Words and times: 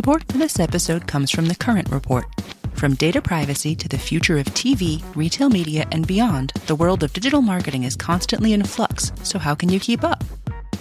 Support 0.00 0.32
for 0.32 0.38
this 0.38 0.58
episode 0.58 1.06
comes 1.06 1.30
from 1.30 1.44
the 1.44 1.54
Current 1.54 1.90
Report. 1.90 2.24
From 2.72 2.94
data 2.94 3.20
privacy 3.20 3.74
to 3.74 3.86
the 3.86 3.98
future 3.98 4.38
of 4.38 4.46
TV, 4.46 5.04
retail 5.14 5.50
media, 5.50 5.86
and 5.92 6.06
beyond, 6.06 6.54
the 6.66 6.74
world 6.74 7.02
of 7.02 7.12
digital 7.12 7.42
marketing 7.42 7.82
is 7.82 7.96
constantly 7.96 8.54
in 8.54 8.64
flux, 8.64 9.12
so 9.24 9.38
how 9.38 9.54
can 9.54 9.68
you 9.68 9.78
keep 9.78 10.02
up? 10.02 10.24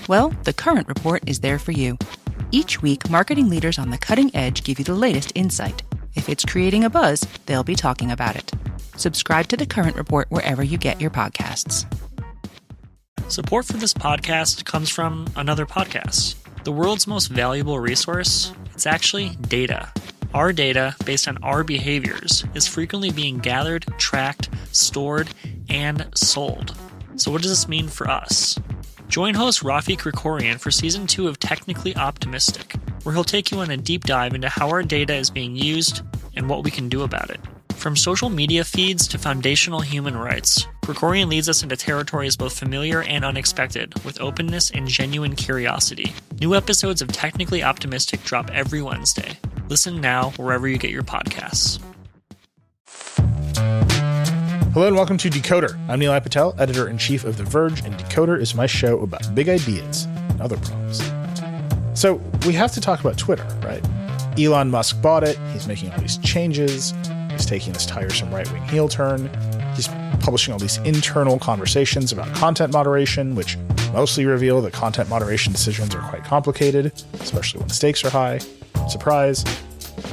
Well, 0.08 0.29
the 0.46 0.54
Current 0.54 0.88
Report 0.88 1.21
is 1.28 1.42
there 1.42 1.60
for 1.60 1.74
you. 1.74 1.97
Each 2.52 2.82
week, 2.82 3.10
marketing 3.10 3.50
leaders 3.50 3.78
on 3.78 3.90
the 3.90 3.97
cutting 3.97 4.34
edge 4.34 4.63
give 4.63 4.79
you 4.79 4.86
the 4.86 4.96
latest 4.96 5.33
insight. 5.36 5.83
If 6.15 6.29
it's 6.29 6.46
creating 6.46 6.86
a 6.86 6.90
buzz, 6.90 7.28
they'll 7.46 7.62
be 7.62 7.76
talking 7.76 8.12
about 8.12 8.38
it. 8.38 8.49
Subscribe 8.96 9.49
to 9.49 9.58
the 9.58 9.65
Current 9.65 9.97
Report 9.97 10.28
wherever 10.31 10.63
you 10.63 10.78
get 10.78 11.01
your 11.01 11.12
podcasts. 11.12 11.86
Support 13.28 13.65
for 13.65 13.74
this 13.74 13.94
podcast 13.94 14.63
comes 14.63 14.90
from 14.90 15.28
another 15.36 15.65
podcast. 15.65 16.36
The 16.63 16.71
world's 16.73 17.07
most 17.07 17.27
valuable 17.27 17.80
resource, 17.80 18.52
it's 18.73 18.85
actually 18.85 19.30
data. 19.48 19.91
Our 20.34 20.52
data, 20.52 20.95
based 21.05 21.27
on 21.27 21.38
our 21.41 21.63
behaviors, 21.63 22.43
is 22.53 22.67
frequently 22.67 23.11
being 23.11 23.39
gathered, 23.39 23.85
tracked, 23.97 24.49
stored, 24.71 25.29
and 25.70 26.07
sold. 26.15 26.75
So, 27.15 27.31
what 27.31 27.41
does 27.41 27.51
this 27.51 27.67
mean 27.67 27.87
for 27.87 28.09
us? 28.09 28.59
Join 29.07 29.34
host 29.34 29.63
Rafi 29.63 29.98
Krikorian 29.98 30.59
for 30.59 30.70
season 30.70 31.07
two 31.07 31.27
of 31.27 31.39
Technically 31.39 31.95
Optimistic, 31.95 32.76
where 33.03 33.15
he'll 33.15 33.23
take 33.23 33.51
you 33.51 33.59
on 33.59 33.71
a 33.71 33.77
deep 33.77 34.03
dive 34.03 34.34
into 34.34 34.49
how 34.49 34.70
our 34.70 34.84
data 34.84 35.15
is 35.15 35.29
being 35.29 35.55
used 35.55 36.01
and 36.35 36.49
what 36.49 36.63
we 36.63 36.71
can 36.71 36.89
do 36.89 37.03
about 37.03 37.29
it. 37.29 37.39
From 37.79 37.95
social 37.95 38.29
media 38.29 38.65
feeds 38.65 39.07
to 39.07 39.17
foundational 39.17 39.79
human 39.79 40.17
rights, 40.17 40.67
Krikorian 40.81 41.29
leads 41.29 41.47
us 41.47 41.63
into 41.63 41.77
territories 41.77 42.35
both 42.35 42.59
familiar 42.59 43.03
and 43.03 43.23
unexpected, 43.23 43.93
with 44.03 44.20
openness 44.20 44.70
and 44.70 44.85
genuine 44.85 45.33
curiosity. 45.33 46.11
New 46.41 46.55
episodes 46.55 47.01
of 47.01 47.07
Technically 47.07 47.63
Optimistic 47.63 48.21
drop 48.25 48.51
every 48.51 48.81
Wednesday. 48.81 49.37
Listen 49.70 50.01
now 50.01 50.31
wherever 50.31 50.67
you 50.67 50.77
get 50.77 50.91
your 50.91 51.03
podcasts. 51.03 51.79
Hello 54.73 54.87
and 54.87 54.98
welcome 54.98 55.17
to 55.17 55.29
Decoder. 55.29 55.79
I'm 55.87 56.01
Nilay 56.01 56.21
Patel, 56.21 56.54
editor 56.59 56.89
in 56.89 56.98
chief 56.98 57.23
of 57.23 57.37
The 57.37 57.45
Verge, 57.45 57.79
and 57.85 57.95
Decoder 57.95 58.37
is 58.41 58.54
my 58.54 58.65
show 58.65 58.99
about 58.99 59.34
big 59.34 59.48
ideas 59.48 60.04
and 60.04 60.41
other 60.41 60.57
problems. 60.57 61.01
So, 61.98 62.15
we 62.45 62.51
have 62.55 62.73
to 62.73 62.82
talk 62.82 62.99
about 62.99 63.17
Twitter, 63.17 63.48
right? 63.63 63.82
Elon 64.38 64.70
Musk 64.70 65.02
bought 65.02 65.23
it, 65.23 65.39
he's 65.54 65.66
making 65.66 65.94
all 65.94 66.00
these 66.02 66.17
changes. 66.17 66.94
He's 67.40 67.45
taking 67.45 67.72
this 67.72 67.86
tiresome 67.86 68.36
right 68.36 68.52
wing 68.52 68.64
heel 68.64 68.90
turn. 68.90 69.30
He's 69.73 69.88
publishing 70.20 70.52
all 70.52 70.59
these 70.59 70.76
internal 70.80 71.40
conversations 71.40 72.12
about 72.12 72.36
content 72.36 72.73
moderation, 72.73 73.34
which 73.34 73.58
mostly 73.94 74.26
reveal 74.26 74.59
that 74.64 74.73
content 74.73 75.08
moderation 75.08 75.54
decisions 75.54 75.95
are 75.95 76.02
quite 76.10 76.26
complicated, 76.26 76.92
especially 77.14 77.62
when 77.62 77.70
stakes 77.70 78.04
are 78.04 78.10
high. 78.10 78.40
Surprise. 78.90 79.45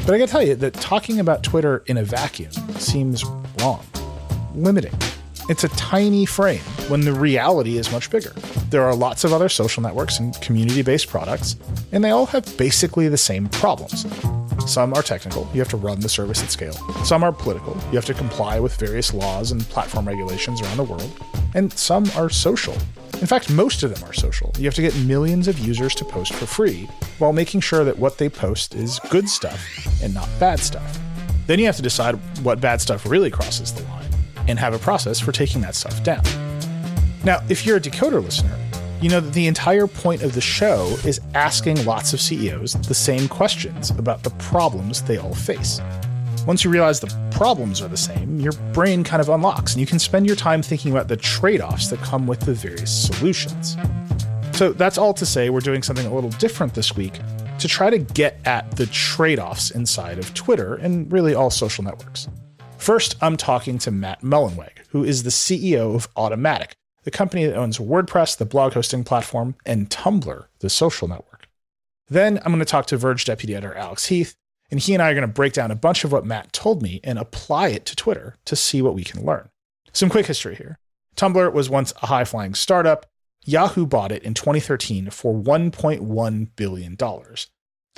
But 0.06 0.14
I 0.14 0.19
gotta 0.19 0.30
tell 0.30 0.42
you 0.42 0.54
that 0.54 0.74
talking 0.74 1.19
about 1.19 1.42
Twitter 1.42 1.82
in 1.86 1.97
a 1.97 2.04
vacuum 2.04 2.52
seems 2.78 3.24
wrong, 3.58 3.84
limiting. 4.54 4.94
It's 5.48 5.62
a 5.62 5.69
tiny 5.69 6.27
frame 6.27 6.58
when 6.89 7.02
the 7.02 7.12
reality 7.12 7.77
is 7.78 7.92
much 7.92 8.11
bigger. 8.11 8.30
There 8.70 8.83
are 8.83 8.97
lots 8.97 9.22
of 9.22 9.33
other 9.33 9.48
social 9.48 9.80
networks 9.80 10.19
and 10.19 10.34
community 10.41 10.83
based 10.83 11.06
products, 11.06 11.55
and 11.92 12.03
they 12.03 12.11
all 12.11 12.27
have 12.27 12.56
basically 12.56 13.06
the 13.08 13.16
same 13.16 13.48
problems. 13.50 14.06
Some 14.66 14.92
are 14.94 15.05
technical, 15.05 15.48
you 15.55 15.61
have 15.61 15.69
to 15.69 15.77
run 15.77 16.00
the 16.00 16.08
service 16.08 16.42
at 16.42 16.50
scale. 16.50 16.72
Some 17.05 17.22
are 17.22 17.30
political, 17.30 17.77
you 17.91 17.94
have 17.94 18.05
to 18.06 18.14
comply 18.14 18.58
with 18.58 18.75
various 18.75 19.14
laws 19.14 19.53
and 19.53 19.62
platform 19.69 20.08
regulations 20.08 20.61
around 20.61 20.78
the 20.78 20.84
world. 20.84 21.12
And 21.55 21.72
some 21.72 22.06
are 22.16 22.28
social. 22.28 22.75
In 23.20 23.28
fact, 23.28 23.48
most 23.48 23.84
of 23.84 23.94
them 23.94 24.03
are 24.08 24.12
social. 24.12 24.53
You 24.58 24.64
have 24.64 24.75
to 24.75 24.83
get 24.83 24.97
millions 24.97 25.47
of 25.47 25.60
users 25.60 25.94
to 25.94 26.05
post 26.05 26.34
for 26.34 26.47
free 26.47 26.88
while 27.19 27.33
making 27.33 27.60
sure 27.60 27.84
that 27.84 28.00
what 28.00 28.19
they 28.19 28.28
post 28.28 28.75
is 28.75 28.98
good 29.10 29.28
stuff 29.28 29.64
and 30.03 30.12
not 30.12 30.28
bad 30.41 30.58
stuff. 30.58 30.98
Then 31.47 31.60
you 31.60 31.66
have 31.66 31.77
to 31.77 31.83
decide 31.83 32.16
what 32.42 32.60
bad 32.60 32.81
stuff 32.81 33.06
really 33.06 33.31
crosses 33.31 33.72
the 33.72 33.84
line 33.84 34.05
and 34.48 34.58
have 34.58 34.75
a 34.75 34.78
process 34.78 35.20
for 35.20 35.33
taking 35.33 35.61
that 35.62 35.75
stuff 35.75 36.02
down. 36.02 36.22
Now, 37.25 37.43
if 37.48 37.66
you're 37.66 37.76
a 37.76 37.81
decoder 37.81 38.22
listener, 38.22 38.56
you 39.00 39.10
know 39.10 39.20
that 39.20 39.32
the 39.34 39.47
entire 39.47 39.87
point 39.87 40.22
of 40.22 40.34
the 40.34 40.41
show 40.41 40.97
is 41.04 41.20
asking 41.34 41.84
lots 41.84 42.12
of 42.15 42.20
CEOs 42.20 42.75
the 42.88 42.94
same 42.94 43.28
questions 43.28 43.91
about 43.91 44.22
the 44.22 44.31
problems 44.31 45.03
they 45.03 45.19
all 45.19 45.34
face. 45.34 45.81
Once 46.47 46.65
you 46.65 46.70
realize 46.70 47.00
the 47.00 47.12
problems 47.32 47.82
are 47.82 47.88
the 47.88 47.97
same, 47.97 48.41
your 48.41 48.53
brain 48.72 49.03
kind 49.03 49.20
of 49.20 49.28
unlocks 49.28 49.75
and 49.75 49.81
you 49.81 49.87
can 49.87 49.98
spend 49.98 50.26
your 50.26 50.37
time 50.37 50.62
thinking 50.62 50.93
about 50.93 51.09
the 51.09 51.16
trade 51.16 51.60
offs 51.60 51.88
that 51.88 52.00
come 52.00 52.26
with 52.26 52.41
the 52.41 52.54
various 52.54 53.06
solutions. 53.06 53.76
So 54.53 54.72
that's 54.72 54.97
all 54.97 55.12
to 55.15 55.26
say 55.26 55.50
we're 55.50 55.60
doing 55.60 55.82
something 55.82 56.06
a 56.06 56.15
little 56.15 56.31
different 56.31 56.72
this 56.72 56.97
week 56.97 57.20
to 57.59 57.69
try 57.69 57.91
to 57.91 57.99
get 57.99 58.38
at 58.44 58.70
the 58.76 58.87
trade 58.87 59.38
offs 59.38 59.70
inside 59.72 60.19
of 60.19 60.32
Twitter 60.34 60.76
and 60.76 61.10
really 61.12 61.34
all 61.34 61.50
social 61.50 61.82
networks. 61.84 62.28
First, 62.78 63.16
I'm 63.20 63.37
talking 63.37 63.78
to 63.78 63.91
Matt 63.91 64.22
Mullenweg, 64.22 64.87
who 64.91 65.03
is 65.03 65.22
the 65.22 65.31
CEO 65.31 65.94
of 65.94 66.12
Automattic, 66.14 66.72
the 67.04 67.10
company 67.10 67.44
that 67.47 67.56
owns 67.56 67.78
WordPress, 67.78 68.37
the 68.37 68.44
blog 68.44 68.75
hosting 68.75 69.03
platform, 69.03 69.56
and 69.64 69.91
Tumblr, 69.91 70.47
the 70.60 70.70
social 70.70 71.09
network. 71.09 71.48
Then 72.09 72.38
I'm 72.38 72.53
going 72.53 72.60
to 72.60 72.64
talk 72.64 72.87
to 72.87 72.97
Verge 72.97 73.25
deputy 73.25 73.54
editor 73.54 73.75
Alex 73.75 74.06
Heath, 74.06 74.37
and 74.70 74.78
he 74.78 74.94
and 74.94 75.03
I 75.03 75.10
are 75.10 75.14
going 75.14 75.22
to 75.22 75.28
break 75.28 75.53
down 75.53 75.70
a 75.70 75.76
bunch 75.76 76.04
of 76.04 76.12
what 76.12 76.25
Matt 76.25 76.53
told 76.53 76.82
me 76.82 77.00
and 77.03 77.19
apply 77.19 77.69
it 77.69 77.87
to 77.87 77.97
Twitter 77.97 78.37
to 78.44 78.54
see 78.54 78.82
what 78.82 78.94
we 78.94 79.04
can 79.04 79.25
learn. 79.25 79.48
Some 79.93 80.08
quick 80.08 80.26
history 80.26 80.54
here. 80.54 80.78
Tumblr 81.16 81.53
was 81.53 81.70
once 81.70 81.93
a 82.03 82.06
high 82.06 82.25
flying 82.25 82.54
startup. 82.54 83.06
Yahoo 83.44 83.87
bought 83.87 84.12
it 84.12 84.22
in 84.22 84.34
2013 84.34 85.10
for 85.10 85.34
$1.1 85.34 86.48
billion. 86.56 86.97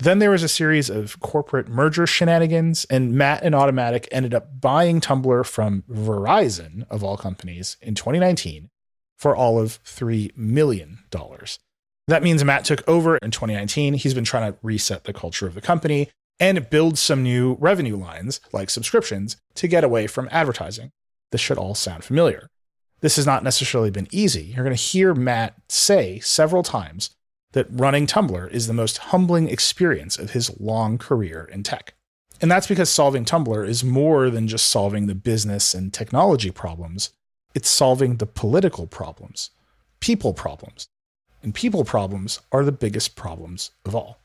Then 0.00 0.20
there 0.20 0.31
was 0.31 0.44
a 0.44 0.48
series 0.48 0.88
of 0.88 1.19
corporate 1.19 1.69
merger 1.69 2.06
shenanigans, 2.06 2.84
and 2.84 3.14
Matt 3.14 3.42
and 3.42 3.54
Automattic 3.54 4.06
ended 4.12 4.32
up 4.32 4.60
buying 4.60 5.00
Tumblr 5.00 5.44
from 5.44 5.82
Verizon, 5.91 6.86
of 6.88 7.03
all 7.03 7.16
companies, 7.16 7.76
in 7.82 7.97
2019 7.97 8.70
for 9.16 9.34
all 9.34 9.59
of 9.59 9.82
$3 9.82 10.36
million. 10.36 11.00
That 12.06 12.22
means 12.22 12.44
Matt 12.44 12.64
took 12.64 12.88
over 12.88 13.16
in 13.16 13.32
2019. 13.32 13.94
He's 13.94 14.14
been 14.14 14.22
trying 14.22 14.53
to 14.53 14.59
reset 14.62 15.03
the 15.03 15.12
culture 15.12 15.48
of 15.48 15.54
the 15.54 15.60
company 15.60 16.09
and 16.38 16.70
build 16.70 16.97
some 16.97 17.25
new 17.25 17.56
revenue 17.59 17.97
lines, 17.97 18.41
like 18.53 18.70
subscriptions, 18.70 19.36
to 19.56 19.66
get 19.66 19.82
away 19.82 20.06
from 20.06 20.28
advertising. 20.30 20.92
This 21.32 21.41
should 21.41 21.59
all 21.59 21.75
sound 21.75 22.04
familiar. 22.04 22.48
This 23.00 23.16
has 23.16 23.26
not 23.26 23.42
necessarily 23.42 23.91
been 23.91 24.06
easy. 24.12 24.44
You're 24.44 24.65
going 24.65 24.76
to 24.76 24.82
hear 24.82 25.15
Matt 25.15 25.54
say 25.69 26.20
several 26.20 26.62
times 26.62 27.10
that 27.53 27.66
running 27.70 28.06
Tumblr 28.06 28.50
is 28.50 28.66
the 28.66 28.72
most 28.72 28.98
humbling 28.98 29.48
experience 29.48 30.19
of 30.19 30.31
his 30.31 30.59
long 30.60 30.98
career 30.98 31.48
in 31.53 31.62
tech. 31.62 31.94
And 32.41 32.50
that's 32.50 32.66
because 32.66 32.91
solving 32.91 33.25
Tumblr 33.25 33.66
is 33.66 33.82
more 33.82 34.31
than 34.31 34.47
just 34.47 34.69
solving 34.69 35.06
the 35.06 35.14
business 35.14 35.75
and 35.75 35.92
technology 35.92 36.50
problems. 36.50 37.10
It's 37.54 37.69
solving 37.69 38.16
the 38.16 38.26
political 38.26 38.86
problems, 38.86 39.50
people 40.00 40.34
problems. 40.34 40.88
And 41.42 41.54
people 41.54 41.84
problems 41.84 42.41
are 42.50 42.64
the 42.64 42.72
biggest 42.72 43.16
problems 43.16 43.70
of 43.84 43.94
all. 43.94 44.19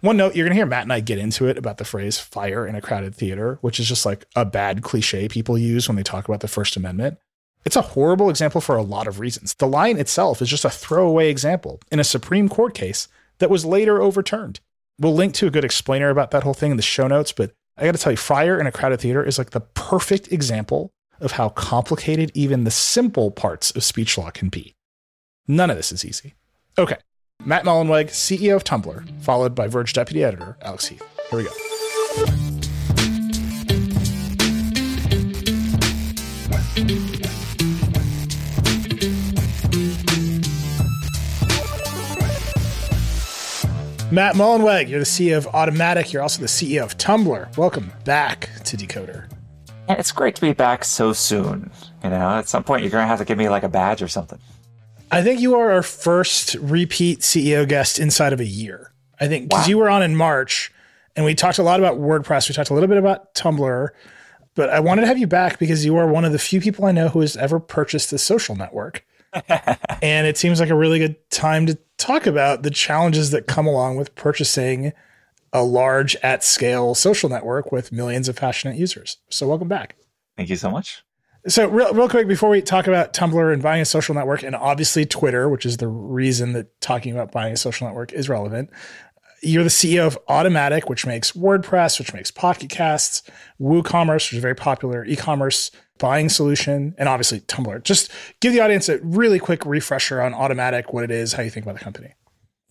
One 0.00 0.16
note, 0.16 0.36
you're 0.36 0.46
going 0.46 0.52
to 0.52 0.58
hear 0.58 0.66
Matt 0.66 0.84
and 0.84 0.92
I 0.92 1.00
get 1.00 1.18
into 1.18 1.46
it 1.48 1.58
about 1.58 1.78
the 1.78 1.84
phrase 1.84 2.20
fire 2.20 2.66
in 2.66 2.76
a 2.76 2.80
crowded 2.80 3.16
theater, 3.16 3.58
which 3.62 3.80
is 3.80 3.88
just 3.88 4.06
like 4.06 4.24
a 4.36 4.44
bad 4.44 4.82
cliche 4.82 5.26
people 5.26 5.58
use 5.58 5.88
when 5.88 5.96
they 5.96 6.04
talk 6.04 6.28
about 6.28 6.38
the 6.40 6.46
First 6.46 6.76
Amendment. 6.76 7.18
It's 7.68 7.76
a 7.76 7.82
horrible 7.82 8.30
example 8.30 8.62
for 8.62 8.78
a 8.78 8.82
lot 8.82 9.06
of 9.06 9.20
reasons. 9.20 9.52
The 9.52 9.66
line 9.66 9.98
itself 9.98 10.40
is 10.40 10.48
just 10.48 10.64
a 10.64 10.70
throwaway 10.70 11.28
example 11.28 11.82
in 11.92 12.00
a 12.00 12.04
Supreme 12.04 12.48
Court 12.48 12.72
case 12.72 13.08
that 13.40 13.50
was 13.50 13.66
later 13.66 14.00
overturned. 14.00 14.60
We'll 14.98 15.12
link 15.12 15.34
to 15.34 15.46
a 15.46 15.50
good 15.50 15.66
explainer 15.66 16.08
about 16.08 16.30
that 16.30 16.44
whole 16.44 16.54
thing 16.54 16.70
in 16.70 16.78
the 16.78 16.82
show 16.82 17.06
notes, 17.06 17.30
but 17.30 17.52
I 17.76 17.84
got 17.84 17.94
to 17.94 17.98
tell 17.98 18.12
you, 18.12 18.16
fire 18.16 18.58
in 18.58 18.66
a 18.66 18.72
crowded 18.72 19.02
theater 19.02 19.22
is 19.22 19.36
like 19.36 19.50
the 19.50 19.60
perfect 19.60 20.32
example 20.32 20.92
of 21.20 21.32
how 21.32 21.50
complicated 21.50 22.32
even 22.32 22.64
the 22.64 22.70
simple 22.70 23.30
parts 23.30 23.70
of 23.72 23.84
speech 23.84 24.16
law 24.16 24.30
can 24.30 24.48
be. 24.48 24.74
None 25.46 25.68
of 25.68 25.76
this 25.76 25.92
is 25.92 26.06
easy. 26.06 26.36
Okay, 26.78 26.96
Matt 27.44 27.64
Mullenweg, 27.64 28.06
CEO 28.06 28.56
of 28.56 28.64
Tumblr, 28.64 29.20
followed 29.20 29.54
by 29.54 29.66
Verge 29.66 29.92
deputy 29.92 30.24
editor 30.24 30.56
Alex 30.62 30.86
Heath. 30.86 31.02
Here 31.28 31.38
we 31.38 31.44
go. 31.44 32.57
Matt 44.10 44.36
Mullenweg, 44.36 44.88
you're 44.88 45.00
the 45.00 45.04
CEO 45.04 45.36
of 45.36 45.46
Automattic. 45.48 46.14
You're 46.14 46.22
also 46.22 46.40
the 46.40 46.46
CEO 46.46 46.82
of 46.82 46.96
Tumblr. 46.96 47.54
Welcome 47.58 47.92
back 48.04 48.48
to 48.64 48.74
Decoder. 48.74 49.30
And 49.86 49.98
It's 49.98 50.12
great 50.12 50.34
to 50.36 50.40
be 50.40 50.54
back 50.54 50.82
so 50.84 51.12
soon. 51.12 51.70
You 52.02 52.08
know, 52.08 52.30
at 52.30 52.48
some 52.48 52.64
point 52.64 52.82
you're 52.82 52.90
going 52.90 53.02
to 53.02 53.06
have 53.06 53.18
to 53.18 53.26
give 53.26 53.36
me 53.36 53.50
like 53.50 53.64
a 53.64 53.68
badge 53.68 54.00
or 54.00 54.08
something. 54.08 54.38
I 55.12 55.22
think 55.22 55.40
you 55.40 55.56
are 55.56 55.72
our 55.72 55.82
first 55.82 56.54
repeat 56.54 57.20
CEO 57.20 57.68
guest 57.68 57.98
inside 57.98 58.32
of 58.32 58.40
a 58.40 58.46
year. 58.46 58.92
I 59.20 59.28
think 59.28 59.50
because 59.50 59.64
wow. 59.64 59.68
you 59.68 59.76
were 59.76 59.90
on 59.90 60.02
in 60.02 60.16
March 60.16 60.72
and 61.14 61.26
we 61.26 61.34
talked 61.34 61.58
a 61.58 61.62
lot 61.62 61.78
about 61.78 61.98
WordPress. 61.98 62.48
We 62.48 62.54
talked 62.54 62.70
a 62.70 62.74
little 62.74 62.88
bit 62.88 62.96
about 62.96 63.34
Tumblr, 63.34 63.88
but 64.54 64.70
I 64.70 64.80
wanted 64.80 65.02
to 65.02 65.08
have 65.08 65.18
you 65.18 65.26
back 65.26 65.58
because 65.58 65.84
you 65.84 65.96
are 65.96 66.06
one 66.06 66.24
of 66.24 66.32
the 66.32 66.38
few 66.38 66.62
people 66.62 66.86
I 66.86 66.92
know 66.92 67.08
who 67.08 67.20
has 67.20 67.36
ever 67.36 67.60
purchased 67.60 68.10
a 68.14 68.18
social 68.18 68.56
network. 68.56 69.04
and 70.02 70.26
it 70.26 70.38
seems 70.38 70.60
like 70.60 70.70
a 70.70 70.74
really 70.74 70.98
good 70.98 71.30
time 71.30 71.66
to 71.66 71.78
talk 71.98 72.26
about 72.26 72.62
the 72.62 72.70
challenges 72.70 73.30
that 73.32 73.46
come 73.46 73.66
along 73.66 73.96
with 73.96 74.14
purchasing 74.14 74.92
a 75.52 75.62
large 75.62 76.16
at 76.16 76.44
scale 76.44 76.94
social 76.94 77.28
network 77.28 77.72
with 77.72 77.92
millions 77.92 78.28
of 78.28 78.36
passionate 78.36 78.76
users. 78.76 79.18
So 79.28 79.46
welcome 79.48 79.68
back. 79.68 79.96
Thank 80.36 80.48
you 80.50 80.56
so 80.56 80.70
much. 80.70 81.02
So 81.46 81.68
real, 81.68 81.94
real 81.94 82.08
quick 82.08 82.28
before 82.28 82.50
we 82.50 82.60
talk 82.60 82.86
about 82.86 83.14
Tumblr 83.14 83.52
and 83.52 83.62
buying 83.62 83.80
a 83.80 83.86
social 83.86 84.14
network 84.14 84.42
and 84.42 84.54
obviously 84.54 85.06
Twitter, 85.06 85.48
which 85.48 85.64
is 85.64 85.78
the 85.78 85.88
reason 85.88 86.52
that 86.52 86.80
talking 86.80 87.12
about 87.12 87.32
buying 87.32 87.52
a 87.52 87.56
social 87.56 87.86
network 87.86 88.12
is 88.12 88.28
relevant. 88.28 88.70
You're 89.40 89.62
the 89.62 89.68
CEO 89.68 90.06
of 90.06 90.18
Automattic, 90.26 90.88
which 90.88 91.06
makes 91.06 91.32
WordPress, 91.32 91.98
which 91.98 92.12
makes 92.12 92.30
Pocket 92.30 92.70
Casts, 92.70 93.22
WooCommerce, 93.60 94.26
which 94.26 94.32
is 94.32 94.38
a 94.38 94.42
very 94.42 94.56
popular 94.56 95.04
e-commerce 95.04 95.70
buying 95.98 96.28
solution, 96.28 96.94
and 96.98 97.08
obviously 97.08 97.40
Tumblr. 97.40 97.82
Just 97.82 98.10
give 98.40 98.52
the 98.52 98.60
audience 98.60 98.88
a 98.88 98.98
really 98.98 99.38
quick 99.38 99.64
refresher 99.64 100.20
on 100.20 100.32
Automattic, 100.32 100.92
what 100.92 101.04
it 101.04 101.10
is, 101.10 101.34
how 101.34 101.42
you 101.42 101.50
think 101.50 101.66
about 101.66 101.78
the 101.78 101.84
company. 101.84 102.14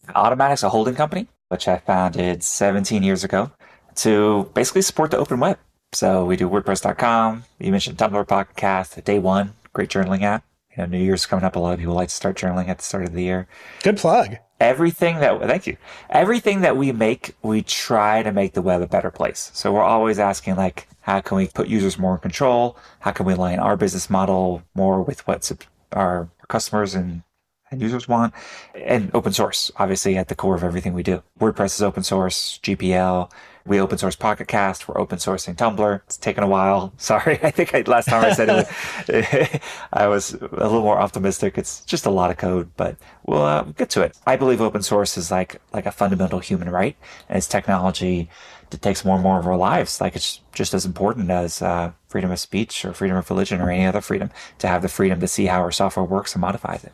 Automattic's 0.09 0.63
a 0.63 0.69
holding 0.69 0.95
company, 0.95 1.27
which 1.49 1.67
I 1.67 1.77
founded 1.77 2.43
17 2.43 3.03
years 3.03 3.23
ago 3.23 3.51
to 3.95 4.49
basically 4.53 4.81
support 4.81 5.11
the 5.11 5.17
open 5.17 5.39
web. 5.39 5.57
So 5.93 6.25
we 6.25 6.35
do 6.35 6.49
WordPress.com. 6.49 7.43
You 7.59 7.71
mentioned 7.71 7.97
Tumblr 7.97 8.25
podcast, 8.25 9.03
day 9.03 9.19
one, 9.19 9.53
great 9.73 9.89
journaling 9.89 10.23
app. 10.23 10.43
You 10.71 10.83
know, 10.83 10.85
New 10.85 10.99
Year's 10.99 11.25
coming 11.25 11.43
up. 11.43 11.55
A 11.55 11.59
lot 11.59 11.73
of 11.73 11.79
people 11.79 11.95
like 11.95 12.09
to 12.09 12.15
start 12.15 12.37
journaling 12.37 12.67
at 12.67 12.77
the 12.77 12.83
start 12.83 13.05
of 13.05 13.13
the 13.13 13.23
year. 13.23 13.47
Good 13.83 13.97
plug. 13.97 14.37
Everything 14.59 15.19
that, 15.19 15.39
thank 15.41 15.67
you. 15.67 15.77
Everything 16.09 16.61
that 16.61 16.77
we 16.77 16.91
make, 16.91 17.35
we 17.43 17.61
try 17.61 18.23
to 18.23 18.31
make 18.31 18.53
the 18.53 18.61
web 18.61 18.81
a 18.81 18.87
better 18.87 19.11
place. 19.11 19.51
So 19.53 19.71
we're 19.71 19.83
always 19.83 20.17
asking 20.17 20.55
like, 20.55 20.87
how 21.01 21.21
can 21.21 21.37
we 21.37 21.47
put 21.47 21.67
users 21.67 21.99
more 21.99 22.15
in 22.15 22.19
control? 22.19 22.77
How 22.99 23.11
can 23.11 23.25
we 23.25 23.33
align 23.33 23.59
our 23.59 23.77
business 23.77 24.09
model 24.09 24.63
more 24.73 25.01
with 25.01 25.27
what 25.27 25.51
our 25.91 26.29
customers 26.47 26.95
and 26.95 27.23
and 27.71 27.81
users 27.81 28.07
want. 28.07 28.33
And 28.75 29.11
open 29.13 29.33
source, 29.33 29.71
obviously, 29.77 30.17
at 30.17 30.27
the 30.27 30.35
core 30.35 30.55
of 30.55 30.63
everything 30.63 30.93
we 30.93 31.03
do. 31.03 31.23
WordPress 31.39 31.75
is 31.75 31.81
open 31.81 32.03
source, 32.03 32.59
GPL. 32.63 33.31
We 33.67 33.79
open 33.79 33.97
source 33.97 34.15
Pocket 34.15 34.47
Cast. 34.47 34.87
We're 34.87 34.99
open 34.99 35.17
sourcing 35.17 35.55
Tumblr. 35.55 36.01
It's 36.05 36.17
taken 36.17 36.43
a 36.43 36.47
while. 36.47 36.93
Sorry. 36.97 37.39
I 37.43 37.51
think 37.51 37.75
I, 37.75 37.81
last 37.81 38.07
time 38.07 38.23
I 38.23 38.33
said 38.33 38.67
it, 39.07 39.61
I 39.93 40.07
was 40.07 40.33
a 40.33 40.39
little 40.39 40.81
more 40.81 40.97
optimistic. 40.97 41.57
It's 41.57 41.83
just 41.85 42.05
a 42.05 42.09
lot 42.09 42.31
of 42.31 42.37
code, 42.37 42.71
but 42.77 42.95
we'll 43.25 43.41
uh, 43.41 43.63
get 43.63 43.89
to 43.91 44.01
it. 44.01 44.17
I 44.25 44.35
believe 44.35 44.61
open 44.61 44.81
source 44.81 45.17
is 45.17 45.29
like, 45.31 45.61
like 45.73 45.85
a 45.85 45.91
fundamental 45.91 46.39
human 46.39 46.69
right 46.69 46.95
and 47.27 47.37
it's 47.37 47.47
technology 47.47 48.29
that 48.69 48.81
takes 48.81 49.05
more 49.05 49.15
and 49.15 49.23
more 49.23 49.39
of 49.39 49.47
our 49.47 49.57
lives. 49.57 50.01
Like 50.01 50.15
it's 50.15 50.41
just 50.53 50.73
as 50.73 50.85
important 50.85 51.29
as 51.29 51.61
uh, 51.61 51.91
freedom 52.07 52.31
of 52.31 52.39
speech 52.39 52.85
or 52.85 52.93
freedom 52.93 53.17
of 53.17 53.29
religion 53.29 53.61
or 53.61 53.69
any 53.69 53.85
other 53.85 54.01
freedom 54.01 54.29
to 54.59 54.67
have 54.67 54.81
the 54.81 54.89
freedom 54.89 55.19
to 55.19 55.27
see 55.27 55.45
how 55.45 55.59
our 55.59 55.71
software 55.71 56.05
works 56.05 56.33
and 56.33 56.41
modifies 56.41 56.83
it. 56.83 56.93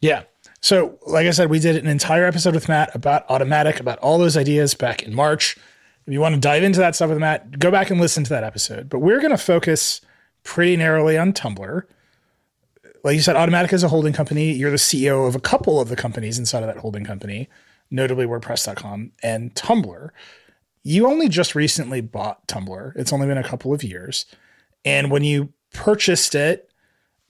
Yeah. 0.00 0.24
So, 0.60 0.98
like 1.06 1.26
I 1.26 1.30
said, 1.30 1.50
we 1.50 1.58
did 1.58 1.76
an 1.76 1.86
entire 1.86 2.24
episode 2.24 2.54
with 2.54 2.68
Matt 2.68 2.94
about 2.94 3.28
Automattic, 3.28 3.80
about 3.80 3.98
all 3.98 4.18
those 4.18 4.36
ideas 4.36 4.74
back 4.74 5.02
in 5.02 5.14
March. 5.14 5.56
If 6.06 6.12
you 6.12 6.20
want 6.20 6.34
to 6.34 6.40
dive 6.40 6.62
into 6.62 6.80
that 6.80 6.94
stuff 6.94 7.08
with 7.08 7.18
Matt, 7.18 7.58
go 7.58 7.70
back 7.70 7.90
and 7.90 8.00
listen 8.00 8.24
to 8.24 8.30
that 8.30 8.44
episode. 8.44 8.88
But 8.88 8.98
we're 8.98 9.20
going 9.20 9.30
to 9.30 9.38
focus 9.38 10.00
pretty 10.42 10.76
narrowly 10.76 11.16
on 11.16 11.32
Tumblr. 11.32 11.82
Like 13.02 13.16
you 13.16 13.22
said, 13.22 13.36
Automattic 13.36 13.72
is 13.72 13.82
a 13.82 13.88
holding 13.88 14.12
company. 14.12 14.52
You're 14.52 14.70
the 14.70 14.76
CEO 14.76 15.26
of 15.26 15.34
a 15.34 15.40
couple 15.40 15.80
of 15.80 15.88
the 15.88 15.96
companies 15.96 16.38
inside 16.38 16.62
of 16.62 16.66
that 16.66 16.78
holding 16.78 17.04
company, 17.04 17.48
notably 17.90 18.26
WordPress.com 18.26 19.12
and 19.22 19.54
Tumblr. 19.54 20.10
You 20.82 21.06
only 21.06 21.28
just 21.28 21.54
recently 21.54 22.02
bought 22.02 22.46
Tumblr. 22.46 22.92
It's 22.96 23.12
only 23.12 23.26
been 23.26 23.38
a 23.38 23.44
couple 23.44 23.72
of 23.72 23.82
years. 23.82 24.26
And 24.84 25.10
when 25.10 25.24
you 25.24 25.52
purchased 25.72 26.34
it, 26.34 26.70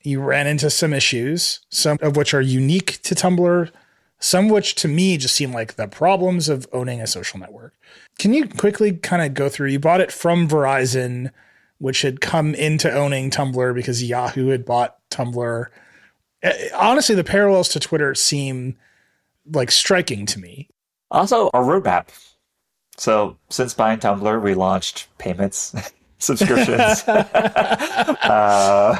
you 0.03 0.21
ran 0.21 0.47
into 0.47 0.69
some 0.69 0.93
issues, 0.93 1.61
some 1.71 1.99
of 2.03 2.17
which 2.17 2.35
are 2.35 2.41
unique 2.41 3.01
to 3.03 3.15
Tumblr, 3.15 3.71
some 4.25 4.49
which 4.49 4.75
to 4.77 4.89
me 4.89 5.19
just 5.19 5.35
seem 5.35 5.53
like 5.53 5.75
the 5.75 5.87
problems 5.87 6.49
of 6.49 6.67
owning 6.73 6.99
a 6.99 7.07
social 7.07 7.39
network. 7.39 7.75
Can 8.19 8.33
you 8.33 8.49
quickly 8.49 8.93
kind 8.93 9.21
of 9.21 9.35
go 9.35 9.51
through? 9.51 9.69
You 9.69 9.79
bought 9.79 10.01
it 10.01 10.11
from 10.11 10.49
Verizon, 10.49 11.31
which 11.77 12.01
had 12.01 12.23
come 12.23 12.55
into 12.55 12.91
owning 12.91 13.29
Tumblr 13.29 13.75
because 13.75 14.03
Yahoo 14.03 14.49
had 14.49 14.65
bought 14.65 14.97
Tumblr. 15.11 15.67
Eh, 16.43 16.69
honestly, 16.75 17.15
the 17.15 17.23
parallels 17.23 17.69
to 17.69 17.79
Twitter 17.79 18.15
seem 18.15 18.79
like 19.53 19.71
striking 19.71 20.25
to 20.25 20.41
me. 20.41 20.71
Also, 21.11 21.49
a 21.49 21.59
roadmap. 21.59 22.09
So, 22.97 23.37
since 23.51 23.75
buying 23.75 23.99
Tumblr, 23.99 24.43
we 24.43 24.55
launched 24.55 25.07
payments. 25.19 25.75
subscriptions. 26.25 27.03
uh, 28.23 28.95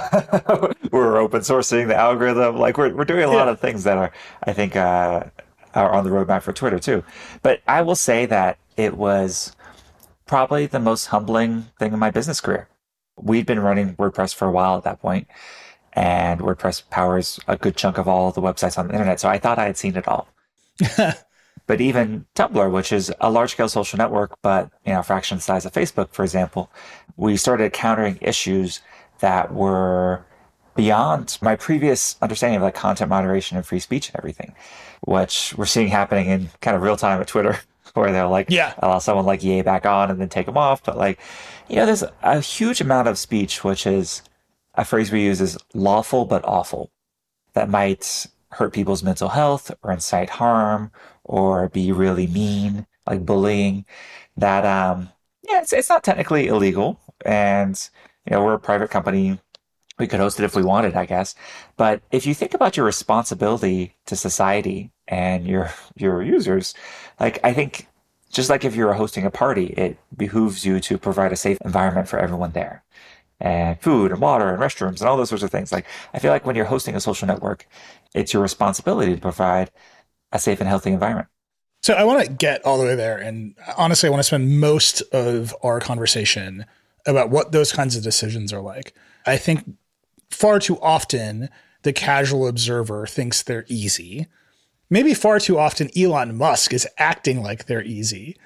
we're 0.91 1.17
open 1.17 1.41
sourcing 1.41 1.89
the 1.89 1.97
algorithm. 1.97 2.57
Like 2.57 2.79
we're 2.79 2.95
we're 2.95 3.05
doing 3.05 3.25
a 3.25 3.29
lot 3.29 3.47
yeah. 3.47 3.53
of 3.53 3.61
things 3.61 3.85
that 3.85 3.97
are, 3.99 4.13
I 4.45 4.53
think, 4.53 4.77
uh, 4.77 5.25
are 5.75 5.93
on 5.93 6.05
the 6.05 6.11
roadmap 6.11 6.43
for 6.43 6.53
Twitter 6.53 6.79
too. 6.79 7.03
But 7.43 7.63
I 7.67 7.83
will 7.83 7.97
say 7.97 8.27
that 8.27 8.59
it 8.77 8.97
was 8.97 9.55
probably 10.27 10.67
the 10.67 10.81
most 10.81 11.07
humbling 11.07 11.67
thing 11.79 11.93
in 11.93 11.99
my 11.99 12.11
business 12.11 12.41
career. 12.41 12.69
We'd 13.17 13.47
been 13.47 13.61
running 13.61 13.95
WordPress 13.97 14.35
for 14.35 14.49
a 14.49 14.51
while 14.51 14.77
at 14.77 14.85
that 14.85 15.01
point, 15.01 15.29
and 15.93 16.41
WordPress 16.41 16.89
powers 16.91 17.39
a 17.47 17.57
good 17.57 17.77
chunk 17.77 17.99
of 17.99 18.09
all 18.09 18.33
the 18.33 18.41
websites 18.41 18.79
on 18.79 18.89
the 18.89 18.95
internet. 18.95 19.21
So 19.21 19.29
I 19.29 19.39
thought 19.39 19.59
I 19.59 19.67
had 19.67 19.77
seen 19.77 19.97
it 19.97 20.09
all. 20.09 20.29
But 21.67 21.81
even 21.81 22.27
Tumblr, 22.35 22.71
which 22.71 22.93
is 22.93 23.13
a 23.21 23.31
large 23.31 23.53
scale 23.53 23.69
social 23.69 23.97
network, 23.97 24.37
but 24.43 24.71
you 24.85 24.93
know, 24.93 25.01
a 25.01 25.03
fraction 25.03 25.39
the 25.39 25.43
size 25.43 25.65
of 25.65 25.73
Facebook, 25.73 26.11
for 26.13 26.23
example, 26.23 26.71
we 27.17 27.37
started 27.37 27.65
encountering 27.65 28.19
issues 28.21 28.81
that 29.21 29.53
were 29.53 30.25
beyond 30.75 31.39
my 31.41 31.57
previous 31.57 32.17
understanding 32.21 32.57
of 32.57 32.63
like 32.63 32.75
content 32.75 33.09
moderation 33.09 33.57
and 33.57 33.65
free 33.65 33.79
speech 33.79 34.09
and 34.09 34.17
everything, 34.17 34.55
which 35.03 35.55
we're 35.57 35.67
seeing 35.67 35.89
happening 35.89 36.27
in 36.27 36.51
kind 36.61 36.77
of 36.77 36.83
real 36.83 36.97
time 36.97 37.21
at 37.21 37.29
Twitter, 37.29 37.59
where 37.95 38.13
they'll 38.13 38.31
like 38.31 38.51
yeah. 38.51 38.75
allow 38.79 38.99
someone 38.99 39.25
like 39.25 39.43
Ye 39.43 39.63
back 39.63 39.87
on 39.87 40.11
and 40.11 40.21
then 40.21 40.29
take 40.29 40.47
them 40.47 40.59
off. 40.59 40.83
But 40.83 40.99
like, 40.99 41.21
you 41.69 41.77
know, 41.77 41.87
there's 41.87 42.05
a 42.23 42.41
huge 42.41 42.81
amount 42.81 43.09
of 43.09 43.19
speech, 43.19 43.65
which 43.65 43.87
is 43.87 44.23
a 44.75 44.85
phrase 44.85 45.13
we 45.13 45.23
use 45.23 45.41
is 45.41 45.57
lawful 45.73 46.25
but 46.25 46.45
awful, 46.45 46.91
that 47.53 47.71
might 47.71 48.27
hurt 48.55 48.73
people's 48.73 49.03
mental 49.03 49.29
health 49.29 49.71
or 49.83 49.93
incite 49.93 50.31
harm 50.31 50.91
or 51.25 51.69
be 51.69 51.93
really 51.93 52.27
mean, 52.27 52.87
like 53.07 53.27
bullying, 53.27 53.85
that, 54.37 54.65
um, 54.65 55.11
yeah, 55.43 55.61
it's, 55.61 55.73
it's 55.73 55.89
not 55.89 56.05
technically 56.05 56.47
illegal. 56.49 57.01
And, 57.25 57.79
you 58.27 58.33
know, 58.33 58.45
we're 58.45 58.55
a 58.55 58.59
private 58.59 58.91
company. 58.91 59.39
We 59.99 60.07
could 60.07 60.21
host 60.21 60.41
it 60.41 60.45
if 60.45 60.57
we 60.57 60.63
wanted, 60.63 60.95
I 60.95 61.07
guess. 61.07 61.35
But 61.77 62.03
if 62.11 62.27
you 62.27 62.35
think 62.35 62.55
about 62.55 62.77
your 62.77 62.87
responsibility 62.87 63.95
to 64.07 64.17
society 64.17 64.91
and 65.07 65.47
your, 65.47 65.71
your 65.97 66.23
users, 66.23 66.75
like, 67.21 67.39
I 67.45 67.53
think 67.53 67.87
just 68.33 68.51
like 68.51 68.65
if 68.65 68.75
you're 68.75 68.95
hosting 68.95 69.25
a 69.25 69.31
party, 69.31 69.67
it 69.67 69.97
behooves 70.17 70.65
you 70.65 70.81
to 70.81 70.99
provide 70.99 71.33
a 71.33 71.37
safe 71.37 71.59
environment 71.65 72.09
for 72.09 72.19
everyone 72.19 72.53
there 72.53 72.83
and 73.41 73.81
food 73.81 74.11
and 74.11 74.21
water 74.21 74.49
and 74.49 74.59
restrooms 74.61 75.01
and 75.01 75.03
all 75.03 75.17
those 75.17 75.29
sorts 75.29 75.45
of 75.45 75.51
things. 75.51 75.71
Like, 75.71 75.87
I 76.13 76.19
feel 76.19 76.33
like 76.33 76.47
when 76.47 76.57
you're 76.57 76.65
hosting 76.65 76.97
a 76.97 77.01
social 77.01 77.29
network, 77.29 77.67
it's 78.15 78.33
your 78.33 78.43
responsibility 78.43 79.15
to 79.15 79.21
provide 79.21 79.71
a 80.33 80.39
safe 80.39 80.61
and 80.61 80.69
healthy 80.69 80.91
environment. 80.91 81.29
So 81.83 81.95
I 81.95 82.05
want 82.05 82.25
to 82.25 82.33
get 82.33 82.65
all 82.65 82.79
the 82.79 82.85
way 82.85 82.95
there. 82.95 83.19
And 83.19 83.55
honestly, 83.77 84.07
I 84.07 84.11
want 84.11 84.21
to 84.21 84.25
spend 84.25 84.59
most 84.59 85.03
of 85.13 85.55
our 85.63 85.81
conversation 85.81 86.65
about 87.07 87.29
what 87.29 87.53
those 87.53 87.73
kinds 87.73 87.97
of 87.97 88.03
decisions 88.03 88.53
are 88.53 88.63
like. 88.63 88.95
I 89.27 89.37
think 89.37 89.77
far 90.31 90.59
too 90.59 90.81
often 90.81 91.51
the 91.83 91.93
casual 91.93 92.49
observer 92.49 93.07
thinks 93.07 93.43
they're 93.43 93.67
easy. 93.69 94.27
Maybe 94.89 95.13
far 95.13 95.39
too 95.39 95.59
often 95.59 95.91
Elon 95.97 96.37
Musk 96.37 96.73
is 96.73 96.89
acting 96.97 97.43
like 97.43 97.67
they're 97.67 97.85
easy, 97.85 98.39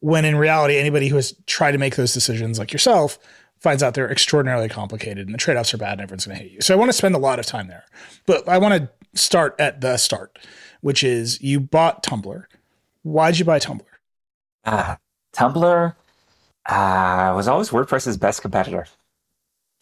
when 0.00 0.24
in 0.24 0.36
reality, 0.36 0.76
anybody 0.76 1.08
who 1.08 1.16
has 1.16 1.34
tried 1.46 1.72
to 1.72 1.78
make 1.78 1.96
those 1.96 2.14
decisions, 2.14 2.58
like 2.58 2.72
yourself, 2.72 3.18
finds 3.58 3.82
out 3.82 3.94
they're 3.94 4.10
extraordinarily 4.10 4.68
complicated 4.68 5.26
and 5.26 5.34
the 5.34 5.38
trade 5.38 5.56
offs 5.56 5.72
are 5.74 5.78
bad 5.78 5.92
and 5.92 6.02
everyone's 6.02 6.26
going 6.26 6.38
to 6.38 6.42
hate 6.42 6.52
you. 6.52 6.60
So 6.60 6.74
I 6.74 6.76
want 6.76 6.90
to 6.90 6.92
spend 6.96 7.14
a 7.14 7.18
lot 7.18 7.38
of 7.38 7.46
time 7.46 7.68
there. 7.68 7.84
But 8.26 8.48
I 8.48 8.58
want 8.58 8.74
to 8.74 8.88
start 9.16 9.54
at 9.58 9.80
the 9.80 9.96
start 9.96 10.38
which 10.86 11.02
is 11.02 11.42
you 11.42 11.58
bought 11.58 12.04
Tumblr. 12.04 12.44
Why'd 13.02 13.38
you 13.40 13.44
buy 13.44 13.58
Tumblr? 13.58 13.82
Uh, 14.64 14.94
Tumblr 15.34 15.94
uh, 16.66 17.32
was 17.34 17.48
always 17.48 17.70
WordPress's 17.70 18.16
best 18.16 18.40
competitor. 18.40 18.86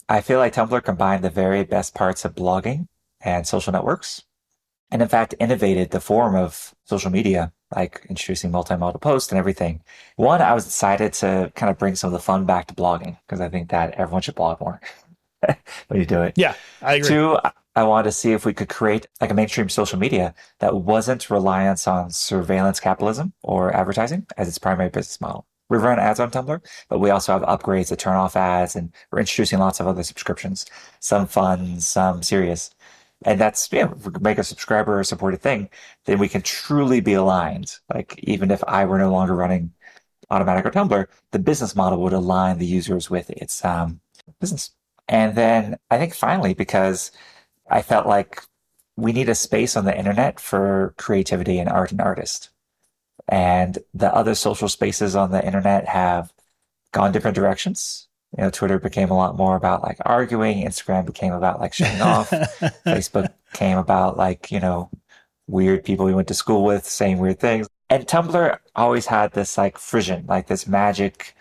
I 0.09 0.23
feel 0.23 0.39
like 0.39 0.55
Tumblr 0.55 0.83
combined 0.83 1.23
the 1.23 1.29
very 1.29 1.63
best 1.63 1.95
parts 1.95 2.25
of 2.25 2.35
blogging 2.35 2.89
and 3.21 3.47
social 3.47 3.71
networks, 3.71 4.23
and 4.91 5.03
in 5.03 5.09
fact 5.09 5.35
innovated 5.39 5.91
the 5.91 6.01
form 6.01 6.35
of 6.35 6.75
social 6.85 7.11
media, 7.11 7.53
like 7.77 8.07
introducing 8.09 8.51
multimodal 8.51 9.03
posts 9.03 9.31
and 9.31 9.39
everything. 9.39 9.83
One, 10.17 10.41
I 10.41 10.55
was 10.55 10.65
excited 10.65 11.13
to 11.15 11.53
kind 11.55 11.69
of 11.69 11.77
bring 11.77 11.97
some 11.97 12.09
of 12.09 12.13
the 12.13 12.19
fun 12.19 12.47
back 12.47 12.67
to 12.69 12.75
blogging 12.75 13.19
because 13.27 13.43
I 13.43 13.51
think 13.51 13.69
that 13.71 13.93
everyone 13.95 14.23
should 14.23 14.37
blog 14.37 14.59
more 14.61 14.81
when 15.89 16.01
you 16.01 16.07
do 16.07 16.23
it. 16.23 16.33
Yeah, 16.37 16.55
I 16.81 16.95
agree. 16.95 17.09
Two, 17.09 17.39
I 17.77 17.83
wanted 17.83 18.05
to 18.05 18.13
see 18.13 18.33
if 18.33 18.47
we 18.47 18.55
could 18.55 18.69
create 18.69 19.07
like 19.21 19.31
a 19.31 19.35
mainstream 19.35 19.69
social 19.69 19.99
media 19.99 20.35
that 20.61 20.77
wasn't 20.77 21.31
reliance 21.31 21.89
on 21.89 22.11
surveillance 22.11 22.79
capitalism 22.79 23.33
or 23.43 23.75
advertising 23.75 24.27
as 24.37 24.49
its 24.49 24.59
primary 24.59 24.91
business 24.91 25.21
model. 25.21 25.47
We 25.69 25.79
run 25.79 25.99
ads 25.99 26.21
on 26.21 26.31
Tumblr, 26.31 26.65
but 26.89 26.99
we 27.01 27.11
also 27.11 27.33
have 27.33 27.43
upgrades 27.43 27.89
to 27.89 27.97
turn 27.97 28.17
off 28.17 28.37
ads 28.37 28.77
and 28.77 28.93
we're 29.11 29.21
introducing 29.21 29.59
lots 29.59 29.81
of 29.81 29.87
other 29.87 30.03
subscriptions, 30.03 30.67
some 31.01 31.27
fun, 31.27 31.81
some 31.81 32.23
serious. 32.23 32.71
And 33.25 33.41
that's, 33.41 33.69
yeah, 33.73 33.91
if 33.91 34.07
we 34.07 34.13
make 34.21 34.39
a 34.39 34.45
subscriber 34.45 35.03
supported 35.03 35.41
thing, 35.41 35.71
then 36.05 36.19
we 36.19 36.29
can 36.29 36.43
truly 36.43 37.01
be 37.01 37.15
aligned. 37.15 37.77
Like 37.93 38.19
even 38.23 38.51
if 38.51 38.63
I 38.69 38.85
were 38.85 38.99
no 38.99 39.11
longer 39.11 39.35
running 39.35 39.73
Automattic 40.31 40.65
or 40.67 40.71
Tumblr, 40.71 41.07
the 41.33 41.39
business 41.39 41.75
model 41.75 42.01
would 42.03 42.13
align 42.13 42.59
the 42.59 42.67
users 42.67 43.11
with 43.11 43.31
its 43.31 43.65
um, 43.65 44.01
business. 44.41 44.71
And 45.09 45.35
then 45.35 45.79
I 45.91 45.99
think 45.99 46.15
finally, 46.15 46.55
because 46.55 47.11
I 47.69 47.83
felt 47.83 48.07
like 48.07 48.43
we 48.97 49.13
need 49.13 49.29
a 49.29 49.35
space 49.35 49.77
on 49.77 49.85
the 49.85 49.97
internet 49.97 50.39
for 50.39 50.95
creativity 50.97 51.59
and 51.59 51.69
art 51.69 51.91
and 51.91 52.01
artists. 52.01 52.51
And 53.29 53.79
the 53.95 54.15
other 54.15 54.35
social 54.35 54.69
spaces 54.69 55.17
on 55.17 55.31
the 55.31 55.45
internet 55.45 55.89
have 55.89 56.33
gone 56.93 57.13
different 57.13 57.35
directions. 57.35 58.09
You 58.37 58.45
know, 58.45 58.51
Twitter 58.51 58.79
became 58.79 59.11
a 59.11 59.17
lot 59.17 59.37
more 59.37 59.57
about 59.57 59.83
like 59.83 59.99
arguing. 60.05 60.65
Instagram 60.65 61.07
became 61.07 61.33
about 61.33 61.61
like 61.61 61.73
showing 61.73 62.01
off. 62.01 62.31
Facebook 62.87 63.33
came 63.53 63.79
about 63.79 64.17
like, 64.17 64.51
you 64.51 64.61
know, 64.61 64.91
weird 65.47 65.85
people 65.85 66.07
we 66.07 66.15
went 66.15 66.29
to 66.29 66.35
school 66.35 66.65
with 66.65 66.85
saying 66.85 67.19
weird 67.19 67.39
things. 67.39 67.69
And 67.91 68.07
Tumblr 68.07 68.59
always 68.75 69.07
had 69.07 69.33
this 69.33 69.57
like 69.57 69.79
frisson, 69.79 70.27
like 70.27 70.47
this 70.47 70.67
magic, 70.67 71.35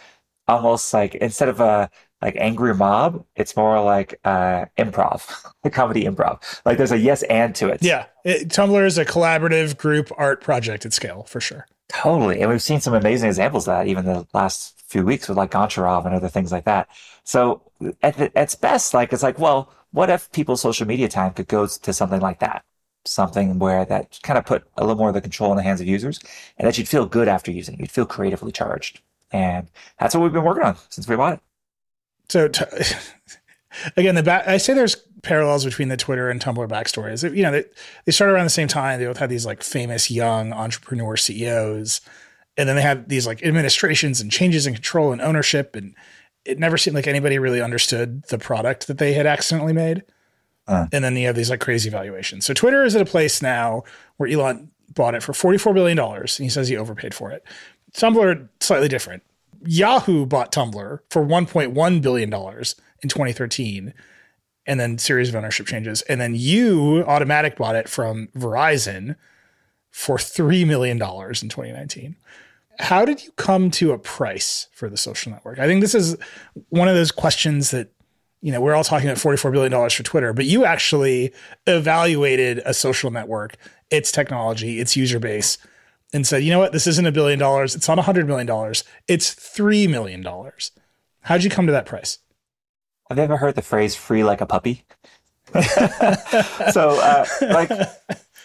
almost 0.47 0.93
like 0.93 1.15
instead 1.15 1.49
of 1.49 1.59
a 1.59 1.89
like 2.23 2.37
angry 2.37 2.73
mob, 2.73 3.25
it's 3.35 3.57
more 3.57 3.83
like 3.83 4.17
uh, 4.23 4.65
improv, 4.77 5.51
the 5.61 5.69
comedy 5.79 6.05
improv. 6.05 6.61
Like 6.65 6.77
there's 6.77 6.93
a 6.93 6.97
yes 6.97 7.21
and 7.23 7.53
to 7.55 7.67
it. 7.67 7.83
Yeah, 7.83 8.05
it, 8.23 8.47
Tumblr 8.47 8.85
is 8.85 8.97
a 8.97 9.03
collaborative 9.03 9.77
group 9.77 10.09
art 10.17 10.41
project 10.41 10.85
at 10.85 10.93
scale 10.93 11.23
for 11.23 11.41
sure. 11.41 11.67
Totally, 11.89 12.39
and 12.39 12.49
we've 12.49 12.61
seen 12.61 12.79
some 12.79 12.93
amazing 12.93 13.27
examples 13.27 13.67
of 13.67 13.73
that 13.73 13.87
even 13.87 14.05
the 14.05 14.25
last 14.33 14.81
few 14.87 15.03
weeks 15.03 15.27
with 15.27 15.37
like 15.37 15.51
Goncharov 15.51 16.05
and 16.05 16.15
other 16.15 16.29
things 16.29 16.49
like 16.51 16.63
that. 16.63 16.87
So 17.25 17.61
at, 18.01 18.15
the, 18.15 18.25
at 18.37 18.43
its 18.43 18.55
best, 18.55 18.93
like 18.93 19.11
it's 19.11 19.23
like, 19.23 19.37
well, 19.37 19.73
what 19.91 20.09
if 20.09 20.31
people's 20.31 20.61
social 20.61 20.87
media 20.87 21.09
time 21.09 21.33
could 21.33 21.49
go 21.49 21.67
to 21.67 21.93
something 21.93 22.21
like 22.21 22.39
that? 22.39 22.63
Something 23.05 23.59
where 23.59 23.83
that 23.83 24.17
kind 24.23 24.37
of 24.37 24.45
put 24.45 24.63
a 24.77 24.81
little 24.81 24.95
more 24.95 25.09
of 25.09 25.13
the 25.13 25.19
control 25.19 25.51
in 25.51 25.57
the 25.57 25.63
hands 25.63 25.81
of 25.81 25.87
users 25.87 26.21
and 26.57 26.65
that 26.65 26.77
you'd 26.77 26.87
feel 26.87 27.05
good 27.05 27.27
after 27.27 27.51
using 27.51 27.75
it. 27.75 27.81
You'd 27.81 27.91
feel 27.91 28.05
creatively 28.05 28.53
charged. 28.53 29.01
And 29.31 29.67
that's 29.99 30.15
what 30.15 30.21
we've 30.23 30.31
been 30.31 30.45
working 30.45 30.63
on 30.63 30.77
since 30.89 31.05
we 31.05 31.17
bought 31.17 31.33
it. 31.33 31.39
So 32.33 32.47
t- 32.47 32.65
again, 33.95 34.15
the 34.15 34.23
back, 34.23 34.47
I 34.47 34.57
say 34.57 34.73
there's 34.73 34.95
parallels 35.21 35.65
between 35.65 35.89
the 35.89 35.97
Twitter 35.97 36.31
and 36.31 36.41
Tumblr 36.41 36.67
backstories. 36.67 37.23
You 37.23 37.43
know, 37.43 37.51
they, 37.51 37.65
they 38.05 38.11
started 38.11 38.33
around 38.33 38.45
the 38.45 38.49
same 38.49 38.67
time. 38.67 38.99
They 38.99 39.05
both 39.05 39.19
had 39.19 39.29
these 39.29 39.45
like 39.45 39.61
famous 39.61 40.09
young 40.09 40.51
entrepreneur 40.51 41.15
CEOs. 41.15 42.01
And 42.57 42.67
then 42.67 42.75
they 42.75 42.81
had 42.81 43.07
these 43.07 43.27
like 43.27 43.43
administrations 43.43 44.19
and 44.19 44.31
changes 44.31 44.65
in 44.65 44.73
control 44.73 45.11
and 45.11 45.21
ownership. 45.21 45.75
And 45.75 45.93
it 46.43 46.57
never 46.57 46.75
seemed 46.75 46.95
like 46.95 47.05
anybody 47.05 47.37
really 47.37 47.61
understood 47.61 48.23
the 48.29 48.39
product 48.39 48.87
that 48.87 48.97
they 48.97 49.13
had 49.13 49.27
accidentally 49.27 49.73
made. 49.73 50.01
Uh. 50.67 50.87
And 50.91 51.03
then 51.03 51.15
you 51.15 51.27
have 51.27 51.35
these 51.35 51.51
like 51.51 51.61
crazy 51.61 51.91
valuations. 51.91 52.47
So 52.47 52.55
Twitter 52.55 52.83
is 52.83 52.95
at 52.95 53.01
a 53.03 53.05
place 53.05 53.43
now 53.43 53.83
where 54.17 54.27
Elon 54.27 54.71
bought 54.91 55.13
it 55.13 55.21
for 55.21 55.33
$44 55.33 55.75
billion. 55.75 55.99
And 55.99 56.29
he 56.29 56.49
says 56.49 56.67
he 56.67 56.77
overpaid 56.77 57.13
for 57.13 57.29
it. 57.29 57.43
Tumblr, 57.93 58.49
slightly 58.59 58.87
different. 58.87 59.21
Yahoo 59.65 60.25
bought 60.25 60.51
Tumblr 60.51 60.99
for 61.09 61.25
$1.1 61.25 62.01
billion 62.01 62.33
in 62.33 63.09
2013 63.09 63.93
and 64.65 64.79
then 64.79 64.97
series 64.97 65.29
of 65.29 65.35
ownership 65.35 65.67
changes. 65.67 66.01
And 66.03 66.21
then 66.21 66.35
you, 66.35 67.03
Automattic 67.07 67.57
bought 67.57 67.75
it 67.75 67.89
from 67.89 68.29
Verizon 68.35 69.15
for 69.91 70.17
$3 70.17 70.65
million 70.65 70.97
in 70.97 70.99
2019. 70.99 72.15
How 72.79 73.05
did 73.05 73.23
you 73.23 73.31
come 73.33 73.69
to 73.71 73.91
a 73.91 73.99
price 73.99 74.67
for 74.73 74.89
the 74.89 74.97
social 74.97 75.31
network? 75.31 75.59
I 75.59 75.67
think 75.67 75.81
this 75.81 75.93
is 75.93 76.17
one 76.69 76.87
of 76.87 76.95
those 76.95 77.11
questions 77.11 77.71
that, 77.71 77.91
you 78.41 78.51
know, 78.51 78.61
we're 78.61 78.73
all 78.73 78.83
talking 78.83 79.07
about 79.07 79.19
$44 79.19 79.51
billion 79.51 79.89
for 79.89 80.03
Twitter, 80.03 80.33
but 80.33 80.45
you 80.45 80.65
actually 80.65 81.33
evaluated 81.67 82.61
a 82.65 82.73
social 82.73 83.11
network, 83.11 83.55
its 83.91 84.11
technology, 84.11 84.79
its 84.79 84.97
user 84.97 85.19
base, 85.19 85.57
and 86.13 86.25
said, 86.25 86.43
you 86.43 86.51
know 86.51 86.59
what, 86.59 86.71
this 86.71 86.87
isn't 86.87 87.07
a 87.07 87.11
billion 87.11 87.39
dollars. 87.39 87.75
It's 87.75 87.87
not 87.87 87.99
a 87.99 88.03
hundred 88.03 88.27
million 88.27 88.47
dollars. 88.47 88.83
It's 89.07 89.31
three 89.31 89.87
million 89.87 90.21
dollars. 90.21 90.71
How'd 91.21 91.43
you 91.43 91.49
come 91.49 91.65
to 91.65 91.71
that 91.71 91.85
price? 91.85 92.19
Have 93.09 93.17
you 93.17 93.23
ever 93.23 93.37
heard 93.37 93.55
the 93.55 93.61
phrase 93.61 93.95
free 93.95 94.23
like 94.23 94.41
a 94.41 94.45
puppy? 94.45 94.85
so, 96.71 96.99
uh, 96.99 97.25
like, 97.41 97.69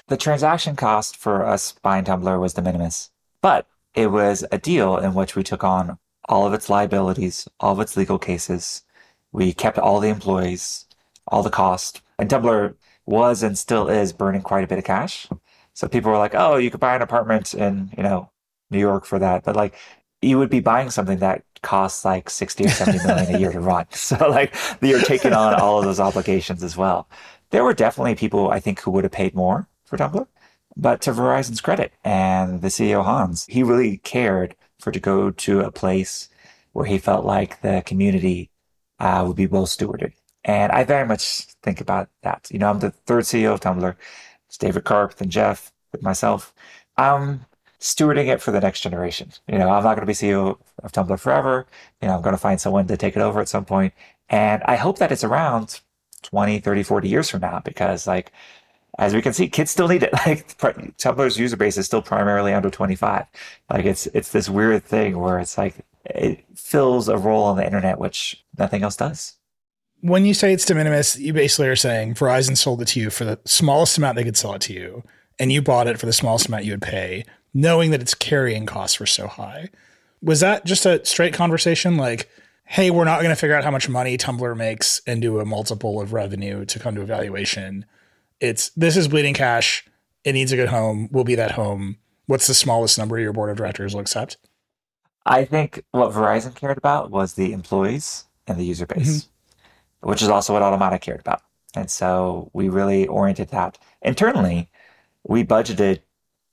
the 0.08 0.16
transaction 0.16 0.76
cost 0.76 1.16
for 1.16 1.44
us 1.46 1.72
buying 1.82 2.04
Tumblr 2.04 2.40
was 2.40 2.54
de 2.54 2.62
minimis, 2.62 3.10
but 3.40 3.66
it 3.94 4.10
was 4.10 4.44
a 4.50 4.58
deal 4.58 4.96
in 4.96 5.14
which 5.14 5.36
we 5.36 5.42
took 5.42 5.64
on 5.64 5.98
all 6.28 6.46
of 6.46 6.52
its 6.52 6.68
liabilities, 6.68 7.48
all 7.60 7.72
of 7.72 7.80
its 7.80 7.96
legal 7.96 8.18
cases. 8.18 8.82
We 9.32 9.52
kept 9.52 9.78
all 9.78 10.00
the 10.00 10.08
employees, 10.08 10.86
all 11.26 11.42
the 11.42 11.50
cost, 11.50 12.02
and 12.18 12.28
Tumblr 12.28 12.74
was 13.06 13.42
and 13.42 13.56
still 13.56 13.88
is 13.88 14.12
burning 14.12 14.42
quite 14.42 14.64
a 14.64 14.66
bit 14.66 14.78
of 14.78 14.84
cash. 14.84 15.28
So 15.78 15.86
people 15.86 16.10
were 16.10 16.18
like, 16.18 16.34
oh, 16.34 16.56
you 16.56 16.72
could 16.72 16.80
buy 16.80 16.96
an 16.96 17.02
apartment 17.02 17.54
in, 17.54 17.92
you 17.96 18.02
know, 18.02 18.32
New 18.68 18.80
York 18.80 19.04
for 19.04 19.20
that. 19.20 19.44
But 19.44 19.54
like, 19.54 19.76
you 20.20 20.36
would 20.36 20.50
be 20.50 20.58
buying 20.58 20.90
something 20.90 21.18
that 21.18 21.44
costs 21.62 22.04
like 22.04 22.28
60 22.30 22.64
or 22.64 22.68
70 22.68 23.06
million 23.06 23.32
a 23.36 23.38
year 23.38 23.52
to 23.52 23.60
run. 23.60 23.86
So 23.92 24.16
like, 24.28 24.56
you're 24.82 25.00
taking 25.00 25.32
on 25.32 25.54
all 25.54 25.78
of 25.78 25.84
those 25.84 26.00
obligations 26.00 26.64
as 26.64 26.76
well. 26.76 27.08
There 27.50 27.62
were 27.62 27.74
definitely 27.74 28.16
people, 28.16 28.50
I 28.50 28.58
think, 28.58 28.80
who 28.80 28.90
would 28.90 29.04
have 29.04 29.12
paid 29.12 29.36
more 29.36 29.68
for 29.84 29.96
Tumblr. 29.96 30.26
But 30.76 31.00
to 31.02 31.12
Verizon's 31.12 31.60
credit 31.60 31.92
and 32.02 32.60
the 32.60 32.68
CEO 32.68 33.04
Hans, 33.04 33.46
he 33.46 33.62
really 33.62 33.98
cared 33.98 34.56
for 34.80 34.90
to 34.90 34.98
go 34.98 35.30
to 35.30 35.60
a 35.60 35.70
place 35.70 36.28
where 36.72 36.86
he 36.86 36.98
felt 36.98 37.24
like 37.24 37.60
the 37.60 37.84
community 37.86 38.50
uh, 38.98 39.22
would 39.24 39.36
be 39.36 39.46
well 39.46 39.66
stewarded. 39.66 40.14
And 40.44 40.72
I 40.72 40.82
very 40.82 41.06
much 41.06 41.44
think 41.62 41.80
about 41.80 42.08
that. 42.24 42.48
You 42.50 42.58
know, 42.58 42.68
I'm 42.68 42.80
the 42.80 42.90
third 42.90 43.24
CEO 43.24 43.52
of 43.52 43.60
Tumblr. 43.60 43.94
It's 44.48 44.58
David 44.58 44.84
Karp, 44.84 45.20
and 45.20 45.30
Jeff, 45.30 45.72
with 45.92 46.02
myself. 46.02 46.54
I'm 46.96 47.46
stewarding 47.80 48.26
it 48.28 48.40
for 48.40 48.50
the 48.50 48.60
next 48.60 48.80
generation. 48.80 49.30
You 49.46 49.58
know, 49.58 49.68
I'm 49.68 49.84
not 49.84 49.94
going 49.96 50.00
to 50.00 50.06
be 50.06 50.12
CEO 50.12 50.58
of 50.82 50.92
Tumblr 50.92 51.18
forever. 51.20 51.66
You 52.02 52.08
know, 52.08 52.16
I'm 52.16 52.22
going 52.22 52.34
to 52.34 52.40
find 52.40 52.60
someone 52.60 52.86
to 52.88 52.96
take 52.96 53.16
it 53.16 53.22
over 53.22 53.40
at 53.40 53.48
some 53.48 53.64
point. 53.64 53.94
And 54.28 54.62
I 54.64 54.76
hope 54.76 54.98
that 54.98 55.12
it's 55.12 55.24
around 55.24 55.80
20, 56.22 56.60
30, 56.60 56.82
40 56.82 57.08
years 57.08 57.30
from 57.30 57.40
now 57.40 57.60
because 57.64 58.06
like, 58.06 58.32
as 58.98 59.14
we 59.14 59.22
can 59.22 59.32
see, 59.32 59.48
kids 59.48 59.70
still 59.70 59.88
need 59.88 60.02
it. 60.02 60.12
Like 60.26 60.56
Tumblr's 60.98 61.38
user 61.38 61.56
base 61.56 61.78
is 61.78 61.86
still 61.86 62.02
primarily 62.02 62.52
under 62.52 62.70
25. 62.70 63.26
Like 63.70 63.84
it's, 63.84 64.06
it's 64.08 64.32
this 64.32 64.48
weird 64.48 64.84
thing 64.84 65.18
where 65.18 65.38
it's 65.38 65.56
like, 65.56 65.76
it 66.04 66.44
fills 66.56 67.08
a 67.08 67.16
role 67.16 67.44
on 67.44 67.56
the 67.56 67.64
internet, 67.64 67.98
which 67.98 68.44
nothing 68.58 68.82
else 68.82 68.96
does 68.96 69.37
when 70.00 70.24
you 70.24 70.34
say 70.34 70.52
it's 70.52 70.64
de 70.64 70.74
minimis, 70.74 71.18
you 71.18 71.32
basically 71.32 71.68
are 71.68 71.76
saying 71.76 72.14
Verizon 72.14 72.56
sold 72.56 72.82
it 72.82 72.88
to 72.88 73.00
you 73.00 73.10
for 73.10 73.24
the 73.24 73.38
smallest 73.44 73.98
amount 73.98 74.16
they 74.16 74.24
could 74.24 74.36
sell 74.36 74.54
it 74.54 74.62
to 74.62 74.72
you, 74.72 75.02
and 75.38 75.52
you 75.52 75.62
bought 75.62 75.86
it 75.86 75.98
for 75.98 76.06
the 76.06 76.12
smallest 76.12 76.48
amount 76.48 76.64
you 76.64 76.72
would 76.72 76.82
pay, 76.82 77.24
knowing 77.52 77.90
that 77.90 78.00
its 78.00 78.14
carrying 78.14 78.66
costs 78.66 79.00
were 79.00 79.06
so 79.06 79.26
high. 79.26 79.68
Was 80.22 80.40
that 80.40 80.64
just 80.64 80.86
a 80.86 81.04
straight 81.04 81.34
conversation 81.34 81.96
like, 81.96 82.28
hey, 82.64 82.90
we're 82.90 83.04
not 83.04 83.20
going 83.20 83.34
to 83.34 83.40
figure 83.40 83.56
out 83.56 83.64
how 83.64 83.70
much 83.70 83.88
money 83.88 84.18
Tumblr 84.18 84.56
makes 84.56 85.00
and 85.06 85.22
do 85.22 85.40
a 85.40 85.44
multiple 85.44 86.00
of 86.00 86.12
revenue 86.12 86.64
to 86.66 86.78
come 86.78 86.94
to 86.94 87.02
evaluation? 87.02 87.84
It's 88.40 88.70
this 88.70 88.96
is 88.96 89.08
bleeding 89.08 89.34
cash. 89.34 89.84
It 90.24 90.32
needs 90.32 90.52
a 90.52 90.56
good 90.56 90.68
home. 90.68 91.08
We'll 91.10 91.24
be 91.24 91.36
that 91.36 91.52
home. 91.52 91.98
What's 92.26 92.46
the 92.46 92.54
smallest 92.54 92.98
number 92.98 93.18
your 93.18 93.32
board 93.32 93.50
of 93.50 93.56
directors 93.56 93.94
will 93.94 94.00
accept? 94.00 94.36
I 95.24 95.44
think 95.44 95.84
what 95.90 96.12
Verizon 96.12 96.54
cared 96.54 96.78
about 96.78 97.10
was 97.10 97.34
the 97.34 97.52
employees 97.52 98.24
and 98.46 98.58
the 98.58 98.64
user 98.64 98.86
base. 98.86 99.22
Mm-hmm 99.22 99.28
which 100.00 100.22
is 100.22 100.28
also 100.28 100.52
what 100.52 100.62
Automattic 100.62 101.00
cared 101.00 101.20
about. 101.20 101.42
And 101.74 101.90
so 101.90 102.50
we 102.52 102.68
really 102.68 103.06
oriented 103.06 103.48
that 103.50 103.78
internally. 104.02 104.70
We 105.24 105.44
budgeted 105.44 106.00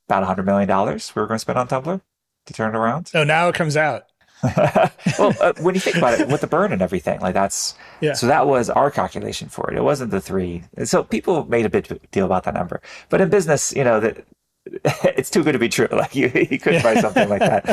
about 0.08 0.38
$100 0.38 0.46
million 0.46 0.68
we 0.68 1.22
were 1.22 1.28
going 1.28 1.36
to 1.36 1.40
spend 1.40 1.58
on 1.58 1.68
Tumblr 1.68 2.02
to 2.46 2.54
turn 2.54 2.76
it 2.76 2.78
around. 2.78 3.12
Oh, 3.14 3.24
now 3.24 3.48
it 3.50 3.56
comes 3.56 3.78
out. 3.78 4.06
well, 5.18 5.34
uh, 5.42 5.54
when 5.62 5.74
you 5.74 5.82
think 5.82 5.96
about 5.96 6.20
it, 6.20 6.28
with 6.28 6.42
the 6.42 6.48
burn 6.48 6.72
and 6.72 6.82
everything, 6.82 7.20
like 7.20 7.34
that's 7.34 7.74
yeah. 8.02 8.14
So 8.14 8.28
that 8.28 8.46
was 8.46 8.70
our 8.70 8.92
calculation 8.92 9.50
for 9.50 9.72
it. 9.72 9.78
It 9.78 9.84
wasn't 9.84 10.12
the 10.12 10.22
three. 10.22 10.64
So 10.84 11.04
people 11.04 11.46
made 11.46 11.66
a 11.66 11.70
big 11.70 11.88
deal 12.12 12.26
about 12.26 12.44
that 12.44 12.54
number. 12.54 12.82
But 13.10 13.22
in 13.22 13.30
business, 13.30 13.74
you 13.74 13.84
know 13.84 14.00
that 14.02 14.26
it's 15.18 15.30
too 15.30 15.44
good 15.44 15.54
to 15.54 15.60
be 15.60 15.70
true. 15.70 15.88
Like 15.92 16.16
you, 16.16 16.32
you 16.34 16.60
couldn't 16.60 16.84
buy 16.84 16.96
something 16.96 17.30
like 17.30 17.40
that 17.40 17.70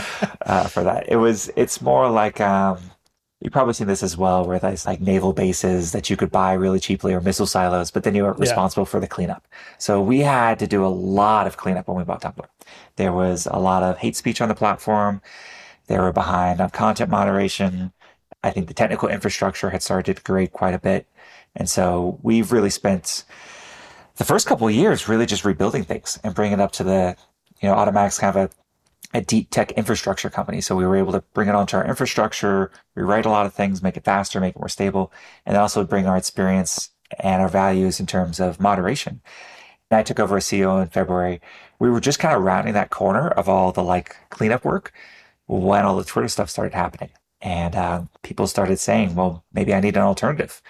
uh, 0.47 0.69
for 0.69 0.85
that. 0.85 1.09
It 1.09 1.17
was. 1.17 1.51
It's 1.57 1.83
more 1.83 2.09
like 2.09 2.41
um, 2.41 2.79
You've 3.43 3.53
probably 3.53 3.75
seen 3.75 3.89
this 3.89 4.05
as 4.05 4.17
well, 4.17 4.45
where 4.45 4.61
there's 4.61 4.87
like 4.87 5.01
naval 5.01 5.33
bases 5.33 5.91
that 5.91 6.09
you 6.09 6.17
could 6.17 6.31
buy 6.31 6.53
really 6.53 6.79
cheaply 6.79 7.13
or 7.13 7.21
missile 7.21 7.47
silos, 7.47 7.91
but 7.91 8.05
then 8.05 8.15
you 8.15 8.23
were 8.23 8.35
responsible 8.35 8.85
yeah. 8.85 8.91
for 8.91 9.01
the 9.01 9.09
cleanup. 9.09 9.49
So 9.79 10.01
we 10.01 10.21
had 10.21 10.61
to 10.61 10.69
do 10.69 10.87
a 10.87 10.87
lot 10.87 11.49
of 11.49 11.57
cleanup 11.57 11.89
when 11.89 11.97
we 11.97 12.05
bought 12.05 12.23
Tumblr. 12.23 12.47
There 12.97 13.13
was 13.13 13.49
a 13.51 13.59
lot 13.59 13.83
of 13.83 13.99
hate 13.99 14.15
speech 14.15 14.41
on 14.41 14.49
the 14.49 14.55
platform. 14.55 15.21
They 15.89 15.99
were 15.99 16.13
behind 16.13 16.61
on 16.61 16.71
content 16.71 17.11
moderation. 17.11 17.93
I 18.45 18.53
think 18.53 18.69
the 18.69 18.75
technical 18.75 19.09
infrastructure 19.09 19.71
had 19.71 19.83
started 19.83 20.07
to 20.07 20.15
degrade 20.15 20.53
quite 20.53 20.75
a 20.75 20.79
bit. 20.79 21.07
And 21.57 21.69
so 21.69 22.21
we've 22.23 22.53
really 22.53 22.71
spent 22.71 23.25
the 24.17 24.25
first 24.25 24.47
couple 24.47 24.69
of 24.69 24.75
years 24.75 25.09
really 25.09 25.27
just 25.27 25.45
rebuilding 25.45 25.83
things 25.83 26.19
and 26.23 26.33
bringing 26.33 26.59
it 26.59 26.63
up 26.63 26.73
to 26.73 26.85
the, 26.85 27.17
you 27.61 27.69
know, 27.69 27.75
Automattic's 27.75 28.19
kind 28.19 28.37
of 28.37 28.45
a 28.45 28.51
a 29.15 29.21
deep 29.21 29.51
tech 29.51 29.73
infrastructure 29.73 30.31
company. 30.31 30.61
So 30.61 30.75
we 30.75 30.87
were 30.87 30.97
able 30.97 31.13
to 31.13 31.23
bring 31.35 31.49
it 31.49 31.55
onto 31.55 31.77
our 31.77 31.85
infrastructure, 31.85 32.71
rewrite 32.95 33.27
a 33.27 33.31
lot 33.31 33.47
of 33.47 33.53
things, 33.53 33.83
make 33.83 33.97
it 33.97 34.05
faster, 34.05 34.41
make 34.41 34.57
it 34.57 34.59
more 34.59 34.69
stable, 34.69 35.13
and 35.45 35.57
also 35.57 35.85
bring 35.85 36.07
our 36.07 36.17
experience 36.17 36.91
and 37.21 37.43
our 37.43 37.49
values 37.49 38.01
in 38.01 38.07
terms 38.07 38.41
of 38.41 38.61
moderation. 38.61 39.21
And 39.91 39.99
I 39.99 40.03
took 40.03 40.19
over 40.19 40.39
as 40.39 40.45
CEO 40.45 40.81
in 40.81 40.89
February. 40.89 41.41
We 41.79 41.91
were 41.91 42.01
just 42.01 42.19
kind 42.19 42.35
of 42.35 42.43
rounding 42.43 42.75
that 42.75 42.91
corner 42.91 43.29
of 43.29 43.49
all 43.49 43.73
the 43.73 43.83
like 43.83 44.17
cleanup 44.31 44.65
work 44.65 44.93
when 45.47 45.85
all 45.85 45.97
the 45.97 46.05
Twitter 46.05 46.29
stuff 46.29 46.49
started 46.49 46.75
happening. 46.75 47.11
And 47.43 47.75
uh, 47.75 48.03
people 48.23 48.47
started 48.47 48.79
saying, 48.79 49.15
well, 49.15 49.45
maybe 49.53 49.75
I 49.75 49.81
need 49.81 49.97
an 49.97 50.03
alternative. 50.03 50.63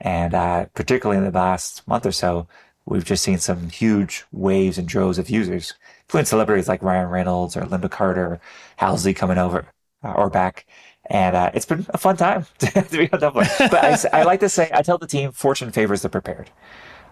And 0.00 0.34
uh, 0.34 0.66
particularly 0.74 1.18
in 1.18 1.24
the 1.24 1.38
last 1.38 1.86
month 1.88 2.04
or 2.04 2.12
so, 2.12 2.48
we've 2.84 3.04
just 3.04 3.22
seen 3.22 3.38
some 3.38 3.70
huge 3.70 4.24
waves 4.32 4.76
and 4.76 4.86
droves 4.86 5.18
of 5.18 5.30
users, 5.30 5.74
including 6.08 6.26
celebrities 6.26 6.68
like 6.68 6.82
Ryan 6.82 7.08
Reynolds 7.08 7.56
or 7.56 7.62
Lynda 7.62 7.90
Carter, 7.90 8.40
Halsey 8.76 9.14
coming 9.14 9.38
over 9.38 9.66
uh, 10.04 10.12
or 10.12 10.30
back. 10.30 10.66
And 11.08 11.36
uh, 11.36 11.50
it's 11.54 11.66
been 11.66 11.86
a 11.90 11.98
fun 11.98 12.16
time 12.16 12.46
to 12.58 12.68
be 12.90 13.10
on 13.12 13.20
Tumblr. 13.20 13.70
But 13.70 14.12
I, 14.14 14.20
I 14.20 14.22
like 14.24 14.40
to 14.40 14.48
say, 14.48 14.70
I 14.72 14.82
tell 14.82 14.98
the 14.98 15.06
team, 15.06 15.32
fortune 15.32 15.70
favors 15.70 16.02
the 16.02 16.08
prepared. 16.08 16.50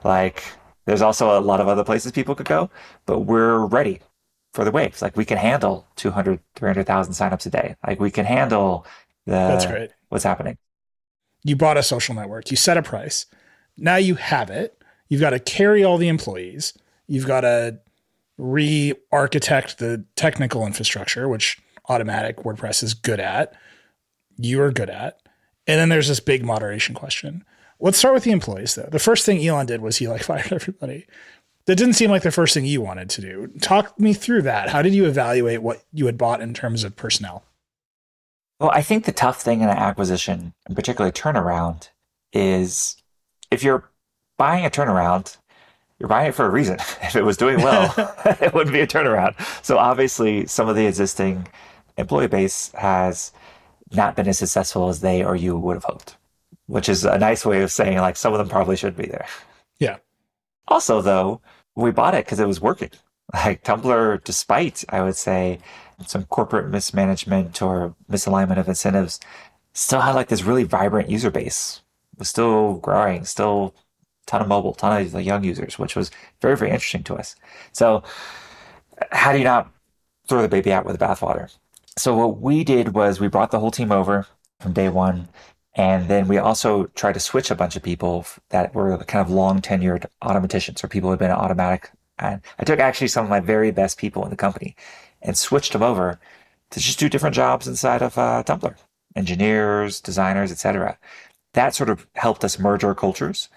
Like, 0.03 0.45
there's 0.85 1.03
also 1.03 1.39
a 1.39 1.41
lot 1.41 1.61
of 1.61 1.69
other 1.69 1.85
places 1.85 2.13
people 2.13 2.35
could 2.35 2.47
go, 2.49 2.71
but 3.07 3.21
we're 3.21 3.65
ready 3.67 4.01
for 4.53 4.65
the 4.65 4.71
waves. 4.71 5.01
Like, 5.01 5.17
we 5.17 5.25
can 5.25 5.39
handle 5.39 5.87
200, 5.97 6.41
300,000 6.57 7.15
signups 7.15 7.47
a 7.47 7.51
day. 7.51 7.77
Like, 7.87 8.01
we 8.01 8.11
can 8.11 8.27
handle 8.27 8.87
the, 9.27 9.33
That's 9.33 9.67
great. 9.67 9.91
what's 10.09 10.25
happening. 10.25 10.59
You 11.43 11.57
bought 11.57 11.77
a 11.77 11.83
social 11.83 12.15
network, 12.15 12.51
you 12.51 12.57
set 12.57 12.77
a 12.77 12.83
price. 12.83 13.27
Now 13.77 13.97
you 13.97 14.15
have 14.17 14.51
it. 14.51 14.81
You've 15.09 15.21
got 15.21 15.31
to 15.31 15.39
carry 15.39 15.85
all 15.85 15.99
the 15.99 16.09
employees. 16.09 16.73
You've 17.07 17.27
got 17.27 17.43
to 17.43 17.81
re 18.39 18.95
architect 19.13 19.79
the 19.79 20.05
technical 20.17 20.67
infrastructure, 20.67 21.29
which 21.29 21.59
Automattic 21.89 22.37
WordPress 22.37 22.83
is 22.83 22.95
good 22.95 23.21
at. 23.21 23.55
You 24.37 24.61
are 24.63 24.73
good 24.73 24.91
at. 24.91 25.21
And 25.67 25.79
then 25.79 25.89
there's 25.89 26.09
this 26.09 26.21
big 26.21 26.45
moderation 26.45 26.95
question. 26.95 27.45
Let's 27.81 27.99
start 27.99 28.15
with 28.15 28.25
the 28.25 28.31
employees, 28.31 28.75
though. 28.75 28.89
The 28.91 28.99
first 28.99 29.27
thing 29.27 29.47
Elon 29.47 29.67
did 29.67 29.81
was 29.81 29.99
he 29.99 30.09
like 30.09 30.23
fired 30.25 30.53
everybody. 30.53 31.07
That 31.67 31.77
didn't 31.77 31.95
seem 31.95 32.11
like 32.11 32.23
the 32.23 32.31
first 32.31 32.53
thing 32.53 32.67
you 32.67 32.83
wanted 32.83 33.09
to 33.11 33.21
do. 33.23 33.47
Talk 33.61 33.99
me 33.99 34.13
through 34.13 34.43
that. 34.43 34.69
How 34.69 34.83
did 34.83 34.95
you 34.95 35.07
evaluate 35.07 35.63
what 35.63 35.83
you 35.93 36.07
had 36.07 36.19
bought 36.19 36.43
in 36.43 36.53
terms 36.53 36.85
of 36.85 36.95
personnel? 36.95 37.43
Well, 38.61 38.71
I 38.71 38.83
think 38.83 39.05
the 39.05 39.13
tough 39.13 39.41
thing 39.41 39.63
in 39.63 39.69
an 39.69 39.77
acquisition, 39.77 40.53
and 40.67 40.77
particularly 40.77 41.13
turnaround, 41.13 41.89
is 42.33 42.97
if 43.51 43.65
you're 43.65 43.91
buying 44.37 44.67
a 44.67 44.71
turnaround, 44.71 45.39
you're 46.05 46.09
buying 46.11 46.29
it 46.29 46.35
for 46.35 46.45
a 46.45 46.51
reason. 46.51 46.77
If 47.03 47.17
it 47.17 47.25
was 47.25 47.39
doing 47.39 47.63
well, 47.63 47.95
it 48.27 48.53
wouldn't 48.53 48.75
be 48.75 48.81
a 48.81 48.87
turnaround. 48.87 49.35
So 49.65 49.79
obviously, 49.79 50.47
some 50.47 50.69
of 50.69 50.77
the 50.77 50.87
existing 50.87 51.49
employee 51.97 52.27
base 52.27 52.71
has 52.73 53.33
not 53.91 54.15
been 54.15 54.29
as 54.29 54.39
successful 54.39 54.91
as 54.91 55.01
they 55.01 55.25
or 55.25 55.35
you 55.35 55.57
would 55.57 55.77
have 55.77 55.85
hoped, 55.85 56.19
which 56.67 56.91
is 56.91 57.07
a 57.07 57.17
nice 57.17 57.47
way 57.47 57.63
of 57.63 57.73
saying 57.73 57.97
like 57.99 58.17
some 58.17 58.35
of 58.35 58.39
them 58.39 58.51
probably 58.51 58.77
should 58.77 58.99
be 58.99 59.07
there. 59.07 59.27
Yeah. 59.79 59.97
Also, 60.69 61.01
though, 61.01 61.41
we 61.75 61.91
bought 61.91 62.15
it 62.15 62.27
because 62.27 62.41
it 62.41 62.49
was 62.49 62.61
working. 62.61 62.91
Like 63.33 63.65
Tumblr, 63.65 64.25
despite 64.25 64.85
I 64.91 65.01
would 65.01 65.17
say 65.17 65.59
some 66.07 66.25
corporate 66.25 66.69
mismanagement 66.69 67.63
or 67.63 67.95
misalignment 68.11 68.59
of 68.59 68.69
incentives, 68.69 69.21
still 69.73 70.03
had 70.03 70.15
like 70.15 70.29
this 70.29 70.43
really 70.43 70.65
vibrant 70.65 71.09
user 71.09 71.31
base. 71.31 71.81
It 72.13 72.19
was 72.19 72.29
still 72.29 72.75
growing, 72.75 73.25
still 73.25 73.75
ton 74.27 74.43
of 74.43 74.49
mobile, 74.49 74.75
ton 74.75 75.01
of 75.03 75.23
young 75.23 75.45
users, 75.45 75.79
which 75.79 75.97
was 75.97 76.11
very, 76.41 76.57
very 76.57 76.71
interesting 76.71 77.05
to 77.05 77.15
us. 77.15 77.37
So 77.73 78.03
how 79.11 79.33
do 79.33 79.39
you 79.39 79.45
not 79.45 79.71
throw 80.29 80.43
the 80.43 80.49
baby 80.49 80.73
out 80.73 80.85
with 80.85 80.99
the 80.99 81.05
bathwater? 81.05 81.55
So 81.97 82.17
what 82.17 82.41
we 82.41 82.65
did 82.65 82.95
was 82.95 83.21
we 83.21 83.29
brought 83.29 83.51
the 83.51 83.61
whole 83.61 83.71
team 83.71 83.93
over 83.93 84.27
from 84.61 84.73
day 84.73 84.89
one. 84.89 85.29
And 85.77 86.09
then 86.09 86.29
we 86.29 86.39
also 86.39 86.85
tried 86.95 87.15
to 87.15 87.21
switch 87.21 87.51
a 87.51 87.55
bunch 87.55 87.77
of 87.77 87.83
people 87.83 88.27
that 88.51 88.75
were 88.75 88.97
kind 89.05 89.27
of 89.27 89.33
long 89.33 89.61
tenured 89.61 90.07
Automatticians 90.23 90.83
or 90.83 90.89
people 90.89 91.09
who 91.09 91.13
had 91.13 91.19
been 91.19 91.31
Automattic. 91.31 91.87
and 92.19 92.41
I 92.59 92.65
took 92.65 92.79
actually 92.79 93.09
some 93.09 93.25
of 93.25 93.31
my 93.31 93.41
very 93.41 93.71
best 93.73 93.99
people 93.99 94.25
in 94.25 94.31
the 94.31 94.37
company 94.37 94.77
and 95.21 95.37
switched 95.37 95.73
them 95.73 95.83
over 95.83 96.21
to 96.71 96.81
just 96.81 96.99
do 96.99 97.09
different 97.09 97.35
jobs 97.35 97.67
inside 97.67 98.03
of 98.03 98.17
uh, 98.19 98.43
Tumblr, 98.47 98.75
engineers, 99.17 100.01
designers, 100.01 100.53
etc. 100.53 100.97
That 101.55 101.75
sort 101.75 101.91
of 101.91 102.07
helped 102.15 102.45
us 102.45 102.59
merge 102.59 102.85
our 102.85 102.95
cultures, 102.95 103.49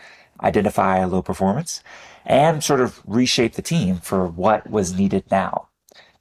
identify 0.42 1.04
low 1.06 1.22
performance, 1.22 1.84
and 2.26 2.64
sort 2.64 2.82
of 2.82 3.02
reshape 3.06 3.54
the 3.54 3.62
team 3.62 3.98
for 3.98 4.28
what 4.28 4.70
was 4.70 4.94
needed 4.94 5.24
now. 5.32 5.68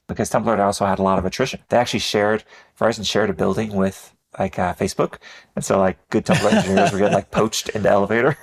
Because 0.07 0.29
Tumblr 0.29 0.57
also 0.59 0.85
had 0.85 0.99
a 0.99 1.03
lot 1.03 1.19
of 1.19 1.25
attrition. 1.25 1.59
They 1.69 1.77
actually 1.77 1.99
shared, 1.99 2.43
Verizon 2.79 3.05
shared 3.05 3.29
a 3.29 3.33
building 3.33 3.73
with 3.73 4.13
like 4.39 4.57
uh, 4.57 4.73
Facebook, 4.73 5.15
and 5.55 5.65
so 5.65 5.79
like 5.79 5.97
good 6.09 6.25
Tumblr 6.25 6.53
engineers 6.53 6.91
were 6.91 6.99
getting 6.99 7.13
like 7.13 7.31
poached 7.31 7.69
in 7.69 7.83
the 7.83 7.89
elevator. 7.89 8.37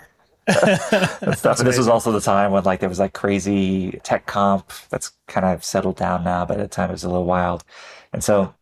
and 0.46 1.38
stuff. 1.38 1.58
and 1.58 1.66
this 1.66 1.78
was 1.78 1.88
also 1.88 2.12
the 2.12 2.20
time 2.20 2.50
when 2.50 2.62
like 2.64 2.80
there 2.80 2.88
was 2.88 2.98
like 2.98 3.14
crazy 3.14 3.98
tech 4.02 4.26
comp 4.26 4.70
that's 4.90 5.12
kind 5.26 5.46
of 5.46 5.64
settled 5.64 5.96
down 5.96 6.22
now, 6.22 6.44
but 6.44 6.60
at 6.60 6.62
the 6.64 6.68
time 6.68 6.90
it 6.90 6.92
was 6.92 7.04
a 7.04 7.08
little 7.08 7.24
wild. 7.24 7.64
And 8.12 8.22
so 8.22 8.54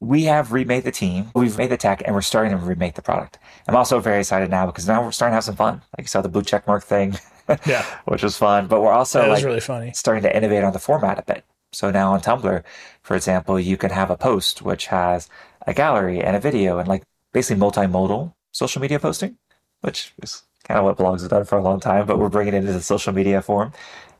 we 0.00 0.24
have 0.24 0.52
remade 0.52 0.84
the 0.84 0.92
team, 0.92 1.30
we've 1.34 1.58
made 1.58 1.70
the 1.70 1.76
tech, 1.76 2.02
and 2.04 2.14
we're 2.14 2.22
starting 2.22 2.52
to 2.52 2.56
remake 2.56 2.94
the 2.94 3.02
product. 3.02 3.38
I'm 3.66 3.74
also 3.74 3.98
very 3.98 4.20
excited 4.20 4.50
now 4.50 4.66
because 4.66 4.86
now 4.86 5.02
we're 5.02 5.10
starting 5.10 5.32
to 5.32 5.36
have 5.36 5.44
some 5.44 5.56
fun. 5.56 5.82
Like 5.96 6.04
you 6.04 6.06
saw 6.06 6.20
the 6.20 6.28
blue 6.28 6.42
check 6.42 6.66
mark 6.66 6.84
thing, 6.84 7.18
yeah, 7.66 7.84
which 8.04 8.22
was 8.22 8.36
fun. 8.36 8.68
But 8.68 8.80
we're 8.80 8.92
also 8.92 9.22
that 9.22 9.28
like 9.28 9.44
really 9.44 9.60
funny. 9.60 9.92
starting 9.94 10.22
to 10.22 10.36
innovate 10.36 10.62
on 10.62 10.72
the 10.72 10.78
format 10.78 11.18
a 11.18 11.22
bit. 11.22 11.44
So 11.72 11.90
now 11.90 12.12
on 12.12 12.20
Tumblr, 12.20 12.62
for 13.02 13.16
example, 13.16 13.58
you 13.60 13.76
can 13.76 13.90
have 13.90 14.10
a 14.10 14.16
post 14.16 14.62
which 14.62 14.86
has 14.86 15.28
a 15.66 15.74
gallery 15.74 16.22
and 16.22 16.34
a 16.36 16.40
video 16.40 16.78
and 16.78 16.88
like 16.88 17.02
basically 17.32 17.60
multimodal 17.60 18.32
social 18.52 18.80
media 18.80 18.98
posting, 18.98 19.36
which 19.80 20.14
is 20.22 20.44
kind 20.64 20.78
of 20.78 20.84
what 20.84 20.96
blogs 20.96 21.20
have 21.22 21.30
done 21.30 21.44
for 21.44 21.58
a 21.58 21.62
long 21.62 21.80
time, 21.80 22.06
but 22.06 22.18
we're 22.18 22.28
bringing 22.28 22.54
it 22.54 22.58
into 22.58 22.72
the 22.72 22.80
social 22.80 23.12
media 23.12 23.42
form 23.42 23.72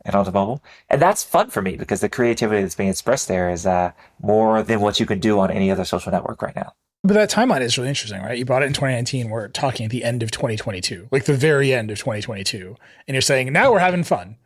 and 0.09 0.17
onto 0.17 0.33
mobile. 0.33 0.63
And 0.89 1.01
that's 1.01 1.23
fun 1.23 1.51
for 1.51 1.63
me 1.63 1.77
because 1.77 2.01
the 2.01 2.09
creativity 2.09 2.63
that's 2.63 2.75
being 2.75 2.89
expressed 2.89 3.29
there 3.29 3.51
is 3.51 3.67
uh, 3.67 3.93
more 4.21 4.63
than 4.63 4.81
what 4.81 4.99
you 4.99 5.07
can 5.07 5.21
do 5.21 5.39
on 5.39 5.51
any 5.51 5.71
other 5.71 5.85
social 5.85 6.11
network 6.11 6.43
right 6.43 6.57
now. 6.57 6.73
But 7.05 7.15
that 7.15 7.31
timeline 7.31 7.61
is 7.61 7.79
really 7.79 7.91
interesting, 7.91 8.23
right? 8.23 8.37
You 8.37 8.45
bought 8.45 8.63
it 8.63 8.67
in 8.67 8.73
2019. 8.73 9.31
We're 9.31 9.49
talking 9.49 9.85
at 9.85 9.93
the 9.93 10.03
end 10.03 10.23
of 10.23 10.31
2022, 10.33 11.09
like 11.13 11.27
the 11.27 11.35
very 11.35 11.73
end 11.73 11.91
of 11.91 11.99
2022. 11.99 12.75
And 13.07 13.15
you're 13.15 13.23
saying, 13.23 13.53
now 13.53 13.71
we're 13.71 13.79
having 13.79 14.03
fun. 14.03 14.37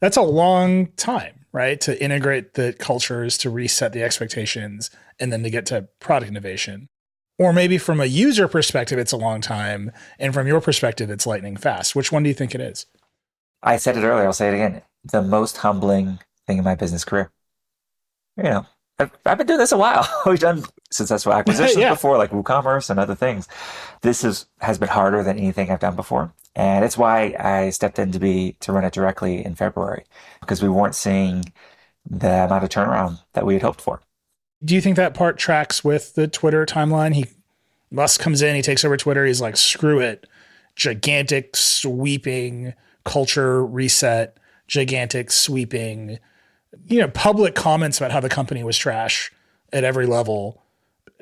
That's 0.00 0.16
a 0.16 0.22
long 0.22 0.88
time, 0.92 1.46
right? 1.52 1.80
To 1.80 2.00
integrate 2.00 2.54
the 2.54 2.74
cultures, 2.78 3.36
to 3.38 3.50
reset 3.50 3.92
the 3.92 4.02
expectations, 4.02 4.90
and 5.18 5.32
then 5.32 5.42
to 5.42 5.50
get 5.50 5.66
to 5.66 5.88
product 5.98 6.30
innovation. 6.30 6.88
Or 7.38 7.52
maybe 7.52 7.76
from 7.76 8.00
a 8.00 8.06
user 8.06 8.46
perspective, 8.46 8.98
it's 8.98 9.12
a 9.12 9.16
long 9.16 9.40
time. 9.40 9.90
And 10.18 10.32
from 10.32 10.46
your 10.46 10.60
perspective, 10.60 11.10
it's 11.10 11.26
lightning 11.26 11.56
fast. 11.56 11.96
Which 11.96 12.12
one 12.12 12.22
do 12.22 12.28
you 12.28 12.34
think 12.34 12.54
it 12.54 12.60
is? 12.60 12.86
I 13.62 13.76
said 13.76 13.96
it 13.96 14.02
earlier, 14.04 14.26
I'll 14.26 14.32
say 14.32 14.48
it 14.48 14.54
again. 14.54 14.82
The 15.04 15.22
most 15.22 15.58
humbling 15.58 16.18
thing 16.46 16.58
in 16.58 16.64
my 16.64 16.74
business 16.74 17.04
career. 17.04 17.30
You 18.36 18.44
know, 18.44 18.66
I've, 18.98 19.10
I've 19.24 19.38
been 19.38 19.46
doing 19.46 19.58
this 19.58 19.72
a 19.72 19.78
while. 19.78 20.08
We've 20.26 20.38
done 20.38 20.64
successful 20.90 21.32
acquisitions 21.34 21.76
Yeah. 21.78 21.90
before, 21.90 22.18
like 22.18 22.30
WooCommerce 22.30 22.90
and 22.90 22.98
other 23.00 23.14
things. 23.14 23.48
This 24.02 24.24
is 24.24 24.46
has 24.60 24.78
been 24.78 24.88
harder 24.88 25.22
than 25.22 25.38
anything 25.38 25.70
I've 25.70 25.80
done 25.80 25.96
before. 25.96 26.32
And 26.54 26.84
it's 26.84 26.96
why 26.96 27.34
I 27.38 27.70
stepped 27.70 27.98
in 27.98 28.12
to 28.12 28.18
be 28.18 28.56
to 28.60 28.72
run 28.72 28.84
it 28.84 28.92
directly 28.94 29.44
in 29.44 29.54
February, 29.54 30.04
because 30.40 30.62
we 30.62 30.68
weren't 30.70 30.94
seeing 30.94 31.44
the 32.08 32.44
amount 32.44 32.64
of 32.64 32.70
turnaround 32.70 33.20
that 33.34 33.44
we 33.44 33.54
had 33.54 33.62
hoped 33.62 33.80
for. 33.80 34.00
Do 34.64 34.74
you 34.74 34.80
think 34.80 34.96
that 34.96 35.12
part 35.12 35.36
tracks 35.38 35.84
with 35.84 36.14
the 36.14 36.26
Twitter 36.26 36.64
timeline? 36.64 37.14
He 37.14 37.26
Musk 37.90 38.20
comes 38.20 38.42
in, 38.42 38.56
he 38.56 38.62
takes 38.62 38.84
over 38.84 38.96
Twitter, 38.96 39.26
he's 39.26 39.40
like, 39.40 39.56
screw 39.56 40.00
it. 40.00 40.26
Gigantic, 40.74 41.56
sweeping 41.56 42.74
culture 43.06 43.64
reset, 43.64 44.36
gigantic, 44.68 45.30
sweeping, 45.30 46.18
you 46.86 47.00
know, 47.00 47.08
public 47.08 47.54
comments 47.54 47.96
about 47.98 48.10
how 48.12 48.20
the 48.20 48.28
company 48.28 48.62
was 48.62 48.76
trash 48.76 49.32
at 49.72 49.84
every 49.84 50.04
level. 50.06 50.62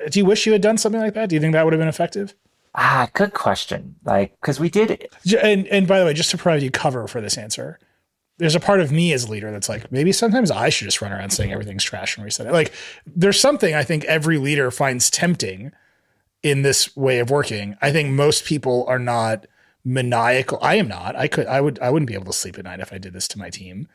Do 0.09 0.19
you 0.19 0.25
wish 0.25 0.45
you 0.45 0.51
had 0.51 0.61
done 0.61 0.77
something 0.77 0.99
like 0.99 1.13
that? 1.13 1.29
Do 1.29 1.35
you 1.35 1.39
think 1.41 1.53
that 1.53 1.63
would 1.63 1.71
have 1.73 1.79
been 1.79 1.87
effective? 1.87 2.33
Ah, 2.77 3.07
good 3.13 3.33
question. 3.33 3.95
Like, 4.03 4.35
because 4.41 4.59
we 4.59 4.69
did 4.69 5.07
J- 5.25 5.39
And 5.41 5.65
and 5.67 5.87
by 5.87 5.99
the 5.99 6.05
way, 6.05 6.13
just 6.13 6.31
to 6.31 6.37
provide 6.37 6.61
you 6.61 6.69
cover 6.71 7.07
for 7.07 7.21
this 7.21 7.37
answer, 7.37 7.79
there's 8.37 8.55
a 8.55 8.59
part 8.59 8.81
of 8.81 8.91
me 8.91 9.13
as 9.13 9.23
a 9.23 9.31
leader 9.31 9.49
that's 9.49 9.69
like, 9.69 9.89
maybe 9.93 10.11
sometimes 10.11 10.51
I 10.51 10.67
should 10.67 10.83
just 10.85 11.01
run 11.01 11.13
around 11.13 11.29
saying 11.29 11.53
everything's 11.53 11.85
trash 11.85 12.17
and 12.17 12.25
reset 12.25 12.47
it. 12.47 12.51
Like, 12.51 12.73
there's 13.05 13.39
something 13.39 13.73
I 13.73 13.83
think 13.83 14.03
every 14.05 14.37
leader 14.37 14.71
finds 14.71 15.09
tempting 15.09 15.71
in 16.43 16.63
this 16.63 16.93
way 16.97 17.19
of 17.19 17.29
working. 17.29 17.77
I 17.81 17.93
think 17.93 18.09
most 18.09 18.43
people 18.43 18.83
are 18.89 18.99
not 18.99 19.47
maniacal. 19.85 20.57
I 20.61 20.75
am 20.75 20.87
not. 20.87 21.15
I 21.15 21.27
could 21.27 21.45
I 21.47 21.61
would 21.61 21.79
I 21.79 21.89
wouldn't 21.91 22.07
be 22.07 22.15
able 22.15 22.25
to 22.25 22.33
sleep 22.33 22.57
at 22.57 22.65
night 22.65 22.79
if 22.81 22.91
I 22.91 22.97
did 22.97 23.13
this 23.13 23.27
to 23.29 23.39
my 23.39 23.49
team. 23.49 23.87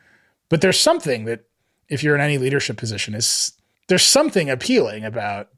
But 0.49 0.61
there's 0.61 0.79
something 0.79 1.25
that 1.25 1.41
if 1.89 2.01
you're 2.01 2.15
in 2.15 2.21
any 2.21 2.37
leadership 2.37 2.77
position 2.77 3.13
is 3.13 3.53
there's 3.89 4.05
something 4.05 4.49
appealing 4.49 5.03
about 5.03 5.49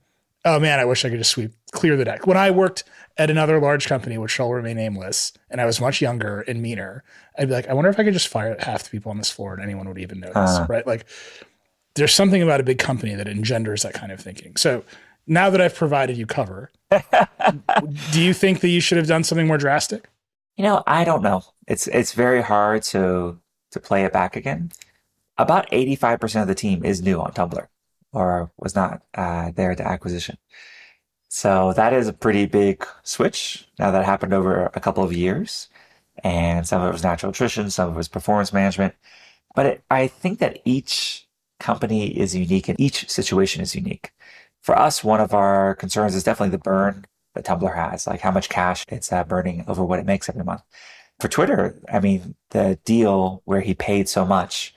oh 0.45 0.59
man, 0.59 0.77
I 0.79 0.85
wish 0.85 1.05
I 1.05 1.09
could 1.09 1.19
just 1.19 1.31
sweep 1.31 1.53
clear 1.71 1.95
the 1.95 2.03
deck. 2.03 2.27
When 2.27 2.35
I 2.35 2.51
worked 2.51 2.83
at 3.17 3.29
another 3.29 3.61
large 3.61 3.87
company, 3.87 4.17
which 4.17 4.31
shall 4.31 4.51
remain 4.51 4.75
nameless, 4.75 5.31
and 5.49 5.61
I 5.61 5.65
was 5.65 5.79
much 5.79 6.01
younger 6.01 6.41
and 6.41 6.61
meaner, 6.61 7.03
I'd 7.37 7.47
be 7.47 7.53
like, 7.53 7.67
I 7.69 7.73
wonder 7.73 7.89
if 7.89 7.97
I 7.99 8.03
could 8.03 8.13
just 8.13 8.27
fire 8.27 8.55
half 8.59 8.83
the 8.83 8.89
people 8.89 9.09
on 9.11 9.17
this 9.19 9.29
floor 9.31 9.53
and 9.53 9.61
anyone 9.63 9.87
would 9.87 9.99
even 9.99 10.19
notice, 10.19 10.35
Uh. 10.57 10.65
right? 10.67 10.85
Like, 10.85 11.05
there's 11.95 12.13
something 12.13 12.41
about 12.41 12.59
a 12.59 12.63
big 12.63 12.79
company 12.79 13.13
that 13.15 13.27
engenders 13.27 13.83
that 13.83 13.93
kind 13.93 14.11
of 14.11 14.19
thinking. 14.19 14.55
So 14.57 14.83
now 15.27 15.49
that 15.51 15.61
I've 15.61 15.75
provided 15.75 16.17
you 16.17 16.25
cover, 16.25 16.71
do 18.11 18.21
you 18.21 18.33
think 18.33 18.59
that 18.61 18.69
you 18.69 18.81
should 18.81 18.97
have 18.97 19.07
done 19.07 19.23
something 19.23 19.47
more 19.47 19.57
drastic? 19.57 20.09
You 20.55 20.63
know, 20.63 20.83
I 20.85 21.03
don't 21.03 21.23
know. 21.23 21.43
It's 21.67 21.87
it's 21.87 22.13
very 22.13 22.41
hard 22.41 22.83
to 22.83 23.39
to 23.71 23.79
play 23.79 24.05
it 24.05 24.13
back 24.13 24.35
again. 24.35 24.71
About 25.37 25.69
85% 25.71 26.43
of 26.43 26.47
the 26.47 26.55
team 26.55 26.85
is 26.85 27.01
new 27.01 27.19
on 27.21 27.31
Tumblr. 27.33 27.67
or 28.13 28.51
was 28.57 28.75
not 28.75 29.01
uh, 29.15 29.51
there 29.55 29.71
at 29.71 29.77
the 29.79 29.87
acquisition. 29.87 30.37
So 31.29 31.73
that 31.73 31.93
is 31.93 32.07
a 32.07 32.13
pretty 32.13 32.45
big 32.45 32.85
switch. 33.03 33.67
Now 33.79 33.91
that 33.91 34.05
happened 34.05 34.33
over 34.33 34.67
a 34.75 34.79
couple 34.79 35.03
of 35.03 35.13
years 35.13 35.69
and 36.23 36.67
some 36.67 36.81
of 36.81 36.89
it 36.89 36.93
was 36.93 37.03
natural 37.03 37.31
attrition, 37.31 37.71
some 37.71 37.89
of 37.89 37.95
it 37.95 37.97
was 37.97 38.07
performance 38.07 38.53
management. 38.53 38.95
But 39.55 39.65
it, 39.65 39.83
I 39.91 40.07
think 40.07 40.39
that 40.39 40.59
each 40.65 41.27
company 41.59 42.07
is 42.17 42.35
unique 42.35 42.69
and 42.69 42.79
each 42.79 43.09
situation 43.09 43.61
is 43.61 43.75
unique. 43.75 44.11
For 44.61 44.77
us, 44.77 45.03
one 45.03 45.21
of 45.21 45.33
our 45.33 45.75
concerns 45.75 46.15
is 46.15 46.23
definitely 46.23 46.51
the 46.51 46.59
burn 46.59 47.05
that 47.33 47.45
Tumblr 47.45 47.75
has, 47.75 48.07
like 48.07 48.21
how 48.21 48.31
much 48.31 48.49
cash 48.49 48.85
it's 48.89 49.11
uh, 49.11 49.23
burning 49.23 49.65
over 49.67 49.83
what 49.83 49.99
it 49.99 50.05
makes 50.05 50.29
every 50.29 50.43
month. 50.43 50.61
For 51.19 51.27
Twitter, 51.27 51.79
I 51.91 51.99
mean, 51.99 52.35
the 52.49 52.79
deal 52.85 53.41
where 53.45 53.61
he 53.61 53.73
paid 53.73 54.09
so 54.09 54.25
much 54.25 54.73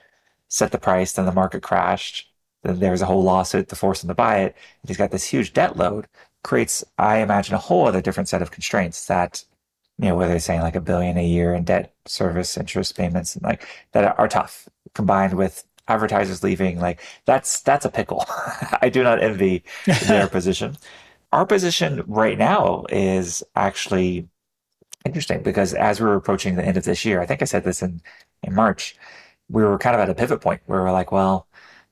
set 0.47 0.71
the 0.71 0.77
price, 0.77 1.13
then 1.13 1.25
the 1.25 1.31
market 1.31 1.61
crashed. 1.61 2.31
Then 2.63 2.79
there 2.79 2.91
was 2.91 3.01
a 3.01 3.05
whole 3.05 3.23
lawsuit 3.23 3.69
to 3.69 3.75
force 3.75 4.03
him 4.03 4.07
to 4.09 4.15
buy 4.15 4.39
it. 4.39 4.55
And 4.81 4.89
he's 4.89 4.97
got 4.97 5.11
this 5.11 5.25
huge 5.25 5.53
debt 5.53 5.77
load, 5.77 6.07
creates, 6.43 6.83
I 6.97 7.19
imagine, 7.19 7.55
a 7.55 7.59
whole 7.59 7.87
other 7.87 8.01
different 8.01 8.29
set 8.29 8.41
of 8.41 8.51
constraints 8.51 9.05
that, 9.07 9.43
you 9.97 10.07
know, 10.07 10.15
whether 10.15 10.31
they're 10.31 10.39
saying 10.39 10.61
like 10.61 10.75
a 10.75 10.81
billion 10.81 11.17
a 11.17 11.25
year 11.25 11.53
in 11.53 11.63
debt 11.63 11.93
service 12.05 12.57
interest 12.57 12.95
payments 12.95 13.35
and 13.35 13.43
like 13.43 13.67
that 13.91 14.17
are 14.17 14.27
tough 14.27 14.69
combined 14.93 15.33
with 15.33 15.63
advertisers 15.87 16.43
leaving. 16.43 16.79
Like 16.79 17.01
that's, 17.25 17.61
that's 17.61 17.85
a 17.85 17.89
pickle. 17.89 18.25
I 18.81 18.89
do 18.89 19.03
not 19.03 19.21
envy 19.21 19.63
their 20.07 20.27
position. 20.29 20.77
Our 21.31 21.45
position 21.45 22.03
right 22.07 22.37
now 22.37 22.85
is 22.89 23.43
actually 23.55 24.29
interesting 25.05 25.43
because 25.43 25.73
as 25.73 25.99
we 25.99 26.07
were 26.07 26.15
approaching 26.15 26.55
the 26.55 26.65
end 26.65 26.77
of 26.77 26.83
this 26.83 27.03
year, 27.05 27.21
I 27.21 27.25
think 27.25 27.41
I 27.41 27.45
said 27.45 27.63
this 27.63 27.81
in, 27.81 28.01
in 28.43 28.55
March, 28.55 28.95
we 29.49 29.63
were 29.63 29.77
kind 29.77 29.95
of 29.95 30.01
at 30.01 30.09
a 30.09 30.15
pivot 30.15 30.41
point 30.41 30.61
where 30.65 30.83
we're 30.83 30.91
like, 30.91 31.11
well, 31.11 31.47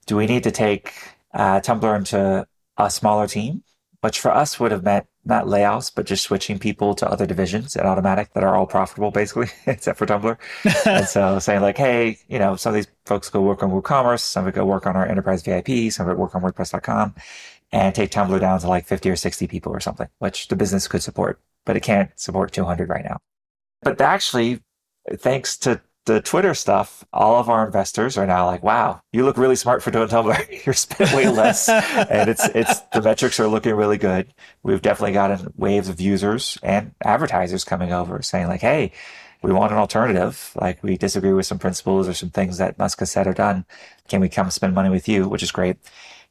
do 0.06 0.16
we 0.16 0.26
need 0.26 0.44
to 0.44 0.52
take 0.52 0.94
uh, 1.34 1.60
Tumblr 1.60 1.96
into 1.98 2.48
a 2.78 2.90
smaller 2.90 3.28
team? 3.28 3.64
Which 4.02 4.20
for 4.20 4.32
us 4.32 4.60
would 4.60 4.72
have 4.72 4.84
meant 4.84 5.08
not 5.24 5.46
layoffs, 5.46 5.92
but 5.94 6.06
just 6.06 6.24
switching 6.24 6.60
people 6.60 6.94
to 6.94 7.10
other 7.10 7.26
divisions 7.26 7.76
at 7.76 7.86
Automattic 7.86 8.34
that 8.34 8.44
are 8.44 8.56
all 8.56 8.68
profitable, 8.68 9.10
basically, 9.10 9.48
except 9.66 9.98
for 9.98 10.06
Tumblr. 10.06 10.38
and 10.86 11.08
so 11.08 11.40
saying 11.46 11.62
like, 11.62 11.78
hey, 11.78 12.20
you 12.28 12.38
know, 12.38 12.56
some 12.56 12.70
of 12.70 12.76
these 12.76 12.88
folks 13.06 13.30
go 13.30 13.42
work 13.42 13.64
on 13.64 13.72
WooCommerce, 13.72 14.20
some 14.20 14.44
of 14.46 14.50
it 14.50 14.56
go 14.56 14.66
work 14.66 14.86
on 14.86 14.96
our 14.96 15.08
enterprise 15.08 15.42
VIP, 15.42 15.92
some 15.92 16.08
of 16.08 16.12
it 16.12 16.20
work 16.20 16.36
on 16.36 16.44
WordPress.com, 16.44 17.16
and 17.76 17.94
take 17.94 18.10
Tumblr 18.10 18.40
down 18.40 18.60
to 18.62 18.68
like 18.68 18.86
50 18.86 19.10
or 19.10 19.18
60 19.18 19.48
people 19.48 19.74
or 19.74 19.82
something, 19.82 20.08
which 20.20 20.48
the 20.48 20.56
business 20.56 20.88
could 20.88 21.04
support, 21.04 21.42
but 21.66 21.76
it 21.76 21.84
can't 21.84 22.10
support 22.18 22.54
200 22.54 22.88
right 22.88 23.04
now. 23.04 23.18
But 23.82 24.00
actually, 24.00 24.62
thanks 25.18 25.58
to 25.58 25.82
the 26.06 26.22
Twitter 26.22 26.54
stuff, 26.54 27.04
all 27.12 27.38
of 27.38 27.50
our 27.50 27.66
investors 27.66 28.18
are 28.18 28.26
now 28.26 28.46
like, 28.46 28.64
wow, 28.64 29.02
you 29.12 29.26
look 29.26 29.38
really 29.38 29.58
smart 29.58 29.84
for 29.84 29.92
doing 29.92 30.08
Tumblr. 30.08 30.66
You're 30.66 30.74
spending 30.74 31.18
way 31.18 31.28
less. 31.28 31.68
and 31.68 32.30
it's, 32.30 32.48
it's, 32.56 32.80
the 32.94 33.02
metrics 33.02 33.40
are 33.42 33.48
looking 33.48 33.76
really 33.76 33.98
good. 33.98 34.34
We've 34.64 34.82
definitely 34.82 35.14
gotten 35.14 35.52
waves 35.58 35.90
of 35.90 36.00
users 36.00 36.58
and 36.64 36.94
advertisers 37.04 37.66
coming 37.66 37.92
over 37.92 38.22
saying 38.22 38.48
like, 38.48 38.62
Hey, 38.62 38.94
we 39.42 39.52
want 39.52 39.74
an 39.74 39.78
alternative. 39.80 40.52
Like 40.56 40.82
we 40.82 40.98
disagree 40.98 41.34
with 41.34 41.46
some 41.46 41.60
principles 41.60 42.08
or 42.08 42.14
some 42.14 42.30
things 42.30 42.58
that 42.58 42.80
Musk 42.80 43.00
has 43.00 43.12
said 43.12 43.28
or 43.28 43.34
done. 43.34 43.66
Can 44.08 44.22
we 44.22 44.30
come 44.30 44.50
spend 44.50 44.74
money 44.74 44.90
with 44.90 45.10
you? 45.10 45.28
Which 45.28 45.44
is 45.44 45.52
great. 45.52 45.78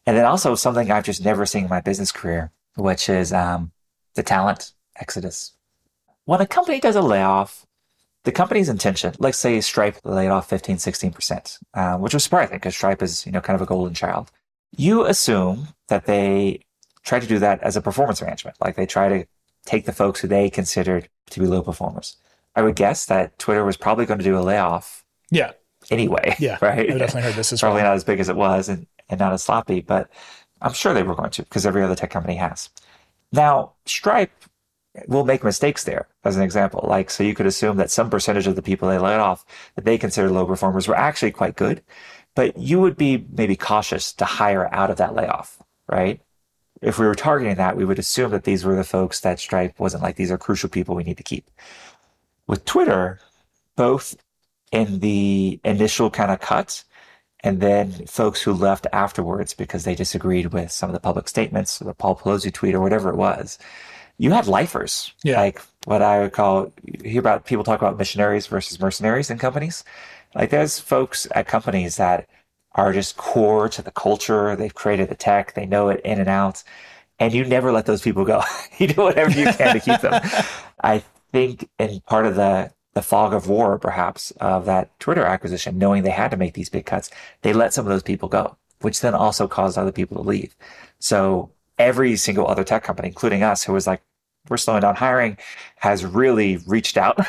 And 0.07 0.17
then 0.17 0.25
also 0.25 0.55
something 0.55 0.91
I've 0.91 1.05
just 1.05 1.25
never 1.25 1.47
seen 1.47 1.65
in 1.65 1.71
my 1.71 1.81
business 1.81 2.13
career, 2.13 2.51
which 2.77 3.09
is, 3.09 3.33
um, 3.33 3.73
the 4.15 4.23
talent 4.23 4.73
exodus. 4.97 5.53
When 6.25 6.41
a 6.41 6.47
company 6.47 6.81
does 6.81 6.97
a 6.97 7.03
layoff, 7.03 7.67
the 8.25 8.33
company's 8.33 8.69
intention, 8.69 9.15
let's 9.19 9.39
say 9.39 9.61
Stripe 9.61 9.99
laid 10.05 10.29
off 10.29 10.49
15, 10.49 10.77
16%, 10.77 11.59
uh, 11.75 11.99
which 11.99 12.15
was 12.15 12.25
surprising 12.25 12.57
because 12.57 12.75
Stripe 12.75 13.03
is, 13.03 13.27
you 13.27 13.33
know, 13.33 13.41
kind 13.41 13.55
of 13.55 13.63
a 13.63 13.67
golden 13.67 13.95
child. 13.95 14.31
You 14.77 15.05
assume 15.05 15.69
that 15.89 16.07
they 16.07 16.61
try 17.05 17.21
to 17.21 17.27
do 17.27 17.39
that 17.39 17.63
as 17.63 17.77
a 17.77 17.83
performance 17.83 18.23
management. 18.23 18.57
Like 18.61 18.77
they 18.77 18.87
try 18.87 19.09
to 19.09 19.27
take 19.67 19.85
the 19.85 19.93
folks 19.93 20.21
who 20.21 20.29
they 20.29 20.49
considered 20.49 21.09
to 21.31 21.41
be 21.41 21.47
low 21.47 21.63
performers. 21.63 22.17
I 22.57 22.63
would 22.63 22.77
guess 22.77 23.07
that 23.07 23.39
Twitter 23.39 23.65
was 23.65 23.77
probably 23.77 24.07
going 24.07 24.19
to 24.19 24.25
do 24.25 24.39
a 24.39 24.41
layoff. 24.41 25.05
Yeah. 25.31 25.53
Anyway. 25.91 26.37
Yeah. 26.39 26.59
Right. 26.63 26.91
I 26.91 26.99
definitely 26.99 27.23
heard 27.23 27.35
this 27.35 27.53
as 27.53 27.61
probably 27.61 27.83
well. 27.83 27.91
not 27.91 27.97
as 27.97 28.05
big 28.05 28.21
as 28.21 28.29
it 28.29 28.37
was 28.37 28.69
and, 28.69 28.87
and 29.09 29.21
not 29.21 29.33
as 29.33 29.43
sloppy, 29.43 29.81
but 29.81 30.11
I'm 30.61 30.73
sure 30.73 30.95
they 30.95 31.03
were 31.03 31.15
going 31.15 31.31
to 31.31 31.43
because 31.43 31.67
every 31.67 31.83
other 31.83 31.95
tech 31.95 32.11
company 32.11 32.37
has. 32.37 32.71
Now, 33.33 33.73
Stripe 33.87 34.33
will 35.09 35.25
make 35.25 35.43
mistakes 35.43 35.85
there 35.85 36.07
as 36.25 36.37
an 36.37 36.43
example. 36.43 36.85
Like, 36.89 37.11
so 37.11 37.25
you 37.25 37.35
could 37.35 37.47
assume 37.47 37.77
that 37.79 37.91
some 37.91 38.11
percentage 38.11 38.47
of 38.47 38.57
the 38.57 38.63
people 38.63 38.89
they 38.89 38.99
laid 38.99 39.19
off 39.19 39.45
that 39.75 39.85
they 39.85 39.99
considered 39.99 40.31
low 40.31 40.47
performers 40.47 40.87
were 40.87 40.97
actually 40.97 41.33
quite 41.33 41.57
good, 41.57 41.83
but 42.35 42.57
you 42.57 42.81
would 42.81 42.97
be 42.97 43.27
maybe 43.33 43.57
cautious 43.57 44.13
to 44.15 44.25
hire 44.25 44.73
out 44.73 44.91
of 44.91 44.97
that 44.99 45.15
layoff, 45.15 45.63
right? 45.89 46.21
If 46.81 46.99
we 46.99 47.07
were 47.07 47.15
targeting 47.15 47.57
that, 47.57 47.77
we 47.77 47.85
would 47.85 47.99
assume 47.99 48.31
that 48.33 48.45
these 48.45 48.65
were 48.65 48.77
the 48.77 48.85
folks 48.85 49.21
that 49.21 49.41
Stripe 49.41 49.79
wasn't 49.79 50.03
like, 50.03 50.17
these 50.17 50.31
are 50.31 50.39
crucial 50.39 50.69
people 50.69 50.95
we 50.95 51.05
need 51.05 51.17
to 51.17 51.23
keep. 51.23 51.51
With 52.47 52.65
Twitter, 52.65 53.21
both 53.77 54.17
in 54.71 55.01
the 55.01 55.61
initial 55.65 56.11
kind 56.11 56.31
of 56.31 56.41
cut 56.41 56.85
and 57.45 57.61
then 57.61 57.93
folks 58.07 58.41
who 58.41 58.55
left 58.55 58.87
afterwards 58.93 59.53
because 59.53 59.85
they 59.85 59.95
disagreed 59.95 60.55
with 60.55 60.73
some 60.73 60.89
of 60.89 60.95
the 60.95 61.01
public 61.01 61.29
statements 61.29 61.79
the 61.79 61.93
Paul 61.93 62.17
Pelosi 62.17 62.51
tweet 62.51 62.75
or 62.75 62.81
whatever 62.81 63.11
it 63.11 63.17
was, 63.17 63.59
you 64.17 64.33
had 64.33 64.47
lifers. 64.47 65.13
Yeah. 65.23 65.37
Like 65.37 65.61
what 65.85 66.01
I 66.01 66.21
would 66.21 66.33
call, 66.33 66.73
you 66.83 67.11
hear 67.11 67.21
about 67.21 67.45
people 67.45 67.63
talk 67.63 67.83
about 67.83 67.99
missionaries 67.99 68.47
versus 68.47 68.81
mercenaries 68.81 69.31
in 69.31 69.37
companies. 69.37 69.85
Like 70.35 70.49
there's 70.49 70.81
folks 70.81 71.29
at 71.35 71.47
companies 71.47 71.97
that 71.99 72.27
are 72.77 72.95
just 72.95 73.19
core 73.19 73.69
to 73.69 73.83
the 73.83 73.91
culture. 73.91 74.57
They've 74.57 74.75
created 74.75 75.11
the 75.11 75.15
tech. 75.15 75.53
They 75.53 75.67
know 75.67 75.91
it 75.91 76.01
in 76.01 76.19
and 76.19 76.31
out. 76.31 76.65
And 77.19 77.35
you 77.35 77.45
never 77.45 77.73
let 77.73 77.85
those 77.85 78.01
people 78.01 78.25
go. 78.25 78.43
you 78.79 78.89
do 78.89 79.03
whatever 79.03 79.31
you 79.31 79.53
can 79.53 79.75
to 79.75 79.81
keep 79.81 80.01
them. 80.01 80.19
I 80.83 81.05
think 81.31 81.69
in 81.79 82.01
part 82.07 82.25
of 82.25 82.37
the, 82.37 82.73
the 82.95 83.03
fog 83.03 83.35
of 83.35 83.49
war, 83.49 83.79
perhaps, 83.79 84.31
of 84.41 84.65
that 84.67 84.99
Twitter 85.01 85.25
acquisition, 85.25 85.79
knowing 85.79 86.03
they 86.03 86.11
had 86.11 86.31
to 86.31 86.37
make 86.37 86.55
these 86.55 86.69
big 86.69 86.87
cuts, 86.87 87.11
they 87.43 87.53
let 87.53 87.75
some 87.75 87.85
of 87.85 87.91
those 87.91 88.03
people 88.03 88.29
go, 88.29 88.57
which 88.81 89.01
then 89.01 89.15
also 89.15 89.47
caused 89.47 89.77
other 89.77 89.93
people 89.93 90.17
to 90.17 90.29
leave. 90.29 90.57
So 91.01 91.51
every 91.79 92.17
single 92.17 92.47
other 92.47 92.65
tech 92.65 92.85
company, 92.85 93.09
including 93.09 93.43
us, 93.43 93.65
who 93.65 93.73
was 93.73 93.87
like, 93.87 94.01
we're 94.49 94.57
slowing 94.57 94.83
down 94.83 94.95
hiring, 94.95 95.39
has 95.77 96.05
really 96.05 96.59
reached 96.67 96.97
out. 96.97 97.19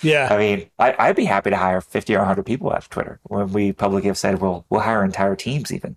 Yeah. 0.00 0.28
I 0.30 0.38
mean, 0.38 0.70
I, 0.78 0.94
I'd 0.98 1.16
be 1.16 1.26
happy 1.26 1.50
to 1.50 1.56
hire 1.58 1.82
50 1.82 2.14
or 2.14 2.20
100 2.20 2.46
people 2.46 2.72
of 2.72 2.88
Twitter 2.88 3.20
when 3.24 3.52
we 3.52 3.72
publicly 3.72 4.08
have 4.08 4.16
said, 4.16 4.40
we'll, 4.40 4.64
we'll 4.70 4.80
hire 4.80 5.04
entire 5.04 5.36
teams 5.36 5.70
even. 5.70 5.96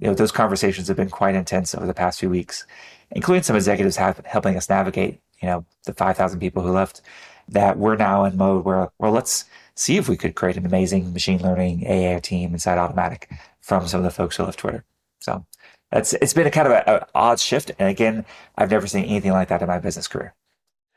You 0.00 0.08
know, 0.08 0.14
those 0.14 0.32
conversations 0.32 0.88
have 0.88 0.96
been 0.96 1.10
quite 1.10 1.34
intense 1.34 1.74
over 1.74 1.86
the 1.86 1.92
past 1.92 2.18
few 2.18 2.30
weeks, 2.30 2.66
including 3.10 3.42
some 3.42 3.54
executives 3.54 3.96
have, 3.96 4.24
helping 4.24 4.56
us 4.56 4.70
navigate, 4.70 5.20
you 5.42 5.46
know, 5.46 5.66
the 5.84 5.92
5,000 5.92 6.40
people 6.40 6.62
who 6.62 6.72
left 6.72 7.02
that 7.48 7.78
we're 7.78 7.96
now 7.96 8.24
in 8.24 8.36
mode 8.36 8.64
where, 8.64 8.90
well, 8.98 9.12
let's 9.12 9.44
see 9.74 9.96
if 9.96 10.08
we 10.08 10.16
could 10.16 10.34
create 10.34 10.56
an 10.56 10.66
amazing 10.66 11.12
machine 11.12 11.40
learning 11.42 11.84
AI 11.84 12.18
team 12.20 12.52
inside 12.52 12.78
Automattic 12.78 13.24
from 13.60 13.86
some 13.86 13.98
of 14.00 14.04
the 14.04 14.10
folks 14.10 14.36
who 14.36 14.44
left 14.44 14.58
Twitter. 14.58 14.84
So 15.20 15.44
that's, 15.90 16.14
it's 16.14 16.32
been 16.32 16.46
a 16.46 16.50
kind 16.50 16.66
of 16.68 16.82
an 16.86 17.00
odd 17.14 17.38
shift. 17.40 17.70
And 17.78 17.88
again, 17.88 18.24
I've 18.56 18.70
never 18.70 18.86
seen 18.86 19.04
anything 19.04 19.32
like 19.32 19.48
that 19.48 19.62
in 19.62 19.68
my 19.68 19.78
business 19.78 20.08
career. 20.08 20.34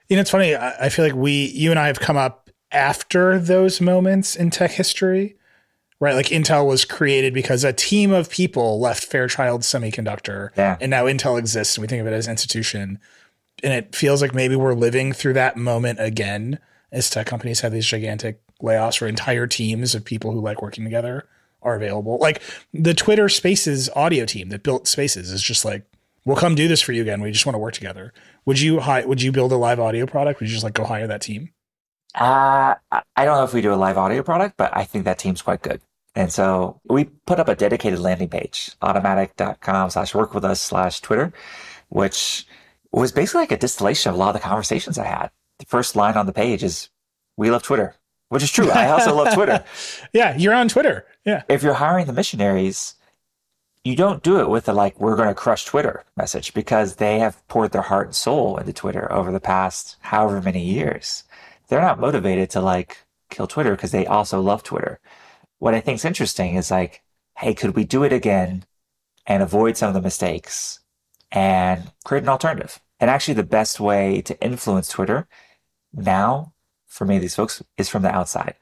You 0.08 0.16
know, 0.16 0.22
it's 0.22 0.32
funny. 0.32 0.56
I, 0.56 0.86
I 0.86 0.90
feel 0.90 1.06
like 1.06 1.16
we, 1.16 1.46
you 1.48 1.70
and 1.72 1.80
I 1.80 1.88
have 1.88 2.00
come 2.00 2.18
up 2.18 2.50
after 2.72 3.38
those 3.40 3.82
moments 3.82 4.36
in 4.36 4.50
tech 4.50 4.72
history, 4.72 5.36
right? 6.00 6.16
Like 6.16 6.28
Intel 6.28 6.66
was 6.66 6.86
created 6.86 7.34
because 7.34 7.64
a 7.64 7.74
team 7.74 8.12
of 8.12 8.30
people 8.30 8.80
left 8.80 9.04
Fairchild 9.04 9.62
Semiconductor, 9.62 10.50
Yeah. 10.58 10.78
and 10.80 10.90
now 10.90 11.06
Intel 11.06 11.38
exists, 11.38 11.78
and 11.78 11.82
we 11.84 11.88
think 11.88 12.02
of 12.02 12.08
it 12.08 12.14
as 12.14 12.28
an 12.28 12.32
institution. 12.32 13.00
And 13.64 13.74
it 13.74 13.96
feels 13.96 14.22
like 14.22 14.34
maybe 14.34 14.56
we're 14.56 14.74
living 14.74 15.14
through 15.14 15.34
that 15.34 15.58
moment 15.58 16.00
again 16.00 16.60
as 16.92 17.10
tech 17.10 17.28
companies 17.28 17.60
have 17.62 17.72
these 17.72 17.86
gigantic 17.86 18.42
layoffs 18.62 19.00
where 19.00 19.08
entire 19.08 19.48
teams 19.48 19.96
of 19.96 20.04
people 20.04 20.32
who 20.32 20.42
like 20.42 20.62
working 20.62 20.84
together 20.84 21.28
are 21.62 21.76
available. 21.76 22.18
Like 22.20 22.42
the 22.74 22.94
Twitter 22.94 23.30
Spaces 23.30 23.90
audio 23.96 24.26
team 24.26 24.50
that 24.50 24.64
built 24.64 24.88
Spaces 24.88 25.32
is 25.32 25.44
just 25.44 25.66
like, 25.66 25.84
we'll 26.26 26.38
come 26.38 26.56
do 26.56 26.68
this 26.68 26.82
for 26.82 26.92
you 26.92 27.02
again. 27.02 27.22
We 27.22 27.32
just 27.32 27.46
want 27.46 27.56
to 27.56 27.60
work 27.60 27.74
together. 27.74 28.14
Would 28.46 28.60
you 28.60 28.80
hi- 28.80 29.06
would 29.06 29.22
you 29.22 29.32
build 29.32 29.52
a 29.52 29.58
live 29.58 29.80
audio 29.80 30.06
product? 30.06 30.40
Would 30.40 30.50
you 30.50 30.54
just 30.54 30.64
like 30.64 30.74
go 30.74 30.86
hire 30.86 31.08
that 31.08 31.22
team? 31.22 31.52
Uh, 32.16 32.76
I 32.92 33.26
don't 33.26 33.38
know 33.38 33.44
if 33.44 33.54
we 33.54 33.62
do 33.62 33.74
a 33.74 33.76
live 33.76 33.98
audio 33.98 34.24
product, 34.24 34.58
but 34.58 34.76
I 34.76 34.84
think 34.84 35.06
that 35.06 35.20
team's 35.20 35.42
quite 35.42 35.62
good. 35.62 35.82
And 36.16 36.32
so 36.32 36.82
we 36.90 37.06
put 37.28 37.40
up 37.40 37.48
a 37.48 37.56
dedicated 37.56 38.00
landing 38.00 38.30
page, 38.30 38.72
automattic.com 38.82 39.92
slash 39.92 40.16
work 40.16 40.34
with 40.34 40.44
us 40.44 40.60
slash 40.60 41.02
Twitter, 41.02 41.32
which 41.90 42.48
was 42.92 43.12
basically 43.12 43.42
like 43.42 43.52
a 43.52 43.58
distillation 43.58 44.10
of 44.10 44.16
a 44.16 44.20
lot 44.20 44.36
of 44.36 44.42
the 44.42 44.48
conversations 44.48 44.98
I 44.98 45.06
had. 45.06 45.30
The 45.60 45.66
first 45.66 45.96
line 45.96 46.16
on 46.16 46.26
the 46.26 46.34
page 46.34 46.64
is, 46.64 46.90
we 47.38 47.52
love 47.52 47.64
Twitter, 47.64 47.96
which 48.30 48.44
is 48.44 48.52
true. 48.52 48.70
I 48.70 48.90
also 48.90 49.16
love 49.16 49.34
Twitter. 49.34 49.64
Yeah, 50.14 50.36
you're 50.36 50.54
on 50.54 50.70
Twitter. 50.70 51.06
Yeah. 51.26 51.44
If 51.48 51.62
you're 51.62 51.76
hiring 51.76 52.08
the 52.08 52.14
missionaries, 52.14 52.96
you 53.84 53.96
don't 53.96 54.24
do 54.24 54.40
it 54.40 54.50
with 54.50 54.66
the 54.66 54.74
like, 54.74 55.00
we're 55.00 55.16
going 55.16 55.28
to 55.30 55.36
crush 55.36 55.66
Twitter 55.66 56.04
message 56.18 56.54
because 56.54 56.96
they 56.96 57.20
have 57.20 57.48
poured 57.48 57.72
their 57.72 57.84
heart 57.84 58.08
and 58.08 58.16
soul 58.16 58.58
into 58.58 58.74
Twitter 58.74 59.12
over 59.12 59.32
the 59.32 59.40
past 59.40 59.98
however 60.02 60.42
many 60.42 60.64
years. 60.64 61.24
They're 61.68 61.82
not 61.82 62.00
motivated 62.00 62.50
to 62.52 62.62
like 62.62 63.06
kill 63.30 63.48
Twitter 63.48 63.76
because 63.76 63.92
they 63.92 64.06
also 64.06 64.42
love 64.42 64.64
Twitter. 64.64 65.00
What 65.60 65.76
I 65.76 65.80
think 65.80 65.96
is 65.96 66.06
interesting 66.06 66.56
is 66.56 66.72
like, 66.72 67.04
hey, 67.38 67.54
could 67.54 67.76
we 67.76 67.84
do 67.84 68.04
it 68.04 68.12
again 68.12 68.66
and 69.26 69.44
avoid 69.44 69.78
some 69.78 69.88
of 69.88 69.94
the 69.94 70.02
mistakes 70.02 70.80
and 71.32 71.92
create 72.04 72.24
an 72.24 72.30
alternative. 72.30 72.80
And 73.00 73.10
actually 73.10 73.36
the 73.36 73.44
best 73.44 73.80
way 73.80 74.22
to 74.22 74.42
influence 74.42 74.90
Twitter 74.90 75.28
now 75.94 76.54
for 76.88 77.06
many 77.06 77.18
of 77.18 77.22
these 77.22 77.36
folks 77.36 77.64
is 77.78 77.90
from 77.90 78.02
the 78.02 78.14
outside. 78.14 78.56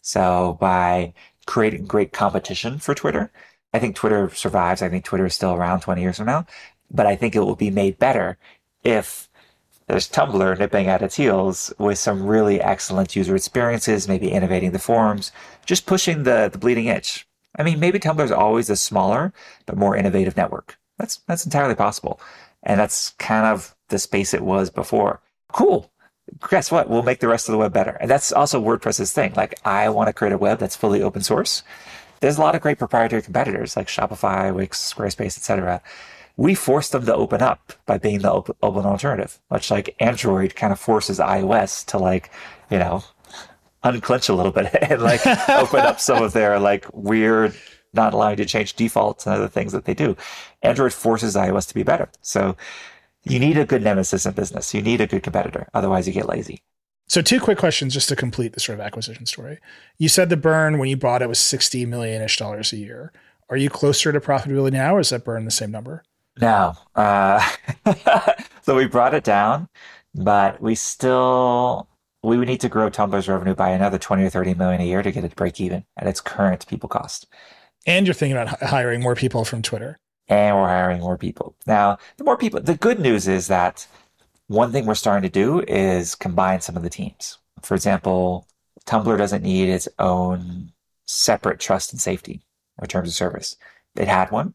So 0.00 0.56
by 0.60 1.14
creating 1.46 1.86
great 1.86 2.12
competition 2.12 2.78
for 2.78 2.94
Twitter, 2.94 3.32
I 3.72 3.78
think 3.78 3.96
Twitter 3.96 4.30
survives. 4.30 4.82
I 4.82 4.88
think 4.88 5.04
Twitter 5.04 5.26
is 5.26 5.34
still 5.34 5.54
around 5.54 5.80
20 5.80 6.00
years 6.00 6.18
from 6.18 6.26
now, 6.26 6.46
but 6.90 7.06
I 7.06 7.16
think 7.16 7.34
it 7.34 7.40
will 7.40 7.56
be 7.56 7.70
made 7.70 7.98
better 7.98 8.38
if 8.84 9.28
there's 9.86 10.08
Tumblr 10.08 10.58
nipping 10.58 10.86
at 10.86 11.02
its 11.02 11.16
heels 11.16 11.72
with 11.78 11.98
some 11.98 12.26
really 12.26 12.60
excellent 12.60 13.16
user 13.16 13.34
experiences, 13.36 14.08
maybe 14.08 14.30
innovating 14.30 14.72
the 14.72 14.78
forums, 14.78 15.32
just 15.66 15.86
pushing 15.86 16.22
the, 16.22 16.48
the 16.50 16.58
bleeding 16.58 16.88
edge. 16.88 17.26
I 17.56 17.62
mean, 17.62 17.80
maybe 17.80 17.98
Tumblr 17.98 18.24
is 18.24 18.32
always 18.32 18.70
a 18.70 18.76
smaller 18.76 19.32
but 19.66 19.76
more 19.76 19.96
innovative 19.96 20.36
network. 20.36 20.78
That's 20.98 21.18
that's 21.26 21.44
entirely 21.44 21.74
possible, 21.74 22.20
and 22.62 22.78
that's 22.78 23.10
kind 23.18 23.46
of 23.46 23.74
the 23.88 23.98
space 23.98 24.34
it 24.34 24.42
was 24.42 24.70
before. 24.70 25.20
Cool. 25.52 25.90
Guess 26.48 26.72
what? 26.72 26.88
We'll 26.88 27.02
make 27.02 27.20
the 27.20 27.28
rest 27.28 27.48
of 27.48 27.52
the 27.52 27.58
web 27.58 27.72
better, 27.72 27.96
and 28.00 28.10
that's 28.10 28.32
also 28.32 28.62
WordPress's 28.62 29.12
thing. 29.12 29.34
Like, 29.34 29.58
I 29.66 29.88
want 29.90 30.08
to 30.08 30.12
create 30.12 30.32
a 30.32 30.38
web 30.38 30.58
that's 30.58 30.76
fully 30.76 31.02
open 31.02 31.22
source. 31.22 31.62
There's 32.20 32.38
a 32.38 32.40
lot 32.40 32.54
of 32.54 32.62
great 32.62 32.78
proprietary 32.78 33.20
competitors 33.20 33.76
like 33.76 33.88
Shopify, 33.88 34.54
Wix, 34.54 34.94
Squarespace, 34.94 35.36
etc 35.36 35.82
we 36.36 36.54
force 36.54 36.88
them 36.88 37.06
to 37.06 37.14
open 37.14 37.42
up 37.42 37.72
by 37.86 37.98
being 37.98 38.20
the 38.20 38.30
open, 38.30 38.54
open 38.62 38.84
alternative, 38.84 39.38
much 39.50 39.70
like 39.70 39.94
Android 40.00 40.56
kind 40.56 40.72
of 40.72 40.80
forces 40.80 41.18
iOS 41.18 41.84
to 41.86 41.98
like, 41.98 42.30
you 42.70 42.78
know, 42.78 43.04
unclench 43.82 44.28
a 44.28 44.34
little 44.34 44.50
bit 44.50 44.74
and 44.90 45.02
like 45.02 45.24
open 45.48 45.80
up 45.80 46.00
some 46.00 46.22
of 46.22 46.32
their 46.32 46.58
like 46.58 46.86
weird, 46.92 47.54
not 47.94 48.14
allowing 48.14 48.36
to 48.36 48.44
change 48.44 48.74
defaults 48.74 49.26
and 49.26 49.34
other 49.34 49.48
things 49.48 49.72
that 49.72 49.84
they 49.84 49.94
do. 49.94 50.16
Android 50.62 50.92
forces 50.92 51.36
iOS 51.36 51.68
to 51.68 51.74
be 51.74 51.82
better. 51.82 52.08
So 52.20 52.56
you 53.22 53.38
need 53.38 53.56
a 53.56 53.64
good 53.64 53.82
nemesis 53.82 54.26
in 54.26 54.32
business. 54.32 54.74
You 54.74 54.82
need 54.82 55.00
a 55.00 55.06
good 55.06 55.22
competitor. 55.22 55.68
Otherwise 55.74 56.06
you 56.06 56.12
get 56.12 56.28
lazy. 56.28 56.62
So 57.06 57.20
two 57.20 57.40
quick 57.40 57.58
questions 57.58 57.92
just 57.92 58.08
to 58.08 58.16
complete 58.16 58.54
the 58.54 58.60
sort 58.60 58.78
of 58.78 58.84
acquisition 58.84 59.26
story. 59.26 59.58
You 59.98 60.08
said 60.08 60.30
the 60.30 60.36
burn 60.36 60.78
when 60.78 60.88
you 60.88 60.96
bought 60.96 61.22
it 61.22 61.28
was 61.28 61.38
60 61.38 61.84
million 61.86 62.22
ish 62.22 62.38
dollars 62.38 62.72
a 62.72 62.76
year. 62.76 63.12
Are 63.50 63.56
you 63.56 63.68
closer 63.68 64.10
to 64.10 64.20
profitability 64.20 64.72
now 64.72 64.96
or 64.96 65.00
is 65.00 65.10
that 65.10 65.24
burn 65.24 65.44
the 65.44 65.50
same 65.50 65.70
number? 65.70 66.02
No. 66.40 66.74
Uh, 66.94 67.46
so 68.62 68.74
we 68.74 68.86
brought 68.86 69.14
it 69.14 69.24
down, 69.24 69.68
but 70.14 70.60
we 70.60 70.74
still 70.74 71.88
we 72.24 72.38
would 72.38 72.48
need 72.48 72.60
to 72.60 72.70
grow 72.70 72.88
Tumblr's 72.88 73.28
revenue 73.28 73.54
by 73.54 73.68
another 73.70 73.98
20 73.98 74.24
or 74.24 74.30
30 74.30 74.54
million 74.54 74.80
a 74.80 74.84
year 74.84 75.02
to 75.02 75.12
get 75.12 75.24
it 75.24 75.28
to 75.28 75.36
break 75.36 75.60
even 75.60 75.84
at 75.98 76.06
its 76.06 76.22
current 76.22 76.66
people 76.66 76.88
cost. 76.88 77.26
And 77.86 78.06
you're 78.06 78.14
thinking 78.14 78.36
about 78.36 78.60
hiring 78.62 79.02
more 79.02 79.14
people 79.14 79.44
from 79.44 79.62
Twitter. 79.62 79.98
And 80.28 80.56
we're 80.56 80.68
hiring 80.68 81.00
more 81.00 81.18
people. 81.18 81.54
Now, 81.66 81.98
the 82.16 82.24
more 82.24 82.36
people, 82.36 82.60
the 82.60 82.76
good 82.76 82.98
news 82.98 83.28
is 83.28 83.48
that 83.48 83.86
one 84.46 84.72
thing 84.72 84.86
we're 84.86 84.94
starting 84.94 85.28
to 85.28 85.32
do 85.32 85.60
is 85.60 86.14
combine 86.14 86.60
some 86.60 86.76
of 86.76 86.82
the 86.82 86.90
teams. 86.90 87.38
For 87.62 87.74
example, 87.74 88.46
Tumblr 88.86 89.18
doesn't 89.18 89.42
need 89.42 89.68
its 89.68 89.88
own 89.98 90.72
separate 91.06 91.60
trust 91.60 91.92
and 91.92 92.00
safety 92.00 92.42
in 92.80 92.88
terms 92.88 93.08
of 93.08 93.14
service. 93.14 93.56
It 93.96 94.08
had 94.08 94.30
one 94.30 94.54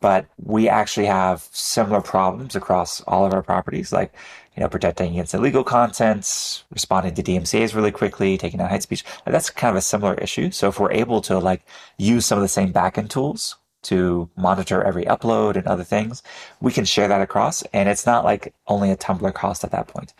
but 0.00 0.26
we 0.38 0.68
actually 0.68 1.06
have 1.06 1.48
similar 1.52 2.00
problems 2.00 2.54
across 2.54 3.00
all 3.02 3.26
of 3.26 3.34
our 3.34 3.42
properties, 3.42 3.92
like, 3.92 4.12
you 4.58 4.64
know, 4.64 4.68
protecting 4.68 5.12
against 5.12 5.34
illegal 5.34 5.62
content, 5.62 6.64
responding 6.72 7.14
to 7.14 7.22
DMCAs 7.22 7.76
really 7.76 7.92
quickly, 7.92 8.36
taking 8.36 8.58
down 8.58 8.68
hate 8.68 8.82
speech. 8.82 9.04
That's 9.24 9.50
kind 9.50 9.70
of 9.70 9.76
a 9.76 9.80
similar 9.80 10.14
issue. 10.14 10.50
So 10.50 10.66
if 10.66 10.80
we're 10.80 10.90
able 10.90 11.20
to 11.22 11.38
like 11.38 11.62
use 11.96 12.26
some 12.26 12.38
of 12.38 12.42
the 12.42 12.48
same 12.48 12.72
backend 12.72 13.08
tools 13.08 13.54
to 13.82 14.28
monitor 14.36 14.82
every 14.82 15.04
upload 15.04 15.54
and 15.54 15.64
other 15.68 15.84
things, 15.84 16.24
we 16.60 16.72
can 16.72 16.84
share 16.84 17.06
that 17.06 17.20
across. 17.20 17.62
And 17.72 17.88
it's 17.88 18.04
not 18.04 18.24
like 18.24 18.52
only 18.66 18.90
a 18.90 18.96
Tumblr 18.96 19.32
cost 19.32 19.62
at 19.62 19.70
that 19.70 19.86
point. 19.86 20.12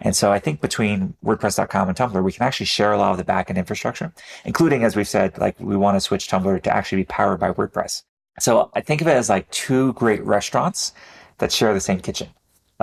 And 0.00 0.16
so 0.16 0.32
I 0.32 0.40
think 0.40 0.60
between 0.60 1.14
WordPress.com 1.24 1.88
and 1.88 1.96
Tumblr, 1.96 2.24
we 2.24 2.32
can 2.32 2.42
actually 2.42 2.66
share 2.66 2.92
a 2.92 2.98
lot 2.98 3.12
of 3.12 3.24
the 3.24 3.32
backend 3.32 3.58
infrastructure, 3.58 4.12
including, 4.44 4.82
as 4.82 4.96
we've 4.96 5.06
said, 5.06 5.38
like 5.38 5.54
we 5.60 5.76
want 5.76 5.94
to 5.94 6.00
switch 6.00 6.28
Tumblr 6.28 6.60
to 6.64 6.76
actually 6.76 7.02
be 7.02 7.04
powered 7.04 7.38
by 7.38 7.52
WordPress. 7.52 8.02
So 8.40 8.72
I 8.74 8.80
think 8.80 9.02
of 9.02 9.06
it 9.06 9.12
as 9.12 9.28
like 9.28 9.48
two 9.52 9.92
great 9.92 10.24
restaurants 10.24 10.94
that 11.38 11.52
share 11.52 11.72
the 11.72 11.80
same 11.80 12.00
kitchen. 12.00 12.30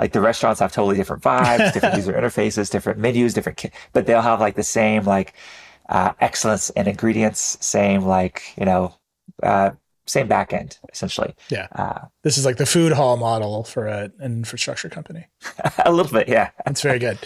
Like 0.02 0.10
the 0.10 0.20
restaurants 0.20 0.58
have 0.58 0.72
totally 0.72 0.96
different 0.96 1.22
vibes, 1.22 1.72
different 1.72 1.94
user 2.00 2.12
interfaces, 2.12 2.68
different 2.68 2.98
menus, 2.98 3.34
different, 3.34 3.56
ki- 3.56 3.70
but 3.92 4.04
they'll 4.04 4.20
have 4.20 4.40
like 4.40 4.56
the 4.56 4.64
same 4.64 5.04
like 5.04 5.32
uh, 5.88 6.12
excellence 6.20 6.70
in 6.70 6.88
ingredients, 6.88 7.56
same 7.64 8.02
like 8.02 8.42
you 8.58 8.64
know, 8.64 8.96
uh, 9.44 9.70
same 10.08 10.28
backend 10.28 10.80
essentially. 10.92 11.36
Yeah, 11.50 11.68
uh, 11.76 12.06
this 12.24 12.36
is 12.36 12.44
like 12.44 12.56
the 12.56 12.66
food 12.66 12.90
hall 12.90 13.16
model 13.16 13.62
for 13.62 13.86
a, 13.86 14.10
an 14.18 14.38
infrastructure 14.38 14.88
company. 14.88 15.28
a 15.86 15.92
little 15.92 16.10
bit, 16.10 16.28
yeah. 16.28 16.50
That's 16.66 16.82
very 16.82 16.98
good. 16.98 17.16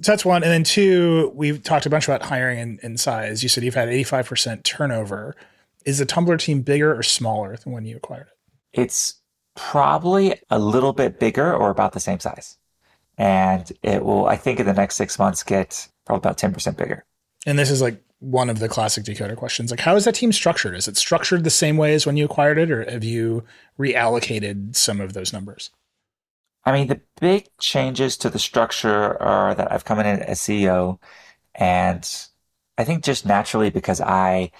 So 0.00 0.12
that's 0.12 0.24
one, 0.24 0.42
and 0.42 0.50
then 0.50 0.64
two, 0.64 1.32
we've 1.34 1.62
talked 1.62 1.84
a 1.84 1.90
bunch 1.90 2.08
about 2.08 2.22
hiring 2.22 2.58
and, 2.58 2.80
and 2.82 2.98
size. 2.98 3.42
You 3.42 3.50
said 3.50 3.62
you've 3.62 3.74
had 3.74 3.90
eighty 3.90 4.04
five 4.04 4.26
percent 4.26 4.64
turnover 4.64 5.36
is 5.84 5.98
the 5.98 6.06
Tumblr 6.06 6.38
team 6.38 6.62
bigger 6.62 6.96
or 6.96 7.02
smaller 7.02 7.56
than 7.56 7.72
when 7.72 7.84
you 7.84 7.96
acquired 7.96 8.28
it? 8.28 8.80
It's 8.80 9.20
probably 9.54 10.40
a 10.50 10.58
little 10.58 10.92
bit 10.92 11.20
bigger 11.20 11.54
or 11.54 11.70
about 11.70 11.92
the 11.92 12.00
same 12.00 12.20
size. 12.20 12.56
And 13.18 13.70
it 13.82 14.04
will, 14.04 14.26
I 14.26 14.36
think, 14.36 14.60
in 14.60 14.66
the 14.66 14.72
next 14.72 14.96
six 14.96 15.18
months, 15.18 15.42
get 15.42 15.88
probably 16.06 16.20
about 16.20 16.38
10% 16.38 16.76
bigger. 16.76 17.04
And 17.46 17.58
this 17.58 17.70
is 17.70 17.82
like 17.82 18.02
one 18.20 18.48
of 18.48 18.60
the 18.60 18.68
classic 18.68 19.04
decoder 19.04 19.36
questions. 19.36 19.70
Like, 19.70 19.80
how 19.80 19.96
is 19.96 20.04
that 20.04 20.14
team 20.14 20.32
structured? 20.32 20.76
Is 20.76 20.88
it 20.88 20.96
structured 20.96 21.44
the 21.44 21.50
same 21.50 21.76
way 21.76 21.92
as 21.94 22.06
when 22.06 22.16
you 22.16 22.24
acquired 22.24 22.58
it, 22.58 22.70
or 22.70 22.88
have 22.88 23.04
you 23.04 23.44
reallocated 23.78 24.76
some 24.76 25.00
of 25.00 25.12
those 25.12 25.32
numbers? 25.32 25.70
I 26.64 26.72
mean, 26.72 26.86
the 26.86 27.00
big 27.20 27.48
changes 27.58 28.16
to 28.18 28.30
the 28.30 28.38
structure 28.38 29.20
are 29.20 29.54
that 29.54 29.72
I've 29.72 29.84
come 29.84 29.98
in 29.98 30.06
as 30.06 30.38
CEO, 30.38 31.00
and 31.54 32.08
I 32.78 32.84
think 32.84 33.02
just 33.02 33.26
naturally 33.26 33.70
because 33.70 34.00
I 34.00 34.52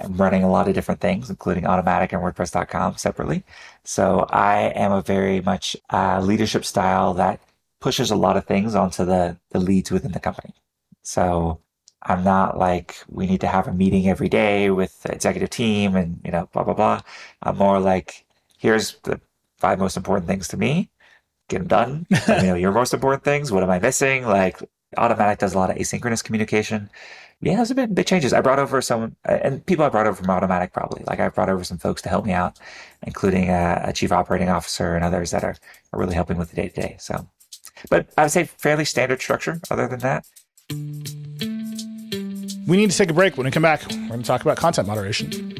I'm 0.00 0.16
running 0.16 0.42
a 0.42 0.50
lot 0.50 0.68
of 0.68 0.74
different 0.74 1.00
things, 1.00 1.30
including 1.30 1.64
Automattic 1.64 2.12
and 2.12 2.22
WordPress.com 2.22 2.96
separately. 2.96 3.44
So 3.84 4.26
I 4.30 4.72
am 4.74 4.92
a 4.92 5.02
very 5.02 5.40
much 5.40 5.76
uh, 5.90 6.20
leadership 6.20 6.64
style 6.64 7.14
that 7.14 7.40
pushes 7.80 8.10
a 8.10 8.16
lot 8.16 8.36
of 8.36 8.46
things 8.46 8.74
onto 8.74 9.04
the, 9.04 9.38
the 9.50 9.60
leads 9.60 9.90
within 9.90 10.12
the 10.12 10.20
company. 10.20 10.54
So 11.02 11.60
I'm 12.02 12.24
not 12.24 12.58
like, 12.58 12.96
we 13.08 13.26
need 13.26 13.40
to 13.42 13.46
have 13.46 13.68
a 13.68 13.72
meeting 13.72 14.08
every 14.08 14.28
day 14.28 14.70
with 14.70 15.02
the 15.02 15.12
executive 15.12 15.50
team 15.50 15.96
and, 15.96 16.20
you 16.24 16.30
know, 16.30 16.48
blah, 16.52 16.64
blah, 16.64 16.74
blah. 16.74 17.02
I'm 17.42 17.56
more 17.56 17.80
like, 17.80 18.24
here's 18.58 18.96
the 19.02 19.20
five 19.58 19.78
most 19.78 19.96
important 19.96 20.26
things 20.26 20.48
to 20.48 20.56
me. 20.56 20.90
Get 21.48 21.58
them 21.58 21.68
done. 21.68 22.06
Let 22.28 22.42
me 22.42 22.48
know 22.48 22.54
your 22.54 22.72
most 22.72 22.94
important 22.94 23.24
things. 23.24 23.52
What 23.52 23.62
am 23.62 23.70
I 23.70 23.78
missing? 23.78 24.24
Like 24.24 24.60
Automattic 24.96 25.38
does 25.38 25.54
a 25.54 25.58
lot 25.58 25.70
of 25.70 25.76
asynchronous 25.76 26.24
communication 26.24 26.90
yeah, 27.42 27.56
those 27.56 27.68
have 27.68 27.76
been 27.76 27.94
big 27.94 28.06
changes. 28.06 28.34
I 28.34 28.42
brought 28.42 28.58
over 28.58 28.82
some, 28.82 29.16
uh, 29.26 29.38
and 29.42 29.64
people 29.64 29.84
I 29.84 29.88
brought 29.88 30.06
over 30.06 30.16
from 30.16 30.26
Automattic 30.26 30.72
probably. 30.72 31.04
Like 31.06 31.20
I 31.20 31.28
brought 31.30 31.48
over 31.48 31.64
some 31.64 31.78
folks 31.78 32.02
to 32.02 32.10
help 32.10 32.26
me 32.26 32.32
out, 32.32 32.58
including 33.06 33.48
a, 33.48 33.80
a 33.84 33.92
chief 33.94 34.12
operating 34.12 34.50
officer 34.50 34.94
and 34.94 35.02
others 35.02 35.30
that 35.30 35.42
are, 35.42 35.56
are 35.92 35.98
really 35.98 36.14
helping 36.14 36.36
with 36.36 36.50
the 36.50 36.56
day 36.56 36.68
to 36.68 36.80
day. 36.80 36.96
So, 36.98 37.26
but 37.88 38.10
I 38.18 38.22
would 38.22 38.30
say 38.30 38.44
fairly 38.44 38.84
standard 38.84 39.22
structure. 39.22 39.58
Other 39.70 39.88
than 39.88 40.00
that, 40.00 40.26
we 42.68 42.76
need 42.76 42.90
to 42.90 42.96
take 42.96 43.10
a 43.10 43.14
break. 43.14 43.38
When 43.38 43.46
we 43.46 43.50
come 43.50 43.62
back, 43.62 43.86
we're 43.90 44.08
going 44.08 44.20
to 44.20 44.26
talk 44.26 44.42
about 44.42 44.58
content 44.58 44.86
moderation. 44.86 45.56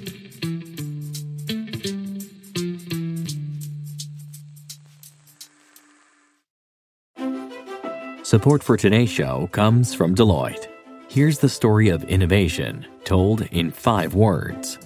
Support 8.23 8.63
for 8.63 8.77
today's 8.77 9.11
show 9.11 9.49
comes 9.51 9.93
from 9.95 10.15
Deloitte. 10.15 10.70
Here's 11.11 11.41
the 11.41 11.49
story 11.49 11.89
of 11.89 12.05
innovation 12.05 12.87
told 13.03 13.41
in 13.51 13.73
five 13.73 14.15
words 14.15 14.79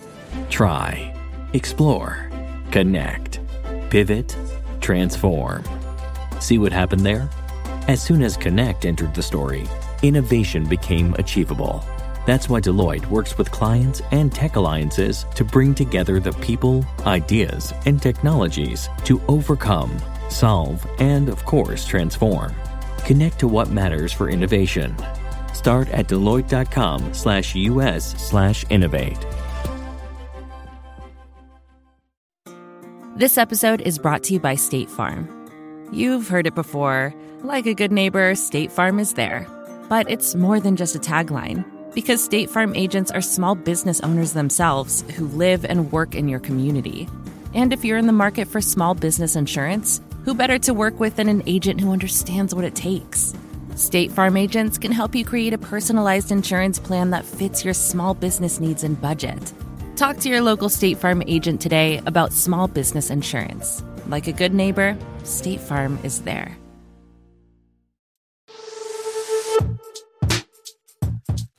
try, 0.49 1.15
explore, 1.53 2.31
connect, 2.71 3.41
pivot, 3.91 4.35
transform. 4.81 5.63
See 6.41 6.57
what 6.57 6.73
happened 6.73 7.05
there? 7.05 7.29
As 7.89 8.03
soon 8.03 8.23
as 8.23 8.39
Connect 8.39 8.87
entered 8.87 9.15
the 9.15 9.23
story, 9.23 9.67
innovation 10.03 10.67
became 10.67 11.13
achievable. 11.19 11.85
That's 12.27 12.49
why 12.49 12.63
Deloitte 12.63 13.05
works 13.11 13.37
with 13.37 13.51
clients 13.51 14.01
and 14.11 14.33
tech 14.33 14.57
alliances 14.57 15.27
to 15.35 15.45
bring 15.45 15.75
together 15.75 16.21
the 16.21 16.33
people, 16.33 16.87
ideas, 17.05 17.75
and 17.85 18.01
technologies 18.01 18.89
to 19.05 19.21
overcome, 19.29 19.95
solve, 20.31 20.87
and 21.01 21.29
of 21.29 21.45
course, 21.45 21.85
transform. 21.85 22.55
Connect 23.05 23.39
to 23.41 23.47
what 23.47 23.69
matters 23.69 24.11
for 24.11 24.31
innovation 24.31 24.97
Start 25.55 25.89
at 25.89 26.09
Deloitte.com 26.09 27.15
slash 27.15 27.55
US 27.55 28.21
slash 28.21 28.65
innovate. 28.69 29.19
This 33.17 33.39
episode 33.39 33.81
is 33.81 33.99
brought 33.99 34.25
to 34.25 34.35
you 34.35 34.41
by 34.41 34.57
State 34.57 34.91
Farm. 34.91 35.29
You've 35.93 36.29
heard 36.29 36.47
it 36.47 36.55
before. 36.55 37.15
Like 37.43 37.67
a 37.67 37.75
good 37.75 37.93
neighbor, 37.93 38.35
State 38.35 38.73
Farm 38.73 38.99
is 38.99 39.15
there. 39.15 39.47
But 39.89 40.11
it's 40.11 40.35
more 40.35 40.59
than 40.61 40.77
just 40.77 40.97
a 40.97 40.99
tagline. 40.99 41.65
Because 41.95 42.23
State 42.25 42.51
Farm 42.51 42.75
agents 42.75 43.13
are 43.13 43.23
small 43.23 43.55
business 43.55 44.01
owners 44.01 44.33
themselves 44.33 45.05
who 45.17 45.29
live 45.29 45.65
and 45.65 45.93
work 45.93 46.15
in 46.15 46.29
your 46.29 46.41
community 46.41 47.09
And 47.55 47.73
if 47.73 47.85
you're 47.85 47.99
in 47.99 48.07
the 48.07 48.13
market 48.13 48.49
for 48.49 48.61
small 48.61 48.95
business 48.95 49.37
insurance, 49.37 50.01
who 50.25 50.35
better 50.35 50.59
to 50.59 50.75
work 50.75 50.99
with 50.99 51.17
than 51.17 51.29
an 51.29 51.45
agent 51.47 51.81
who 51.81 51.93
understands 51.93 52.53
what 52.53 52.65
it 52.65 52.75
takes? 52.75 53.33
State 53.75 54.13
Farm 54.13 54.37
agents 54.37 54.79
can 54.79 54.93
help 54.93 55.15
you 55.15 55.25
create 55.25 55.53
a 55.53 55.59
personalized 55.59 56.31
insurance 56.31 56.79
plan 56.79 57.11
that 57.11 57.25
fits 57.25 57.65
your 57.65 57.75
small 57.75 58.15
business 58.15 58.61
needs 58.61 58.85
and 58.85 59.01
budget. 59.01 59.53
Talk 59.97 60.19
to 60.19 60.29
your 60.29 60.41
local 60.41 60.69
State 60.69 60.99
Farm 60.99 61.23
agent 61.27 61.61
today 61.61 62.01
about 62.07 62.33
small 62.33 62.69
business 62.69 63.11
insurance. 63.11 63.83
Like 64.07 64.29
a 64.29 64.33
good 64.33 64.55
neighbor, 64.55 64.97
State 65.25 65.61
Farm 65.61 65.99
is 66.05 66.23
there. 66.23 66.57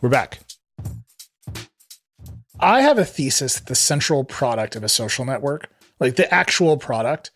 We're 0.02 0.10
back. 0.10 0.40
I 2.60 2.82
have 2.82 2.98
a 2.98 3.06
thesis 3.06 3.56
that 3.56 3.68
the 3.68 3.76
central 3.76 4.24
product 4.24 4.78
of 4.78 4.84
a 4.84 4.90
social 4.90 5.26
network, 5.26 5.70
like 6.00 6.16
the 6.16 6.34
actual 6.34 6.78
product, 6.78 7.32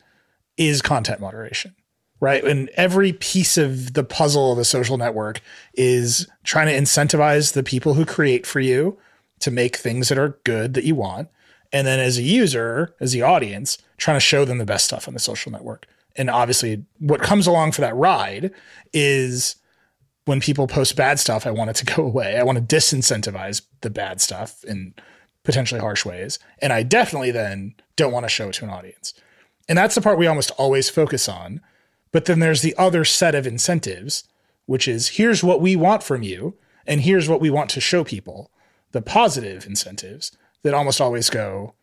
is 0.55 0.81
content 0.81 1.19
moderation, 1.19 1.75
right? 2.19 2.43
And 2.43 2.69
every 2.69 3.13
piece 3.13 3.57
of 3.57 3.93
the 3.93 4.03
puzzle 4.03 4.51
of 4.51 4.57
a 4.57 4.65
social 4.65 4.97
network 4.97 5.41
is 5.73 6.27
trying 6.43 6.67
to 6.67 6.73
incentivize 6.73 7.53
the 7.53 7.63
people 7.63 7.93
who 7.93 8.05
create 8.05 8.45
for 8.45 8.59
you 8.59 8.97
to 9.39 9.51
make 9.51 9.77
things 9.77 10.09
that 10.09 10.17
are 10.17 10.39
good 10.43 10.73
that 10.73 10.83
you 10.83 10.95
want. 10.95 11.29
And 11.71 11.87
then 11.87 11.99
as 11.99 12.17
a 12.17 12.23
user, 12.23 12.95
as 12.99 13.11
the 13.11 13.21
audience, 13.21 13.77
trying 13.97 14.17
to 14.17 14.21
show 14.21 14.43
them 14.43 14.57
the 14.57 14.65
best 14.65 14.85
stuff 14.85 15.07
on 15.07 15.13
the 15.13 15.19
social 15.19 15.51
network. 15.51 15.87
And 16.15 16.29
obviously, 16.29 16.83
what 16.97 17.21
comes 17.21 17.47
along 17.47 17.71
for 17.71 17.81
that 17.81 17.95
ride 17.95 18.51
is 18.91 19.55
when 20.25 20.41
people 20.41 20.67
post 20.67 20.95
bad 20.95 21.19
stuff, 21.19 21.47
I 21.47 21.51
want 21.51 21.69
it 21.69 21.75
to 21.77 21.85
go 21.85 22.03
away. 22.05 22.37
I 22.37 22.43
want 22.43 22.57
to 22.57 22.75
disincentivize 22.75 23.61
the 23.81 23.89
bad 23.89 24.19
stuff 24.19 24.63
in 24.63 24.93
potentially 25.43 25.79
harsh 25.79 26.05
ways. 26.05 26.39
And 26.61 26.73
I 26.73 26.83
definitely 26.83 27.31
then 27.31 27.75
don't 27.95 28.11
want 28.11 28.25
to 28.25 28.29
show 28.29 28.49
it 28.49 28.53
to 28.53 28.65
an 28.65 28.71
audience. 28.71 29.13
And 29.67 29.77
that's 29.77 29.95
the 29.95 30.01
part 30.01 30.17
we 30.17 30.27
almost 30.27 30.51
always 30.51 30.89
focus 30.89 31.29
on. 31.29 31.61
But 32.11 32.25
then 32.25 32.39
there's 32.39 32.61
the 32.61 32.75
other 32.77 33.05
set 33.05 33.35
of 33.35 33.45
incentives, 33.45 34.23
which 34.65 34.87
is 34.87 35.09
here's 35.09 35.43
what 35.43 35.61
we 35.61 35.75
want 35.75 36.03
from 36.03 36.23
you, 36.23 36.55
and 36.87 37.01
here's 37.01 37.29
what 37.29 37.41
we 37.41 37.49
want 37.49 37.69
to 37.71 37.81
show 37.81 38.03
people 38.03 38.51
the 38.91 39.01
positive 39.01 39.67
incentives 39.67 40.31
that 40.63 40.73
almost 40.73 40.99
always 40.99 41.29
go 41.29 41.73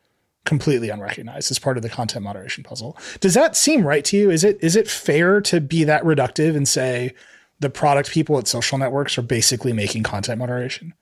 completely 0.45 0.89
unrecognized 0.89 1.51
as 1.51 1.59
part 1.59 1.77
of 1.77 1.83
the 1.83 1.89
content 1.89 2.25
moderation 2.25 2.65
puzzle. 2.65 2.97
Does 3.21 3.35
that 3.35 3.57
seem 3.57 3.87
right 3.87 4.05
to 4.07 4.17
you? 4.17 4.31
Is 4.31 4.45
it 4.45 4.59
is 4.62 4.77
it 4.77 4.89
fair 4.89 5.41
to 5.43 5.61
be 5.61 5.85
that 5.85 6.03
reductive 6.03 6.57
and 6.57 6.67
say 6.67 7.15
the 7.61 7.71
product 7.71 8.11
people 8.11 8.39
at 8.39 8.49
social 8.49 8.79
networks 8.79 9.19
are 9.19 9.23
basically 9.23 9.73
making 9.73 10.03
content 10.03 10.39
moderation? 10.39 10.95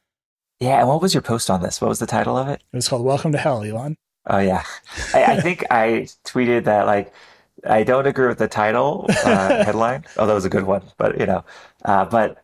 Yeah, 0.61 0.81
and 0.81 0.89
what 0.89 1.03
was 1.03 1.15
your 1.15 1.23
post 1.23 1.51
on 1.51 1.63
this? 1.63 1.81
What 1.81 1.89
was 1.89 1.99
the 1.99 2.07
title 2.07 2.37
of 2.37 2.49
it? 2.49 2.63
It 2.73 2.77
was 2.77 2.89
called 2.89 3.05
Welcome 3.05 3.33
to 3.33 3.39
Hell, 3.39 3.63
Elon. 3.63 3.97
Oh 4.27 4.39
yeah, 4.39 4.65
I, 5.13 5.25
I 5.25 5.41
think 5.41 5.65
I 5.71 6.09
tweeted 6.25 6.65
that 6.65 6.87
like 6.87 7.13
I 7.67 7.83
don't 7.83 8.07
agree 8.07 8.29
with 8.29 8.39
the 8.39 8.49
title 8.49 9.07
uh, 9.09 9.65
headline, 9.65 10.05
although 10.19 10.33
it 10.33 10.37
was 10.37 10.45
a 10.45 10.51
good 10.51 10.65
one, 10.65 10.83
but 10.99 11.19
you 11.19 11.27
know, 11.27 11.45
uh, 11.85 12.05
but 12.05 12.43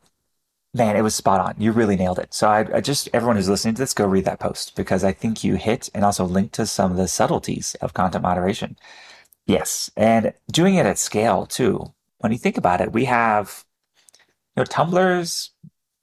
man, 0.75 0.97
it 0.97 1.03
was 1.03 1.15
spot 1.15 1.41
on. 1.41 1.55
You 1.59 1.73
really 1.73 1.97
nailed 1.97 2.19
it. 2.19 2.33
So 2.33 2.49
I, 2.49 2.77
I, 2.77 2.81
just 2.81 3.09
everyone 3.13 3.37
who's 3.37 3.49
listening 3.49 3.75
to 3.75 3.83
this, 3.83 3.93
go 3.93 4.07
read 4.07 4.25
that 4.25 4.41
post 4.41 4.77
because 4.77 5.05
I 5.05 5.13
think 5.13 5.43
you 5.43 5.57
hit 5.57 5.89
and 5.95 6.05
also 6.05 6.25
link 6.25 6.53
to 6.53 6.67
some 6.67 6.91
of 6.91 6.97
the 6.97 7.09
subtleties 7.09 7.75
of 7.77 7.95
content 7.95 8.23
moderation. 8.23 8.77
Yes, 9.47 9.91
and 9.97 10.33
doing 10.51 10.77
it 10.77 10.87
at 10.87 10.99
scale 10.99 11.47
too. 11.47 11.93
When 12.19 12.33
you 12.33 12.39
think 12.39 12.57
about 12.57 12.81
it, 12.81 12.93
we 12.93 13.07
have 13.07 13.65
you 14.57 14.63
know 14.63 14.65
Tumblr's 14.65 15.51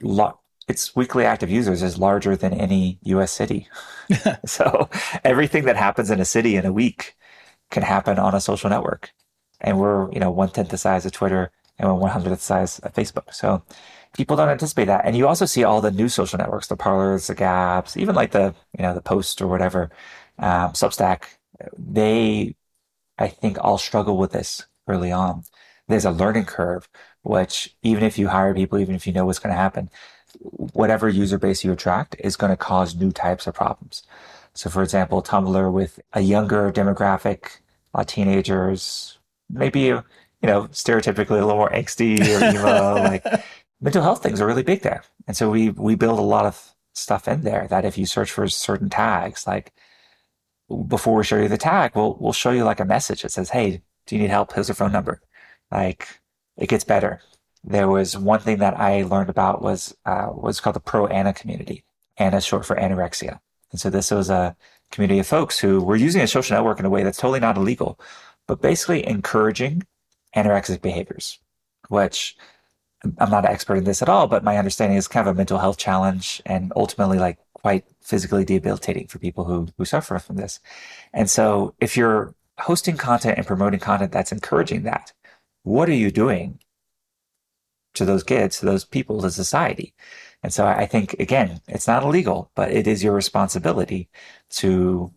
lo- 0.02 0.40
its 0.68 0.96
weekly 0.96 1.26
active 1.26 1.50
users 1.50 1.82
is 1.82 1.98
larger 1.98 2.36
than 2.36 2.54
any 2.54 3.00
U.S. 3.04 3.32
city. 3.32 3.68
so 4.46 4.90
everything 5.24 5.66
that 5.66 5.76
happens 5.76 6.10
in 6.10 6.20
a 6.20 6.26
city 6.26 6.56
in 6.56 6.66
a 6.66 6.74
week 6.74 7.16
can 7.70 7.84
happen 7.84 8.20
on 8.20 8.36
a 8.36 8.42
social 8.42 8.70
network, 8.70 9.12
and 9.62 9.80
we're 9.80 10.12
you 10.12 10.20
know 10.20 10.32
one 10.32 10.50
tenth 10.50 10.70
the 10.70 10.78
size 10.78 11.06
of 11.06 11.12
Twitter 11.12 11.52
and 11.80 12.00
one 12.00 12.12
hundredth 12.12 12.40
the 12.40 12.46
size 12.46 12.80
of 12.80 12.94
Facebook. 12.94 13.34
So 13.34 13.64
people 14.14 14.36
don't 14.36 14.50
anticipate 14.50 14.86
that. 14.86 15.06
And 15.06 15.16
you 15.16 15.28
also 15.28 15.46
see 15.46 15.64
all 15.64 15.82
the 15.82 15.92
new 15.92 16.10
social 16.10 16.40
networks, 16.40 16.68
the 16.68 16.76
Parlers, 16.76 17.28
the 17.28 17.36
Gabs, 17.36 17.96
even 17.98 18.16
like 18.16 18.32
the, 18.32 18.56
you 18.78 18.84
know, 18.84 18.94
the 18.94 19.02
Post 19.02 19.42
or 19.42 19.48
whatever, 19.48 19.92
um, 20.40 20.72
Substack, 20.72 21.24
they, 21.78 22.56
I 23.20 23.28
think 23.28 23.58
all 23.62 23.78
struggle 23.78 24.18
with 24.18 24.32
this 24.32 24.66
early 24.88 25.12
on. 25.12 25.44
There's 25.88 26.06
a 26.06 26.12
learning 26.12 26.46
curve, 26.46 26.90
which 27.22 27.76
even 27.84 28.04
if 28.04 28.18
you 28.18 28.28
hire 28.30 28.54
people, 28.54 28.80
even 28.80 28.96
if 28.96 29.06
you 29.06 29.14
know 29.14 29.26
what's 29.26 29.40
going 29.40 29.54
to 29.54 29.62
happen, 29.62 29.90
whatever 30.40 31.08
user 31.08 31.38
base 31.38 31.64
you 31.64 31.72
attract 31.72 32.16
is 32.20 32.36
going 32.36 32.52
to 32.52 32.58
cause 32.58 32.96
new 32.96 33.12
types 33.12 33.48
of 33.48 33.54
problems. 33.54 34.04
So 34.58 34.72
for 34.72 34.82
example, 34.82 35.22
Tumblr 35.22 35.72
with 35.72 36.00
a 36.14 36.22
younger 36.22 36.72
demographic, 36.72 37.60
uh, 37.94 38.04
teenagers, 38.04 39.20
maybe, 39.52 39.82
you 39.82 40.04
know, 40.42 40.64
stereotypically 40.70 41.40
a 41.40 41.46
little 41.46 41.58
more 41.58 41.70
angsty 41.70 42.20
or 42.22 42.44
emo, 42.44 42.96
like 43.04 43.24
mental 43.82 44.02
health 44.02 44.24
things 44.24 44.42
are 44.42 44.48
really 44.48 44.64
big 44.64 44.82
there. 44.82 45.04
And 45.28 45.38
so 45.38 45.52
we 45.52 45.70
we 45.70 45.94
build 45.94 46.18
a 46.18 46.24
lot 46.24 46.48
of 46.48 46.74
stuff 46.96 47.28
in 47.28 47.44
there 47.44 47.68
that 47.70 47.86
if 47.86 48.00
you 48.00 48.08
search 48.08 48.32
for 48.32 48.48
certain 48.48 48.90
tags, 48.90 49.46
like 49.46 49.74
before 50.88 51.18
we 51.18 51.24
show 51.24 51.38
you 51.38 51.48
the 51.50 51.58
tag, 51.58 51.92
we'll 51.96 52.18
we'll 52.20 52.34
show 52.34 52.50
you 52.50 52.64
like 52.64 52.80
a 52.80 52.86
message 52.86 53.22
that 53.22 53.32
says, 53.32 53.52
Hey, 53.52 53.84
do 54.08 54.16
you 54.16 54.22
need 54.24 54.32
help? 54.32 54.54
Here's 54.54 54.72
a 54.72 54.74
phone 54.74 54.92
number. 54.92 55.22
Like 55.72 56.20
it 56.58 56.68
gets 56.70 56.84
better. 56.84 57.22
There 57.64 57.88
was 57.88 58.18
one 58.18 58.40
thing 58.40 58.58
that 58.58 58.80
I 58.80 59.04
learned 59.04 59.30
about 59.30 59.62
was 59.62 59.96
uh, 60.04 60.30
was 60.34 60.60
called 60.60 60.76
the 60.76 60.80
Pro 60.80 61.06
Ana 61.08 61.34
community. 61.34 61.84
Ana 62.18 62.38
is 62.38 62.46
short 62.46 62.66
for 62.66 62.76
anorexia. 62.76 63.40
And 63.72 63.80
so 63.80 63.90
this 63.90 64.12
was 64.12 64.30
a 64.30 64.56
community 64.92 65.20
of 65.20 65.28
folks 65.28 65.60
who 65.60 65.84
were 65.84 65.96
using 65.96 66.22
a 66.22 66.28
social 66.28 66.56
network 66.56 66.80
in 66.80 66.86
a 66.86 66.90
way 66.90 67.04
that's 67.04 67.18
totally 67.18 67.40
not 67.40 67.58
illegal, 67.58 68.00
but 68.48 68.62
basically 68.62 69.06
encouraging 69.06 69.84
anorexic 70.36 70.82
behaviors, 70.82 71.40
which 71.90 72.38
I'm 73.04 73.30
not 73.30 73.46
an 73.46 73.52
expert 73.52 73.78
in 73.78 73.84
this 73.84 74.02
at 74.02 74.10
all, 74.10 74.28
but 74.28 74.44
my 74.44 74.58
understanding 74.58 74.98
is 74.98 75.08
kind 75.08 75.28
of 75.28 75.36
a 75.36 75.38
mental 75.38 75.60
health 75.60 75.78
challenge 75.78 76.42
and 76.46 76.74
ultimately 76.76 77.20
like 77.20 77.38
quite 77.54 77.86
physically 78.02 78.46
debilitating 78.46 79.08
for 79.08 79.20
people 79.20 79.44
who, 79.44 79.68
who 79.78 79.86
suffer 79.86 80.18
from 80.20 80.38
this. 80.38 80.60
And 81.14 81.30
so 81.30 81.76
if 81.80 81.96
you're 81.96 82.34
hosting 82.60 82.98
content 82.98 83.38
and 83.38 83.46
promoting 83.46 83.80
content 83.80 84.12
that's 84.12 84.32
encouraging 84.32 84.84
that, 84.84 85.14
what 85.64 85.90
are 85.90 85.94
you 85.94 86.12
doing 86.12 86.60
to 87.94 88.06
those 88.06 88.24
kids, 88.24 88.60
to 88.60 88.66
those 88.66 88.86
people, 88.86 89.22
to 89.22 89.30
society? 89.30 89.94
And 90.48 90.54
so 90.54 90.66
I 90.66 90.86
think, 90.86 91.12
again, 91.20 91.60
it's 91.68 91.90
not 91.90 92.04
illegal, 92.04 92.52
but 92.56 92.72
it 92.72 92.88
is 92.88 93.04
your 93.04 93.12
responsibility 93.12 94.08
to 94.52 95.12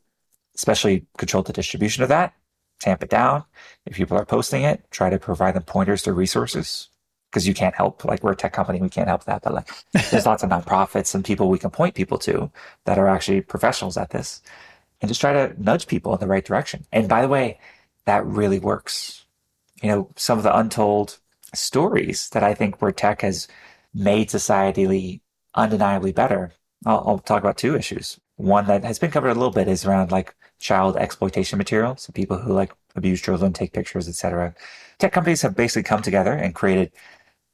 especially 0.57 1.07
control 1.19 1.45
the 1.45 1.53
distribution 1.53 2.03
of 2.03 2.09
that, 2.09 2.35
tamp 2.81 3.01
it 3.05 3.11
down. 3.11 3.45
If 3.87 3.95
people 3.95 4.19
are 4.19 4.25
posting 4.25 4.65
it, 4.65 4.83
try 4.91 5.09
to 5.09 5.21
provide 5.21 5.55
them 5.55 5.63
pointers 5.63 6.03
to 6.03 6.13
resources 6.13 6.89
because 7.31 7.47
you 7.47 7.55
can't 7.55 7.77
help 7.77 8.05
like 8.05 8.25
we're 8.25 8.33
a 8.33 8.37
tech 8.37 8.53
company 8.53 8.81
we 8.81 8.89
can't 8.89 9.07
help 9.07 9.23
that 9.23 9.43
but 9.43 9.55
like 9.55 9.71
there's 10.11 10.27
lots 10.27 10.43
of 10.43 10.51
nonprofits 10.51 11.15
and 11.15 11.25
people 11.25 11.49
we 11.49 11.61
can 11.61 11.71
point 11.71 11.95
people 11.95 12.19
to 12.19 12.51
that 12.87 12.99
are 12.99 13.07
actually 13.07 13.41
professionals 13.41 13.97
at 13.97 14.11
this 14.11 14.43
and 15.01 15.09
just 15.09 15.21
try 15.21 15.33
to 15.33 15.55
nudge 15.63 15.87
people 15.87 16.13
in 16.13 16.19
the 16.19 16.27
right 16.27 16.45
direction 16.45 16.85
and 16.91 17.09
by 17.09 17.23
the 17.23 17.29
way 17.29 17.57
that 18.05 18.27
really 18.27 18.59
works 18.59 19.27
you 19.81 19.89
know 19.89 20.11
some 20.17 20.39
of 20.39 20.43
the 20.43 20.57
untold 20.59 21.19
stories 21.55 22.29
that 22.31 22.43
i 22.43 22.53
think 22.53 22.83
where 22.83 22.91
tech 22.91 23.23
has 23.23 23.47
made 23.95 24.31
society 24.31 25.23
undeniably 25.55 26.13
better 26.13 26.53
I'll, 26.87 27.03
I'll 27.07 27.19
talk 27.19 27.43
about 27.43 27.59
two 27.59 27.77
issues 27.77 28.19
one 28.37 28.67
that 28.67 28.85
has 28.85 28.99
been 28.99 29.11
covered 29.11 29.31
a 29.31 29.35
little 29.35 29.51
bit 29.51 29.69
is 29.69 29.85
around 29.85 30.13
like 30.13 30.35
child 30.59 30.97
exploitation 30.97 31.59
material 31.59 31.97
so 31.97 32.13
people 32.13 32.39
who 32.39 32.53
like 32.53 32.73
abuse 32.95 33.21
children 33.21 33.53
take 33.53 33.73
pictures 33.73 34.09
etc 34.09 34.55
tech 34.99 35.13
companies 35.13 35.43
have 35.43 35.57
basically 35.57 35.83
come 35.83 36.03
together 36.03 36.33
and 36.33 36.55
created 36.55 36.93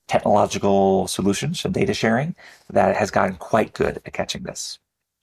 technological 0.08 1.08
solutions 1.08 1.64
and 1.64 1.74
data 1.74 1.94
sharing 1.94 2.34
that 2.70 2.96
has 2.96 3.10
gotten 3.10 3.36
quite 3.36 3.72
good 3.74 4.00
at 4.04 4.12
catching 4.12 4.42
this. 4.44 4.78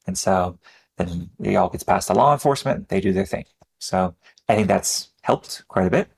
And 0.07 0.17
so 0.17 0.59
then 0.97 1.29
it 1.41 1.55
all 1.55 1.69
gets 1.69 1.83
passed 1.83 2.07
to 2.07 2.13
law 2.13 2.33
enforcement. 2.33 2.89
They 2.89 2.99
do 2.99 3.13
their 3.13 3.25
thing. 3.25 3.45
So 3.79 4.15
I 4.49 4.55
think 4.55 4.67
that's 4.67 5.11
helped 5.21 5.63
quite 5.67 5.87
a 5.87 5.89
bit. 5.89 6.09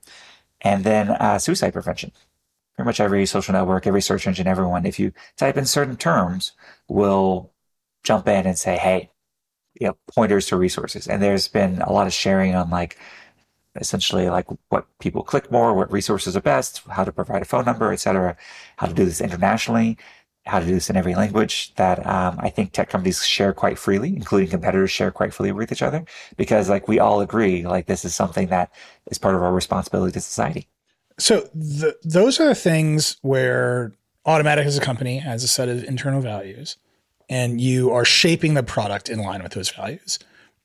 And 0.62 0.82
then 0.84 1.10
uh, 1.10 1.38
suicide 1.38 1.72
prevention. 1.72 2.12
Pretty 2.76 2.86
much 2.86 3.00
every 3.00 3.24
social 3.26 3.52
network, 3.54 3.86
every 3.86 4.02
search 4.02 4.26
engine, 4.26 4.46
everyone, 4.46 4.84
if 4.84 4.98
you 4.98 5.12
type 5.36 5.56
in 5.56 5.64
certain 5.64 5.96
terms, 5.96 6.52
will 6.88 7.52
jump 8.04 8.28
in 8.28 8.46
and 8.46 8.58
say, 8.58 8.76
hey, 8.76 9.10
you 9.80 9.86
know, 9.88 9.96
pointers 10.14 10.46
to 10.46 10.56
resources. 10.56 11.06
And 11.06 11.22
there's 11.22 11.48
been 11.48 11.80
a 11.82 11.92
lot 11.92 12.06
of 12.06 12.12
sharing 12.12 12.54
on 12.54 12.70
like 12.70 12.98
essentially 13.76 14.28
like 14.28 14.46
what 14.68 14.86
people 15.00 15.22
click 15.22 15.50
more, 15.50 15.74
what 15.74 15.92
resources 15.92 16.36
are 16.36 16.40
best, 16.40 16.82
how 16.90 17.04
to 17.04 17.12
provide 17.12 17.42
a 17.42 17.44
phone 17.46 17.64
number, 17.64 17.92
etc., 17.92 18.36
how 18.76 18.86
to 18.86 18.94
do 18.94 19.04
this 19.04 19.20
internationally, 19.20 19.98
how 20.46 20.60
to 20.60 20.66
do 20.66 20.74
this 20.74 20.90
in 20.90 20.96
every 20.96 21.14
language 21.14 21.74
that 21.74 22.06
um, 22.06 22.36
I 22.38 22.50
think 22.50 22.72
tech 22.72 22.88
companies 22.88 23.24
share 23.24 23.52
quite 23.52 23.78
freely, 23.78 24.14
including 24.14 24.48
competitors 24.48 24.90
share 24.90 25.10
quite 25.10 25.34
freely 25.34 25.52
with 25.52 25.72
each 25.72 25.82
other, 25.82 26.04
because 26.36 26.68
like 26.70 26.88
we 26.88 26.98
all 26.98 27.20
agree, 27.20 27.66
like 27.66 27.86
this 27.86 28.04
is 28.04 28.14
something 28.14 28.48
that 28.48 28.70
is 29.10 29.18
part 29.18 29.34
of 29.34 29.42
our 29.42 29.52
responsibility 29.52 30.12
to 30.12 30.20
society. 30.20 30.68
So 31.18 31.48
the, 31.54 31.96
those 32.02 32.40
are 32.40 32.48
the 32.48 32.54
things 32.54 33.16
where 33.22 33.92
Automattic 34.26 34.64
as 34.64 34.76
a 34.76 34.80
company 34.80 35.18
has 35.18 35.44
a 35.44 35.48
set 35.48 35.68
of 35.68 35.84
internal 35.84 36.20
values, 36.20 36.76
and 37.28 37.60
you 37.60 37.92
are 37.92 38.04
shaping 38.04 38.54
the 38.54 38.62
product 38.64 39.08
in 39.08 39.20
line 39.20 39.42
with 39.42 39.52
those 39.52 39.70
values. 39.70 40.18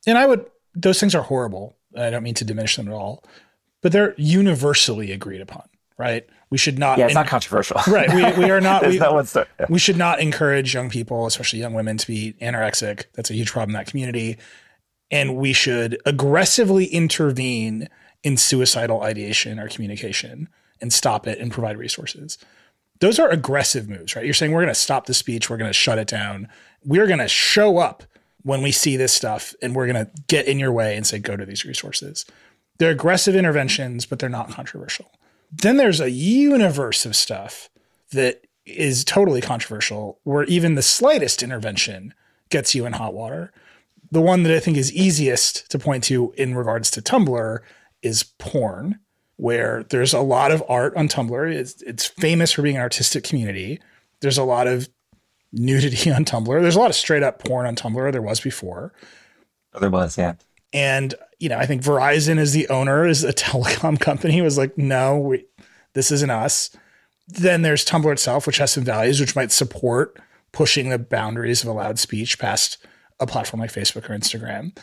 And 0.08 0.18
I 0.18 0.26
would; 0.26 0.50
those 0.74 1.00
things 1.00 1.14
are 1.14 1.22
horrible 1.22 1.76
I 1.98 2.10
don't 2.10 2.24
mean 2.24 2.34
to 2.36 2.46
diminish 2.46 2.76
them 2.76 2.88
at 2.88 2.94
all, 2.94 3.24
but 3.82 3.92
they're 3.92 4.14
universally 4.18 5.12
agreed 5.12 5.42
upon, 5.42 5.64
right? 5.98 6.28
We 6.50 6.58
should 6.58 6.80
not. 6.80 6.98
Yeah, 6.98 7.06
it's 7.06 7.16
not 7.16 7.28
controversial. 7.28 7.80
Right. 7.88 8.10
We, 8.14 8.44
we 8.46 8.52
are 8.52 8.62
not. 8.62 8.86
We, 8.88 9.00
no 9.00 9.14
one 9.14 9.26
start, 9.26 9.48
yeah. 9.60 9.68
we 9.70 9.80
should 9.80 9.98
not 9.98 10.20
encourage 10.20 10.74
young 10.74 10.90
people, 10.90 11.26
especially 11.26 11.60
young 11.60 11.74
women, 11.74 11.98
to 11.98 12.08
be 12.08 12.34
anorexic. 12.42 13.06
That's 13.14 13.30
a 13.30 13.34
huge 13.34 13.52
problem 13.52 13.72
in 13.72 13.74
that 13.74 13.88
community. 13.88 14.38
And 15.10 15.36
we 15.36 15.52
should 15.54 16.00
aggressively 16.06 16.86
intervene 16.86 17.90
in 18.24 18.38
suicidal 18.38 19.02
ideation 19.02 19.60
or 19.60 19.68
communication 19.68 20.48
and 20.80 20.92
stop 20.92 21.28
it 21.28 21.40
and 21.40 21.52
provide 21.52 21.78
resources. 21.78 22.38
Those 23.00 23.20
are 23.20 23.30
aggressive 23.30 23.90
moves, 23.90 24.16
right? 24.16 24.26
You're 24.26 24.34
saying 24.34 24.52
we're 24.52 24.62
going 24.62 24.74
to 24.74 24.80
stop 24.80 25.06
the 25.06 25.14
speech, 25.14 25.50
we're 25.50 25.58
going 25.58 25.70
to 25.70 25.74
shut 25.74 25.98
it 25.98 26.08
down. 26.08 26.48
We're 26.84 27.08
going 27.08 27.20
to 27.20 27.28
show 27.28 27.78
up 27.80 28.04
when 28.44 28.62
we 28.62 28.72
see 28.72 28.98
this 28.98 29.14
stuff 29.14 29.56
and 29.62 29.76
we're 29.76 29.88
going 29.88 30.06
to 30.06 30.12
get 30.28 30.48
in 30.48 30.60
your 30.60 30.72
way 30.72 30.96
and 30.96 31.06
say, 31.06 31.20
go 31.20 31.36
to 31.36 31.46
these 31.46 31.66
resources. 31.66 32.26
They're 32.78 32.92
aggressive 32.92 33.36
interventions, 33.36 34.06
but 34.06 34.20
they're 34.20 34.30
not 34.30 34.50
controversial. 34.50 35.12
Then 35.52 35.78
there's 35.78 36.00
a 36.00 36.10
universe 36.10 37.06
of 37.06 37.16
stuff 37.16 37.70
that 38.12 38.46
is 38.66 39.04
totally 39.04 39.42
controversial, 39.42 40.20
where 40.24 40.44
even 40.46 40.76
the 40.76 40.82
slightest 40.82 41.44
intervention 41.44 42.14
gets 42.50 42.74
you 42.74 42.86
in 42.86 42.94
hot 42.94 43.14
water. 43.14 43.52
The 44.12 44.22
one 44.22 44.44
that 44.44 44.56
I 44.56 44.60
think 44.60 44.78
is 44.78 44.94
easiest 44.94 45.70
to 45.72 45.80
point 45.80 46.04
to 46.06 46.34
in 46.38 46.56
regards 46.56 46.92
to 46.92 47.02
Tumblr 47.02 47.60
is 48.02 48.24
porn, 48.24 49.00
where 49.38 49.84
there's 49.90 50.14
a 50.14 50.20
lot 50.20 50.52
of 50.52 50.64
art 50.70 50.96
on 50.96 51.08
Tumblr. 51.08 51.52
It's, 51.52 51.82
it's 51.82 52.06
famous 52.06 52.52
for 52.52 52.62
being 52.62 52.76
an 52.76 52.82
artistic 52.82 53.24
community. 53.24 53.80
There's 54.20 54.38
a 54.38 54.44
lot 54.44 54.68
of 54.68 54.90
nudity 55.52 56.12
on 56.16 56.26
Tumblr. 56.26 56.62
There's 56.62 56.76
a 56.76 56.80
lot 56.80 56.90
of 56.90 56.96
straight 56.96 57.24
up 57.24 57.44
porn 57.44 57.66
on 57.66 57.76
Tumblr. 57.76 58.12
There 58.12 58.22
was 58.22 58.40
before. 58.40 58.94
Oh, 59.74 59.80
there 59.80 59.90
was, 59.90 60.18
yeah. 60.18 60.34
And, 60.74 61.16
you 61.40 61.50
know, 61.50 61.58
I 61.58 61.66
think 61.66 61.82
Verizon 61.82 62.38
as 62.38 62.54
the 62.54 62.70
owner, 62.70 63.06
is 63.06 63.24
a 63.24 63.34
telecom 63.34 64.00
company, 64.00 64.42
was 64.42 64.58
like, 64.58 64.78
no, 64.78 65.18
we, 65.18 65.46
this 65.94 66.12
isn't 66.12 66.30
us. 66.30 66.70
Then 67.28 67.62
there's 67.62 67.86
Tumblr 67.86 68.12
itself, 68.12 68.46
which 68.46 68.58
has 68.58 68.72
some 68.72 68.84
values, 68.84 69.20
which 69.20 69.36
might 69.36 69.52
support 69.52 70.20
pushing 70.52 70.90
the 70.90 71.00
boundaries 71.00 71.64
of 71.64 71.70
allowed 71.70 71.98
speech 71.98 72.38
past 72.40 72.78
a 73.20 73.28
platform 73.28 73.62
like 73.62 73.72
Facebook 73.72 74.10
or 74.10 74.18
Instagram. 74.18 74.78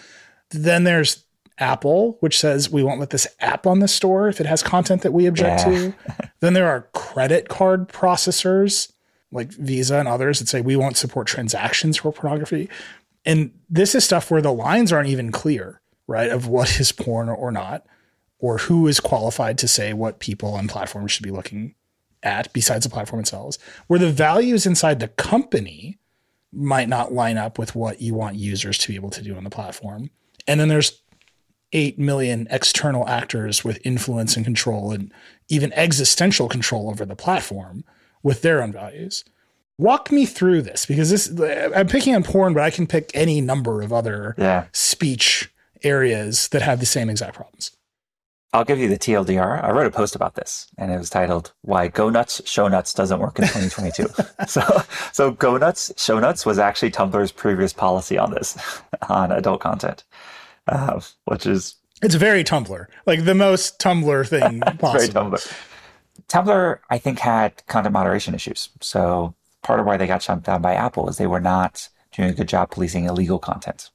Then 0.50 0.84
there's 0.84 1.24
Apple, 1.58 2.16
which 2.20 2.38
says 2.38 2.70
we 2.70 2.82
won't 2.82 3.00
let 3.00 3.10
this 3.10 3.26
app 3.40 3.66
on 3.66 3.80
the 3.80 3.88
store 3.88 4.28
if 4.28 4.40
it 4.40 4.46
has 4.46 4.62
content 4.62 5.02
that 5.02 5.12
we 5.12 5.26
object 5.26 5.60
Yeah. 5.60 5.64
to. 5.72 5.94
then 6.40 6.52
there 6.54 6.68
are 6.68 6.82
credit 6.92 7.48
card 7.48 7.88
processors 7.88 8.92
like 9.30 9.50
Visa 9.52 9.96
and 9.98 10.08
others 10.08 10.38
that 10.38 10.48
say 10.48 10.60
we 10.60 10.76
won't 10.76 10.96
support 10.96 11.26
transactions 11.26 11.96
for 11.98 12.12
pornography. 12.12 12.68
And 13.24 13.52
this 13.68 13.94
is 13.94 14.04
stuff 14.04 14.30
where 14.30 14.40
the 14.40 14.52
lines 14.52 14.92
aren't 14.92 15.08
even 15.10 15.30
clear, 15.32 15.80
right? 16.06 16.30
Of 16.30 16.46
what 16.46 16.80
is 16.80 16.92
porn 16.92 17.28
or 17.28 17.50
not, 17.50 17.84
or 18.38 18.58
who 18.58 18.86
is 18.86 19.00
qualified 19.00 19.58
to 19.58 19.68
say 19.68 19.92
what 19.92 20.18
people 20.20 20.54
on 20.54 20.68
platforms 20.68 21.12
should 21.12 21.24
be 21.24 21.30
looking 21.30 21.74
at 22.22 22.52
besides 22.52 22.84
the 22.84 22.90
platform 22.90 23.20
itself, 23.20 23.56
where 23.86 23.98
the 23.98 24.10
values 24.10 24.64
inside 24.64 25.00
the 25.00 25.08
company 25.08 25.98
might 26.52 26.88
not 26.88 27.12
line 27.12 27.36
up 27.36 27.58
with 27.58 27.74
what 27.74 28.00
you 28.00 28.14
want 28.14 28.36
users 28.36 28.78
to 28.78 28.88
be 28.88 28.94
able 28.94 29.10
to 29.10 29.22
do 29.22 29.34
on 29.36 29.44
the 29.44 29.50
platform. 29.50 30.08
And 30.46 30.58
then 30.58 30.68
there's 30.68 31.02
8 31.72 31.98
million 31.98 32.46
external 32.50 33.06
actors 33.08 33.64
with 33.64 33.78
influence 33.84 34.36
and 34.36 34.44
control 34.44 34.92
and 34.92 35.12
even 35.48 35.72
existential 35.74 36.48
control 36.48 36.88
over 36.90 37.04
the 37.04 37.16
platform 37.16 37.84
with 38.22 38.42
their 38.42 38.62
own 38.62 38.72
values. 38.72 39.24
Walk 39.78 40.10
me 40.10 40.26
through 40.26 40.62
this 40.62 40.86
because 40.86 41.10
this 41.10 41.28
I'm 41.74 41.86
picking 41.86 42.14
on 42.14 42.24
porn, 42.24 42.52
but 42.54 42.62
I 42.62 42.70
can 42.70 42.86
pick 42.86 43.10
any 43.14 43.40
number 43.40 43.82
of 43.82 43.92
other 43.92 44.34
Yeah. 44.38 44.64
speech 44.72 45.52
areas 45.84 46.48
that 46.48 46.62
have 46.62 46.80
the 46.80 46.86
same 46.86 47.08
exact 47.08 47.36
problems. 47.36 47.70
I'll 48.54 48.64
give 48.64 48.78
you 48.78 48.88
the 48.88 48.98
TLDR. 48.98 49.62
I 49.62 49.70
wrote 49.70 49.86
a 49.86 49.90
post 49.90 50.16
about 50.16 50.34
this 50.34 50.68
and 50.78 50.90
it 50.90 50.96
was 50.98 51.10
titled 51.10 51.52
Why 51.62 51.88
Go 51.88 52.08
Nuts 52.08 52.40
Show 52.46 52.66
Nuts 52.66 52.94
Doesn't 52.94 53.20
Work 53.20 53.38
in 53.38 53.44
2022. 53.44 54.08
so 54.48 54.62
so 55.12 55.30
Go 55.32 55.58
Nuts 55.58 55.92
Show 55.98 56.18
Nuts 56.18 56.46
was 56.46 56.58
actually 56.58 56.90
Tumblr's 56.90 57.30
previous 57.30 57.72
policy 57.74 58.16
on 58.16 58.30
this, 58.32 58.56
on 59.08 59.30
adult 59.32 59.60
content. 59.60 60.02
Uh, 60.68 61.00
which 61.24 61.46
is 61.46 61.76
It's 62.02 62.14
very 62.14 62.44
Tumblr, 62.44 62.86
like 63.06 63.24
the 63.24 63.34
most 63.34 63.78
Tumblr 63.78 64.28
thing 64.28 64.60
very 64.64 64.76
possible. 64.76 65.30
Tumblr. 65.30 65.54
Tumblr, 66.28 66.78
I 66.90 66.98
think, 66.98 67.18
had 67.20 67.66
content 67.66 67.92
moderation 67.92 68.34
issues. 68.34 68.68
So 68.80 69.34
part 69.62 69.80
of 69.80 69.86
why 69.86 69.96
they 69.96 70.06
got 70.06 70.22
shut 70.22 70.42
down 70.42 70.62
by 70.62 70.74
Apple 70.74 71.08
is 71.08 71.16
they 71.16 71.26
were 71.26 71.40
not 71.40 71.88
doing 72.12 72.28
a 72.28 72.34
good 72.34 72.48
job 72.48 72.70
policing 72.70 73.04
illegal 73.04 73.38
content 73.38 73.90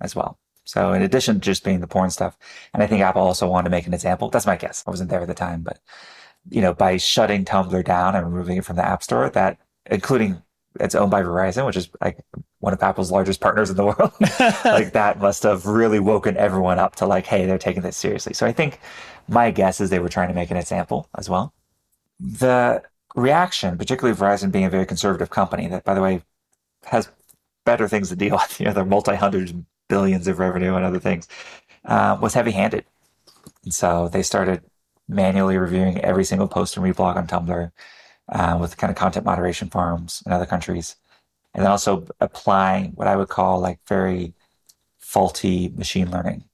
as 0.00 0.14
well. 0.14 0.38
So 0.64 0.92
in 0.92 1.02
addition 1.02 1.36
to 1.36 1.40
just 1.40 1.64
being 1.64 1.80
the 1.80 1.86
porn 1.86 2.10
stuff, 2.10 2.36
and 2.74 2.82
I 2.82 2.86
think 2.86 3.00
Apple 3.00 3.22
also 3.22 3.48
wanted 3.48 3.64
to 3.64 3.70
make 3.70 3.86
an 3.86 3.94
example. 3.94 4.30
That's 4.30 4.46
my 4.46 4.56
guess. 4.56 4.84
I 4.86 4.90
wasn't 4.90 5.10
there 5.10 5.22
at 5.22 5.28
the 5.28 5.34
time, 5.34 5.62
but 5.62 5.80
you 6.48 6.60
know, 6.60 6.74
by 6.74 6.96
shutting 6.96 7.44
Tumblr 7.44 7.84
down 7.84 8.14
and 8.14 8.26
removing 8.32 8.58
it 8.58 8.64
from 8.64 8.76
the 8.76 8.86
App 8.86 9.02
Store, 9.02 9.28
that 9.30 9.58
including 9.86 10.42
it's 10.78 10.94
owned 10.94 11.10
by 11.10 11.22
Verizon, 11.22 11.66
which 11.66 11.76
is 11.76 11.88
like 12.00 12.18
one 12.60 12.72
of 12.72 12.82
Apple's 12.82 13.10
largest 13.10 13.40
partners 13.40 13.70
in 13.70 13.76
the 13.76 13.84
world. 13.84 14.12
like 14.64 14.92
that 14.92 15.18
must 15.18 15.42
have 15.42 15.66
really 15.66 15.98
woken 15.98 16.36
everyone 16.36 16.78
up 16.78 16.96
to 16.96 17.06
like, 17.06 17.26
hey, 17.26 17.46
they're 17.46 17.58
taking 17.58 17.82
this 17.82 17.96
seriously. 17.96 18.34
So 18.34 18.46
I 18.46 18.52
think 18.52 18.80
my 19.28 19.50
guess 19.50 19.80
is 19.80 19.90
they 19.90 19.98
were 19.98 20.08
trying 20.08 20.28
to 20.28 20.34
make 20.34 20.50
an 20.50 20.56
example 20.56 21.08
as 21.16 21.28
well. 21.28 21.54
The 22.20 22.82
reaction, 23.16 23.78
particularly 23.78 24.18
Verizon 24.18 24.52
being 24.52 24.66
a 24.66 24.70
very 24.70 24.86
conservative 24.86 25.30
company 25.30 25.68
that, 25.68 25.84
by 25.84 25.94
the 25.94 26.02
way, 26.02 26.22
has 26.84 27.10
better 27.64 27.88
things 27.88 28.10
to 28.10 28.16
deal 28.16 28.36
with, 28.36 28.60
you 28.60 28.66
know, 28.66 28.72
their 28.72 28.84
multi 28.84 29.14
hundreds, 29.14 29.54
billions 29.88 30.28
of 30.28 30.38
revenue 30.38 30.74
and 30.74 30.84
other 30.84 31.00
things, 31.00 31.28
uh, 31.86 32.18
was 32.20 32.34
heavy-handed. 32.34 32.84
And 33.64 33.74
so 33.74 34.08
they 34.08 34.22
started 34.22 34.62
manually 35.08 35.56
reviewing 35.56 36.00
every 36.02 36.24
single 36.24 36.46
post 36.46 36.76
and 36.76 36.84
reblog 36.84 37.16
on 37.16 37.26
Tumblr 37.26 37.72
uh, 38.28 38.58
with 38.60 38.76
kind 38.76 38.90
of 38.90 38.96
content 38.96 39.24
moderation 39.24 39.68
farms 39.68 40.22
in 40.26 40.32
other 40.32 40.46
countries. 40.46 40.96
And 41.54 41.64
then 41.64 41.70
also 41.70 42.06
applying 42.20 42.92
what 42.92 43.08
I 43.08 43.16
would 43.16 43.28
call 43.28 43.60
like 43.60 43.80
very 43.86 44.34
faulty 44.98 45.72
machine 45.76 46.10
learning. 46.10 46.44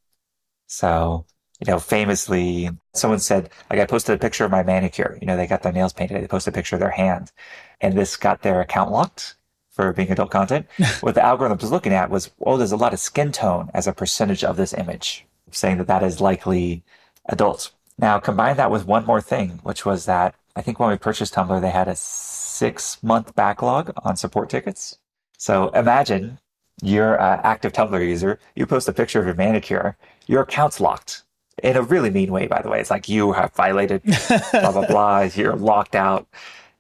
So, 0.67 1.27
you 1.61 1.71
know, 1.71 1.79
famously, 1.79 2.71
someone 2.95 3.19
said, 3.19 3.51
like, 3.71 3.81
I 3.81 3.87
posted 3.87 4.15
a 4.15 4.19
picture 4.19 4.45
of 4.45 4.51
my 4.51 4.63
manicure. 4.63 5.19
You 5.21 5.27
know, 5.27 5.37
they 5.37 5.47
got 5.47 5.63
their 5.63 5.73
nails 5.73 5.93
painted. 5.93 6.23
They 6.23 6.27
posted 6.27 6.53
a 6.53 6.57
picture 6.57 6.77
of 6.77 6.81
their 6.81 6.91
hand, 6.91 7.33
and 7.81 7.95
this 7.95 8.17
got 8.17 8.43
their 8.43 8.61
account 8.61 8.91
locked 8.91 9.37
for 9.71 9.93
being 9.93 10.11
adult 10.11 10.31
content. 10.31 10.67
what 11.01 11.15
the 11.15 11.25
algorithm 11.25 11.59
was 11.59 11.71
looking 11.71 11.93
at 11.93 12.11
was, 12.11 12.31
oh, 12.41 12.57
there's 12.57 12.73
a 12.73 12.77
lot 12.77 12.93
of 12.93 12.99
skin 12.99 13.33
tone 13.33 13.71
as 13.75 13.87
a 13.87 13.93
percentage 13.93 14.45
of 14.45 14.57
this 14.57 14.75
image, 14.75 15.27
saying 15.51 15.79
that 15.79 15.87
that 15.87 16.03
is 16.03 16.21
likely 16.21 16.83
adults. 17.27 17.73
Now, 17.99 18.19
combine 18.19 18.57
that 18.57 18.71
with 18.71 18.87
one 18.87 19.07
more 19.07 19.21
thing, 19.21 19.61
which 19.63 19.87
was 19.87 20.05
that 20.07 20.35
I 20.57 20.63
think 20.63 20.81
when 20.81 20.89
we 20.91 20.97
purchased 20.97 21.35
Tumblr, 21.35 21.61
they 21.61 21.71
had 21.71 21.87
a 21.87 21.95
six 21.95 23.03
month 23.03 23.35
backlog 23.35 23.93
on 24.05 24.17
support 24.17 24.49
tickets. 24.49 24.99
So 25.39 25.69
imagine 25.69 26.39
you're 26.83 27.15
an 27.21 27.41
active 27.45 27.73
Tumblr 27.73 28.01
user, 28.01 28.39
you 28.55 28.67
post 28.67 28.89
a 28.89 28.93
picture 28.93 29.21
of 29.21 29.27
your 29.27 29.35
manicure, 29.35 29.97
your 30.27 30.43
account's 30.43 30.81
locked 30.81 31.23
in 31.63 31.77
a 31.77 31.83
really 31.83 32.11
mean 32.11 32.33
way, 32.33 32.47
by 32.47 32.63
the 32.63 32.69
way. 32.71 32.81
It's 32.81 32.91
like 32.91 33.09
you 33.09 33.33
have 33.33 33.53
violated 33.55 34.03
blah, 34.53 34.73
blah, 34.73 34.87
blah, 34.87 35.21
you're 35.35 35.57
locked 35.57 35.95
out. 35.95 36.27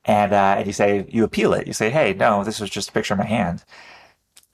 And, 0.07 0.33
uh, 0.33 0.57
and 0.59 0.67
you 0.67 0.73
say, 0.73 1.05
you 1.09 1.25
appeal 1.25 1.53
it. 1.53 1.67
You 1.67 1.73
say, 1.73 1.91
hey, 1.91 2.15
no, 2.15 2.45
this 2.45 2.61
was 2.61 2.71
just 2.71 2.91
a 2.91 2.93
picture 2.93 3.15
of 3.15 3.19
my 3.19 3.27
hand. 3.27 3.65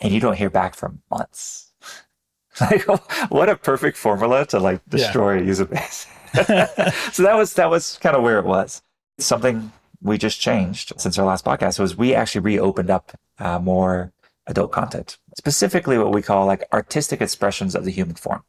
And 0.01 0.13
you 0.13 0.19
don't 0.19 0.37
hear 0.37 0.51
back 0.51 0.75
for 0.75 0.95
months. 1.11 1.73
like, 2.61 2.83
what 3.31 3.49
a 3.49 3.57
perfect 3.57 3.97
formula 3.97 4.47
to 4.47 4.59
like 4.59 4.81
Yeah. 4.91 4.99
destroy 4.99 5.39
a 5.39 5.43
user 5.43 5.67
base. 5.67 6.07
so 6.35 7.23
that 7.23 7.35
was, 7.37 7.53
that 7.55 7.69
was 7.71 7.99
kind 7.99 8.17
of 8.17 8.23
where 8.23 8.39
it 8.39 8.45
was. 8.45 8.83
Something 9.23 9.73
we 10.01 10.19
just 10.19 10.41
changed 10.41 10.93
since 10.99 11.19
our 11.19 11.25
last 11.27 11.45
podcast 11.45 11.79
was 11.79 11.97
we 11.97 12.15
actually 12.15 12.41
reopened 12.43 12.91
up 12.91 13.13
uh, 13.39 13.59
more 13.59 14.13
adult 14.47 14.73
content, 14.73 15.19
specifically 15.37 15.97
what 15.97 16.13
we 16.13 16.23
call 16.23 16.47
like 16.47 16.65
artistic 16.73 17.21
expressions 17.21 17.75
of 17.75 17.85
the 17.85 17.91
human 17.93 18.17
form. 18.17 18.43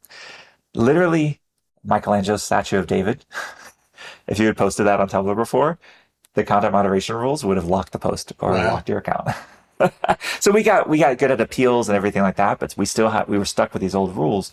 Literally, 0.74 1.40
Michelangelo's 1.84 2.42
statue 2.42 2.78
of 2.78 2.86
David. 2.86 3.24
if 4.26 4.38
you 4.38 4.46
had 4.46 4.56
posted 4.56 4.86
that 4.86 5.00
on 5.00 5.08
Tumblr 5.08 5.36
before, 5.36 5.78
the 6.34 6.42
content 6.42 6.72
moderation 6.72 7.14
rules 7.14 7.44
would 7.44 7.56
have 7.56 7.66
locked 7.66 7.92
the 7.92 7.98
post 7.98 8.32
or 8.40 8.52
Wow. 8.52 8.72
locked 8.72 8.88
your 8.88 8.98
account. 8.98 9.28
so 10.40 10.50
we 10.50 10.62
got 10.62 10.88
we 10.88 10.98
got 10.98 11.18
good 11.18 11.30
at 11.30 11.40
appeals 11.40 11.88
and 11.88 11.94
everything 11.96 12.22
like 12.22 12.36
that, 12.36 12.58
but 12.58 12.74
we 12.76 12.84
still 12.86 13.10
had 13.10 13.28
we 13.28 13.38
were 13.38 13.44
stuck 13.44 13.72
with 13.72 13.82
these 13.82 13.94
old 13.94 14.16
rules, 14.16 14.52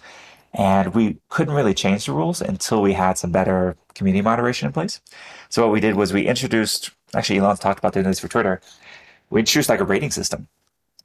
and 0.54 0.94
we 0.94 1.18
couldn't 1.30 1.54
really 1.54 1.74
change 1.74 2.06
the 2.06 2.14
rules 2.14 2.42
until 2.42 2.82
we 2.82 2.94
had 2.94 3.18
some 3.18 3.32
better 3.32 3.78
community 3.96 4.22
moderation 4.22 4.68
in 4.68 4.74
place. 4.74 5.02
So 5.50 5.64
what 5.64 5.72
we 5.72 5.80
did 5.80 5.96
was 5.96 6.12
we 6.12 6.28
introduced 6.28 6.92
actually 7.14 7.40
Elon's 7.40 7.60
talked 7.60 7.80
about 7.80 7.94
doing 7.94 8.06
this 8.06 8.20
for 8.20 8.28
Twitter. 8.28 8.62
We 9.30 9.40
introduced 9.40 9.70
like 9.70 9.80
a 9.80 9.86
rating 9.86 10.12
system. 10.12 10.48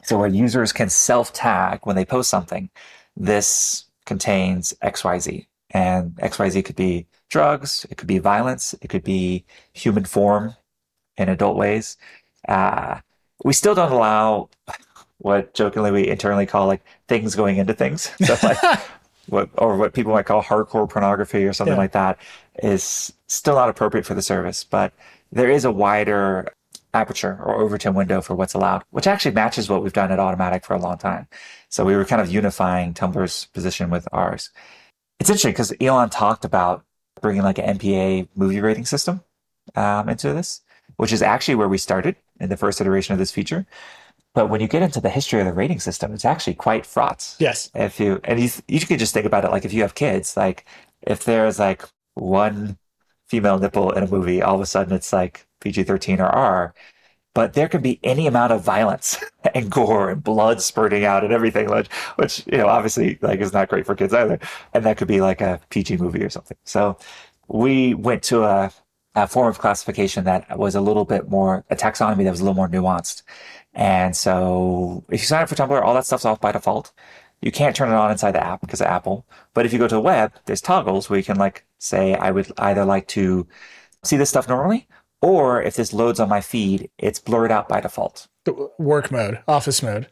So 0.03 0.19
where 0.19 0.29
users 0.29 0.73
can 0.73 0.89
self 0.89 1.33
tag 1.33 1.81
when 1.85 1.97
they 1.97 2.05
post 2.05 2.31
something, 2.31 2.71
this 3.17 3.87
contains 4.05 4.75
XYZ. 4.83 5.47
And 5.71 6.15
XYZ 6.17 6.65
could 6.65 6.77
be 6.77 7.07
drugs, 7.29 7.87
it 7.91 7.97
could 7.97 8.07
be 8.07 8.19
violence, 8.19 8.75
it 8.81 8.89
could 8.89 9.03
be 9.03 9.45
human 9.73 10.05
form 10.05 10.55
in 11.17 11.29
adult 11.29 11.57
ways. 11.57 11.97
Uh, 12.49 13.01
we 13.45 13.53
still 13.53 13.75
don't 13.75 13.93
allow 13.93 14.49
what 15.19 15.55
jokingly 15.55 15.91
we 15.91 16.07
internally 16.07 16.47
call 16.47 16.67
like 16.67 16.85
things 17.09 17.35
going 17.35 17.57
into 17.57 17.75
things. 17.75 18.11
So 18.25 18.37
like 18.43 18.59
what 19.29 19.49
or 19.57 19.77
what 19.77 19.93
people 19.93 20.13
might 20.13 20.27
call 20.27 20.43
hardcore 20.43 20.89
pornography 20.89 21.45
or 21.45 21.53
something 21.53 21.75
Yeah. 21.75 21.79
like 21.79 21.93
that 21.93 22.19
is 22.63 23.13
still 23.27 23.55
not 23.55 23.69
appropriate 23.69 24.07
for 24.07 24.15
the 24.15 24.23
service. 24.23 24.65
But 24.65 24.93
there 25.33 25.51
is 25.51 25.65
a 25.65 25.73
wider 25.73 26.53
aperture 26.95 27.39
or 27.45 27.57
overton 27.61 27.95
window 27.95 28.21
for 28.23 28.35
what's 28.35 28.55
allowed, 28.55 28.83
which 28.91 29.07
actually 29.07 29.35
matches 29.35 29.69
what 29.69 29.83
we've 29.83 29.93
done 29.93 30.11
at 30.11 30.19
Automattic 30.19 30.65
for 30.65 30.75
a 30.75 30.79
long 30.81 30.97
time. 30.97 31.29
So 31.69 31.85
we 31.85 31.95
were 31.95 32.05
kind 32.05 32.23
of 32.23 32.31
unifying 32.31 32.95
Tumblr's 32.95 33.47
position 33.53 33.91
with 33.91 34.09
ours. 34.13 34.51
It's 35.21 35.29
interesting 35.29 35.53
because 35.53 35.75
Elon 35.81 36.11
talked 36.11 36.45
about 36.45 36.85
bringing 37.21 37.43
like 37.43 37.59
an 37.59 37.79
MPA 37.79 38.29
movie 38.35 38.61
rating 38.61 38.87
system 38.87 39.23
um, 39.75 40.09
into 40.09 40.33
this, 40.33 40.63
which 40.97 41.13
is 41.13 41.23
actually 41.23 41.55
where 41.57 41.69
we 41.69 41.79
started 41.79 42.17
in 42.41 42.49
the 42.49 42.57
first 42.57 42.81
iteration 42.81 43.13
of 43.13 43.19
this 43.19 43.31
feature. 43.31 43.67
But 44.37 44.51
when 44.51 44.61
you 44.61 44.69
get 44.69 44.83
into 44.83 45.01
the 45.01 45.09
history 45.09 45.41
of 45.41 45.47
the 45.47 45.53
rating 45.55 45.81
system, 45.81 46.13
it's 46.13 46.27
actually 46.27 46.53
quite 46.53 46.85
fraught. 46.85 47.37
Yes. 47.39 47.71
If 47.75 47.99
you 47.99 48.21
and 48.23 48.39
you, 48.39 48.51
you 48.69 48.81
could 48.81 48.99
just 48.99 49.15
think 49.15 49.25
about 49.25 49.47
it 49.47 49.51
like 49.51 49.65
if 49.65 49.73
you 49.73 49.81
have 49.81 49.95
kids, 49.95 50.37
like 50.37 50.67
if 51.01 51.25
there's 51.25 51.59
like 51.59 51.83
one 52.13 52.77
female 53.29 53.59
nipple 53.59 53.93
in 53.93 54.03
a 54.03 54.07
movie, 54.07 54.43
all 54.43 54.55
of 54.55 54.61
a 54.61 54.67
sudden 54.67 54.93
it's 54.93 55.11
like 55.11 55.47
PG 55.61 55.85
thirteen 55.85 56.21
or 56.21 56.27
R. 56.27 56.75
But 57.33 57.55
there 57.55 57.67
can 57.67 57.81
be 57.81 57.99
any 58.05 58.27
amount 58.27 58.53
of 58.53 58.63
violence 58.63 59.17
and 59.55 59.71
gore 59.71 60.11
and 60.11 60.23
blood 60.23 60.61
spurting 60.61 61.07
out 61.07 61.25
and 61.25 61.33
everything, 61.33 61.71
which, 61.71 61.89
which 62.17 62.47
you 62.47 62.59
know 62.59 62.67
obviously 62.67 63.19
like 63.23 63.41
is 63.41 63.55
not 63.55 63.71
great 63.71 63.87
for 63.87 63.95
kids 63.95 64.13
either. 64.13 64.39
And 64.75 64.85
that 64.85 64.99
could 64.99 65.09
be 65.09 65.23
like 65.23 65.41
a 65.41 65.63
PG 65.71 65.97
movie 65.97 66.23
or 66.23 66.29
something. 66.29 66.59
So 66.65 66.99
we 67.49 67.95
went 67.95 68.23
to 68.25 68.45
a, 68.45 68.71
a 69.15 69.27
form 69.27 69.49
of 69.49 69.59
classification 69.59 70.25
that 70.25 70.59
was 70.59 70.75
a 70.75 70.81
little 70.83 71.07
bit 71.07 71.31
more 71.31 71.65
a 71.71 71.75
taxonomy 71.75 72.25
that 72.25 72.31
was 72.33 72.41
a 72.41 72.45
little 72.45 72.55
more 72.55 72.69
nuanced. 72.69 73.23
And 73.77 74.17
so 74.17 75.05
if 75.11 75.21
you 75.21 75.27
sign 75.27 75.43
up 75.43 75.49
for 75.51 75.55
Tumblr, 75.55 75.83
all 75.83 75.95
that 75.95 76.07
stuff's 76.07 76.25
off 76.25 76.41
by 76.41 76.51
default. 76.51 76.93
You 77.43 77.53
can't 77.53 77.77
turn 77.77 77.91
it 77.91 77.95
on 77.95 78.11
inside 78.11 78.33
the 78.33 78.45
app 78.45 78.63
because 78.63 78.81
of 78.81 78.87
Apple. 78.87 79.27
But 79.53 79.67
if 79.67 79.73
you 79.73 79.79
go 79.79 79.87
to 79.87 79.95
the 79.95 80.01
web, 80.01 80.33
there's 80.47 80.63
toggles 80.63 81.09
where 81.09 81.19
you 81.19 81.25
can 81.25 81.37
like 81.37 81.67
say, 81.79 82.15
I 82.15 82.31
would 82.31 82.51
either 82.57 82.87
like 82.87 83.07
to 83.09 83.47
see 84.03 84.17
this 84.17 84.31
stuff 84.31 84.49
normally, 84.49 84.89
or 85.21 85.63
if 85.63 85.77
this 85.77 85.93
loads 85.93 86.19
on 86.19 86.31
my 86.31 86.41
feed, 86.41 86.91
it's 86.97 87.19
blurred 87.19 87.53
out 87.53 87.69
by 87.69 87.83
default. 87.83 88.29
Work 88.79 89.13
mode, 89.13 89.41
office 89.47 89.83
mode. 89.83 90.09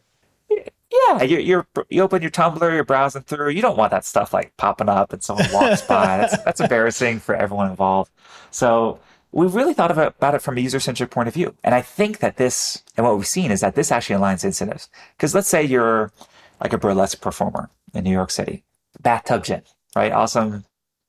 Yeah, 0.49 1.23
you're, 1.23 1.39
you're 1.39 1.67
you 1.89 2.03
open 2.03 2.21
your 2.21 2.31
Tumblr, 2.31 2.71
you're 2.71 2.83
browsing 2.83 3.23
through. 3.23 3.49
You 3.49 3.61
don't 3.61 3.77
want 3.77 3.91
that 3.91 4.05
stuff 4.05 4.33
like 4.33 4.55
popping 4.57 4.89
up 4.89 5.11
and 5.11 5.23
someone 5.23 5.51
walks 5.51 5.81
by. 5.81 6.17
That's 6.17 6.43
that's 6.43 6.61
embarrassing 6.61 7.19
for 7.19 7.35
everyone 7.35 7.69
involved. 7.69 8.11
So 8.51 8.99
we 9.35 9.47
really 9.47 9.73
thought 9.73 9.91
about, 9.91 10.33
it 10.33 10.41
from 10.41 10.57
a 10.57 10.61
user 10.61 10.79
centric 10.79 11.11
point 11.11 11.27
of 11.27 11.33
view. 11.33 11.53
And 11.61 11.75
I 11.75 11.81
think 11.81 12.19
that 12.19 12.37
this 12.37 12.81
and 12.95 13.05
what 13.05 13.17
we've 13.17 13.27
seen 13.27 13.51
is 13.51 13.59
that 13.59 13.75
this 13.75 13.91
actually 13.91 14.15
aligns 14.15 14.45
incentives. 14.45 14.89
Because 15.17 15.35
let's 15.35 15.49
say 15.49 15.61
you're 15.61 16.13
like 16.61 16.71
a 16.71 16.77
burlesque 16.77 17.19
performer 17.19 17.69
in 17.93 18.05
New 18.05 18.11
York 18.11 18.31
City, 18.31 18.63
bathtub 19.01 19.43
gin, 19.43 19.61
right? 19.93 20.13
Awesome, 20.13 20.63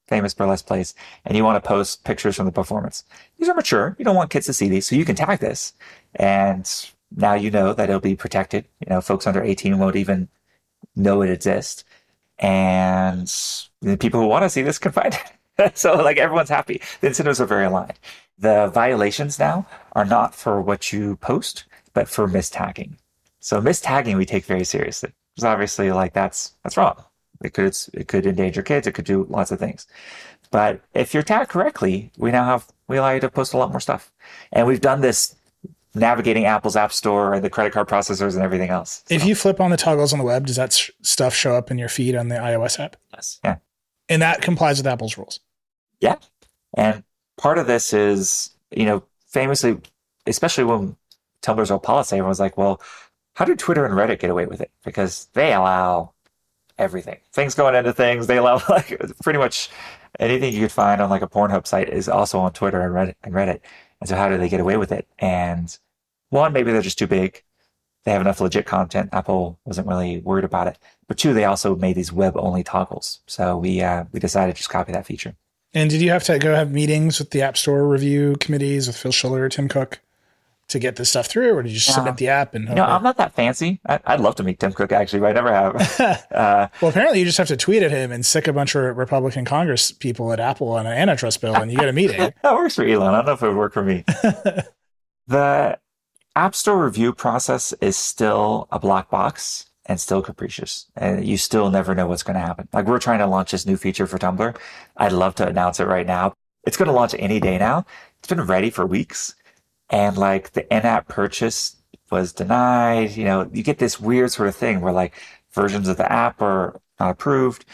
famous 0.09 0.35
burlesque 0.35 0.66
place, 0.66 0.93
and 1.24 1.37
you 1.37 1.45
want 1.45 1.62
to 1.62 1.66
post 1.66 2.03
pictures 2.03 2.35
from 2.35 2.47
the 2.47 2.53
performance. 2.53 3.05
These 3.39 3.49
are 3.49 3.55
mature. 3.55 3.95
You 3.97 4.05
don't 4.05 4.16
want 4.16 4.31
kids 4.31 4.47
to 4.47 4.53
see 4.53 4.68
these, 4.68 4.89
so 4.89 4.97
you 4.97 5.05
can 5.05 5.14
tag 5.14 5.39
this, 5.39 5.72
and 6.16 6.68
now 7.16 7.35
you 7.35 7.53
know 7.53 7.72
that 7.74 7.89
it'll 7.89 8.01
be 8.01 8.16
protected. 8.16 8.64
You 8.81 8.89
know, 8.91 9.01
folks 9.01 9.29
under 9.29 9.43
18 9.43 9.79
won't 9.79 9.95
even 9.95 10.29
know 10.97 11.22
it 11.22 11.31
exists. 11.31 11.85
And 12.41 13.33
the 13.81 13.97
people 13.97 14.20
who 14.20 14.27
want 14.27 14.43
to 14.43 14.51
see 14.51 14.62
this 14.62 14.79
can 14.79 14.91
find 14.91 15.14
it. 15.14 15.33
so 15.75 15.95
like 15.97 16.19
everyone's 16.19 16.49
happy. 16.49 16.81
The 17.01 17.09
incentives 17.09 17.41
are 17.41 17.47
very 17.47 17.67
aligned. 17.67 17.99
The 18.39 18.69
violations 18.69 19.39
now 19.39 19.67
are 19.93 20.05
not 20.05 20.35
for 20.35 20.61
what 20.61 20.93
you 20.93 21.17
post, 21.17 21.65
but 21.95 22.09
for 22.09 22.29
mistagging. 22.29 22.97
So 23.41 23.61
mistagging 23.61 24.17
we 24.17 24.27
take 24.27 24.45
very 24.45 24.65
seriously. 24.65 25.13
Because 25.35 25.45
obviously 25.45 25.93
like 25.93 26.13
that's 26.13 26.53
that's 26.63 26.77
wrong. 26.77 27.03
It 27.43 27.53
could 27.53 27.77
it 27.93 28.09
could 28.09 28.27
endanger 28.27 28.63
kids, 28.63 28.87
it 28.87 28.93
could 28.93 29.05
do 29.05 29.27
lots 29.29 29.51
of 29.51 29.59
things. 29.59 29.87
But 30.51 30.81
if 30.95 31.13
you're 31.13 31.23
tagged 31.23 31.51
correctly, 31.51 32.11
we 32.17 32.31
now 32.31 32.45
have 32.45 32.67
we 32.89 32.97
allow 32.97 33.13
you 33.13 33.21
to 33.21 33.31
post 33.31 33.53
a 33.53 33.59
lot 33.59 33.71
more 33.71 33.81
stuff. 33.81 34.13
And 34.53 34.67
we've 34.67 34.81
done 34.81 35.01
this 35.01 35.35
navigating 35.95 36.45
Apple's 36.45 36.77
App 36.77 36.93
Store 36.93 37.35
and 37.35 37.43
the 37.43 37.51
credit 37.51 37.73
card 37.73 37.89
processors 37.89 38.35
and 38.35 38.43
everything 38.43 38.71
else. 38.71 39.03
If 39.09 39.25
you 39.25 39.35
flip 39.35 39.61
on 39.61 39.71
the 39.71 39.77
toggles 39.77 40.13
on 40.13 40.19
the 40.19 40.25
web, 40.25 40.47
does 40.47 40.57
that 40.57 40.73
sh- 40.73 40.91
stuff 41.03 41.35
show 41.35 41.55
up 41.55 41.71
in 41.71 41.79
your 41.79 41.89
feed 41.89 42.15
on 42.15 42.29
the 42.29 42.37
iOS 42.37 42.79
app? 42.79 42.97
Yes. 43.15 43.41
Yeah. 43.43 43.57
And 44.09 44.23
that 44.23 44.43
complies 44.43 44.79
with 44.79 44.87
Apple's 44.87 45.19
rules. 45.19 45.41
Yeah. 46.01 46.17
And 46.75 47.05
part 47.37 47.59
of 47.59 47.67
this 47.67 47.93
is, 47.93 48.51
you 48.71 48.85
know, 48.85 49.03
famously, 49.27 49.79
especially 50.27 50.65
when 50.65 50.97
Tumblr's 51.43 51.71
old 51.71 51.83
policy, 51.83 52.17
everyone's 52.17 52.41
like, 52.41 52.57
well, 52.57 52.81
how 53.35 53.45
did 53.45 53.59
Twitter 53.59 53.85
and 53.85 53.95
Reddit 53.95 54.19
get 54.19 54.31
away 54.31 54.47
with 54.47 54.61
it? 54.61 54.71
Because 54.85 55.29
they 55.35 55.53
allow 55.53 56.13
everything. 56.79 57.19
Things 57.33 57.55
going 57.55 57.75
into 57.75 57.93
things. 57.93 58.27
They 58.27 58.39
allow 58.39 58.61
like 58.69 59.01
pretty 59.23 59.39
much 59.39 59.71
anything 60.19 60.53
you 60.55 60.61
could 60.61 60.73
find 60.73 61.01
on 61.01 61.11
like 61.11 61.23
a 61.23 61.29
Pornhub 61.29 61.67
site 61.67 61.89
is 61.89 62.09
also 62.09 62.39
on 62.39 62.53
Twitter 62.53 62.81
and 62.81 62.95
Reddit 62.95 63.15
and 63.23 63.35
Reddit. 63.35 63.61
And 64.01 64.09
so 64.09 64.17
how 64.17 64.29
do 64.29 64.39
they 64.39 64.49
get 64.49 64.61
away 64.61 64.77
with 64.77 64.93
it? 64.93 65.07
And 65.19 65.77
one, 66.31 66.53
maybe 66.53 66.73
they're 66.73 66.83
just 66.83 66.99
too 66.99 67.07
big. 67.07 67.43
They 68.05 68.13
have 68.13 68.21
enough 68.21 68.41
legit 68.41 68.67
content. 68.67 69.11
Apple 69.13 69.59
wasn't 69.65 69.89
really 69.89 70.21
worried 70.21 70.45
about 70.45 70.69
it. 70.69 70.79
But 71.09 71.19
two, 71.19 71.35
they 71.35 71.45
also 71.45 71.75
made 71.75 71.97
these 71.97 72.13
web 72.13 72.37
only 72.37 72.63
toggles. 72.63 73.21
So 73.27 73.57
we, 73.57 73.83
uh, 73.83 74.05
we 74.13 74.21
decided 74.21 74.55
to 74.55 74.59
just 74.59 74.71
copy 74.71 74.93
that 74.93 75.07
feature. 75.07 75.35
And 75.77 75.91
did 75.91 76.01
you 76.01 76.11
have 76.11 76.24
to 76.24 76.39
go 76.39 76.55
have 76.55 76.72
meetings 76.72 77.18
with 77.18 77.31
the 77.33 77.43
App 77.43 77.57
Store 77.59 77.87
review 77.87 78.37
committees 78.41 78.87
with 78.87 78.97
Phil 78.97 79.12
Schiller, 79.12 79.43
or 79.43 79.49
Tim 79.51 79.68
Cook 79.68 80.01
to 80.68 80.79
get 80.79 80.97
this 80.97 81.11
stuff 81.11 81.27
through, 81.27 81.53
or 81.55 81.62
did 81.62 81.68
you 81.70 81.74
just 81.77 81.89
No. 81.91 81.97
submit 81.97 82.16
the 82.16 82.29
app 82.29 82.55
and 82.55 82.64
You 82.64 82.68
hope 82.68 82.77
know, 82.79 82.85
it- 82.85 82.89
I'm 82.89 83.03
not 83.03 83.18
that 83.18 83.35
fancy. 83.35 83.79
I, 83.87 84.01
I'd 84.07 84.20
love 84.20 84.35
to 84.37 84.43
meet 84.43 84.59
Tim 84.59 84.72
Cook 84.72 84.91
actually, 84.91 85.20
but 85.20 85.27
I 85.27 85.33
never 85.33 85.53
have. 85.53 86.01
uh, 86.33 86.68
Well, 86.81 86.89
apparently 86.91 87.18
you 87.20 87.24
just 87.27 87.39
have 87.39 87.47
to 87.49 87.57
tweet 87.59 87.83
at 87.85 87.91
him 87.91 88.11
and 88.11 88.24
sic 88.24 88.49
a 88.49 88.53
bunch 88.55 88.74
of 88.74 88.97
Republican 88.97 89.45
Congress 89.45 89.93
people 89.93 90.33
at 90.33 90.41
Apple 90.41 90.70
on 90.70 90.87
an 90.87 90.93
antitrust 90.95 91.41
bill, 91.43 91.55
and 91.55 91.70
you 91.70 91.77
get 91.79 91.89
a 91.89 91.93
meeting. 91.93 92.18
that 92.43 92.55
works 92.55 92.74
for 92.74 92.85
Elon. 92.85 93.12
I 93.14 93.18
don't 93.18 93.27
know 93.27 93.33
if 93.35 93.43
it 93.43 93.49
would 93.49 93.57
work 93.57 93.74
for 93.74 93.83
me. 93.85 94.03
the 95.29 95.79
App 96.35 96.55
Store 96.55 96.85
review 96.85 97.12
process 97.12 97.72
is 97.81 97.97
still 97.97 98.66
a 98.72 98.79
black 98.79 99.09
box 99.11 99.66
and 99.87 100.01
still 100.01 100.22
capricious. 100.22 100.87
And 100.97 101.26
you 101.26 101.37
still 101.37 101.70
never 101.70 101.95
know 101.95 102.07
what's 102.07 102.22
going 102.22 102.34
to 102.34 102.41
happen. 102.41 102.68
Like 102.72 102.87
we're 102.87 102.99
trying 102.99 103.20
to 103.20 103.26
launch 103.26 103.53
this 103.53 103.66
new 103.66 103.76
feature 103.76 104.07
for 104.07 104.18
Tumblr. 104.18 104.57
I'd 104.97 105.12
love 105.12 105.34
to 105.37 105.47
announce 105.47 105.80
it 105.80 105.87
right 105.87 106.07
now. 106.07 106.34
It's 106.66 106.76
going 106.76 106.89
to 106.89 106.95
launch 106.95 107.14
any 107.18 107.41
day 107.41 107.59
now. 107.59 107.87
It's 108.18 108.28
been 108.28 108.43
ready 108.43 108.70
for 108.70 108.84
weeks. 108.84 109.34
And 109.89 110.18
like 110.18 110.53
the 110.53 110.70
in-app 110.74 111.09
purchase 111.09 111.76
was 112.11 112.32
denied. 112.32 113.12
You 113.12 113.24
know, 113.24 113.51
you 113.53 113.62
get 113.62 113.78
this 113.78 114.01
weird 114.01 114.32
sort 114.32 114.49
of 114.49 114.57
thing 114.57 114.80
where 114.80 114.93
like 114.93 115.14
versions 115.53 115.89
of 115.89 115.97
the 115.97 116.11
app 116.11 116.43
are 116.43 116.80
not 116.99 117.11
approved. 117.11 117.64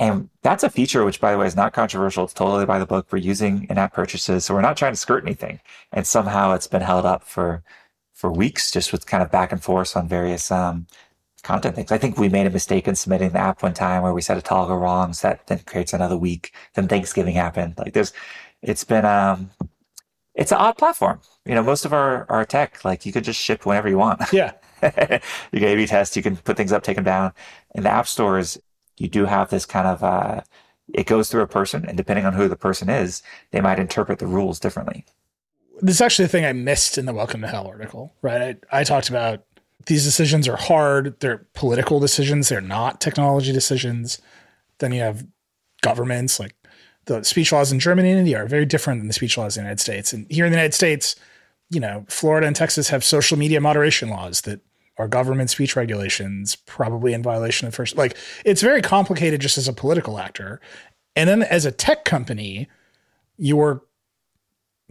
And 0.00 0.28
that's 0.42 0.62
a 0.62 0.70
feature 0.70 1.04
which, 1.04 1.20
by 1.20 1.32
the 1.32 1.38
way, 1.38 1.46
is 1.46 1.56
not 1.56 1.72
controversial. 1.72 2.24
It's 2.24 2.32
totally 2.32 2.66
by 2.66 2.78
the 2.78 2.86
book. 2.86 3.08
We're 3.10 3.18
using 3.18 3.66
in-app 3.68 3.94
purchases, 3.94 4.44
so 4.44 4.54
we're 4.54 4.60
not 4.60 4.76
trying 4.76 4.92
to 4.92 4.96
skirt 4.96 5.24
anything. 5.24 5.58
And 5.92 6.06
somehow 6.06 6.52
it's 6.52 6.68
been 6.68 6.82
held 6.82 7.04
up 7.04 7.24
for 7.24 7.62
for 8.14 8.30
weeks, 8.32 8.72
just 8.72 8.92
with 8.92 9.06
kind 9.06 9.22
of 9.22 9.30
back 9.30 9.52
and 9.52 9.62
forth 9.62 9.96
on 9.96 10.08
various 10.08 10.50
um, 10.50 10.86
content 11.42 11.76
things. 11.76 11.92
I 11.92 11.98
think 11.98 12.18
we 12.18 12.28
made 12.28 12.46
a 12.46 12.50
mistake 12.50 12.88
in 12.88 12.94
submitting 12.94 13.30
the 13.30 13.38
app 13.38 13.62
one 13.62 13.74
time 13.74 14.02
where 14.02 14.12
we 14.12 14.22
set 14.22 14.38
a 14.38 14.42
toggle 14.42 14.78
wrong, 14.78 15.12
so 15.12 15.28
that 15.28 15.46
then 15.46 15.60
creates 15.60 15.92
another 15.92 16.16
week. 16.16 16.52
Then 16.74 16.88
Thanksgiving 16.88 17.34
happened. 17.34 17.74
Like 17.78 17.92
there's, 17.92 18.12
it's 18.62 18.84
been 18.84 19.04
um, 19.04 19.50
it's 20.34 20.52
an 20.52 20.58
odd 20.58 20.78
platform. 20.78 21.20
You 21.44 21.54
know, 21.54 21.62
most 21.62 21.84
of 21.84 21.92
our 21.92 22.26
our 22.28 22.44
tech, 22.44 22.84
like 22.84 23.04
you 23.04 23.12
could 23.12 23.24
just 23.24 23.40
ship 23.40 23.66
whenever 23.66 23.88
you 23.88 23.98
want. 23.98 24.22
Yeah. 24.32 24.52
you 24.82 25.60
can 25.60 25.64
A/B 25.64 25.86
test. 25.86 26.16
You 26.16 26.22
can 26.22 26.36
put 26.36 26.56
things 26.56 26.72
up, 26.72 26.84
take 26.84 26.96
them 26.96 27.04
down. 27.04 27.32
In 27.74 27.82
the 27.82 27.90
app 27.90 28.06
stores, 28.06 28.58
you 28.96 29.08
do 29.08 29.24
have 29.24 29.50
this 29.50 29.66
kind 29.66 29.88
of 29.88 30.04
uh, 30.04 30.42
it 30.94 31.06
goes 31.06 31.30
through 31.30 31.42
a 31.42 31.46
person, 31.46 31.84
and 31.84 31.96
depending 31.96 32.24
on 32.24 32.32
who 32.32 32.48
the 32.48 32.56
person 32.56 32.88
is, 32.88 33.22
they 33.50 33.60
might 33.60 33.78
interpret 33.78 34.18
the 34.18 34.26
rules 34.26 34.58
differently. 34.58 35.04
This 35.80 35.96
is 35.96 36.00
actually 36.00 36.24
the 36.24 36.30
thing 36.30 36.44
I 36.44 36.52
missed 36.52 36.98
in 36.98 37.06
the 37.06 37.12
Welcome 37.12 37.40
to 37.42 37.48
Hell 37.48 37.66
article, 37.66 38.14
right? 38.22 38.58
I, 38.72 38.80
I 38.80 38.84
talked 38.84 39.08
about 39.08 39.44
these 39.86 40.04
decisions 40.04 40.48
are 40.48 40.56
hard. 40.56 41.18
They're 41.20 41.46
political 41.54 42.00
decisions. 42.00 42.48
They're 42.48 42.60
not 42.60 43.00
technology 43.00 43.52
decisions. 43.52 44.20
Then 44.78 44.92
you 44.92 45.00
have 45.00 45.26
governments 45.82 46.38
like 46.38 46.54
the 47.06 47.24
speech 47.24 47.52
laws 47.52 47.72
in 47.72 47.78
Germany 47.78 48.10
and 48.10 48.18
India 48.18 48.38
are 48.38 48.46
very 48.46 48.66
different 48.66 49.00
than 49.00 49.08
the 49.08 49.14
speech 49.14 49.38
laws 49.38 49.56
in 49.56 49.62
the 49.62 49.66
United 49.66 49.80
States. 49.80 50.12
And 50.12 50.30
here 50.30 50.44
in 50.44 50.52
the 50.52 50.58
United 50.58 50.74
States, 50.74 51.16
you 51.70 51.80
know, 51.80 52.04
Florida 52.08 52.46
and 52.46 52.54
Texas 52.54 52.88
have 52.88 53.02
social 53.02 53.38
media 53.38 53.60
moderation 53.60 54.10
laws 54.10 54.42
that 54.42 54.60
are 54.98 55.08
government 55.08 55.48
speech 55.48 55.76
regulations, 55.76 56.56
probably 56.56 57.12
in 57.12 57.22
violation 57.22 57.66
of 57.66 57.74
first. 57.74 57.96
Like 57.96 58.16
it's 58.44 58.62
very 58.62 58.82
complicated 58.82 59.40
just 59.40 59.56
as 59.56 59.68
a 59.68 59.72
political 59.72 60.18
actor. 60.18 60.60
And 61.16 61.28
then 61.28 61.42
as 61.42 61.64
a 61.64 61.72
tech 61.72 62.04
company, 62.04 62.68
your 63.36 63.82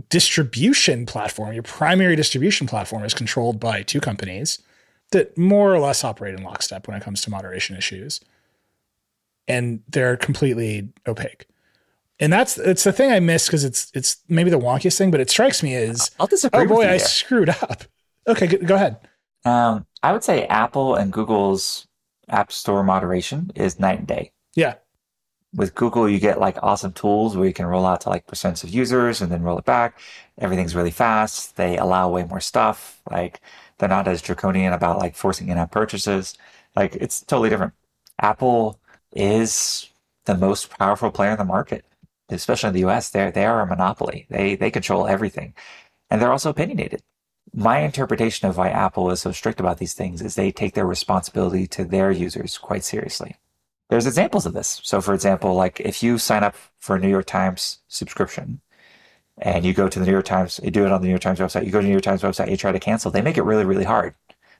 distribution 0.09 1.05
platform, 1.05 1.53
your 1.53 1.63
primary 1.63 2.15
distribution 2.15 2.67
platform 2.67 3.03
is 3.03 3.13
controlled 3.13 3.59
by 3.59 3.83
two 3.83 3.99
companies 3.99 4.59
that 5.11 5.37
more 5.37 5.73
or 5.73 5.79
less 5.79 6.03
operate 6.03 6.35
in 6.35 6.43
lockstep 6.43 6.87
when 6.87 6.97
it 6.97 7.03
comes 7.03 7.21
to 7.21 7.29
moderation 7.29 7.77
issues. 7.77 8.19
And 9.47 9.81
they're 9.89 10.17
completely 10.17 10.89
opaque. 11.07 11.45
And 12.19 12.33
that's 12.33 12.57
it's 12.57 12.83
the 12.83 12.91
thing 12.91 13.11
I 13.11 13.19
miss 13.19 13.47
because 13.47 13.63
it's 13.63 13.91
it's 13.93 14.17
maybe 14.27 14.49
the 14.49 14.59
wonkiest 14.59 14.97
thing, 14.97 15.11
but 15.11 15.19
it 15.19 15.29
strikes 15.29 15.61
me 15.61 15.75
as 15.75 16.11
I'll 16.19 16.27
disagree. 16.27 16.61
oh 16.61 16.67
boy, 16.67 16.83
I 16.83 16.97
there. 16.97 16.99
screwed 16.99 17.49
up. 17.49 17.83
Okay, 18.27 18.47
go, 18.47 18.57
go 18.57 18.75
ahead. 18.75 18.97
Um, 19.45 19.85
I 20.03 20.11
would 20.11 20.23
say 20.23 20.45
Apple 20.47 20.95
and 20.95 21.13
Google's 21.13 21.87
App 22.27 22.51
Store 22.51 22.83
moderation 22.83 23.51
is 23.55 23.79
night 23.79 23.99
and 23.99 24.07
day. 24.07 24.31
Yeah. 24.55 24.75
With 25.55 25.75
Google, 25.75 26.09
you 26.09 26.19
get 26.19 26.39
like 26.39 26.57
awesome 26.61 26.91
tools 26.91 27.37
where 27.37 27.47
you 27.47 27.53
can 27.53 27.65
roll 27.65 27.85
out 27.85 28.01
to 28.01 28.09
like 28.09 28.27
percents 28.27 28.63
of 28.63 28.69
users 28.69 29.21
and 29.21 29.31
then 29.31 29.43
roll 29.43 29.57
it 29.57 29.65
back. 29.65 29.99
Everything's 30.39 30.75
really 30.75 30.91
fast. 30.91 31.55
They 31.55 31.77
allow 31.77 32.09
way 32.09 32.23
more 32.25 32.41
stuff. 32.41 32.99
Like 33.09 33.39
they're 33.77 33.89
not 33.89 34.07
as 34.07 34.21
draconian 34.21 34.73
about 34.73 34.99
like 34.99 35.15
forcing 35.15 35.49
in-app 35.49 35.71
purchases. 35.71 36.37
Like 36.75 36.95
it's 36.95 37.21
totally 37.21 37.49
different. 37.49 37.73
Apple 38.19 38.79
is 39.11 39.89
the 40.25 40.35
most 40.35 40.69
powerful 40.69 41.11
player 41.11 41.31
in 41.31 41.37
the 41.37 41.45
market, 41.45 41.85
especially 42.29 42.69
in 42.69 42.73
the 42.73 42.89
US. 42.89 43.09
They're, 43.09 43.31
they 43.31 43.45
are 43.45 43.61
a 43.61 43.67
monopoly. 43.67 44.25
They, 44.29 44.55
they 44.55 44.71
control 44.71 45.07
everything 45.07 45.53
and 46.09 46.21
they're 46.21 46.31
also 46.31 46.49
opinionated. 46.49 47.01
My 47.53 47.79
interpretation 47.79 48.47
of 48.47 48.57
why 48.57 48.69
Apple 48.69 49.09
is 49.09 49.21
so 49.21 49.31
strict 49.31 49.59
about 49.59 49.77
these 49.77 49.93
things 49.93 50.21
is 50.21 50.35
they 50.35 50.51
take 50.51 50.73
their 50.73 50.85
responsibility 50.85 51.65
to 51.67 51.85
their 51.85 52.11
users 52.11 52.57
quite 52.57 52.83
seriously. 52.83 53.37
There's 53.89 54.05
examples 54.05 54.45
of 54.45 54.53
this. 54.53 54.81
So 54.83 54.99
for 54.99 55.13
example, 55.13 55.53
like 55.53 55.79
if 55.79 56.03
you 56.03 56.17
sign 56.17 56.43
up 56.43 56.55
for 56.77 56.95
a 56.95 56.99
New 56.99 57.09
York 57.09 57.25
Times 57.25 57.79
subscription 57.87 58.61
and 59.39 59.65
you 59.65 59.73
go 59.73 59.87
to 59.87 59.99
the 59.99 60.05
New 60.05 60.11
York 60.11 60.25
Times, 60.25 60.59
you 60.63 60.71
do 60.71 60.85
it 60.85 60.91
on 60.91 61.01
the 61.01 61.07
New 61.07 61.11
York 61.11 61.21
Times 61.21 61.39
website, 61.39 61.65
you 61.65 61.71
go 61.71 61.79
to 61.79 61.83
the 61.83 61.89
New 61.89 61.93
York 61.93 62.03
Times 62.03 62.23
website, 62.23 62.49
you 62.49 62.57
try 62.57 62.71
to 62.71 62.79
cancel, 62.79 63.11
they 63.11 63.21
make 63.21 63.37
it 63.37 63.43
really, 63.43 63.65
really 63.65 63.83
hard. 63.83 64.15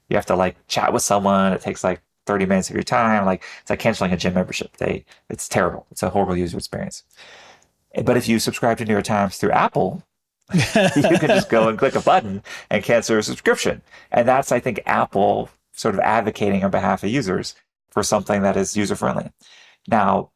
You 0.08 0.16
have 0.16 0.26
to 0.26 0.36
like 0.36 0.56
chat 0.68 0.92
with 0.92 1.02
someone. 1.02 1.52
It 1.52 1.60
takes 1.60 1.84
like 1.84 2.00
30 2.26 2.46
minutes 2.46 2.70
of 2.70 2.74
your 2.74 2.82
time. 2.82 3.24
Like 3.24 3.42
it's 3.60 3.70
like 3.70 3.78
canceling 3.78 4.12
a 4.12 4.16
gym 4.16 4.34
membership. 4.34 4.76
They, 4.76 5.04
it's 5.28 5.48
terrible. 5.48 5.86
It's 5.90 6.02
a 6.02 6.10
horrible 6.10 6.36
user 6.36 6.56
experience. 6.56 7.02
But 8.04 8.16
if 8.16 8.28
you 8.28 8.38
subscribe 8.38 8.78
to 8.78 8.84
New 8.84 8.92
York 8.92 9.04
Times 9.04 9.36
through 9.36 9.50
Apple, 9.50 10.02
you 10.54 10.60
can 11.18 11.28
just 11.28 11.50
go 11.50 11.68
and 11.68 11.78
click 11.78 11.94
a 11.94 12.00
button 12.00 12.42
and 12.70 12.82
cancel 12.82 13.18
a 13.18 13.22
subscription. 13.22 13.82
And 14.10 14.26
that's, 14.26 14.50
I 14.50 14.60
think, 14.60 14.80
Apple 14.86 15.50
sort 15.72 15.94
of 15.94 16.00
advocating 16.00 16.64
on 16.64 16.70
behalf 16.70 17.04
of 17.04 17.10
users 17.10 17.54
for 17.90 18.02
something 18.02 18.42
that 18.42 18.56
is 18.56 18.76
user 18.76 18.96
friendly. 18.96 19.30
Now, 19.86 20.30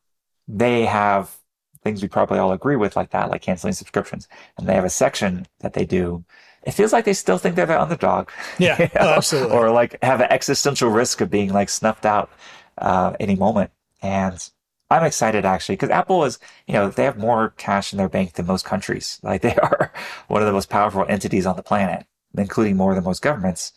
they 0.47 0.84
have 0.84 1.36
things 1.83 2.03
we 2.03 2.09
probably 2.09 2.39
all 2.39 2.53
agree 2.53 2.76
with 2.76 2.97
like 2.97 3.11
that, 3.11 3.30
like 3.30 3.43
canceling 3.43 3.72
subscriptions. 3.72 4.28
And 4.57 4.68
they 4.68 4.74
have 4.74 4.85
a 4.85 4.91
section 4.91 5.47
that 5.61 5.72
they 5.72 5.85
do. 5.85 6.24
It 6.64 6.72
feels 6.72 6.93
like 6.93 7.05
they 7.05 7.12
still 7.12 7.39
think 7.39 7.57
they're 7.57 7.66
the 7.66 7.80
underdog. 7.80 8.28
Yeah, 8.59 8.80
you 8.80 8.85
know? 8.95 9.14
absolutely. 9.14 9.57
Or 9.57 9.70
like 9.70 10.03
have 10.03 10.20
an 10.20 10.28
existential 10.30 10.91
risk 10.91 11.20
of 11.20 11.30
being 11.30 11.53
like 11.53 11.68
snuffed 11.68 12.07
out 12.07 12.30
uh, 12.78 13.14
any 13.18 13.35
moment. 13.35 13.70
And 14.01 14.49
I'm 14.91 15.05
excited 15.05 15.45
actually 15.45 15.74
because 15.74 15.91
Apple 15.91 16.24
is, 16.24 16.39
you 16.66 16.74
know, 16.74 16.91
they 16.91 17.05
have 17.05 17.18
more 17.18 17.55
cash 17.57 17.93
in 17.93 17.97
their 17.97 18.09
bank 18.09 18.35
than 18.35 18.47
most 18.47 18.64
countries. 18.64 19.18
Like 19.24 19.43
they 19.43 19.57
are 19.57 19.93
one 20.28 20.43
of 20.43 20.47
the 20.47 20.53
most 20.53 20.68
powerful 20.68 21.05
entities 21.09 21.47
on 21.47 21.57
the 21.57 21.62
planet, 21.62 22.07
including 22.37 22.76
more 22.76 22.95
than 22.95 23.05
most 23.05 23.22
governments. 23.22 23.72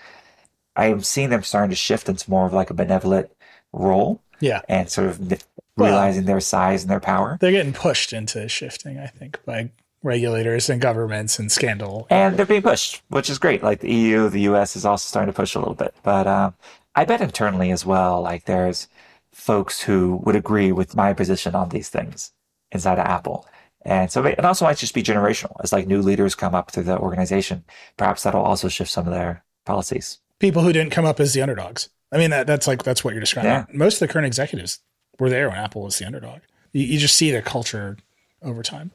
I 0.76 0.88
am 0.88 1.02
seeing 1.02 1.30
them 1.30 1.44
starting 1.44 1.70
to 1.70 1.76
shift 1.76 2.10
into 2.10 2.30
more 2.30 2.46
of 2.46 2.54
like 2.54 2.70
a 2.70 2.74
benevolent 2.74 3.32
role. 3.72 4.22
Yeah. 4.42 4.62
And 4.68 4.90
sort 4.90 5.08
of 5.08 5.42
realizing 5.78 6.24
well, 6.24 6.34
their 6.34 6.40
size 6.40 6.84
and 6.84 6.90
their 6.90 7.00
power. 7.00 7.38
They're 7.40 7.52
getting 7.52 7.74
pushed 7.74 8.14
into 8.14 8.48
shifting, 8.48 8.98
I 9.00 9.08
think, 9.08 9.44
by 9.46 9.72
regulators 10.04 10.70
and 10.70 10.80
governments 10.80 11.40
and 11.40 11.52
scandal. 11.52 12.08
And 12.10 12.38
they're 12.38 12.46
being 12.46 12.62
pushed, 12.62 13.02
which 13.10 13.30
is 13.30 13.40
great. 13.40 13.64
Like 13.64 13.80
the 13.80 13.92
EU, 13.92 14.30
the 14.30 14.42
US 14.42 14.76
is 14.76 14.86
also 14.86 15.08
starting 15.08 15.34
to 15.34 15.36
push 15.36 15.56
a 15.56 15.60
little 15.60 15.74
bit. 15.74 15.94
But 16.04 16.28
um, 16.28 16.54
I 16.96 17.06
bet 17.06 17.22
internally 17.22 17.72
as 17.72 17.86
well, 17.86 18.22
like 18.22 18.46
there's 18.46 18.88
folks 19.32 19.82
who 19.82 20.22
would 20.24 20.36
agree 20.36 20.72
with 20.72 20.96
my 20.96 21.14
position 21.14 21.56
on 21.56 21.70
these 21.70 21.90
things 21.90 22.32
inside 22.72 23.00
of 23.00 23.06
Apple. 23.06 23.46
And 23.82 24.12
so 24.12 24.24
it 24.26 24.44
also 24.44 24.66
might 24.66 24.78
just 24.78 24.94
be 24.94 25.04
generational. 25.04 25.58
As 25.64 25.74
like 25.74 25.88
new 25.88 26.02
leaders 26.02 26.36
come 26.36 26.56
up 26.56 26.72
through 26.72 26.84
the 26.84 26.98
organization, 26.98 27.66
perhaps 27.98 28.24
that'll 28.24 28.42
also 28.42 28.68
shift 28.68 28.90
some 28.90 29.06
of 29.08 29.14
their 29.14 29.44
policies. 29.66 30.20
People 30.40 30.64
who 30.64 30.74
didn't 30.74 30.92
come 30.92 31.06
up 31.06 31.20
as 31.20 31.34
the 31.34 31.42
underdogs. 31.42 31.90
I 32.12 32.18
mean, 32.18 32.30
that, 32.30 32.48
that's 32.48 32.68
like, 32.68 32.84
that's 32.84 33.04
what 33.04 33.14
you're 33.14 33.20
describing. 33.20 33.52
Yeah. 33.52 33.66
Most 33.74 33.96
of 33.96 34.08
the 34.08 34.12
current 34.12 34.26
executives 34.26 34.80
were 35.20 35.30
there 35.30 35.50
when 35.50 35.58
Apple 35.58 35.84
was 35.84 35.98
the 35.98 36.06
underdog. 36.06 36.42
You, 36.72 36.84
you 36.86 37.00
just 37.00 37.16
see 37.16 37.32
the 37.32 37.42
culture 37.42 37.98
over 38.42 38.64
time. 38.64 38.92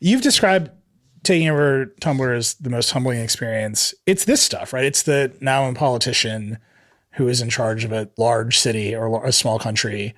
You've 0.00 0.22
described 0.22 0.70
taking 1.22 1.48
over 1.48 1.86
Tumblr 2.00 2.36
as 2.36 2.54
the 2.54 2.70
most 2.70 2.90
humbling 2.90 3.20
experience. 3.20 3.94
It's 4.06 4.24
this 4.24 4.42
stuff, 4.42 4.72
right? 4.72 4.84
It's 4.84 5.02
the 5.02 5.34
now 5.40 5.64
I'm 5.64 5.74
politician 5.74 6.58
who 7.12 7.28
is 7.28 7.40
in 7.40 7.48
charge 7.48 7.84
of 7.84 7.92
a 7.92 8.10
large 8.16 8.58
city 8.58 8.94
or 8.94 9.24
a 9.24 9.32
small 9.32 9.58
country. 9.58 10.14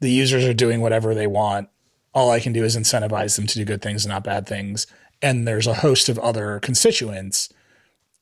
The 0.00 0.10
users 0.10 0.44
are 0.44 0.54
doing 0.54 0.80
whatever 0.80 1.14
they 1.14 1.26
want. 1.26 1.68
All 2.12 2.30
I 2.30 2.40
can 2.40 2.52
do 2.52 2.64
is 2.64 2.76
incentivize 2.76 3.36
them 3.36 3.46
to 3.46 3.58
do 3.58 3.64
good 3.64 3.82
things, 3.82 4.04
and 4.04 4.12
not 4.12 4.24
bad 4.24 4.46
things. 4.46 4.86
And 5.22 5.46
there's 5.46 5.66
a 5.66 5.74
host 5.74 6.08
of 6.08 6.18
other 6.18 6.58
constituents, 6.60 7.50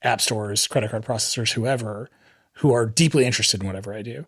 app 0.02 0.20
stores, 0.20 0.66
credit 0.66 0.90
card 0.90 1.04
processors, 1.04 1.52
whoever, 1.52 2.10
who 2.54 2.72
are 2.72 2.86
deeply 2.86 3.24
interested 3.24 3.60
in 3.60 3.66
whatever 3.66 3.94
I 3.94 4.02
do. 4.02 4.26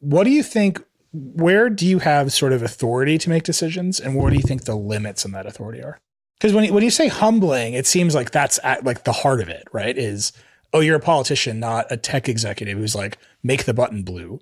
What 0.00 0.24
do 0.24 0.30
you 0.30 0.42
think? 0.42 0.82
Where 1.12 1.70
do 1.70 1.86
you 1.86 2.00
have 2.00 2.32
sort 2.32 2.52
of 2.52 2.62
authority 2.62 3.18
to 3.18 3.30
make 3.30 3.44
decisions, 3.44 3.98
and 3.98 4.14
what 4.14 4.30
do 4.30 4.36
you 4.36 4.42
think 4.42 4.64
the 4.64 4.76
limits 4.76 5.24
on 5.24 5.32
that 5.32 5.46
authority 5.46 5.82
are? 5.82 5.98
Because 6.38 6.52
when 6.52 6.64
you, 6.64 6.72
when 6.72 6.84
you 6.84 6.90
say 6.90 7.08
humbling, 7.08 7.74
it 7.74 7.86
seems 7.86 8.14
like 8.14 8.30
that's 8.30 8.60
at 8.62 8.84
like 8.84 9.04
the 9.04 9.12
heart 9.12 9.40
of 9.40 9.48
it, 9.48 9.66
right? 9.72 9.96
Is 9.96 10.32
oh, 10.72 10.80
you're 10.80 10.96
a 10.96 11.00
politician, 11.00 11.60
not 11.60 11.86
a 11.90 11.96
tech 11.96 12.28
executive 12.28 12.78
who's 12.78 12.94
like, 12.94 13.18
make 13.42 13.64
the 13.64 13.74
button 13.74 14.02
blue. 14.02 14.40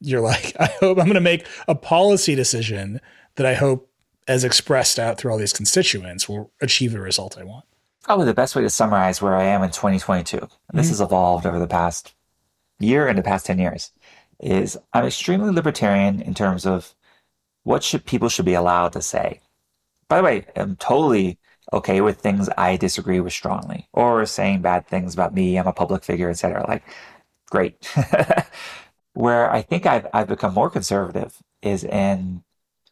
You're 0.00 0.20
like, 0.20 0.54
I 0.60 0.66
hope 0.80 0.98
I'm 0.98 1.06
going 1.06 1.14
to 1.14 1.20
make 1.20 1.46
a 1.66 1.74
policy 1.74 2.34
decision 2.34 3.00
that 3.36 3.46
I 3.46 3.54
hope, 3.54 3.90
as 4.26 4.44
expressed 4.44 4.98
out 4.98 5.18
through 5.18 5.32
all 5.32 5.38
these 5.38 5.52
constituents, 5.52 6.28
will 6.28 6.52
achieve 6.60 6.92
the 6.92 7.00
result 7.00 7.38
I 7.38 7.44
want. 7.44 7.64
Probably 8.04 8.26
the 8.26 8.34
best 8.34 8.54
way 8.56 8.62
to 8.62 8.70
summarize 8.70 9.20
where 9.20 9.34
I 9.34 9.44
am 9.44 9.62
in 9.62 9.70
2022, 9.70 10.38
this 10.38 10.48
mm-hmm. 10.48 10.78
has 10.78 11.00
evolved 11.00 11.44
over 11.44 11.58
the 11.58 11.66
past 11.66 12.14
year 12.78 13.08
and 13.08 13.18
the 13.18 13.22
past 13.22 13.46
10 13.46 13.58
years, 13.58 13.90
is 14.40 14.78
I'm 14.92 15.06
extremely 15.06 15.50
libertarian 15.50 16.20
in 16.20 16.34
terms 16.34 16.66
of 16.66 16.94
what 17.64 17.82
should 17.82 18.04
people 18.04 18.28
should 18.28 18.44
be 18.44 18.54
allowed 18.54 18.92
to 18.92 19.02
say. 19.02 19.40
By 20.08 20.18
the 20.18 20.22
way, 20.22 20.46
I'm 20.56 20.76
totally 20.76 21.38
okay 21.72 22.00
with 22.00 22.20
things 22.20 22.48
I 22.56 22.76
disagree 22.76 23.20
with 23.20 23.32
strongly 23.32 23.88
or 23.92 24.24
saying 24.26 24.62
bad 24.62 24.86
things 24.86 25.14
about 25.14 25.34
me. 25.34 25.58
I'm 25.58 25.66
a 25.66 25.72
public 25.72 26.02
figure, 26.02 26.30
etc. 26.30 26.64
Like, 26.66 26.82
great. 27.50 27.76
Where 29.12 29.50
I 29.50 29.62
think 29.62 29.84
I've, 29.84 30.06
I've 30.14 30.28
become 30.28 30.54
more 30.54 30.70
conservative 30.70 31.36
is 31.60 31.84
in 31.84 32.42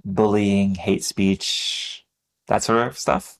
bullying, 0.04 0.74
hate 0.74 1.04
speech, 1.04 2.04
that 2.48 2.62
sort 2.62 2.86
of 2.86 2.98
stuff. 2.98 3.38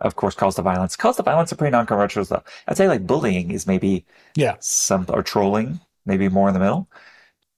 Of 0.00 0.16
course, 0.16 0.34
calls 0.34 0.56
to 0.56 0.62
violence. 0.62 0.96
Calls 0.96 1.16
to 1.16 1.22
violence 1.22 1.52
are 1.52 1.56
pretty 1.56 1.70
non-controversial 1.70 2.24
stuff. 2.24 2.42
I'd 2.66 2.76
say 2.76 2.88
like 2.88 3.06
bullying 3.06 3.52
is 3.52 3.66
maybe 3.66 4.04
yeah 4.34 4.56
some 4.58 5.06
or 5.08 5.22
trolling, 5.22 5.80
maybe 6.04 6.28
more 6.28 6.48
in 6.48 6.54
the 6.54 6.60
middle, 6.60 6.88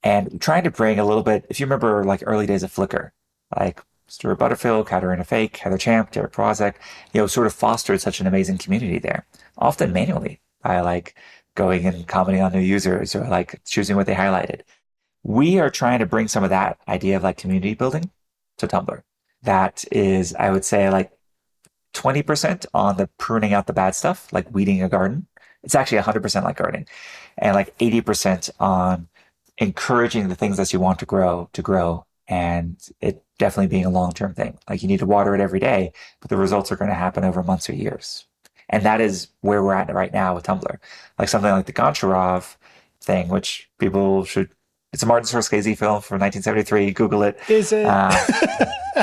and 0.07 0.41
trying 0.41 0.63
to 0.63 0.71
bring 0.71 1.01
a 1.01 1.05
little 1.05 1.25
bit. 1.25 1.45
If 1.49 1.59
you 1.59 1.67
remember 1.67 2.05
like 2.05 2.23
early 2.25 2.47
days 2.47 2.63
of 2.63 2.73
Flickr, 2.73 3.11
like 3.59 3.83
Stuart 4.07 4.37
Butterfield, 4.37 4.87
Caterina 4.87 5.25
Fake, 5.25 5.57
Heather 5.57 5.77
Champ, 5.77 6.13
Derek 6.13 6.33
Powazek, 6.33 6.75
you 7.13 7.21
know, 7.21 7.27
sort 7.27 7.49
of 7.49 7.53
fostered 7.53 8.01
such 8.01 8.21
an 8.21 8.29
amazing 8.29 8.59
community 8.59 9.01
there, 9.01 9.27
often 9.59 9.93
manually 9.93 10.41
by 10.63 10.81
like 10.81 11.17
going 11.57 11.85
and 11.87 12.07
commenting 12.07 12.41
on 12.41 12.53
new 12.53 12.61
users 12.61 13.17
or 13.17 13.27
like 13.27 13.61
choosing 13.65 13.97
what 13.97 14.07
they 14.07 14.15
highlighted. 14.15 14.61
We 15.25 15.59
are 15.59 15.71
trying 15.71 15.99
to 15.99 16.07
bring 16.07 16.29
some 16.29 16.45
of 16.45 16.51
that 16.51 16.79
idea 16.87 17.17
of 17.17 17.25
like 17.25 17.37
community 17.37 17.75
building 17.75 18.13
to 18.59 18.69
Tumblr. 18.69 19.03
That 19.43 19.85
is, 19.91 20.37
I 20.37 20.51
would 20.53 20.65
say 20.65 20.89
like 20.89 21.11
20% 21.95 22.65
on 22.73 22.97
the 22.97 23.09
pruning 23.19 23.53
out 23.53 23.67
the 23.67 23.73
bad 23.73 23.97
stuff, 23.97 24.33
like 24.33 24.55
weeding 24.55 24.85
a 24.85 24.89
garden. 24.89 25.27
It's 25.65 25.75
actually 25.75 25.99
100% 25.99 26.45
like 26.45 26.59
gardening 26.59 26.87
and 27.39 27.57
like 27.57 27.77
80% 27.79 28.51
on 28.61 29.09
encouraging 29.59 30.29
the 30.29 30.35
things 30.35 30.57
that 30.57 30.73
you 30.73 30.81
want 30.81 30.99
to 30.99 31.07
grow 31.07 31.49
to 31.53 31.63
grow 31.63 32.05
and 32.29 32.77
it 33.01 33.25
definitely 33.39 33.69
being 33.69 33.85
a 33.85 33.91
long 33.91 34.13
term 34.13 34.35
thing. 34.35 34.59
Like 34.69 34.83
you 34.83 34.89
need 34.89 35.01
to 35.01 35.07
water 35.07 35.35
it 35.35 35.41
every 35.41 35.61
day, 35.61 35.93
but 36.21 36.31
the 36.31 36.37
results 36.37 36.73
are 36.73 36.77
going 36.77 36.91
to 36.91 36.95
happen 36.95 37.25
over 37.25 37.43
months 37.43 37.69
or 37.69 37.75
years. 37.75 38.27
And 38.69 38.85
that 38.85 39.01
is 39.01 39.29
where 39.43 39.63
we're 39.63 39.75
at 39.75 39.93
right 39.95 40.13
now 40.13 40.35
with 40.35 40.45
Tumblr. 40.45 40.79
Like 41.19 41.29
something 41.29 41.51
like 41.51 41.67
the 41.67 41.73
Goncharov 41.73 42.57
thing, 43.01 43.29
which 43.29 43.71
people 43.79 44.25
should. 44.25 44.51
It's 44.93 45.03
a 45.03 45.07
Martin 45.07 45.27
Scorsese 45.27 45.77
film 45.77 46.01
from 46.01 46.21
1973. 46.21 46.91
Google 46.93 47.23
it. 47.23 47.39
Is 47.49 47.73
it? 47.73 47.87
Uh, 47.87 48.11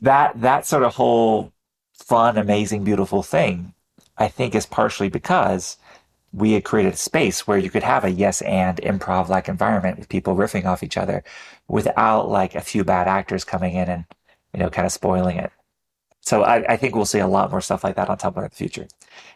that 0.00 0.40
that 0.40 0.66
sort 0.66 0.82
of 0.82 0.94
whole 0.94 1.52
fun, 1.92 2.38
amazing, 2.38 2.82
beautiful 2.82 3.22
thing, 3.22 3.74
I 4.16 4.28
think, 4.28 4.54
is 4.54 4.66
partially 4.66 5.08
because 5.08 5.76
we 6.32 6.52
had 6.52 6.64
created 6.64 6.94
a 6.94 6.96
space 6.96 7.46
where 7.46 7.58
you 7.58 7.70
could 7.70 7.82
have 7.82 8.04
a 8.04 8.10
yes 8.10 8.40
and 8.42 8.78
improv 8.78 9.28
like 9.28 9.48
environment 9.48 9.98
with 9.98 10.08
people 10.08 10.34
riffing 10.34 10.64
off 10.64 10.82
each 10.82 10.96
other 10.96 11.22
without 11.68 12.28
like 12.28 12.54
a 12.54 12.60
few 12.60 12.84
bad 12.84 13.06
actors 13.06 13.44
coming 13.44 13.74
in 13.74 13.88
and, 13.88 14.04
you 14.54 14.60
know, 14.60 14.70
kind 14.70 14.86
of 14.86 14.92
spoiling 14.92 15.36
it. 15.36 15.52
So 16.20 16.42
I, 16.42 16.72
I 16.72 16.76
think 16.76 16.94
we'll 16.94 17.04
see 17.04 17.18
a 17.18 17.26
lot 17.26 17.50
more 17.50 17.60
stuff 17.60 17.84
like 17.84 17.96
that 17.96 18.08
on 18.08 18.16
Tumblr 18.16 18.36
in 18.36 18.44
the 18.44 18.50
future. 18.50 18.86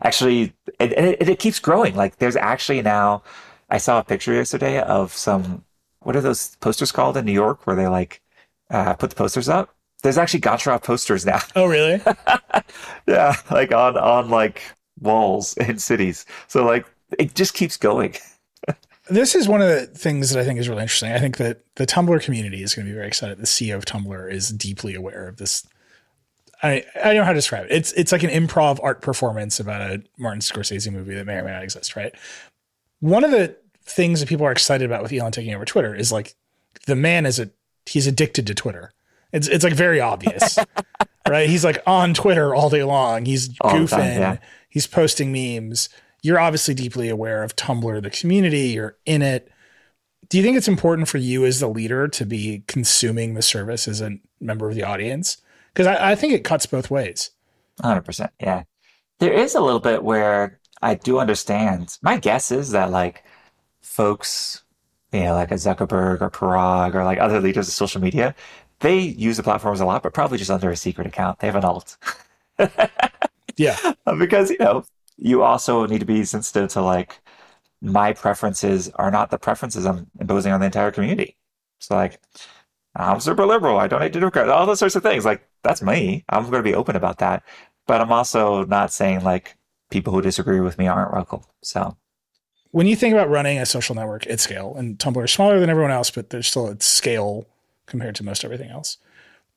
Actually, 0.02 0.54
it, 0.78 0.92
it, 0.92 1.28
it 1.28 1.38
keeps 1.38 1.58
growing. 1.58 1.94
Like 1.96 2.16
there's 2.16 2.36
actually 2.36 2.80
now, 2.80 3.22
I 3.68 3.78
saw 3.78 3.98
a 3.98 4.04
picture 4.04 4.32
yesterday 4.32 4.80
of 4.80 5.12
some, 5.12 5.64
what 6.00 6.16
are 6.16 6.20
those 6.20 6.56
posters 6.56 6.92
called 6.92 7.16
in 7.16 7.24
New 7.24 7.32
York 7.32 7.66
where 7.66 7.76
they 7.76 7.88
like, 7.88 8.22
uh, 8.70 8.94
put 8.94 9.10
the 9.10 9.16
posters 9.16 9.48
up? 9.48 9.74
There's 10.02 10.18
actually 10.18 10.40
Goncharov 10.40 10.84
posters 10.84 11.26
now. 11.26 11.40
Oh, 11.56 11.66
really? 11.66 12.00
yeah. 13.06 13.34
Like 13.50 13.72
on, 13.72 13.96
on 13.96 14.30
like 14.30 14.62
walls 15.00 15.54
and 15.58 15.80
cities. 15.80 16.26
So 16.48 16.64
like 16.64 16.86
it 17.18 17.34
just 17.34 17.54
keeps 17.54 17.76
going. 17.76 18.14
This 19.08 19.36
is 19.36 19.46
one 19.46 19.62
of 19.62 19.68
the 19.68 19.86
things 19.86 20.30
that 20.30 20.40
I 20.40 20.44
think 20.44 20.58
is 20.58 20.68
really 20.68 20.82
interesting. 20.82 21.12
I 21.12 21.20
think 21.20 21.36
that 21.36 21.60
the 21.76 21.86
Tumblr 21.86 22.20
community 22.24 22.64
is 22.64 22.74
going 22.74 22.86
to 22.86 22.90
be 22.90 22.94
very 22.96 23.06
excited. 23.06 23.38
The 23.38 23.46
CEO 23.46 23.76
of 23.76 23.84
Tumblr 23.84 24.32
is 24.32 24.48
deeply 24.48 24.96
aware 24.96 25.28
of 25.28 25.36
this. 25.36 25.64
I 26.60 26.84
I 26.96 27.04
don't 27.12 27.18
know 27.18 27.22
how 27.24 27.30
to 27.30 27.38
describe 27.38 27.66
it. 27.66 27.70
It's 27.70 27.92
it's 27.92 28.10
like 28.10 28.24
an 28.24 28.30
improv 28.30 28.80
art 28.82 29.02
performance 29.02 29.60
about 29.60 29.80
a 29.80 30.02
Martin 30.18 30.40
Scorsese 30.40 30.90
movie 30.92 31.14
that 31.14 31.24
may 31.24 31.34
or 31.36 31.44
may 31.44 31.52
not 31.52 31.62
exist, 31.62 31.94
right? 31.94 32.12
One 32.98 33.22
of 33.22 33.30
the 33.30 33.54
things 33.84 34.18
that 34.18 34.28
people 34.28 34.44
are 34.44 34.50
excited 34.50 34.84
about 34.84 35.02
with 35.02 35.12
Elon 35.12 35.30
taking 35.30 35.54
over 35.54 35.64
Twitter 35.64 35.94
is 35.94 36.10
like 36.10 36.34
the 36.86 36.96
man 36.96 37.26
is 37.26 37.38
a 37.38 37.50
he's 37.86 38.08
addicted 38.08 38.44
to 38.48 38.56
Twitter. 38.56 38.92
It's 39.32 39.46
it's 39.46 39.62
like 39.62 39.74
very 39.74 40.00
obvious, 40.00 40.58
right? 41.28 41.48
He's 41.48 41.64
like 41.64 41.80
on 41.86 42.12
Twitter 42.12 42.56
all 42.56 42.70
day 42.70 42.82
long. 42.82 43.24
He's 43.24 43.50
All 43.60 43.70
goofing. 43.70 43.90
time, 43.90 44.20
yeah. 44.20 44.36
He's 44.76 44.86
posting 44.86 45.32
memes. 45.32 45.88
You're 46.20 46.38
obviously 46.38 46.74
deeply 46.74 47.08
aware 47.08 47.42
of 47.42 47.56
Tumblr, 47.56 48.02
the 48.02 48.10
community. 48.10 48.68
You're 48.68 48.98
in 49.06 49.22
it. 49.22 49.50
Do 50.28 50.36
you 50.36 50.44
think 50.44 50.58
it's 50.58 50.68
important 50.68 51.08
for 51.08 51.16
you 51.16 51.46
as 51.46 51.60
the 51.60 51.66
leader 51.66 52.08
to 52.08 52.26
be 52.26 52.62
consuming 52.66 53.32
the 53.32 53.40
service 53.40 53.88
as 53.88 54.02
a 54.02 54.18
member 54.38 54.68
of 54.68 54.74
the 54.74 54.82
audience? 54.82 55.38
Because 55.72 55.86
I, 55.86 56.10
I 56.10 56.14
think 56.14 56.34
it 56.34 56.44
cuts 56.44 56.66
both 56.66 56.90
ways. 56.90 57.30
100%. 57.80 58.28
Yeah. 58.38 58.64
There 59.18 59.32
is 59.32 59.54
a 59.54 59.62
little 59.62 59.80
bit 59.80 60.02
where 60.02 60.60
I 60.82 60.96
do 60.96 61.20
understand. 61.20 61.96
My 62.02 62.18
guess 62.18 62.52
is 62.52 62.72
that 62.72 62.90
like 62.90 63.24
folks, 63.80 64.62
you 65.10 65.20
know, 65.20 65.32
like 65.32 65.52
a 65.52 65.54
Zuckerberg 65.54 66.20
or 66.20 66.28
Parag 66.28 66.94
or 66.94 67.02
like 67.02 67.18
other 67.18 67.40
leaders 67.40 67.66
of 67.66 67.72
social 67.72 68.02
media, 68.02 68.34
they 68.80 68.98
use 68.98 69.38
the 69.38 69.42
platforms 69.42 69.80
a 69.80 69.86
lot, 69.86 70.02
but 70.02 70.12
probably 70.12 70.36
just 70.36 70.50
under 70.50 70.68
a 70.68 70.76
secret 70.76 71.06
account. 71.06 71.38
They 71.38 71.46
have 71.46 71.56
an 71.56 71.64
alt. 71.64 71.96
Yeah. 73.56 73.76
Uh, 74.06 74.14
because, 74.14 74.50
you 74.50 74.58
know, 74.60 74.84
you 75.16 75.42
also 75.42 75.84
need 75.86 75.98
to 75.98 76.06
be 76.06 76.24
sensitive 76.24 76.68
to 76.70 76.80
like 76.80 77.20
my 77.80 78.12
preferences 78.12 78.88
are 78.90 79.10
not 79.10 79.30
the 79.30 79.38
preferences 79.38 79.84
I'm 79.84 80.08
imposing 80.20 80.52
on 80.52 80.60
the 80.60 80.66
entire 80.66 80.92
community. 80.92 81.36
So 81.80 81.96
like, 81.96 82.20
I'm 82.94 83.18
super 83.20 83.44
liberal. 83.44 83.78
I 83.78 83.88
donate 83.88 84.12
to 84.12 84.20
Democrats. 84.20 84.48
All 84.50 84.64
those 84.64 84.78
sorts 84.78 84.94
of 84.94 85.02
things. 85.02 85.24
Like 85.24 85.46
that's 85.62 85.82
me. 85.82 86.24
I'm 86.28 86.42
going 86.42 86.62
to 86.62 86.62
be 86.62 86.74
open 86.74 86.94
about 86.96 87.18
that. 87.18 87.42
But 87.86 88.00
I'm 88.00 88.12
also 88.12 88.64
not 88.64 88.92
saying 88.92 89.24
like 89.24 89.56
people 89.90 90.12
who 90.12 90.22
disagree 90.22 90.60
with 90.60 90.78
me 90.78 90.86
aren't 90.86 91.12
welcome. 91.12 91.42
So 91.62 91.96
When 92.70 92.86
you 92.86 92.96
think 92.96 93.12
about 93.12 93.28
running 93.30 93.58
a 93.58 93.66
social 93.66 93.94
network 93.94 94.26
at 94.28 94.40
scale, 94.40 94.74
and 94.76 94.98
Tumblr 94.98 95.24
is 95.24 95.32
smaller 95.32 95.60
than 95.60 95.70
everyone 95.70 95.92
else, 95.92 96.10
but 96.10 96.30
there's 96.30 96.46
still 96.46 96.68
at 96.70 96.82
scale 96.82 97.46
compared 97.86 98.14
to 98.16 98.24
most 98.24 98.44
everything 98.44 98.70
else. 98.70 98.98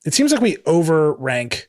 It 0.04 0.14
seems 0.14 0.32
like 0.32 0.40
we 0.40 0.56
overrank 0.58 1.66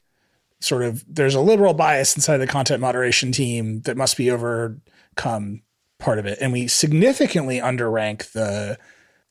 sort 0.61 0.83
of 0.83 1.03
there's 1.07 1.35
a 1.35 1.41
liberal 1.41 1.73
bias 1.73 2.15
inside 2.15 2.37
the 2.37 2.47
content 2.47 2.79
moderation 2.79 3.31
team 3.31 3.81
that 3.81 3.97
must 3.97 4.15
be 4.15 4.31
overcome 4.31 5.61
part 5.99 6.19
of 6.19 6.25
it. 6.25 6.37
And 6.39 6.51
we 6.51 6.67
significantly 6.67 7.59
underrank 7.59 8.31
the 8.31 8.77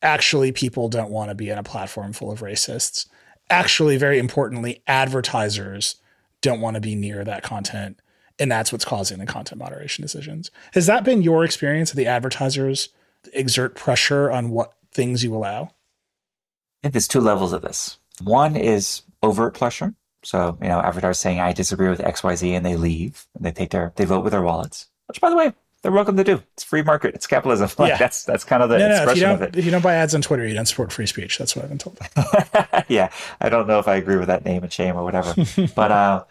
actually 0.02 0.52
people 0.52 0.88
don't 0.88 1.10
want 1.10 1.30
to 1.30 1.34
be 1.34 1.50
in 1.50 1.58
a 1.58 1.62
platform 1.62 2.12
full 2.12 2.30
of 2.30 2.40
racists. 2.40 3.06
Actually, 3.48 3.96
very 3.96 4.18
importantly, 4.18 4.82
advertisers 4.86 5.96
don't 6.40 6.60
want 6.60 6.74
to 6.74 6.80
be 6.80 6.94
near 6.94 7.24
that 7.24 7.42
content. 7.42 8.00
And 8.38 8.50
that's 8.50 8.72
what's 8.72 8.84
causing 8.84 9.18
the 9.18 9.26
content 9.26 9.58
moderation 9.58 10.02
decisions. 10.02 10.50
Has 10.72 10.86
that 10.86 11.04
been 11.04 11.22
your 11.22 11.44
experience 11.44 11.90
that 11.90 11.96
the 11.96 12.06
advertisers 12.06 12.88
exert 13.34 13.74
pressure 13.74 14.30
on 14.30 14.50
what 14.50 14.72
things 14.92 15.22
you 15.22 15.34
allow? 15.34 15.64
I 15.64 16.82
think 16.82 16.94
there's 16.94 17.08
two 17.08 17.20
levels 17.20 17.52
of 17.52 17.60
this. 17.60 17.98
One 18.22 18.56
is 18.56 19.02
overt 19.22 19.54
pressure. 19.54 19.94
So, 20.22 20.58
you 20.60 20.68
know, 20.68 20.80
advertisers 20.80 21.18
saying 21.18 21.40
I 21.40 21.52
disagree 21.52 21.88
with 21.88 22.00
XYZ 22.00 22.50
and 22.52 22.64
they 22.66 22.76
leave 22.76 23.26
and 23.34 23.44
they 23.44 23.52
take 23.52 23.70
their 23.70 23.92
they 23.96 24.04
vote 24.04 24.22
with 24.22 24.32
their 24.32 24.42
wallets. 24.42 24.88
Which 25.06 25.20
by 25.20 25.30
the 25.30 25.36
way, 25.36 25.52
they're 25.82 25.92
welcome 25.92 26.16
to 26.18 26.24
do. 26.24 26.42
It's 26.52 26.62
free 26.62 26.82
market, 26.82 27.14
it's 27.14 27.26
capitalism. 27.26 27.70
Like 27.78 27.90
Yeah. 27.90 27.96
that's 27.96 28.24
that's 28.24 28.44
kind 28.44 28.62
of 28.62 28.68
the 28.68 28.78
no, 28.78 28.88
no. 28.88 28.94
Expression 28.96 29.30
of 29.30 29.40
it. 29.42 29.56
if 29.56 29.64
you 29.64 29.70
don't 29.70 29.82
buy 29.82 29.94
ads 29.94 30.14
on 30.14 30.20
Twitter, 30.22 30.46
you 30.46 30.52
don't 30.54 30.66
support 30.66 30.92
free 30.92 31.06
speech. 31.06 31.38
That's 31.38 31.56
what 31.56 31.64
I've 31.64 31.70
been 31.70 31.78
told. 31.78 31.98
yeah, 32.88 33.10
I 33.40 33.48
don't 33.48 33.66
know 33.66 33.78
if 33.78 33.88
I 33.88 33.96
agree 33.96 34.16
with 34.16 34.26
that 34.28 34.44
name 34.44 34.62
and 34.62 34.72
shame 34.72 34.96
or 34.96 35.04
whatever, 35.04 35.34
but 35.74 35.90
uh, 35.90 36.24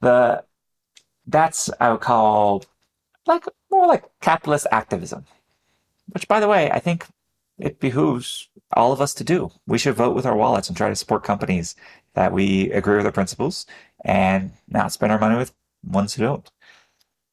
the 0.00 0.44
that's 1.26 1.70
I 1.80 1.90
would 1.90 2.00
call 2.00 2.64
like 3.26 3.44
more 3.70 3.88
like 3.88 4.04
capitalist 4.20 4.66
activism, 4.70 5.24
which, 6.10 6.28
by 6.28 6.38
the 6.38 6.46
way, 6.46 6.70
I 6.70 6.78
think 6.78 7.06
it 7.58 7.80
behooves 7.80 8.48
all 8.72 8.92
of 8.92 9.00
us 9.00 9.14
to 9.14 9.24
do. 9.24 9.50
We 9.66 9.78
should 9.78 9.94
vote 9.94 10.14
with 10.14 10.26
our 10.26 10.36
wallets 10.36 10.68
and 10.68 10.76
try 10.76 10.88
to 10.88 10.96
support 10.96 11.22
companies 11.22 11.76
that 12.14 12.32
we 12.32 12.70
agree 12.72 12.96
with 12.96 13.04
their 13.04 13.12
principles 13.12 13.66
and 14.04 14.52
not 14.68 14.92
spend 14.92 15.12
our 15.12 15.18
money 15.18 15.36
with 15.36 15.54
ones 15.84 16.14
who 16.14 16.22
don't. 16.22 16.50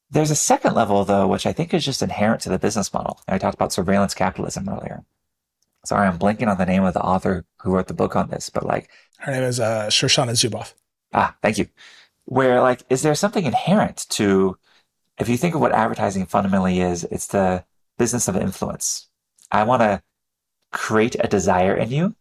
There's 0.10 0.32
a 0.32 0.36
second 0.36 0.76
level, 0.76 1.06
though, 1.06 1.28
which 1.28 1.46
I 1.46 1.54
think 1.54 1.74
is 1.74 1.86
just 1.86 2.02
inherent 2.02 2.42
to 2.42 2.50
the 2.50 2.60
business 2.60 2.94
model. 2.94 3.22
And 3.28 3.36
I 3.36 3.38
talked 3.38 3.56
about 3.56 3.72
surveillance 3.72 4.14
capitalism 4.14 4.68
earlier. 4.68 5.04
Sorry, 5.86 6.08
I'm 6.08 6.20
blanking 6.20 6.48
on 6.50 6.58
the 6.58 6.66
name 6.66 6.84
of 6.84 6.94
the 6.94 7.02
author 7.02 7.46
who 7.62 7.72
wrote 7.72 7.88
the 7.88 7.94
book 7.94 8.16
on 8.16 8.30
this, 8.30 8.50
but 8.50 8.66
like, 8.66 8.90
Her 9.20 9.32
name 9.32 9.44
is 9.44 9.60
uh, 9.60 9.88
Shoshana 9.88 10.32
Zuboff. 10.32 10.74
ah, 11.14 11.36
thank 11.42 11.58
you. 11.58 11.68
Where 12.26 12.62
like, 12.62 12.84
is 12.90 13.02
there 13.02 13.16
something 13.16 13.46
inherent 13.46 14.06
to, 14.10 14.58
if 15.18 15.28
you 15.28 15.38
think 15.38 15.56
of 15.56 15.62
what 15.62 15.72
advertising 15.72 16.26
fundamentally 16.28 16.82
is, 16.82 17.04
it's 17.06 17.28
the 17.28 17.64
business 17.98 18.28
of 18.28 18.36
influence. 18.36 19.08
I 19.52 19.64
want 19.64 19.82
to 19.82 20.04
create 20.72 21.16
a 21.20 21.28
desire 21.28 21.76
in 21.76 21.92
you. 21.92 22.16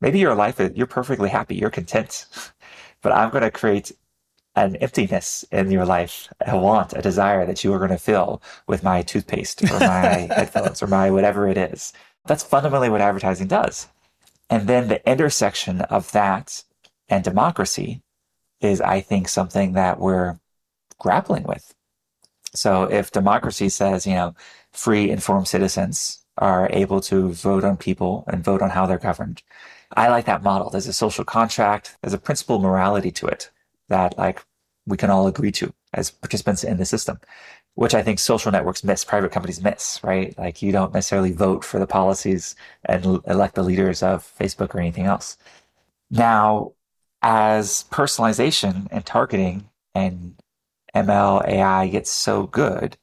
Maybe 0.00 0.18
your 0.18 0.34
life, 0.34 0.60
is- 0.60 0.76
you're 0.76 0.86
perfectly 0.86 1.28
happy, 1.30 1.56
you're 1.56 1.70
content, 1.70 2.26
but 3.02 3.12
I'm 3.12 3.30
going 3.30 3.42
to 3.42 3.50
create 3.50 3.92
an 4.54 4.76
emptiness 4.76 5.44
in 5.52 5.70
your 5.70 5.84
life, 5.84 6.32
a 6.46 6.58
want, 6.58 6.94
a 6.94 7.02
desire 7.02 7.44
that 7.44 7.62
you 7.62 7.72
are 7.74 7.78
going 7.78 7.90
to 7.90 7.98
fill 7.98 8.42
with 8.66 8.82
my 8.82 9.02
toothpaste 9.02 9.62
or 9.64 9.78
my 9.78 10.28
headphones 10.34 10.82
or 10.82 10.86
my 10.86 11.10
whatever 11.10 11.46
it 11.46 11.58
is. 11.58 11.92
That's 12.26 12.42
fundamentally 12.42 12.88
what 12.88 13.02
advertising 13.02 13.48
does. 13.48 13.88
And 14.48 14.66
then 14.66 14.88
the 14.88 15.06
intersection 15.08 15.82
of 15.82 16.10
that 16.12 16.64
and 17.08 17.22
democracy 17.22 18.02
is, 18.60 18.80
I 18.80 19.00
think, 19.00 19.28
something 19.28 19.72
that 19.72 20.00
we're 20.00 20.38
grappling 20.98 21.42
with. 21.42 21.74
So 22.54 22.84
if 22.84 23.12
democracy 23.12 23.68
says, 23.68 24.06
you 24.06 24.14
know, 24.14 24.34
free, 24.72 25.10
informed 25.10 25.48
citizens 25.48 26.24
are 26.38 26.68
able 26.72 27.00
to 27.00 27.32
vote 27.32 27.64
on 27.64 27.76
people 27.76 28.24
and 28.28 28.44
vote 28.44 28.62
on 28.62 28.70
how 28.70 28.86
they're 28.86 28.98
governed, 28.98 29.42
I 29.96 30.08
like 30.08 30.26
that 30.26 30.42
model. 30.42 30.70
There's 30.70 30.86
a 30.88 30.92
social 30.92 31.24
contract, 31.24 31.96
there's 32.00 32.14
a 32.14 32.18
principle 32.18 32.58
morality 32.58 33.10
to 33.12 33.26
it 33.26 33.50
that 33.88 34.18
like 34.18 34.44
we 34.86 34.96
can 34.96 35.10
all 35.10 35.26
agree 35.26 35.52
to 35.52 35.72
as 35.94 36.10
participants 36.10 36.64
in 36.64 36.76
the 36.76 36.84
system, 36.84 37.18
which 37.74 37.94
I 37.94 38.02
think 38.02 38.18
social 38.18 38.52
networks 38.52 38.84
miss, 38.84 39.04
private 39.04 39.32
companies 39.32 39.62
miss, 39.62 40.00
right? 40.02 40.36
Like 40.38 40.62
you 40.62 40.72
don't 40.72 40.94
necessarily 40.94 41.32
vote 41.32 41.64
for 41.64 41.78
the 41.78 41.86
policies 41.86 42.56
and 42.84 43.20
elect 43.26 43.54
the 43.54 43.62
leaders 43.62 44.02
of 44.02 44.30
Facebook 44.38 44.74
or 44.74 44.80
anything 44.80 45.06
else. 45.06 45.36
Now, 46.10 46.72
as 47.22 47.84
personalization 47.90 48.86
and 48.90 49.04
targeting 49.04 49.68
and 49.94 50.36
ML 50.94 51.46
AI 51.46 51.88
gets 51.88 52.10
so 52.10 52.46
good, 52.46 52.96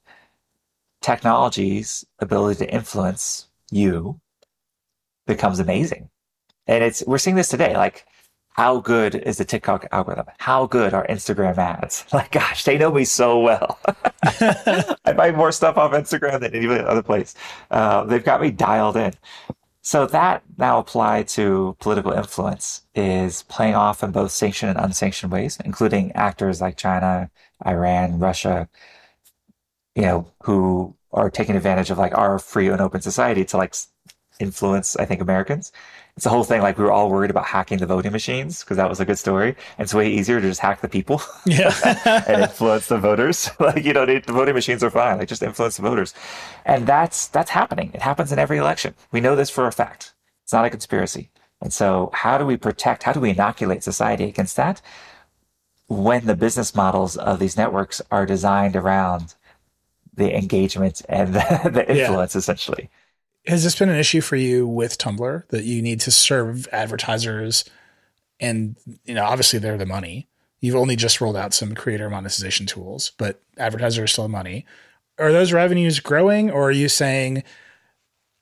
technology's 1.03 2.05
ability 2.19 2.65
to 2.65 2.73
influence 2.73 3.47
you 3.69 4.19
becomes 5.27 5.59
amazing. 5.59 6.09
And 6.65 6.83
it's 6.83 7.03
we're 7.05 7.17
seeing 7.17 7.35
this 7.35 7.49
today. 7.49 7.75
Like, 7.75 8.05
how 8.51 8.79
good 8.79 9.15
is 9.15 9.37
the 9.37 9.45
TikTok 9.45 9.87
algorithm? 9.91 10.27
How 10.37 10.65
good 10.65 10.93
are 10.93 11.05
Instagram 11.07 11.57
ads? 11.57 12.05
Like, 12.13 12.31
gosh, 12.31 12.63
they 12.63 12.77
know 12.77 12.91
me 12.91 13.03
so 13.03 13.39
well. 13.39 13.79
I 14.23 15.13
buy 15.15 15.31
more 15.31 15.51
stuff 15.51 15.77
off 15.77 15.91
Instagram 15.91 16.39
than 16.39 16.55
any 16.55 16.67
other 16.67 17.03
place. 17.03 17.35
Uh, 17.71 18.05
they've 18.05 18.23
got 18.23 18.41
me 18.41 18.51
dialed 18.51 18.95
in. 18.95 19.13
So 19.81 20.05
that 20.07 20.43
now 20.57 20.79
applied 20.79 21.27
to 21.29 21.75
political 21.79 22.13
influence 22.13 22.83
is 22.95 23.43
playing 23.43 23.75
off 23.75 24.01
in 24.01 24.11
both 24.11 24.31
sanctioned 24.31 24.69
and 24.69 24.79
unsanctioned 24.79 25.31
ways, 25.31 25.57
including 25.65 26.13
actors 26.13 26.61
like 26.61 26.77
China, 26.77 27.29
Iran, 27.65 28.17
Russia, 28.19 28.69
you 29.95 30.03
know, 30.03 30.27
who 30.43 30.95
are 31.11 31.29
taking 31.29 31.55
advantage 31.55 31.91
of 31.91 31.97
like 31.97 32.17
our 32.17 32.39
free 32.39 32.67
and 32.67 32.81
open 32.81 33.01
society 33.01 33.45
to 33.45 33.57
like 33.57 33.75
influence, 34.39 34.95
I 34.95 35.05
think, 35.05 35.21
Americans. 35.21 35.71
It's 36.15 36.25
the 36.25 36.29
whole 36.29 36.43
thing. 36.43 36.61
Like 36.61 36.77
we 36.77 36.83
were 36.83 36.91
all 36.91 37.09
worried 37.09 37.31
about 37.31 37.45
hacking 37.45 37.79
the 37.79 37.87
voting 37.87 38.11
machines 38.11 38.63
because 38.63 38.77
that 38.77 38.89
was 38.89 38.99
a 38.99 39.05
good 39.05 39.17
story. 39.17 39.49
And 39.77 39.85
it's 39.85 39.93
way 39.93 40.09
easier 40.11 40.39
to 40.39 40.47
just 40.47 40.59
hack 40.59 40.81
the 40.81 40.89
people 40.89 41.21
Yeah. 41.45 41.73
and 42.27 42.43
influence 42.43 42.87
the 42.87 42.99
voters. 42.99 43.49
like, 43.59 43.83
you 43.83 43.93
know, 43.93 44.05
the 44.05 44.19
the 44.19 44.33
voting 44.33 44.53
machines 44.53 44.83
are 44.83 44.91
fine. 44.91 45.17
Like 45.17 45.27
just 45.27 45.41
influence 45.41 45.77
the 45.77 45.83
voters. 45.83 46.13
And 46.65 46.85
that's, 46.85 47.27
that's 47.27 47.49
happening. 47.51 47.91
It 47.93 48.01
happens 48.01 48.31
in 48.31 48.39
every 48.39 48.57
election. 48.57 48.93
We 49.11 49.21
know 49.21 49.35
this 49.35 49.49
for 49.49 49.67
a 49.67 49.71
fact. 49.71 50.13
It's 50.43 50.53
not 50.53 50.65
a 50.65 50.69
conspiracy. 50.69 51.29
And 51.61 51.71
so 51.71 52.11
how 52.13 52.37
do 52.37 52.45
we 52.45 52.57
protect, 52.57 53.03
how 53.03 53.13
do 53.13 53.19
we 53.19 53.31
inoculate 53.31 53.83
society 53.83 54.25
against 54.25 54.55
that? 54.57 54.81
When 55.87 56.25
the 56.25 56.35
business 56.35 56.75
models 56.75 57.17
of 57.17 57.39
these 57.39 57.57
networks 57.57 58.01
are 58.11 58.25
designed 58.25 58.75
around 58.75 59.35
the 60.15 60.35
engagement 60.35 61.01
and 61.09 61.33
the, 61.33 61.39
the 61.73 61.85
Yeah. 61.93 62.07
influence, 62.07 62.35
essentially. 62.35 62.89
Has 63.45 63.63
this 63.63 63.77
been 63.77 63.89
an 63.89 63.97
issue 63.97 64.21
for 64.21 64.35
you 64.37 64.65
with 64.65 64.97
Tumblr 64.97 65.47
that 65.49 65.63
you 65.65 65.81
need 65.81 65.99
to 66.01 66.11
serve 66.11 66.67
advertisers 66.71 67.65
and 68.39 68.75
you 69.05 69.13
know 69.13 69.23
obviously 69.25 69.59
they're 69.59 69.77
the 69.77 69.85
money. 69.85 70.27
You've 70.61 70.75
only 70.75 70.95
just 70.95 71.19
rolled 71.19 71.35
out 71.35 71.53
some 71.53 71.75
creator 71.75 72.09
monetization 72.09 72.65
tools, 72.65 73.11
but 73.17 73.41
advertisers 73.57 73.99
are 74.03 74.07
still 74.07 74.29
money. 74.29 74.65
Are 75.19 75.31
those 75.33 75.51
revenues 75.53 75.99
growing 75.99 76.49
or 76.49 76.63
are 76.69 76.71
you 76.71 76.89
saying 76.89 77.43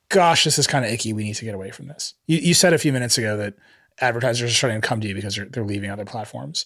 gosh, 0.10 0.44
this 0.44 0.60
is 0.60 0.68
kind 0.68 0.84
of 0.84 0.92
icky. 0.92 1.14
We 1.14 1.24
need 1.24 1.36
to 1.36 1.46
get 1.46 1.56
away 1.56 1.72
from 1.72 1.88
this. 1.88 2.16
You, 2.28 2.38
you 2.38 2.54
said 2.54 2.74
a 2.74 2.78
few 2.78 2.92
minutes 2.92 3.18
ago 3.18 3.38
that 3.38 3.54
advertisers 4.02 4.52
are 4.52 4.54
starting 4.54 4.82
to 4.82 4.86
come 4.88 5.00
to 5.00 5.08
you 5.08 5.16
because 5.16 5.38
they're, 5.38 5.46
they're 5.46 5.64
leaving 5.64 5.90
other 5.90 6.04
platforms. 6.04 6.66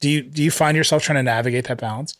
Do 0.00 0.08
you 0.08 0.22
do 0.22 0.42
you 0.42 0.50
find 0.50 0.76
yourself 0.76 1.02
trying 1.02 1.16
to 1.16 1.22
navigate 1.22 1.66
that 1.66 1.78
balance? 1.78 2.16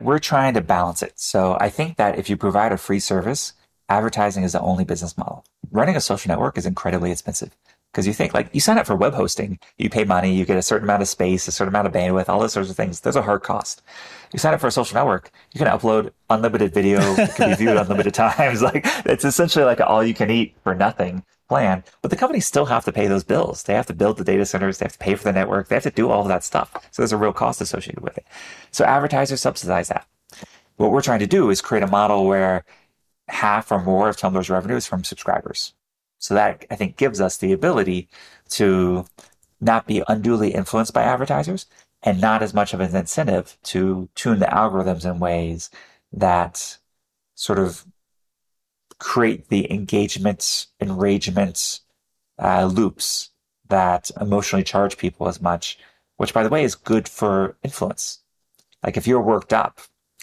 We're 0.00 0.18
trying 0.18 0.54
to 0.54 0.60
balance 0.60 1.02
it. 1.02 1.18
So 1.18 1.56
I 1.60 1.70
think 1.70 1.96
that 1.96 2.18
if 2.18 2.28
you 2.28 2.36
provide 2.36 2.72
a 2.72 2.76
free 2.76 3.00
service, 3.00 3.52
advertising 3.88 4.42
is 4.42 4.52
the 4.52 4.60
only 4.60 4.84
business 4.84 5.16
model. 5.16 5.44
Running 5.70 5.96
a 5.96 6.00
social 6.00 6.28
network 6.28 6.58
is 6.58 6.66
incredibly 6.66 7.10
expensive 7.10 7.56
because 7.92 8.06
you 8.06 8.12
think 8.12 8.34
like 8.34 8.48
you 8.52 8.60
sign 8.60 8.76
up 8.76 8.86
for 8.86 8.96
web 8.96 9.14
hosting, 9.14 9.58
you 9.78 9.88
pay 9.88 10.02
money, 10.04 10.34
you 10.34 10.44
get 10.44 10.56
a 10.56 10.62
certain 10.62 10.84
amount 10.84 11.02
of 11.02 11.08
space, 11.08 11.46
a 11.46 11.52
certain 11.52 11.72
amount 11.72 11.86
of 11.86 11.92
bandwidth, 11.92 12.28
all 12.28 12.40
those 12.40 12.52
sorts 12.52 12.70
of 12.70 12.76
things. 12.76 13.00
There's 13.00 13.14
a 13.14 13.22
hard 13.22 13.42
cost. 13.44 13.82
You 14.32 14.38
sign 14.40 14.52
up 14.52 14.60
for 14.60 14.66
a 14.66 14.72
social 14.72 14.96
network, 14.96 15.30
you 15.52 15.58
can 15.58 15.68
upload 15.68 16.10
unlimited 16.28 16.74
video, 16.74 17.00
it 17.00 17.36
can 17.36 17.50
be 17.50 17.56
viewed 17.56 17.76
unlimited 17.76 18.14
times. 18.14 18.62
Like 18.62 18.84
it's 19.06 19.24
essentially 19.24 19.64
like 19.64 19.80
all 19.80 20.02
you 20.02 20.14
can 20.14 20.30
eat 20.30 20.56
for 20.64 20.74
nothing 20.74 21.22
plan, 21.48 21.84
but 22.02 22.10
the 22.10 22.16
companies 22.16 22.46
still 22.46 22.66
have 22.66 22.84
to 22.84 22.92
pay 22.92 23.06
those 23.06 23.24
bills. 23.24 23.62
They 23.62 23.74
have 23.74 23.86
to 23.86 23.94
build 23.94 24.16
the 24.16 24.24
data 24.24 24.46
centers. 24.46 24.78
They 24.78 24.84
have 24.84 24.92
to 24.92 24.98
pay 24.98 25.14
for 25.14 25.24
the 25.24 25.32
network. 25.32 25.68
They 25.68 25.76
have 25.76 25.82
to 25.84 25.90
do 25.90 26.10
all 26.10 26.22
of 26.22 26.28
that 26.28 26.44
stuff. 26.44 26.72
So 26.90 27.02
there's 27.02 27.12
a 27.12 27.16
real 27.16 27.32
cost 27.32 27.60
associated 27.60 28.02
with 28.02 28.16
it. 28.16 28.26
So 28.70 28.84
advertisers 28.84 29.40
subsidize 29.40 29.88
that. 29.88 30.06
What 30.76 30.90
we're 30.90 31.02
trying 31.02 31.20
to 31.20 31.26
do 31.26 31.50
is 31.50 31.60
create 31.60 31.84
a 31.84 31.88
model 31.88 32.26
where 32.26 32.64
half 33.28 33.70
or 33.70 33.82
more 33.82 34.08
of 34.08 34.16
Tumblr's 34.16 34.50
revenue 34.50 34.76
is 34.76 34.86
from 34.86 35.04
subscribers. 35.04 35.74
So 36.18 36.34
that 36.34 36.64
I 36.70 36.76
think 36.76 36.96
gives 36.96 37.20
us 37.20 37.36
the 37.36 37.52
ability 37.52 38.08
to 38.50 39.04
not 39.60 39.86
be 39.86 40.02
unduly 40.08 40.52
influenced 40.54 40.94
by 40.94 41.02
advertisers 41.02 41.66
and 42.02 42.20
not 42.20 42.42
as 42.42 42.54
much 42.54 42.74
of 42.74 42.80
an 42.80 42.94
incentive 42.94 43.56
to 43.64 44.08
tune 44.14 44.38
the 44.38 44.46
algorithms 44.46 45.10
in 45.10 45.18
ways 45.18 45.70
that 46.12 46.78
sort 47.34 47.58
of 47.58 47.84
create 49.04 49.48
the 49.50 49.70
engagements, 49.70 50.68
enragements, 50.80 51.82
uh, 52.42 52.64
loops 52.64 53.28
that 53.68 54.10
emotionally 54.18 54.64
charge 54.64 54.96
people 54.96 55.28
as 55.28 55.42
much, 55.42 55.78
which 56.16 56.32
by 56.32 56.42
the 56.42 56.48
way 56.48 56.64
is 56.64 56.74
good 56.74 57.06
for 57.06 57.54
influence. 57.62 58.20
Like 58.82 58.96
if 58.96 59.06
you're 59.06 59.20
worked 59.20 59.52
up, 59.52 59.78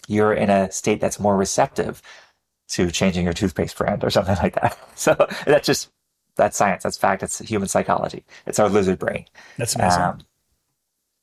you're 0.07 0.34
in 0.34 0.49
a 0.49 0.71
state 0.71 0.99
that's 0.99 1.19
more 1.19 1.38
receptive 1.38 2.01
to 2.69 2.89
changing 2.89 3.23
your 3.23 3.34
toothpaste 3.34 3.77
brand 3.77 4.03
or 4.03 4.09
something 4.09 4.36
like 4.43 4.55
that. 4.55 4.77
So 4.95 5.15
that's 5.45 5.67
just, 5.67 5.89
that's 6.36 6.57
science. 6.57 6.82
That's 6.82 6.97
fact. 6.97 7.21
It's 7.21 7.38
human 7.38 7.67
psychology. 7.67 8.23
It's 8.47 8.57
our 8.57 8.67
lizard 8.67 8.97
brain. 8.97 9.25
That's 9.57 9.75
amazing. 9.75 10.01
Um, 10.01 10.19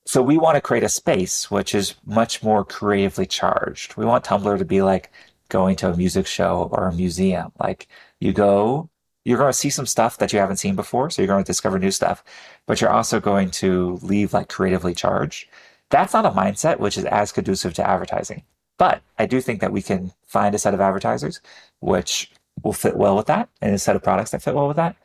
so 0.06 0.22
we 0.22 0.38
want 0.38 0.54
to 0.54 0.60
create 0.60 0.84
a 0.84 0.88
space 0.88 1.50
which 1.50 1.74
is 1.74 1.96
much 2.06 2.40
more 2.40 2.64
creatively 2.64 3.26
charged. 3.26 3.96
We 3.96 4.04
want 4.04 4.24
Tumblr 4.24 4.58
to 4.58 4.64
be 4.64 4.80
like 4.80 5.10
going 5.48 5.76
to 5.76 5.90
a 5.90 5.96
music 5.96 6.26
show 6.26 6.68
or 6.72 6.88
a 6.88 6.94
museum. 6.94 7.52
Like 7.58 7.88
you 8.20 8.32
go, 8.32 8.90
you're 9.24 9.38
going 9.38 9.52
to 9.52 9.58
see 9.58 9.70
some 9.70 9.86
stuff 9.86 10.18
that 10.18 10.32
you 10.32 10.38
haven't 10.38 10.56
seen 10.56 10.76
before. 10.76 11.10
So 11.10 11.22
you're 11.22 11.28
going 11.28 11.44
to 11.44 11.46
discover 11.46 11.78
new 11.78 11.90
stuff, 11.90 12.24
but 12.66 12.80
you're 12.80 12.90
also 12.90 13.20
going 13.20 13.50
to 13.52 13.98
leave 14.02 14.32
like 14.32 14.48
creatively 14.48 14.94
charged. 14.94 15.48
That's 15.90 16.12
not 16.12 16.26
a 16.26 16.30
mindset 16.30 16.78
which 16.78 16.98
is 16.98 17.04
as 17.04 17.32
conducive 17.32 17.74
to 17.74 17.88
advertising. 17.88 18.42
But 18.78 19.02
I 19.18 19.26
do 19.26 19.40
think 19.40 19.60
that 19.60 19.72
we 19.72 19.82
can 19.82 20.12
find 20.26 20.54
a 20.54 20.58
set 20.58 20.74
of 20.74 20.80
advertisers 20.80 21.40
which 21.80 22.30
will 22.62 22.72
fit 22.72 22.96
well 22.96 23.16
with 23.16 23.26
that 23.26 23.48
and 23.60 23.74
a 23.74 23.78
set 23.78 23.96
of 23.96 24.02
products 24.02 24.30
that 24.30 24.42
fit 24.42 24.54
well 24.54 24.68
with 24.68 24.76
that. 24.76 24.96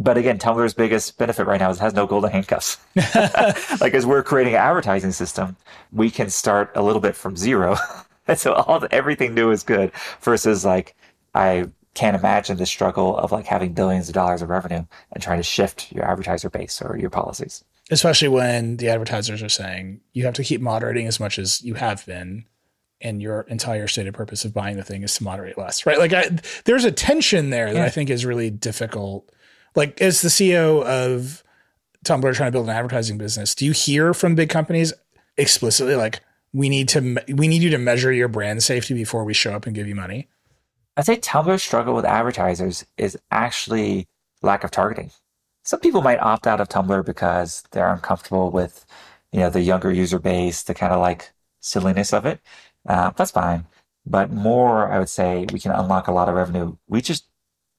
But 0.00 0.16
again, 0.16 0.38
Tumblr's 0.38 0.74
biggest 0.74 1.18
benefit 1.18 1.46
right 1.46 1.60
now 1.60 1.70
is 1.70 1.78
it 1.78 1.80
has 1.80 1.94
no 1.94 2.06
golden 2.06 2.30
handcuffs. 2.30 2.78
like 3.80 3.94
as 3.94 4.06
we're 4.06 4.22
creating 4.22 4.54
an 4.54 4.60
advertising 4.60 5.10
system, 5.10 5.56
we 5.92 6.08
can 6.08 6.30
start 6.30 6.70
a 6.76 6.82
little 6.82 7.02
bit 7.02 7.16
from 7.16 7.36
zero 7.36 7.76
so 8.36 8.52
all 8.52 8.86
everything 8.90 9.34
new 9.34 9.50
is 9.50 9.62
good 9.62 9.92
versus 10.20 10.64
like 10.64 10.94
I 11.34 11.66
can't 11.94 12.16
imagine 12.16 12.56
the 12.58 12.66
struggle 12.66 13.16
of 13.16 13.32
like 13.32 13.46
having 13.46 13.72
billions 13.72 14.08
of 14.08 14.14
dollars 14.14 14.42
of 14.42 14.48
revenue 14.48 14.84
and 15.12 15.22
trying 15.22 15.38
to 15.38 15.42
shift 15.42 15.90
your 15.92 16.04
advertiser 16.04 16.48
base 16.48 16.80
or 16.80 16.96
your 16.96 17.10
policies. 17.10 17.64
Especially 17.90 18.28
when 18.28 18.76
the 18.76 18.88
advertisers 18.88 19.42
are 19.42 19.48
saying 19.48 20.00
you 20.12 20.24
have 20.24 20.34
to 20.34 20.44
keep 20.44 20.60
moderating 20.60 21.06
as 21.06 21.18
much 21.18 21.38
as 21.38 21.62
you 21.62 21.74
have 21.74 22.04
been 22.06 22.44
and 23.00 23.22
your 23.22 23.42
entire 23.42 23.86
stated 23.86 24.14
purpose 24.14 24.44
of 24.44 24.52
buying 24.52 24.76
the 24.76 24.82
thing 24.82 25.02
is 25.02 25.14
to 25.14 25.24
moderate 25.24 25.56
less, 25.56 25.86
right? 25.86 25.98
Like 25.98 26.12
I, 26.12 26.30
there's 26.64 26.84
a 26.84 26.92
tension 26.92 27.50
there 27.50 27.72
that 27.72 27.78
yeah. 27.78 27.84
I 27.84 27.90
think 27.90 28.10
is 28.10 28.24
really 28.26 28.50
difficult. 28.50 29.30
Like 29.74 30.00
as 30.00 30.20
the 30.20 30.28
CEO 30.28 30.84
of 30.84 31.42
Tumblr 32.04 32.34
trying 32.34 32.48
to 32.48 32.52
build 32.52 32.68
an 32.68 32.76
advertising 32.76 33.18
business, 33.18 33.54
do 33.54 33.64
you 33.64 33.72
hear 33.72 34.14
from 34.14 34.34
big 34.34 34.50
companies 34.50 34.92
explicitly 35.36 35.94
like, 35.94 36.20
we 36.52 36.68
need 36.68 36.88
to 36.90 37.18
we 37.28 37.48
need 37.48 37.62
you 37.62 37.70
to 37.70 37.78
measure 37.78 38.12
your 38.12 38.28
brand 38.28 38.62
safety 38.62 38.94
before 38.94 39.24
we 39.24 39.34
show 39.34 39.52
up 39.52 39.66
and 39.66 39.74
give 39.74 39.86
you 39.86 39.94
money? 39.94 40.28
I'd 40.96 41.06
say 41.06 41.16
Tumblr's 41.16 41.62
struggle 41.62 41.94
with 41.94 42.04
advertisers 42.04 42.84
is 42.96 43.16
actually 43.30 44.08
lack 44.42 44.64
of 44.64 44.70
targeting. 44.70 45.12
Some 45.62 45.80
people 45.80 46.02
might 46.02 46.18
opt 46.20 46.46
out 46.46 46.60
of 46.60 46.68
Tumblr 46.68 47.04
because 47.04 47.62
they're 47.70 47.92
uncomfortable 47.92 48.50
with, 48.50 48.84
you 49.30 49.40
know, 49.40 49.50
the 49.50 49.60
younger 49.60 49.92
user 49.92 50.18
base, 50.18 50.62
the 50.62 50.74
kind 50.74 50.92
of 50.92 51.00
like 51.00 51.30
silliness 51.60 52.12
of 52.12 52.26
it. 52.26 52.40
Uh, 52.88 53.10
that's 53.10 53.30
fine. 53.30 53.66
But 54.06 54.32
more, 54.32 54.90
I 54.90 54.98
would 54.98 55.08
say 55.08 55.46
we 55.52 55.60
can 55.60 55.72
unlock 55.72 56.08
a 56.08 56.12
lot 56.12 56.28
of 56.28 56.34
revenue. 56.34 56.76
We 56.88 57.00
just 57.02 57.26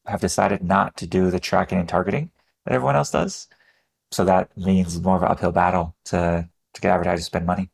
have 0.06 0.22
decided 0.22 0.64
not 0.64 0.96
to 0.98 1.08
do 1.08 1.32
the 1.32 1.40
tracking 1.40 1.80
and 1.80 1.90
targeting 1.90 2.32
that 2.66 2.74
everyone 2.74 2.96
else 2.96 3.12
does. 3.12 3.48
So 4.12 4.24
that 4.26 4.56
means 4.58 5.02
more 5.02 5.18
of 5.18 5.24
an 5.24 5.30
uphill 5.30 5.52
battle 5.52 5.96
to, 6.06 6.48
to 6.74 6.82
get 6.82 6.92
advertisers 6.92 7.22
to 7.22 7.26
spend 7.26 7.46
money. 7.46 7.70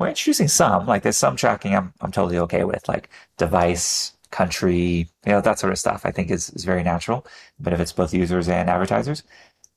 We're 0.00 0.08
introducing 0.08 0.48
some, 0.48 0.86
like 0.86 1.02
there's 1.02 1.18
some 1.18 1.36
tracking 1.36 1.76
I'm, 1.76 1.92
I'm 2.00 2.10
totally 2.10 2.38
okay 2.38 2.64
with, 2.64 2.88
like 2.88 3.10
device, 3.36 4.14
country, 4.30 5.10
you 5.26 5.32
know, 5.32 5.42
that 5.42 5.58
sort 5.58 5.72
of 5.72 5.78
stuff 5.78 6.06
I 6.06 6.10
think 6.10 6.30
is, 6.30 6.48
is 6.50 6.64
very 6.64 6.82
natural, 6.82 7.26
benefits 7.58 7.92
both 7.92 8.14
users 8.14 8.48
and 8.48 8.70
advertisers. 8.70 9.22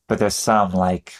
But 0.07 0.19
there's 0.19 0.33
some 0.33 0.71
like, 0.71 1.13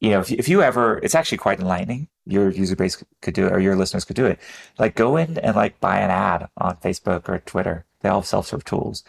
you 0.00 0.10
know, 0.10 0.20
if, 0.20 0.32
if 0.32 0.48
you 0.48 0.62
ever, 0.62 0.98
it's 0.98 1.14
actually 1.14 1.38
quite 1.38 1.60
enlightening. 1.60 2.08
Your 2.26 2.50
user 2.50 2.74
base 2.74 3.02
could 3.22 3.34
do 3.34 3.46
it 3.46 3.52
or 3.52 3.60
your 3.60 3.76
listeners 3.76 4.04
could 4.04 4.16
do 4.16 4.26
it. 4.26 4.40
Like 4.80 4.96
go 4.96 5.16
in 5.16 5.38
and 5.38 5.54
like 5.54 5.78
buy 5.78 6.00
an 6.00 6.10
ad 6.10 6.48
on 6.56 6.76
Facebook 6.78 7.28
or 7.28 7.38
Twitter. 7.38 7.84
They 8.00 8.08
all 8.08 8.20
have 8.20 8.26
self-serve 8.26 8.64
tools. 8.64 9.04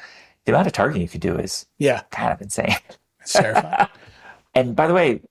The 0.45 0.51
amount 0.51 0.67
of 0.67 0.73
targeting 0.73 1.01
you 1.01 1.09
could 1.09 1.21
do 1.21 1.35
is 1.35 1.65
yeah 1.79 2.03
kind 2.11 2.31
of 2.31 2.41
insane. 2.41 2.75
It's 3.21 3.33
terrifying. 3.33 3.87
and 4.55 4.75
by 4.75 4.87
the 4.87 4.93
way, 4.93 5.21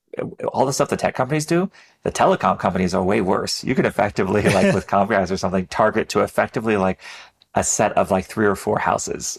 all 0.53 0.67
the 0.67 0.73
stuff 0.73 0.89
the 0.89 0.97
tech 0.97 1.15
companies 1.15 1.47
do, 1.47 1.71
the 2.03 2.13
telecom 2.13 2.59
companies 2.59 2.95
are 2.95 3.03
way 3.03 3.21
worse. 3.21 3.65
You 3.65 3.75
can 3.75 3.87
effectively, 3.87 4.43
like 4.59 4.75
with 4.75 4.87
Comcast 4.87 5.31
or 5.31 5.37
something, 5.37 5.67
target 5.67 6.09
to 6.11 6.21
effectively 6.21 6.77
like 6.77 7.01
a 7.55 7.65
set 7.65 7.93
of 7.93 8.11
like 8.11 8.27
three 8.27 8.45
or 8.45 8.55
four 8.55 8.79
houses 8.79 9.39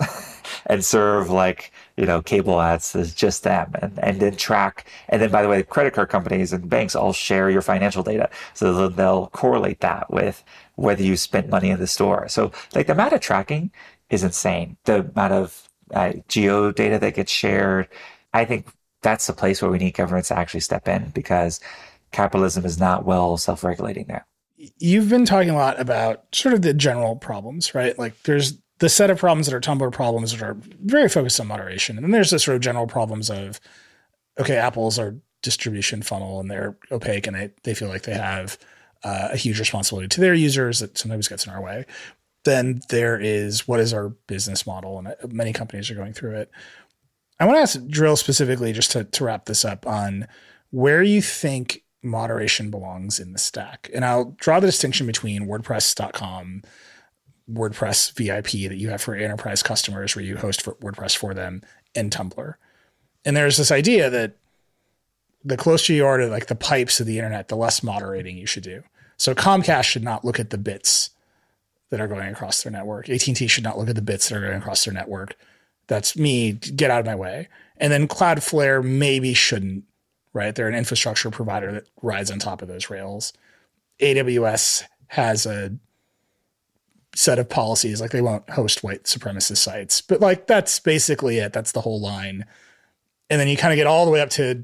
and 0.65 0.83
serve 0.83 1.29
like, 1.29 1.71
you 1.97 2.05
know, 2.05 2.21
cable 2.21 2.59
ads 2.59 2.95
as 2.95 3.13
just 3.13 3.43
them 3.43 3.71
and, 3.79 3.97
and 3.99 4.19
then 4.19 4.35
track. 4.35 4.87
And 5.09 5.21
then 5.21 5.29
by 5.29 5.43
the 5.43 5.47
way, 5.47 5.61
credit 5.61 5.93
card 5.93 6.09
companies 6.09 6.51
and 6.51 6.67
banks 6.67 6.95
all 6.95 7.13
share 7.13 7.49
your 7.51 7.61
financial 7.61 8.01
data. 8.01 8.29
So 8.55 8.89
they'll 8.89 9.27
correlate 9.27 9.81
that 9.81 10.11
with 10.11 10.43
whether 10.75 11.03
you 11.03 11.15
spent 11.15 11.49
money 11.49 11.69
in 11.69 11.79
the 11.79 11.87
store. 11.87 12.27
So 12.27 12.51
like 12.73 12.87
the 12.87 12.93
amount 12.93 13.13
of 13.13 13.21
tracking 13.21 13.71
is 14.09 14.23
insane. 14.23 14.77
The 14.85 15.01
amount 15.01 15.33
of 15.33 15.69
uh, 15.93 16.13
geo 16.27 16.71
data 16.71 16.97
that 16.99 17.15
gets 17.15 17.31
shared. 17.31 17.87
I 18.33 18.45
think 18.45 18.67
that's 19.07 19.25
the 19.25 19.31
place 19.31 19.61
where 19.61 19.71
we 19.71 19.77
need 19.77 19.93
governments 19.93 20.27
to 20.27 20.37
actually 20.37 20.59
step 20.59 20.85
in 20.85 21.09
because 21.11 21.61
capitalism 22.11 22.65
is 22.65 22.77
not 22.77 23.05
well 23.05 23.37
self-regulating 23.37 24.05
there. 24.07 24.27
You've 24.79 25.07
been 25.07 25.23
talking 25.23 25.49
a 25.49 25.55
lot 25.55 25.79
about 25.79 26.25
sort 26.35 26.53
of 26.53 26.61
the 26.61 26.73
general 26.73 27.15
problems, 27.15 27.73
right? 27.73 27.97
Like 27.97 28.21
there's 28.23 28.57
the 28.79 28.89
set 28.89 29.09
of 29.09 29.17
problems 29.17 29.47
that 29.47 29.55
are 29.55 29.61
Tumblr 29.61 29.93
problems 29.93 30.33
that 30.33 30.41
are 30.41 30.57
very 30.83 31.07
focused 31.07 31.39
on 31.39 31.47
moderation. 31.47 31.95
And 31.95 32.03
then 32.03 32.11
there's 32.11 32.31
the 32.31 32.39
sort 32.39 32.55
of 32.55 32.61
general 32.61 32.85
problems 32.85 33.29
of, 33.29 33.61
okay, 34.39 34.57
Apple's 34.57 34.99
are 34.99 35.15
distribution 35.41 36.01
funnel 36.01 36.41
and 36.41 36.51
they're 36.51 36.75
opaque 36.91 37.27
and 37.27 37.35
they, 37.37 37.51
they 37.63 37.73
feel 37.73 37.87
like 37.87 38.01
they 38.01 38.13
have 38.13 38.57
uh, 39.05 39.29
a 39.31 39.37
huge 39.37 39.57
responsibility 39.57 40.09
to 40.09 40.19
their 40.19 40.33
users 40.33 40.79
that 40.79 40.97
sometimes 40.97 41.29
gets 41.29 41.45
in 41.45 41.53
our 41.53 41.61
way. 41.61 41.85
Then 42.43 42.81
there 42.89 43.17
is 43.17 43.69
what 43.69 43.79
is 43.79 43.93
our 43.93 44.09
business 44.09 44.67
model? 44.67 44.97
And 44.99 45.07
uh, 45.07 45.15
many 45.29 45.53
companies 45.53 45.89
are 45.89 45.95
going 45.95 46.11
through 46.11 46.35
it. 46.35 46.51
I 47.39 47.45
want 47.45 47.57
to 47.57 47.61
ask 47.61 47.85
Drill 47.87 48.15
specifically, 48.15 48.73
just 48.73 48.91
to, 48.91 49.03
to 49.03 49.23
wrap 49.23 49.45
this 49.45 49.63
up, 49.63 49.85
on 49.85 50.27
where 50.71 51.03
you 51.03 51.21
think 51.21 51.83
moderation 52.03 52.71
belongs 52.71 53.19
in 53.19 53.33
the 53.33 53.39
stack. 53.39 53.89
And 53.93 54.03
I'll 54.03 54.35
draw 54.37 54.59
the 54.59 54.67
distinction 54.67 55.05
between 55.05 55.47
WordPress.com, 55.47 56.63
WordPress 57.51 58.13
VIP 58.13 58.69
that 58.69 58.77
you 58.77 58.89
have 58.89 59.01
for 59.01 59.15
enterprise 59.15 59.61
customers, 59.61 60.15
where 60.15 60.25
you 60.25 60.37
host 60.37 60.61
for 60.61 60.75
WordPress 60.75 61.15
for 61.15 61.33
them, 61.33 61.61
and 61.95 62.11
Tumblr. 62.11 62.53
And 63.25 63.37
there's 63.37 63.57
this 63.57 63.71
idea 63.71 64.09
that 64.09 64.37
the 65.43 65.57
closer 65.57 65.93
you 65.93 66.05
are 66.05 66.17
to 66.17 66.27
like 66.27 66.47
the 66.47 66.55
pipes 66.55 66.99
of 66.99 67.07
the 67.07 67.17
internet, 67.17 67.47
the 67.47 67.55
less 67.55 67.83
moderating 67.83 68.37
you 68.37 68.45
should 68.45 68.63
do. 68.63 68.83
So 69.17 69.33
Comcast 69.33 69.83
should 69.83 70.03
not 70.03 70.25
look 70.25 70.39
at 70.39 70.49
the 70.49 70.57
bits 70.57 71.11
that 71.89 72.01
are 72.01 72.07
going 72.07 72.29
across 72.29 72.63
their 72.63 72.71
network. 72.71 73.09
AT&T 73.09 73.47
should 73.47 73.63
not 73.63 73.77
look 73.77 73.89
at 73.89 73.95
the 73.95 74.01
bits 74.01 74.29
that 74.29 74.37
are 74.37 74.41
going 74.41 74.57
across 74.57 74.83
their 74.83 74.93
network. 74.93 75.35
That's 75.87 76.17
me. 76.17 76.53
Get 76.53 76.91
out 76.91 76.99
of 76.99 77.05
my 77.05 77.15
way. 77.15 77.47
And 77.77 77.91
then 77.91 78.07
Cloudflare 78.07 78.83
maybe 78.83 79.33
shouldn't, 79.33 79.83
right? 80.33 80.53
They're 80.53 80.67
an 80.67 80.75
infrastructure 80.75 81.31
provider 81.31 81.71
that 81.71 81.87
rides 82.01 82.31
on 82.31 82.39
top 82.39 82.61
of 82.61 82.67
those 82.67 82.89
rails. 82.89 83.33
AWS 83.99 84.83
has 85.07 85.45
a 85.45 85.75
set 87.15 87.39
of 87.39 87.49
policies. 87.49 87.99
Like 87.99 88.11
they 88.11 88.21
won't 88.21 88.49
host 88.49 88.83
white 88.83 89.03
supremacist 89.03 89.57
sites, 89.57 90.01
but 90.01 90.21
like 90.21 90.47
that's 90.47 90.79
basically 90.79 91.37
it. 91.39 91.53
That's 91.53 91.71
the 91.71 91.81
whole 91.81 91.99
line. 91.99 92.45
And 93.29 93.39
then 93.39 93.47
you 93.47 93.57
kind 93.57 93.73
of 93.73 93.77
get 93.77 93.87
all 93.87 94.05
the 94.05 94.11
way 94.11 94.21
up 94.21 94.29
to, 94.31 94.63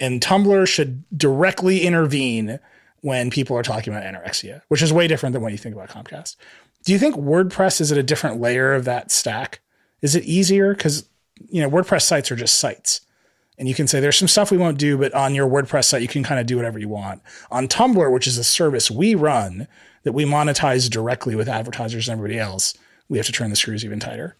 and 0.00 0.20
Tumblr 0.20 0.66
should 0.66 1.04
directly 1.16 1.82
intervene 1.82 2.58
when 3.02 3.30
people 3.30 3.56
are 3.56 3.62
talking 3.62 3.92
about 3.92 4.04
anorexia, 4.04 4.62
which 4.68 4.82
is 4.82 4.92
way 4.92 5.06
different 5.06 5.32
than 5.32 5.42
when 5.42 5.52
you 5.52 5.58
think 5.58 5.74
about 5.74 5.90
Comcast. 5.90 6.36
Do 6.84 6.92
you 6.92 6.98
think 6.98 7.14
WordPress 7.16 7.80
is 7.80 7.92
at 7.92 7.98
a 7.98 8.02
different 8.02 8.40
layer 8.40 8.72
of 8.72 8.84
that 8.86 9.10
stack? 9.10 9.60
Is 10.02 10.14
it 10.14 10.24
easier? 10.24 10.74
Because, 10.74 11.08
you 11.48 11.62
know, 11.62 11.70
WordPress 11.70 12.02
sites 12.02 12.30
are 12.30 12.36
just 12.36 12.56
sites. 12.56 13.00
And 13.58 13.68
you 13.68 13.74
can 13.74 13.86
say 13.86 14.00
there's 14.00 14.16
some 14.16 14.28
stuff 14.28 14.50
we 14.50 14.56
won't 14.58 14.78
do, 14.78 14.98
but 14.98 15.14
on 15.14 15.34
your 15.34 15.48
WordPress 15.48 15.84
site, 15.84 16.02
you 16.02 16.08
can 16.08 16.24
kind 16.24 16.40
of 16.40 16.46
do 16.46 16.56
whatever 16.56 16.78
you 16.78 16.88
want. 16.88 17.22
On 17.50 17.68
Tumblr, 17.68 18.12
which 18.12 18.26
is 18.26 18.38
a 18.38 18.44
service 18.44 18.90
we 18.90 19.14
run 19.14 19.68
that 20.02 20.12
we 20.12 20.24
monetize 20.24 20.90
directly 20.90 21.36
with 21.36 21.48
advertisers 21.48 22.08
and 22.08 22.18
everybody 22.18 22.40
else, 22.40 22.74
we 23.08 23.18
have 23.18 23.26
to 23.26 23.32
turn 23.32 23.50
the 23.50 23.56
screws 23.56 23.84
even 23.84 24.00
tighter. 24.00 24.36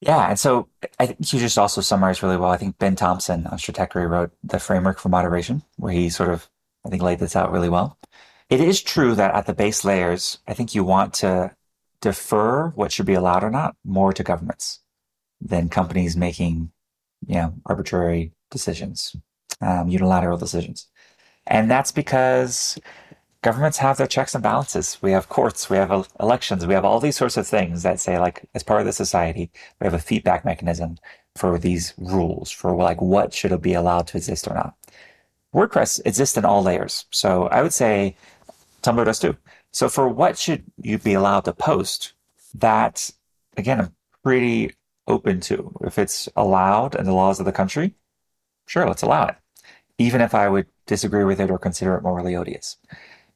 Yeah, 0.00 0.28
and 0.28 0.38
so 0.38 0.68
I 0.98 1.06
think 1.06 1.32
you 1.32 1.38
just 1.38 1.58
also 1.58 1.80
summarized 1.80 2.22
really 2.22 2.36
well. 2.36 2.50
I 2.50 2.56
think 2.56 2.78
Ben 2.78 2.96
Thompson 2.96 3.46
on 3.46 3.58
Stratechery 3.58 4.08
wrote 4.08 4.32
the 4.42 4.58
framework 4.58 4.98
for 4.98 5.08
moderation, 5.08 5.62
where 5.76 5.92
he 5.92 6.08
sort 6.10 6.30
of, 6.30 6.48
I 6.84 6.88
think, 6.88 7.02
laid 7.02 7.20
this 7.20 7.36
out 7.36 7.52
really 7.52 7.68
well. 7.68 7.98
It 8.50 8.60
is 8.60 8.82
true 8.82 9.14
that 9.14 9.34
at 9.34 9.46
the 9.46 9.54
base 9.54 9.84
layers, 9.84 10.38
I 10.46 10.54
think 10.54 10.74
you 10.74 10.84
want 10.84 11.14
to 11.14 11.56
defer 12.00 12.68
what 12.70 12.92
should 12.92 13.06
be 13.06 13.14
allowed 13.14 13.44
or 13.44 13.50
not 13.50 13.76
more 13.84 14.12
to 14.12 14.22
governments 14.22 14.81
than 15.44 15.68
companies 15.68 16.16
making, 16.16 16.70
you 17.26 17.34
know, 17.34 17.54
arbitrary 17.66 18.32
decisions, 18.50 19.16
um, 19.60 19.88
unilateral 19.88 20.38
decisions. 20.38 20.88
And 21.46 21.70
that's 21.70 21.90
because 21.90 22.78
governments 23.42 23.78
have 23.78 23.96
their 23.96 24.06
checks 24.06 24.34
and 24.34 24.42
balances. 24.42 24.98
We 25.02 25.10
have 25.12 25.28
courts, 25.28 25.68
we 25.68 25.76
have 25.76 26.08
elections, 26.20 26.66
we 26.66 26.74
have 26.74 26.84
all 26.84 27.00
these 27.00 27.16
sorts 27.16 27.36
of 27.36 27.46
things 27.46 27.82
that 27.82 27.98
say, 28.00 28.18
like, 28.18 28.44
as 28.54 28.62
part 28.62 28.80
of 28.80 28.86
the 28.86 28.92
society, 28.92 29.50
we 29.80 29.84
have 29.84 29.94
a 29.94 29.98
feedback 29.98 30.44
mechanism 30.44 30.98
for 31.34 31.58
these 31.58 31.94
rules 31.96 32.50
for 32.50 32.74
like 32.76 33.00
what 33.00 33.32
should 33.32 33.60
be 33.60 33.74
allowed 33.74 34.06
to 34.06 34.16
exist 34.16 34.46
or 34.46 34.54
not. 34.54 34.74
WordPress 35.54 36.00
exists 36.04 36.36
in 36.36 36.44
all 36.44 36.62
layers. 36.62 37.06
So 37.10 37.46
I 37.48 37.62
would 37.62 37.72
say 37.72 38.16
Tumblr 38.82 39.04
does 39.04 39.18
too. 39.18 39.36
So 39.72 39.88
for 39.88 40.08
what 40.08 40.38
should 40.38 40.64
you 40.80 40.98
be 40.98 41.14
allowed 41.14 41.44
to 41.46 41.52
post, 41.52 42.12
that 42.54 43.10
again, 43.56 43.80
I'm 43.80 43.94
pretty 44.22 44.72
open 45.12 45.40
to. 45.42 45.72
If 45.82 45.98
it's 45.98 46.28
allowed 46.36 46.94
in 46.94 47.04
the 47.04 47.12
laws 47.12 47.38
of 47.38 47.46
the 47.46 47.52
country, 47.52 47.94
sure, 48.66 48.86
let's 48.86 49.02
allow 49.02 49.26
it. 49.26 49.36
Even 49.98 50.20
if 50.20 50.34
I 50.34 50.48
would 50.48 50.66
disagree 50.86 51.24
with 51.24 51.40
it 51.40 51.50
or 51.50 51.58
consider 51.58 51.94
it 51.94 52.02
morally 52.02 52.34
odious. 52.34 52.76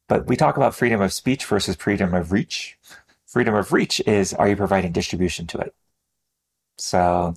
But 0.09 0.27
we 0.27 0.37
talk 0.37 0.57
about 0.57 0.75
freedom 0.75 1.01
of 1.01 1.13
speech 1.13 1.45
versus 1.45 1.77
freedom 1.77 2.15
of 2.15 2.33
reach. 2.33 2.79
Freedom 3.27 3.55
of 3.55 3.73
reach 3.73 4.01
is 4.07 4.33
are 4.35 4.49
you 4.49 4.57
providing 4.57 4.93
distribution 4.93 5.47
to 5.49 5.59
it? 5.59 5.75
So 6.79 7.35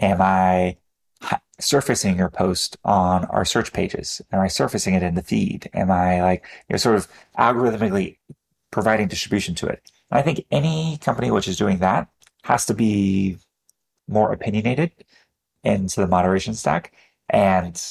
am 0.00 0.20
I 0.20 0.76
surfacing 1.60 2.16
your 2.18 2.30
post 2.30 2.76
on 2.84 3.24
our 3.26 3.44
search 3.44 3.72
pages? 3.72 4.20
Am 4.32 4.40
I 4.40 4.48
surfacing 4.48 4.94
it 4.94 5.02
in 5.02 5.14
the 5.14 5.22
feed? 5.22 5.70
Am 5.74 5.90
I 5.90 6.22
like, 6.22 6.44
you 6.68 6.74
know, 6.74 6.76
sort 6.76 6.96
of 6.96 7.08
algorithmically 7.38 8.18
providing 8.70 9.08
distribution 9.08 9.54
to 9.56 9.66
it? 9.66 9.90
I 10.10 10.22
think 10.22 10.44
any 10.50 10.98
company 10.98 11.30
which 11.30 11.48
is 11.48 11.56
doing 11.56 11.78
that 11.78 12.08
has 12.44 12.66
to 12.66 12.74
be 12.74 13.38
more 14.08 14.32
opinionated 14.32 14.92
into 15.62 16.00
the 16.00 16.06
moderation 16.06 16.54
stack. 16.54 16.92
And 17.30 17.82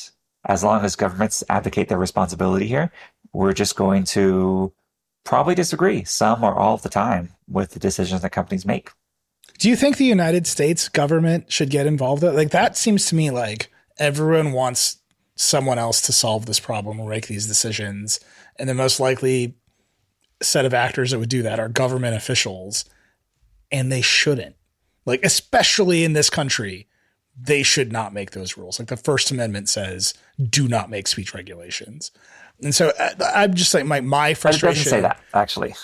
as 0.45 0.63
long 0.63 0.83
as 0.83 0.95
governments 0.95 1.43
advocate 1.49 1.89
their 1.89 1.97
responsibility 1.97 2.67
here, 2.67 2.91
we're 3.31 3.53
just 3.53 3.75
going 3.75 4.03
to 4.05 4.73
probably 5.23 5.55
disagree 5.55 6.03
some 6.03 6.43
or 6.43 6.53
all 6.53 6.75
of 6.75 6.81
the 6.81 6.89
time 6.89 7.29
with 7.47 7.71
the 7.71 7.79
decisions 7.79 8.21
that 8.21 8.31
companies 8.31 8.65
make. 8.65 8.91
Do 9.57 9.69
you 9.69 9.75
think 9.75 9.97
the 9.97 10.05
United 10.05 10.47
States 10.47 10.89
government 10.89 11.51
should 11.51 11.69
get 11.69 11.87
involved? 11.87 12.23
Like 12.23 12.51
that 12.51 12.75
seems 12.77 13.05
to 13.07 13.15
me 13.15 13.31
like 13.31 13.71
everyone 13.97 14.51
wants 14.51 14.97
someone 15.35 15.79
else 15.79 16.01
to 16.01 16.11
solve 16.11 16.45
this 16.45 16.59
problem 16.59 16.99
or 16.99 17.09
make 17.09 17.27
these 17.27 17.47
decisions, 17.47 18.19
and 18.57 18.69
the 18.69 18.73
most 18.73 18.99
likely 18.99 19.55
set 20.41 20.65
of 20.65 20.73
actors 20.73 21.11
that 21.11 21.19
would 21.19 21.29
do 21.29 21.41
that 21.41 21.59
are 21.59 21.69
government 21.69 22.15
officials, 22.15 22.85
and 23.71 23.91
they 23.91 24.01
shouldn't. 24.01 24.55
Like 25.05 25.23
especially 25.23 26.03
in 26.03 26.13
this 26.13 26.29
country, 26.29 26.87
they 27.39 27.63
should 27.63 27.91
not 27.91 28.13
make 28.13 28.31
those 28.31 28.57
rules. 28.57 28.79
Like 28.79 28.89
the 28.89 28.97
First 28.97 29.31
Amendment 29.31 29.69
says, 29.69 30.13
do 30.41 30.67
not 30.67 30.89
make 30.89 31.07
speech 31.07 31.33
regulations. 31.33 32.11
And 32.61 32.73
so 32.73 32.91
uh, 32.99 33.09
I, 33.35 33.43
am 33.43 33.53
just 33.53 33.73
like 33.73 33.85
my 33.85 34.01
my 34.01 34.33
frustration. 34.33 34.81
It 34.81 34.83
doesn't 34.83 34.89
say 34.91 35.01
that 35.01 35.19
actually. 35.33 35.75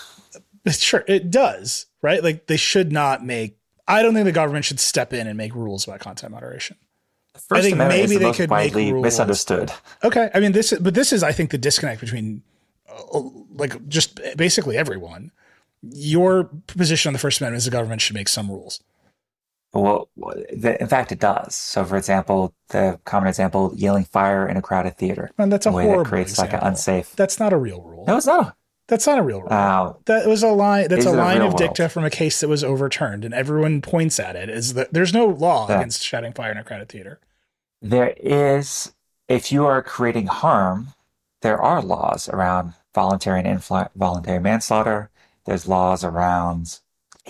Sure, 0.70 1.04
it 1.08 1.32
does, 1.32 1.88
right? 2.02 2.24
Like 2.24 2.46
they 2.46 2.58
should 2.58 2.92
not 2.92 3.26
make. 3.26 3.58
I 3.88 4.04
don't 4.04 4.14
think 4.14 4.26
the 4.26 4.32
government 4.32 4.66
should 4.66 4.80
step 4.80 5.14
in 5.14 5.26
and 5.26 5.36
make 5.36 5.56
rules 5.56 5.88
about 5.88 6.00
content 6.00 6.32
moderation. 6.32 6.78
First 7.34 7.52
I 7.52 7.62
think 7.62 7.74
Amendment 7.76 8.10
maybe 8.10 8.24
the 8.24 8.32
they 8.32 8.38
could 8.38 8.50
widely 8.50 8.86
make 8.86 8.94
rules. 8.94 9.04
misunderstood. 9.04 9.72
Okay, 10.04 10.30
I 10.34 10.40
mean 10.40 10.52
this, 10.52 10.74
but 10.80 10.94
this 10.94 11.12
is 11.12 11.24
I 11.24 11.32
think 11.32 11.50
the 11.50 11.58
disconnect 11.58 12.02
between 12.02 12.44
uh, 12.88 13.22
like 13.54 13.88
just 13.88 14.20
basically 14.36 14.78
everyone. 14.78 15.32
Your 15.82 16.44
position 16.68 17.10
on 17.10 17.14
the 17.14 17.20
First 17.20 17.40
Amendment 17.40 17.60
is 17.60 17.66
the 17.66 17.72
government 17.72 18.02
should 18.02 18.16
make 18.16 18.28
some 18.28 18.52
rules. 18.52 18.82
Well, 19.72 20.10
in 20.50 20.88
fact, 20.88 21.12
it 21.12 21.20
does. 21.20 21.56
So, 21.56 21.86
for 21.86 21.96
example, 21.96 22.56
the 22.70 23.00
common 23.06 23.30
example, 23.30 23.72
yelling 23.76 24.04
fire 24.04 24.48
in 24.48 24.58
a 24.58 24.62
crowded 24.62 24.98
theater. 24.98 25.30
And 25.38 25.52
that's 25.52 25.68
a 25.68 25.72
horrible 25.72 26.04
that 26.04 26.10
creates 26.10 26.32
example. 26.32 26.54
like 26.54 26.62
an 26.64 26.68
unsafe. 26.68 27.16
That's 27.16 27.40
not 27.40 27.54
a 27.54 27.58
real 27.58 27.82
rule. 27.82 28.06
No, 28.08 28.18
it's 28.18 28.26
not. 28.26 28.56
That's 28.88 29.06
not 29.06 29.20
a 29.20 29.22
real 29.22 29.42
rule. 29.42 29.54
Uh, 29.54 29.94
that 30.06 30.28
was 30.28 30.42
a 30.42 30.48
line. 30.48 30.88
That's 30.88 31.06
a 31.06 31.12
line 31.12 31.42
a 31.42 31.46
of 31.46 31.56
dicta 31.56 31.84
world? 31.84 31.92
from 31.92 32.06
a 32.06 32.10
case 32.10 32.40
that 32.40 32.48
was 32.48 32.64
overturned, 32.64 33.24
and 33.24 33.34
everyone 33.36 33.82
points 33.82 34.20
at 34.20 34.36
it. 34.36 34.50
Is 34.50 34.74
that 34.74 34.92
there's 34.92 35.14
no 35.14 35.28
law 35.28 35.68
that, 35.68 35.78
against 35.78 36.04
shouting 36.04 36.34
fire 36.34 36.52
in 36.52 36.58
a 36.58 36.64
crowded 36.64 36.90
theater? 36.90 37.20
There 37.82 38.16
is. 38.18 38.94
If 39.28 39.52
you 39.52 39.68
are 39.68 39.84
creating 39.84 40.26
harm, 40.26 40.88
there 41.42 41.62
are 41.62 41.84
laws 41.84 42.28
around 42.28 42.74
voluntary 42.96 43.42
and 43.42 43.48
involuntary 43.48 44.40
manslaughter. 44.40 45.12
There's 45.46 45.68
laws 45.68 46.04
around 46.04 46.80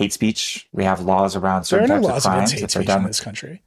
hate 0.00 0.12
speech. 0.14 0.66
We 0.72 0.84
have 0.84 1.00
laws 1.00 1.36
around 1.36 1.64
certain 1.64 1.88
there 1.88 1.98
are 1.98 2.00
no 2.00 2.08
types 2.08 2.24
laws 2.24 2.26
of 2.26 2.32
crimes. 2.32 2.52
Against 2.52 2.62
hate 2.62 2.70
speech 2.70 2.86
done, 2.86 3.00
in 3.02 3.06
this 3.06 3.20
country. 3.20 3.62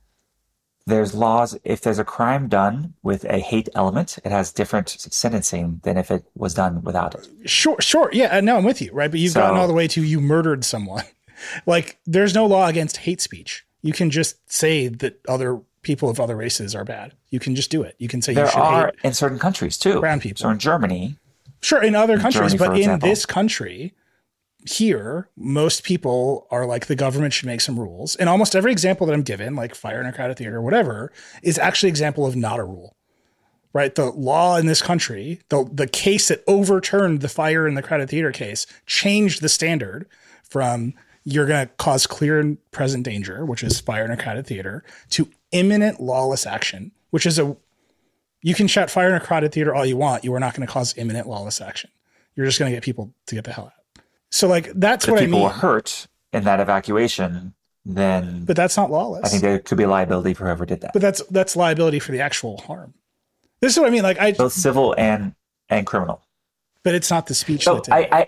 There's 0.88 1.14
laws. 1.14 1.56
If 1.64 1.82
there's 1.82 2.00
a 2.00 2.04
crime 2.04 2.50
done 2.50 2.96
with 3.04 3.24
a 3.26 3.38
hate 3.38 3.70
element, 3.76 4.18
it 4.26 4.32
has 4.32 4.52
different 4.52 4.90
sentencing 4.90 5.80
than 5.84 5.96
if 5.96 6.10
it 6.10 6.26
was 6.36 6.56
done 6.56 6.82
without 6.82 7.14
it. 7.14 7.30
Sure, 7.46 7.80
sure. 7.80 8.10
Yeah, 8.12 8.40
no, 8.42 8.58
I'm 8.58 8.64
with 8.64 8.82
you, 8.82 8.92
right? 8.92 9.12
But 9.12 9.20
you've 9.20 9.34
so, 9.34 9.42
gotten 9.42 9.60
all 9.60 9.68
the 9.68 9.74
way 9.74 9.88
to 9.90 10.04
you 10.04 10.20
murdered 10.20 10.66
someone. 10.66 11.04
like, 11.68 12.00
there's 12.08 12.34
no 12.34 12.48
law 12.48 12.68
against 12.68 12.98
hate 12.98 13.22
speech. 13.22 13.66
You 13.84 13.94
can 13.94 14.10
just 14.10 14.52
say 14.52 14.88
that 14.88 15.22
other 15.30 15.62
people 15.84 16.10
of 16.10 16.20
other 16.20 16.36
races 16.36 16.74
are 16.74 16.84
bad. 16.84 17.14
You 17.30 17.40
can 17.40 17.56
just 17.56 17.70
do 17.70 17.84
it. 17.84 17.96
You 18.00 18.08
can 18.08 18.24
say 18.24 18.34
there 18.34 18.46
you 18.46 18.52
should 18.52 18.60
are 18.60 18.86
hate 18.88 18.96
in 19.04 19.14
certain 19.14 19.38
countries 19.38 19.78
too. 19.78 20.00
Brown 20.00 20.20
people. 20.20 20.42
So 20.42 20.50
in 20.50 20.58
Germany, 20.58 21.16
sure, 21.62 21.84
in 21.84 21.94
other 21.94 22.18
countries, 22.18 22.54
Germany, 22.54 22.58
but 22.58 22.72
in 22.72 22.82
example. 22.82 23.10
this 23.10 23.26
country, 23.26 23.94
here, 24.66 25.30
most 25.36 25.84
people 25.84 26.48
are 26.52 26.66
like, 26.66 26.88
the 26.88 26.96
government 26.96 27.34
should 27.34 27.48
make 27.48 27.62
some 27.62 27.80
rules. 27.80 28.16
And 28.16 28.30
almost 28.30 28.56
every 28.56 28.72
example 28.72 29.08
that 29.08 29.14
I'm 29.14 29.24
given, 29.24 29.56
like 29.56 29.76
fire 29.76 30.00
in 30.00 30.06
a 30.08 30.14
crowded 30.14 30.38
theater, 30.38 30.58
or 30.58 30.62
whatever, 30.62 31.12
is 31.42 31.58
actually 31.58 31.90
example 31.90 32.26
of 32.26 32.36
not 32.36 32.60
a 32.60 32.64
rule. 32.64 32.96
Right? 33.74 33.96
The 33.96 34.12
law 34.12 34.58
in 34.58 34.68
this 34.68 34.84
country, 34.84 35.42
the 35.50 35.68
the 35.72 35.88
case 35.88 36.28
that 36.28 36.44
overturned 36.48 37.22
the 37.22 37.30
fire 37.30 37.68
in 37.68 37.74
the 37.74 37.82
crowded 37.82 38.10
theater 38.10 38.32
case, 38.32 38.68
changed 38.86 39.42
the 39.42 39.50
standard 39.50 40.08
from 40.44 40.94
you're 41.24 41.48
going 41.48 41.66
to 41.66 41.74
cause 41.76 42.06
clear 42.06 42.40
and 42.40 42.58
present 42.72 43.04
danger, 43.04 43.46
which 43.46 43.64
is 43.64 43.80
fire 43.80 44.06
in 44.06 44.12
a 44.12 44.18
crowded 44.18 44.46
theater, 44.46 44.84
to 45.10 45.30
imminent 45.52 46.00
lawless 46.00 46.46
action, 46.46 46.92
which 47.10 47.26
is 47.26 47.40
a 47.40 47.58
you 48.44 48.54
can 48.54 48.68
shout 48.68 48.92
fire 48.92 49.10
in 49.10 49.16
a 49.16 49.20
crowded 49.20 49.54
theater 49.54 49.74
all 49.74 49.86
you 49.86 49.98
want. 49.98 50.24
You 50.24 50.34
are 50.36 50.40
not 50.40 50.54
going 50.54 50.68
to 50.68 50.72
cause 50.72 50.96
imminent 50.98 51.28
lawless 51.28 51.60
action. 51.60 51.90
You're 52.36 52.46
just 52.46 52.60
going 52.60 52.72
to 52.72 52.76
get 52.76 52.84
people 52.84 53.14
to 53.28 53.36
get 53.36 53.46
the 53.46 53.54
hell 53.54 53.66
out. 53.66 53.83
So 54.34 54.48
like 54.48 54.72
that's 54.74 55.08
what 55.08 55.20
I 55.20 55.22
mean. 55.22 55.30
People 55.30 55.44
were 55.44 55.50
hurt 55.50 56.08
in 56.34 56.44
that 56.46 56.60
evacuation, 56.60 57.54
then 57.86 58.46
but 58.46 58.56
that's 58.56 58.76
not 58.76 58.90
lawless. 58.90 59.26
I 59.26 59.28
think 59.28 59.44
there 59.44 59.60
could 59.60 59.78
be 59.78 59.86
liability 59.86 60.34
for 60.34 60.46
whoever 60.46 60.66
did 60.66 60.82
that. 60.82 60.92
But 60.92 61.04
that's 61.04 61.22
that's 61.28 61.56
liability 61.56 62.00
for 62.00 62.14
the 62.14 62.20
actual 62.20 62.58
harm. 62.58 62.96
This 63.60 63.74
is 63.74 63.80
what 63.80 63.88
I 63.88 63.92
mean. 63.92 64.02
Like 64.02 64.20
I 64.20 64.32
both 64.32 64.54
civil 64.54 64.96
and 64.98 65.36
and 65.70 65.86
criminal. 65.86 66.24
But 66.82 66.96
it's 66.96 67.12
not 67.12 67.28
the 67.28 67.36
speech. 67.36 67.66
So 67.66 67.84
I, 67.92 68.10
I 68.12 68.28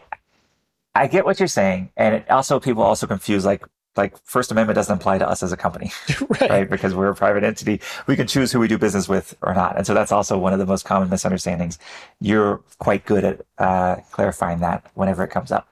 I 0.94 1.08
get 1.08 1.26
what 1.26 1.40
you're 1.40 1.48
saying, 1.48 1.90
and 1.98 2.14
it 2.14 2.30
also 2.30 2.60
people 2.60 2.84
also 2.84 3.08
confuse 3.08 3.44
like 3.44 3.66
like 3.98 4.16
First 4.26 4.52
Amendment 4.52 4.76
doesn't 4.76 4.96
apply 4.96 5.18
to 5.18 5.28
us 5.28 5.42
as 5.42 5.52
a 5.52 5.58
company, 5.58 5.92
right. 6.30 6.50
right? 6.50 6.70
Because 6.70 6.94
we're 6.94 7.10
a 7.10 7.16
private 7.16 7.44
entity. 7.44 7.82
We 8.06 8.16
can 8.16 8.28
choose 8.28 8.52
who 8.52 8.60
we 8.60 8.68
do 8.68 8.78
business 8.78 9.10
with 9.10 9.36
or 9.42 9.56
not. 9.56 9.76
And 9.76 9.88
so 9.88 9.96
that's 9.96 10.12
also 10.12 10.38
one 10.38 10.54
of 10.54 10.60
the 10.60 10.66
most 10.68 10.86
common 10.86 11.10
misunderstandings. 11.10 11.80
You're 12.20 12.62
quite 12.78 13.06
good 13.06 13.24
at 13.24 13.42
uh, 13.58 13.96
clarifying 14.12 14.60
that 14.60 14.86
whenever 14.94 15.24
it 15.24 15.30
comes 15.30 15.52
up. 15.52 15.68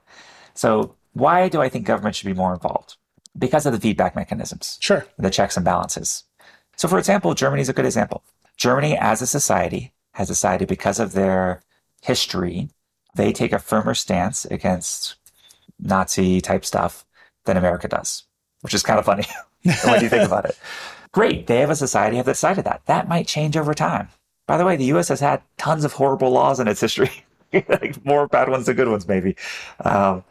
So 0.54 0.94
why 1.12 1.48
do 1.48 1.60
I 1.60 1.68
think 1.68 1.86
government 1.86 2.16
should 2.16 2.26
be 2.26 2.34
more 2.34 2.52
involved? 2.52 2.96
Because 3.36 3.66
of 3.66 3.72
the 3.72 3.80
feedback 3.80 4.14
mechanisms. 4.14 4.78
Sure. 4.80 5.06
The 5.18 5.30
checks 5.30 5.56
and 5.56 5.64
balances. 5.64 6.24
So 6.76 6.88
for 6.88 6.98
example, 6.98 7.34
Germany 7.34 7.62
is 7.62 7.68
a 7.68 7.72
good 7.72 7.86
example. 7.86 8.22
Germany 8.56 8.96
as 8.96 9.22
a 9.22 9.26
society 9.26 9.92
has 10.12 10.28
decided 10.28 10.68
because 10.68 11.00
of 11.00 11.12
their 11.12 11.62
history, 12.02 12.68
they 13.14 13.32
take 13.32 13.52
a 13.52 13.58
firmer 13.58 13.94
stance 13.94 14.44
against 14.44 15.16
Nazi 15.78 16.40
type 16.40 16.64
stuff 16.64 17.04
than 17.44 17.56
America 17.56 17.88
does, 17.88 18.24
which 18.60 18.74
is 18.74 18.82
kind 18.82 18.98
of 18.98 19.04
funny 19.04 19.24
when 19.84 20.02
you 20.02 20.08
think 20.08 20.26
about 20.26 20.44
it. 20.44 20.58
Great. 21.12 21.46
They 21.46 21.60
have 21.60 21.70
a 21.70 21.76
society 21.76 22.16
have 22.16 22.26
decided 22.26 22.64
that. 22.64 22.82
That 22.86 23.08
might 23.08 23.26
change 23.26 23.56
over 23.56 23.74
time. 23.74 24.08
By 24.46 24.58
the 24.58 24.64
way, 24.64 24.76
the 24.76 24.84
U.S. 24.86 25.08
has 25.08 25.20
had 25.20 25.42
tons 25.56 25.84
of 25.84 25.92
horrible 25.92 26.30
laws 26.30 26.60
in 26.60 26.68
its 26.68 26.80
history, 26.80 27.24
like 27.52 28.04
more 28.04 28.26
bad 28.26 28.48
ones 28.48 28.66
than 28.66 28.76
good 28.76 28.88
ones, 28.88 29.08
maybe. 29.08 29.36
Um, 29.84 30.24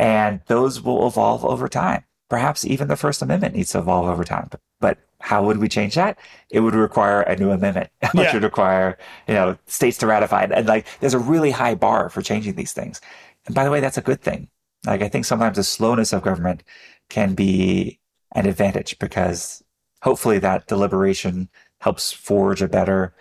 and 0.00 0.40
those 0.46 0.80
will 0.80 1.06
evolve 1.06 1.44
over 1.44 1.68
time. 1.68 2.04
Perhaps 2.30 2.64
even 2.64 2.88
the 2.88 2.96
First 2.96 3.20
Amendment 3.20 3.54
needs 3.54 3.72
to 3.72 3.80
evolve 3.80 4.08
over 4.08 4.24
time. 4.24 4.48
But, 4.50 4.60
but 4.80 4.98
how 5.20 5.44
would 5.44 5.58
we 5.58 5.68
change 5.68 5.94
that? 5.94 6.18
It 6.48 6.60
would 6.60 6.74
require 6.74 7.20
a 7.20 7.36
new 7.36 7.50
amendment, 7.50 7.90
which 8.14 8.24
yeah. 8.24 8.32
would 8.32 8.42
require, 8.42 8.96
you 9.28 9.34
know, 9.34 9.58
states 9.66 9.98
to 9.98 10.06
ratify 10.06 10.44
it. 10.44 10.52
And 10.52 10.66
like, 10.66 10.86
there's 11.00 11.12
a 11.12 11.18
really 11.18 11.50
high 11.50 11.74
bar 11.74 12.08
for 12.08 12.22
changing 12.22 12.54
these 12.54 12.72
things. 12.72 13.02
And 13.44 13.54
by 13.54 13.62
the 13.62 13.70
way, 13.70 13.80
that's 13.80 13.98
a 13.98 14.02
good 14.02 14.22
thing. 14.22 14.48
Like, 14.86 15.02
I 15.02 15.08
think 15.08 15.26
sometimes 15.26 15.58
the 15.58 15.64
slowness 15.64 16.14
of 16.14 16.22
government 16.22 16.62
can 17.10 17.34
be 17.34 18.00
an 18.32 18.46
advantage 18.46 18.98
because 18.98 19.62
hopefully 20.02 20.38
that 20.38 20.66
deliberation 20.66 21.50
helps 21.80 22.10
forge 22.10 22.62
a 22.62 22.68
better 22.68 23.12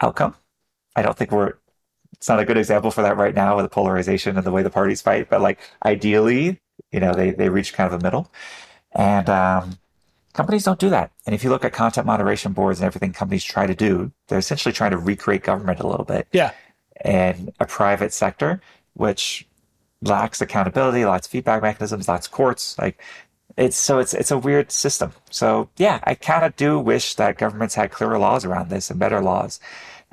outcome. 0.00 0.34
I 0.96 1.02
don't 1.02 1.16
think 1.16 1.30
we're, 1.30 1.54
it's 2.18 2.28
not 2.28 2.40
a 2.40 2.44
good 2.44 2.58
example 2.58 2.90
for 2.90 3.02
that 3.02 3.16
right 3.16 3.34
now 3.34 3.56
with 3.56 3.64
the 3.64 3.70
polarization 3.70 4.36
and 4.36 4.44
the 4.44 4.52
way 4.52 4.62
the 4.62 4.70
parties 4.70 5.00
fight, 5.00 5.30
but 5.30 5.40
like 5.40 5.58
ideally, 5.84 6.60
you 6.92 7.00
know, 7.00 7.14
they, 7.14 7.30
they 7.30 7.48
reach 7.48 7.72
kind 7.72 7.92
of 7.92 8.00
a 8.00 8.02
middle. 8.02 8.30
And, 8.92 9.28
um, 9.28 9.78
companies 10.32 10.64
don't 10.64 10.78
do 10.78 10.90
that. 10.90 11.10
And 11.26 11.34
if 11.34 11.42
you 11.42 11.50
look 11.50 11.64
at 11.64 11.72
content 11.72 12.06
moderation 12.06 12.52
boards 12.52 12.78
and 12.78 12.86
everything 12.86 13.12
companies 13.12 13.44
try 13.44 13.66
to 13.66 13.74
do, 13.74 14.12
they're 14.28 14.38
essentially 14.38 14.72
trying 14.72 14.92
to 14.92 14.98
recreate 14.98 15.42
government 15.42 15.80
a 15.80 15.86
little 15.86 16.04
bit. 16.04 16.28
Yeah. 16.32 16.52
And 17.00 17.52
a 17.58 17.66
private 17.66 18.12
sector, 18.12 18.60
which 18.94 19.46
lacks 20.00 20.40
accountability, 20.40 21.04
lacks 21.04 21.26
feedback 21.26 21.62
mechanisms, 21.62 22.08
lacks 22.08 22.28
courts. 22.28 22.78
Like 22.78 23.00
it's 23.56 23.76
so 23.76 23.98
it's 23.98 24.14
it's 24.14 24.30
a 24.30 24.38
weird 24.38 24.70
system. 24.70 25.12
So 25.30 25.70
yeah, 25.76 26.00
I 26.04 26.14
kind 26.14 26.44
of 26.44 26.54
do 26.56 26.78
wish 26.78 27.14
that 27.16 27.38
governments 27.38 27.74
had 27.74 27.90
clearer 27.90 28.18
laws 28.18 28.44
around 28.44 28.70
this 28.70 28.90
and 28.90 29.00
better 29.00 29.20
laws. 29.20 29.58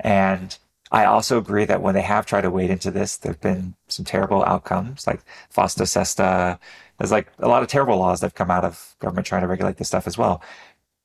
And 0.00 0.56
I 0.92 1.04
also 1.04 1.38
agree 1.38 1.64
that 1.64 1.82
when 1.82 1.94
they 1.94 2.02
have 2.02 2.26
tried 2.26 2.42
to 2.42 2.50
wade 2.50 2.70
into 2.70 2.90
this, 2.90 3.16
there've 3.16 3.40
been 3.40 3.74
some 3.88 4.04
terrible 4.04 4.44
outcomes, 4.44 5.06
like 5.06 5.20
FOSTA 5.54 5.86
SESTA. 5.86 6.58
There's 6.98 7.10
like 7.10 7.28
a 7.38 7.48
lot 7.48 7.62
of 7.62 7.68
terrible 7.68 7.98
laws 7.98 8.20
that 8.20 8.26
have 8.26 8.34
come 8.34 8.50
out 8.50 8.64
of 8.64 8.94
government 9.00 9.26
trying 9.26 9.42
to 9.42 9.48
regulate 9.48 9.78
this 9.78 9.88
stuff 9.88 10.06
as 10.06 10.16
well. 10.16 10.42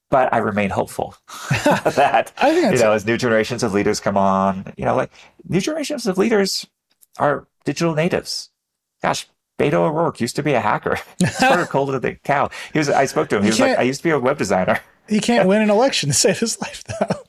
But 0.10 0.32
I 0.34 0.38
remain 0.38 0.70
hopeful 0.70 1.16
that 1.66 2.32
you 2.42 2.78
know, 2.80 2.92
as 2.92 3.06
new 3.06 3.18
generations 3.18 3.64
of 3.64 3.74
leaders 3.74 4.00
come 4.00 4.18
on, 4.18 4.74
you 4.78 4.86
know, 4.86 4.96
like 4.96 5.12
new 5.48 5.62
generations 5.62 6.06
of 6.06 6.18
leaders 6.18 6.68
are 7.18 7.48
digital 7.66 7.96
natives. 7.96 8.50
Gosh, 9.02 9.28
Beto 9.58 9.74
O'Rourke 9.74 10.20
used 10.20 10.36
to 10.36 10.44
be 10.44 10.54
a 10.54 10.60
hacker. 10.60 10.98
Started 11.28 11.70
cold 11.70 11.94
as 11.96 12.04
a 12.04 12.16
cow. 12.16 12.50
He 12.74 12.80
was. 12.80 12.90
I 12.90 13.06
spoke 13.06 13.30
to 13.30 13.38
him. 13.38 13.44
He 13.44 13.50
was 13.50 13.60
like, 13.60 13.78
"I 13.78 13.84
used 13.84 14.02
to 14.02 14.04
be 14.04 14.10
a 14.10 14.20
web 14.20 14.38
designer." 14.38 14.80
He 15.08 15.20
can't 15.20 15.48
win 15.48 15.62
an 15.62 15.70
election 15.78 16.10
to 16.10 16.14
save 16.14 16.40
his 16.40 16.60
life, 16.62 16.84
though. 16.84 17.24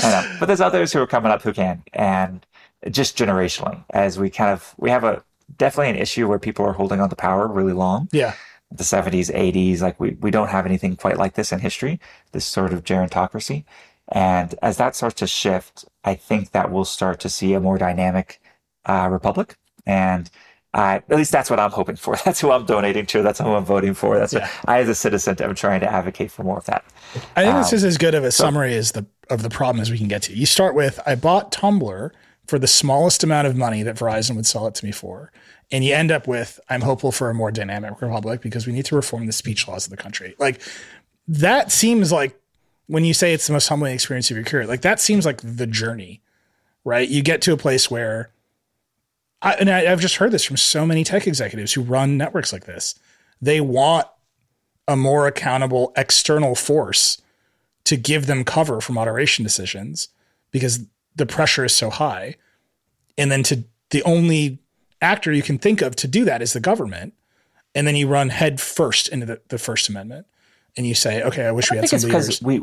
I 0.00 0.10
know, 0.10 0.36
but 0.40 0.46
there's 0.46 0.60
others 0.60 0.92
who 0.92 1.00
are 1.00 1.06
coming 1.06 1.32
up 1.32 1.42
who 1.42 1.52
can, 1.52 1.82
and 1.92 2.46
just 2.90 3.16
generationally, 3.16 3.82
as 3.90 4.18
we 4.18 4.30
kind 4.30 4.50
of 4.50 4.74
we 4.78 4.90
have 4.90 5.04
a 5.04 5.22
definitely 5.56 5.90
an 5.90 5.96
issue 5.96 6.28
where 6.28 6.38
people 6.38 6.64
are 6.64 6.72
holding 6.72 7.00
on 7.00 7.08
to 7.10 7.16
power 7.16 7.46
really 7.46 7.72
long. 7.72 8.08
Yeah. 8.12 8.34
The 8.72 8.84
70s, 8.84 9.32
80s, 9.32 9.80
like 9.80 9.98
we, 10.00 10.16
we 10.20 10.30
don't 10.30 10.48
have 10.48 10.66
anything 10.66 10.96
quite 10.96 11.18
like 11.18 11.34
this 11.34 11.52
in 11.52 11.60
history, 11.60 12.00
this 12.32 12.44
sort 12.44 12.72
of 12.72 12.82
gerontocracy. 12.82 13.64
And 14.08 14.54
as 14.60 14.76
that 14.78 14.96
starts 14.96 15.16
to 15.16 15.26
shift, 15.26 15.84
I 16.04 16.14
think 16.14 16.50
that 16.50 16.70
we'll 16.70 16.84
start 16.84 17.20
to 17.20 17.28
see 17.28 17.54
a 17.54 17.60
more 17.60 17.78
dynamic 17.78 18.40
uh, 18.84 19.08
republic. 19.10 19.56
And 19.84 20.30
uh, 20.74 21.00
at 21.08 21.16
least 21.16 21.32
that's 21.32 21.48
what 21.48 21.58
I'm 21.58 21.70
hoping 21.70 21.96
for. 21.96 22.16
That's 22.24 22.38
who 22.40 22.50
I'm 22.50 22.66
donating 22.66 23.06
to. 23.06 23.22
That's 23.22 23.38
who 23.38 23.54
I'm 23.54 23.64
voting 23.64 23.94
for. 23.94 24.18
That's 24.18 24.34
yeah. 24.34 24.40
what 24.40 24.68
I, 24.68 24.80
as 24.80 24.90
a 24.90 24.94
citizen, 24.94 25.40
am 25.40 25.54
trying 25.54 25.80
to 25.80 25.90
advocate 25.90 26.30
for 26.30 26.42
more 26.42 26.58
of 26.58 26.66
that. 26.66 26.84
I 27.34 27.44
think 27.44 27.54
um, 27.54 27.62
this 27.62 27.72
is 27.72 27.82
as 27.82 27.96
good 27.96 28.14
of 28.14 28.24
a 28.24 28.30
so, 28.30 28.44
summary 28.44 28.74
as 28.74 28.92
the 28.92 29.06
of 29.30 29.42
the 29.42 29.50
problem 29.50 29.80
as 29.80 29.90
we 29.90 29.98
can 29.98 30.08
get 30.08 30.22
to. 30.22 30.34
You 30.34 30.46
start 30.46 30.74
with 30.74 31.00
I 31.06 31.14
bought 31.14 31.52
Tumblr 31.52 32.10
for 32.46 32.58
the 32.58 32.66
smallest 32.66 33.24
amount 33.24 33.46
of 33.46 33.56
money 33.56 33.82
that 33.82 33.96
Verizon 33.96 34.36
would 34.36 34.46
sell 34.46 34.66
it 34.66 34.74
to 34.76 34.84
me 34.84 34.92
for, 34.92 35.32
and 35.70 35.84
you 35.84 35.94
end 35.94 36.10
up 36.10 36.26
with 36.26 36.60
I'm 36.68 36.82
hopeful 36.82 37.12
for 37.12 37.30
a 37.30 37.34
more 37.34 37.50
dynamic 37.50 38.00
republic 38.00 38.40
because 38.40 38.66
we 38.66 38.72
need 38.72 38.84
to 38.86 38.96
reform 38.96 39.26
the 39.26 39.32
speech 39.32 39.66
laws 39.66 39.86
of 39.86 39.90
the 39.90 39.96
country. 39.96 40.34
Like 40.38 40.60
that 41.28 41.72
seems 41.72 42.12
like 42.12 42.38
when 42.86 43.04
you 43.04 43.14
say 43.14 43.32
it's 43.32 43.46
the 43.46 43.52
most 43.52 43.68
humbling 43.68 43.94
experience 43.94 44.30
of 44.30 44.36
your 44.36 44.44
career, 44.44 44.66
like 44.66 44.82
that 44.82 45.00
seems 45.00 45.26
like 45.26 45.40
the 45.42 45.66
journey, 45.66 46.22
right? 46.84 47.08
You 47.08 47.22
get 47.22 47.42
to 47.42 47.52
a 47.52 47.56
place 47.56 47.90
where 47.90 48.30
I, 49.42 49.54
and 49.54 49.68
I, 49.68 49.90
I've 49.90 50.00
just 50.00 50.16
heard 50.16 50.30
this 50.30 50.44
from 50.44 50.56
so 50.56 50.86
many 50.86 51.04
tech 51.04 51.26
executives 51.26 51.72
who 51.72 51.82
run 51.82 52.16
networks 52.16 52.52
like 52.52 52.64
this. 52.64 52.94
They 53.40 53.60
want 53.60 54.06
a 54.88 54.96
more 54.96 55.26
accountable 55.26 55.92
external 55.96 56.54
force 56.54 57.20
to 57.86 57.96
give 57.96 58.26
them 58.26 58.44
cover 58.44 58.80
for 58.80 58.92
moderation 58.92 59.42
decisions 59.42 60.08
because 60.50 60.84
the 61.14 61.26
pressure 61.26 61.64
is 61.64 61.74
so 61.74 61.88
high. 61.88 62.36
And 63.16 63.30
then 63.30 63.42
to 63.44 63.64
the 63.90 64.02
only 64.02 64.58
actor 65.00 65.32
you 65.32 65.42
can 65.42 65.58
think 65.58 65.82
of 65.82 65.96
to 65.96 66.08
do 66.08 66.24
that 66.24 66.42
is 66.42 66.52
the 66.52 66.60
government. 66.60 67.14
And 67.74 67.86
then 67.86 67.96
you 67.96 68.08
run 68.08 68.28
head 68.30 68.60
first 68.60 69.08
into 69.08 69.26
the, 69.26 69.40
the 69.48 69.58
First 69.58 69.88
Amendment 69.88 70.26
and 70.76 70.86
you 70.86 70.94
say, 70.94 71.22
okay, 71.22 71.46
I 71.46 71.52
wish 71.52 71.70
I 71.70 71.76
we 71.76 71.78
had 71.80 71.88
some 71.88 72.10
leaders. 72.10 72.42
We, 72.42 72.62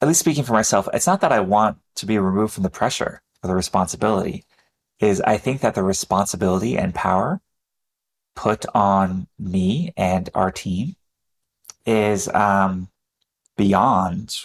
at 0.00 0.08
least 0.08 0.20
speaking 0.20 0.44
for 0.44 0.52
myself, 0.52 0.88
it's 0.94 1.06
not 1.06 1.20
that 1.22 1.32
I 1.32 1.40
want 1.40 1.78
to 1.96 2.06
be 2.06 2.18
removed 2.18 2.54
from 2.54 2.62
the 2.62 2.70
pressure 2.70 3.20
or 3.42 3.48
the 3.48 3.54
responsibility 3.54 4.44
is 5.00 5.20
I 5.20 5.38
think 5.38 5.60
that 5.62 5.74
the 5.74 5.82
responsibility 5.82 6.78
and 6.78 6.94
power 6.94 7.40
put 8.36 8.64
on 8.74 9.26
me 9.38 9.92
and 9.96 10.28
our 10.34 10.50
team 10.52 10.96
is 11.86 12.28
um, 12.28 12.88
beyond 13.56 14.36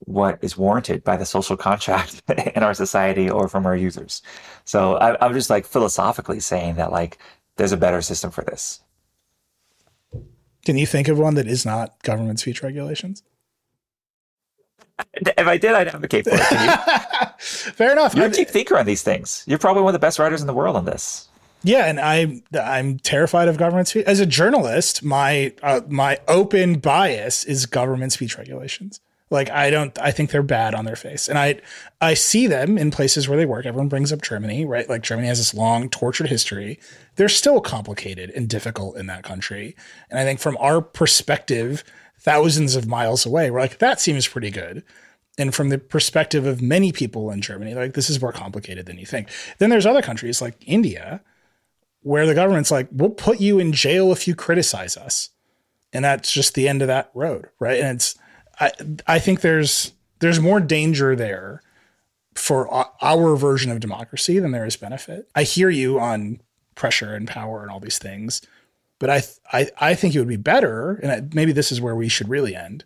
what 0.00 0.38
is 0.42 0.56
warranted 0.56 1.02
by 1.04 1.16
the 1.16 1.24
social 1.24 1.56
contract 1.56 2.22
in 2.54 2.62
our 2.62 2.74
society 2.74 3.30
or 3.30 3.48
from 3.48 3.66
our 3.66 3.76
users. 3.76 4.22
So 4.64 4.96
I, 4.96 5.24
I'm 5.24 5.32
just 5.32 5.50
like 5.50 5.66
philosophically 5.66 6.40
saying 6.40 6.76
that 6.76 6.92
like 6.92 7.18
there's 7.56 7.72
a 7.72 7.76
better 7.76 8.02
system 8.02 8.30
for 8.30 8.42
this. 8.44 8.80
Can 10.64 10.78
you 10.78 10.86
think 10.86 11.08
of 11.08 11.18
one 11.18 11.34
that 11.34 11.46
is 11.46 11.66
not 11.66 12.02
government 12.02 12.40
speech 12.40 12.62
regulations? 12.62 13.22
If 15.14 15.46
I 15.48 15.56
did, 15.56 15.72
I'd 15.72 15.88
advocate 15.88 16.24
for 16.24 16.34
it. 16.34 16.38
To 16.38 16.54
you. 16.54 17.38
Fair 17.72 17.90
enough. 17.92 18.14
You're 18.14 18.26
a 18.26 18.30
deep 18.30 18.48
thinker 18.48 18.78
on 18.78 18.86
these 18.86 19.02
things. 19.02 19.42
You're 19.44 19.58
probably 19.58 19.82
one 19.82 19.90
of 19.90 20.00
the 20.00 20.04
best 20.04 20.20
writers 20.20 20.40
in 20.40 20.46
the 20.46 20.54
world 20.54 20.76
on 20.76 20.84
this. 20.84 21.28
Yeah, 21.64 21.86
and 21.86 21.98
I'm 21.98 22.42
I'm 22.52 22.98
terrified 22.98 23.48
of 23.48 23.56
government 23.56 23.88
speech. 23.88 24.04
As 24.06 24.20
a 24.20 24.26
journalist, 24.26 25.02
my 25.02 25.54
uh, 25.62 25.80
my 25.88 26.18
open 26.28 26.78
bias 26.78 27.44
is 27.44 27.66
government 27.66 28.12
speech 28.12 28.36
regulations. 28.36 29.00
Like 29.30 29.50
I 29.50 29.70
don't 29.70 29.98
I 29.98 30.10
think 30.10 30.30
they're 30.30 30.42
bad 30.42 30.74
on 30.74 30.84
their 30.84 30.94
face. 30.94 31.26
And 31.26 31.38
I 31.38 31.60
I 32.02 32.14
see 32.14 32.46
them 32.46 32.76
in 32.76 32.90
places 32.90 33.28
where 33.28 33.38
they 33.38 33.46
work. 33.46 33.64
Everyone 33.64 33.88
brings 33.88 34.12
up 34.12 34.20
Germany, 34.20 34.66
right? 34.66 34.88
Like 34.88 35.02
Germany 35.02 35.26
has 35.28 35.38
this 35.38 35.54
long 35.54 35.88
tortured 35.88 36.28
history. 36.28 36.78
They're 37.16 37.30
still 37.30 37.60
complicated 37.60 38.30
and 38.30 38.46
difficult 38.48 38.96
in 38.98 39.06
that 39.06 39.24
country. 39.24 39.74
And 40.10 40.18
I 40.20 40.24
think 40.24 40.40
from 40.40 40.58
our 40.60 40.82
perspective, 40.82 41.82
thousands 42.18 42.76
of 42.76 42.86
miles 42.86 43.24
away. 43.24 43.50
We're 43.50 43.60
like, 43.60 43.78
that 43.78 44.00
seems 44.00 44.28
pretty 44.28 44.50
good. 44.50 44.82
And 45.38 45.54
from 45.54 45.70
the 45.70 45.78
perspective 45.78 46.46
of 46.46 46.62
many 46.62 46.92
people 46.92 47.30
in 47.30 47.40
Germany, 47.40 47.74
like 47.74 47.94
this 47.94 48.10
is 48.10 48.20
more 48.20 48.32
complicated 48.32 48.86
than 48.86 48.98
you 48.98 49.06
think. 49.06 49.30
Then 49.58 49.70
there's 49.70 49.86
other 49.86 50.02
countries 50.02 50.42
like 50.42 50.56
India, 50.66 51.22
where 52.04 52.26
the 52.26 52.34
government's 52.34 52.70
like, 52.70 52.86
we'll 52.92 53.10
put 53.10 53.40
you 53.40 53.58
in 53.58 53.72
jail 53.72 54.12
if 54.12 54.28
you 54.28 54.34
criticize 54.34 54.96
us. 54.96 55.30
And 55.92 56.04
that's 56.04 56.30
just 56.30 56.54
the 56.54 56.68
end 56.68 56.82
of 56.82 56.88
that 56.88 57.10
road. 57.14 57.48
Right. 57.58 57.80
And 57.80 57.96
it's 57.96 58.16
I 58.60 58.72
I 59.06 59.18
think 59.18 59.40
there's 59.40 59.92
there's 60.20 60.38
more 60.38 60.60
danger 60.60 61.16
there 61.16 61.62
for 62.34 62.68
our 63.02 63.36
version 63.36 63.70
of 63.70 63.80
democracy 63.80 64.38
than 64.38 64.50
there 64.50 64.66
is 64.66 64.76
benefit. 64.76 65.28
I 65.34 65.44
hear 65.44 65.70
you 65.70 65.98
on 65.98 66.40
pressure 66.74 67.14
and 67.14 67.26
power 67.26 67.62
and 67.62 67.70
all 67.70 67.80
these 67.80 67.98
things. 67.98 68.42
But 68.98 69.10
I, 69.10 69.22
I, 69.52 69.70
I 69.78 69.94
think 69.94 70.14
it 70.14 70.18
would 70.20 70.28
be 70.28 70.36
better, 70.36 70.94
and 71.02 71.34
maybe 71.34 71.52
this 71.52 71.72
is 71.72 71.80
where 71.80 71.96
we 71.96 72.08
should 72.08 72.28
really 72.28 72.54
end, 72.54 72.84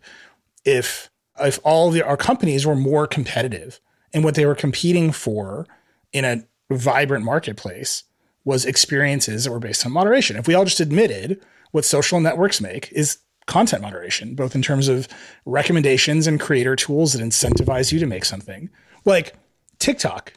if 0.65 1.09
if 1.39 1.59
all 1.63 1.91
the, 1.91 2.01
our 2.03 2.17
companies 2.17 2.65
were 2.65 2.75
more 2.75 3.07
competitive 3.07 3.79
and 4.13 4.23
what 4.23 4.35
they 4.35 4.45
were 4.45 4.55
competing 4.55 5.11
for 5.11 5.65
in 6.11 6.25
a 6.25 6.43
vibrant 6.69 7.23
marketplace 7.23 8.03
was 8.45 8.65
experiences 8.65 9.43
that 9.43 9.51
were 9.51 9.59
based 9.59 9.85
on 9.85 9.91
moderation. 9.91 10.37
If 10.37 10.47
we 10.47 10.53
all 10.53 10.65
just 10.65 10.79
admitted 10.79 11.41
what 11.71 11.85
social 11.85 12.19
networks 12.19 12.61
make 12.61 12.91
is 12.91 13.19
content 13.45 13.81
moderation, 13.81 14.35
both 14.35 14.55
in 14.55 14.61
terms 14.61 14.87
of 14.87 15.07
recommendations 15.45 16.27
and 16.27 16.39
creator 16.39 16.75
tools 16.75 17.13
that 17.13 17.21
incentivize 17.21 17.91
you 17.91 17.99
to 17.99 18.05
make 18.05 18.25
something. 18.25 18.69
Like 19.05 19.35
TikTok 19.79 20.33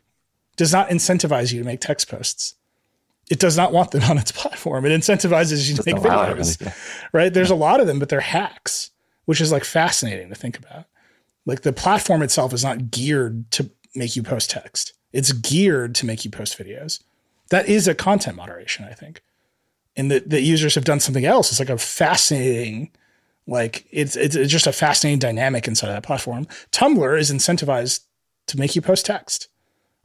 does 0.56 0.72
not 0.72 0.88
incentivize 0.88 1.52
you 1.52 1.60
to 1.60 1.64
make 1.64 1.80
text 1.80 2.08
posts 2.08 2.54
it 3.32 3.38
does 3.38 3.56
not 3.56 3.72
want 3.72 3.92
them 3.92 4.02
on 4.10 4.18
its 4.18 4.30
platform. 4.30 4.84
It 4.84 4.90
incentivizes 4.90 5.68
you 5.68 5.76
to 5.76 5.82
make 5.86 6.02
videos, 6.02 6.74
right? 7.12 7.32
There's 7.32 7.48
yeah. 7.48 7.56
a 7.56 7.56
lot 7.56 7.80
of 7.80 7.86
them, 7.86 7.98
but 7.98 8.10
they're 8.10 8.20
hacks, 8.20 8.90
which 9.24 9.40
is 9.40 9.50
like 9.50 9.64
fascinating 9.64 10.28
to 10.28 10.34
think 10.34 10.58
about. 10.58 10.84
Like 11.46 11.62
the 11.62 11.72
platform 11.72 12.22
itself 12.22 12.52
is 12.52 12.62
not 12.62 12.90
geared 12.90 13.50
to 13.52 13.70
make 13.94 14.16
you 14.16 14.22
post 14.22 14.50
text. 14.50 14.92
It's 15.12 15.32
geared 15.32 15.94
to 15.96 16.06
make 16.06 16.24
you 16.24 16.30
post 16.30 16.58
videos. 16.58 17.02
That 17.52 17.68
is 17.68 17.86
a 17.86 17.94
content 17.94 18.36
moderation, 18.36 18.86
I 18.86 18.94
think. 18.94 19.20
and 19.94 20.10
that 20.10 20.30
the 20.30 20.40
users 20.40 20.74
have 20.74 20.84
done 20.84 21.00
something 21.00 21.26
else. 21.26 21.50
It's 21.50 21.60
like 21.60 21.68
a 21.68 21.76
fascinating, 21.76 22.90
like 23.46 23.86
it's, 23.90 24.16
it's 24.16 24.34
just 24.50 24.66
a 24.66 24.72
fascinating 24.72 25.18
dynamic 25.18 25.68
inside 25.68 25.88
of 25.88 25.94
that 25.94 26.02
platform. 26.02 26.46
Tumblr 26.72 27.18
is 27.20 27.30
incentivized 27.30 28.00
to 28.46 28.58
make 28.58 28.74
you 28.74 28.80
post 28.80 29.04
text, 29.04 29.48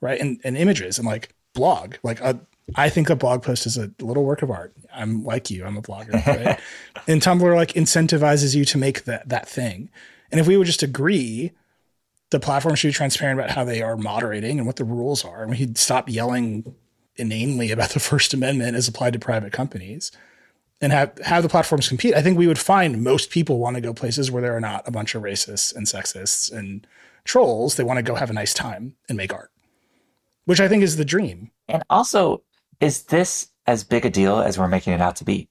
right, 0.02 0.20
and 0.20 0.42
and 0.44 0.58
images 0.58 1.00
and 1.00 1.08
like 1.08 1.34
blog. 1.54 1.96
Like 2.04 2.20
a, 2.20 2.38
I 2.76 2.90
think 2.90 3.10
a 3.10 3.16
blog 3.16 3.44
post 3.44 3.66
is 3.66 3.78
a 3.78 3.92
little 4.02 4.26
work 4.26 4.42
of 4.42 4.52
art. 4.52 4.74
I'm 4.94 5.24
like 5.24 5.50
you. 5.50 5.64
I'm 5.66 5.78
a 5.78 5.82
blogger, 5.82 6.26
right? 6.28 6.60
and 7.08 7.22
Tumblr 7.22 7.56
like 7.56 7.74
incentivizes 7.74 8.56
you 8.56 8.66
to 8.66 8.78
make 8.78 9.06
that 9.06 9.30
that 9.30 9.48
thing. 9.48 9.90
And 10.32 10.42
if 10.42 10.48
we 10.48 10.58
would 10.58 10.68
just 10.68 10.84
agree 10.84 11.54
the 12.30 12.40
platform 12.42 12.76
should 12.76 12.90
be 12.90 12.94
transparent 12.94 13.40
about 13.40 13.52
how 13.52 13.64
they 13.64 13.82
are 13.82 13.96
moderating 13.96 14.58
and 14.58 14.68
what 14.68 14.76
the 14.76 14.84
rules 14.84 15.24
are. 15.24 15.44
And 15.44 15.52
we'd 15.52 15.78
stop 15.78 16.10
yelling 16.10 16.76
inanely 17.18 17.72
about 17.72 17.92
the 17.92 18.00
First 18.00 18.34
Amendment 18.34 18.76
as 18.76 18.88
applied 18.88 19.14
to 19.14 19.20
private 19.20 19.54
companies 19.54 20.12
and 20.82 20.92
have, 20.92 21.18
have 21.20 21.44
the 21.44 21.50
platforms 21.50 21.88
compete. 21.88 22.14
I 22.14 22.22
think 22.22 22.38
we 22.38 22.48
would 22.48 22.60
find 22.60 23.04
most 23.04 23.30
people 23.30 23.60
want 23.60 23.76
to 23.76 23.82
go 23.82 23.94
places 23.94 24.30
where 24.30 24.42
there 24.42 24.56
are 24.56 24.62
not 24.62 24.88
a 24.88 24.92
bunch 24.92 25.16
of 25.16 25.24
racists 25.24 25.76
and 25.76 25.88
sexists 25.88 26.52
and 26.52 26.86
trolls. 27.24 27.76
They 27.76 27.84
want 27.84 27.98
to 27.98 28.04
go 28.04 28.16
have 28.16 28.30
a 28.30 28.34
nice 28.34 28.54
time 28.54 28.96
and 29.10 29.18
make 29.18 29.34
art, 29.34 29.52
which 30.46 30.60
I 30.60 30.68
think 30.68 30.84
is 30.84 30.98
the 30.98 31.06
dream. 31.06 31.52
And 31.68 31.84
also, 31.90 32.44
is 32.80 33.04
this 33.04 33.50
as 33.66 33.84
big 33.84 34.06
a 34.06 34.10
deal 34.10 34.40
as 34.40 34.58
we're 34.58 34.68
making 34.68 34.94
it 34.94 35.02
out 35.02 35.16
to 35.18 35.26
be? 35.26 35.50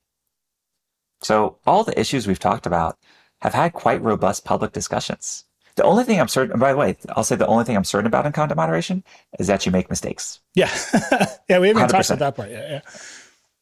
So 1.23 1.59
all 1.67 1.83
the 1.83 1.99
issues 1.99 2.27
we've 2.27 2.39
talked 2.39 2.67
about 2.67 2.99
have 3.41 3.55
had 3.55 3.73
quite 3.73 4.03
robust 4.03 4.45
public 4.45 4.73
discussions. 4.73 5.45
The 5.77 5.85
only 5.85 6.05
thing 6.05 6.21
I'm 6.21 6.29
certain, 6.29 6.59
by 6.59 6.73
the 6.73 6.79
way, 6.79 6.97
I'll 7.11 7.25
say 7.25 7.37
the 7.37 7.47
only 7.47 7.65
thing 7.65 7.77
I'm 7.77 7.85
certain 7.85 8.07
about 8.07 8.27
in 8.27 8.33
content 8.33 8.57
moderation 8.57 9.05
is 9.39 9.47
that 9.47 9.67
you 9.67 9.73
make 9.73 9.91
mistakes. 9.91 10.41
Yeah. 10.55 10.71
yeah. 11.49 11.59
We 11.59 11.69
haven't 11.69 11.85
100%. 11.85 11.89
talked 11.89 12.11
about 12.11 12.19
that 12.19 12.37
part 12.37 12.51
yet. 12.51 12.71
Yeah. 12.71 12.81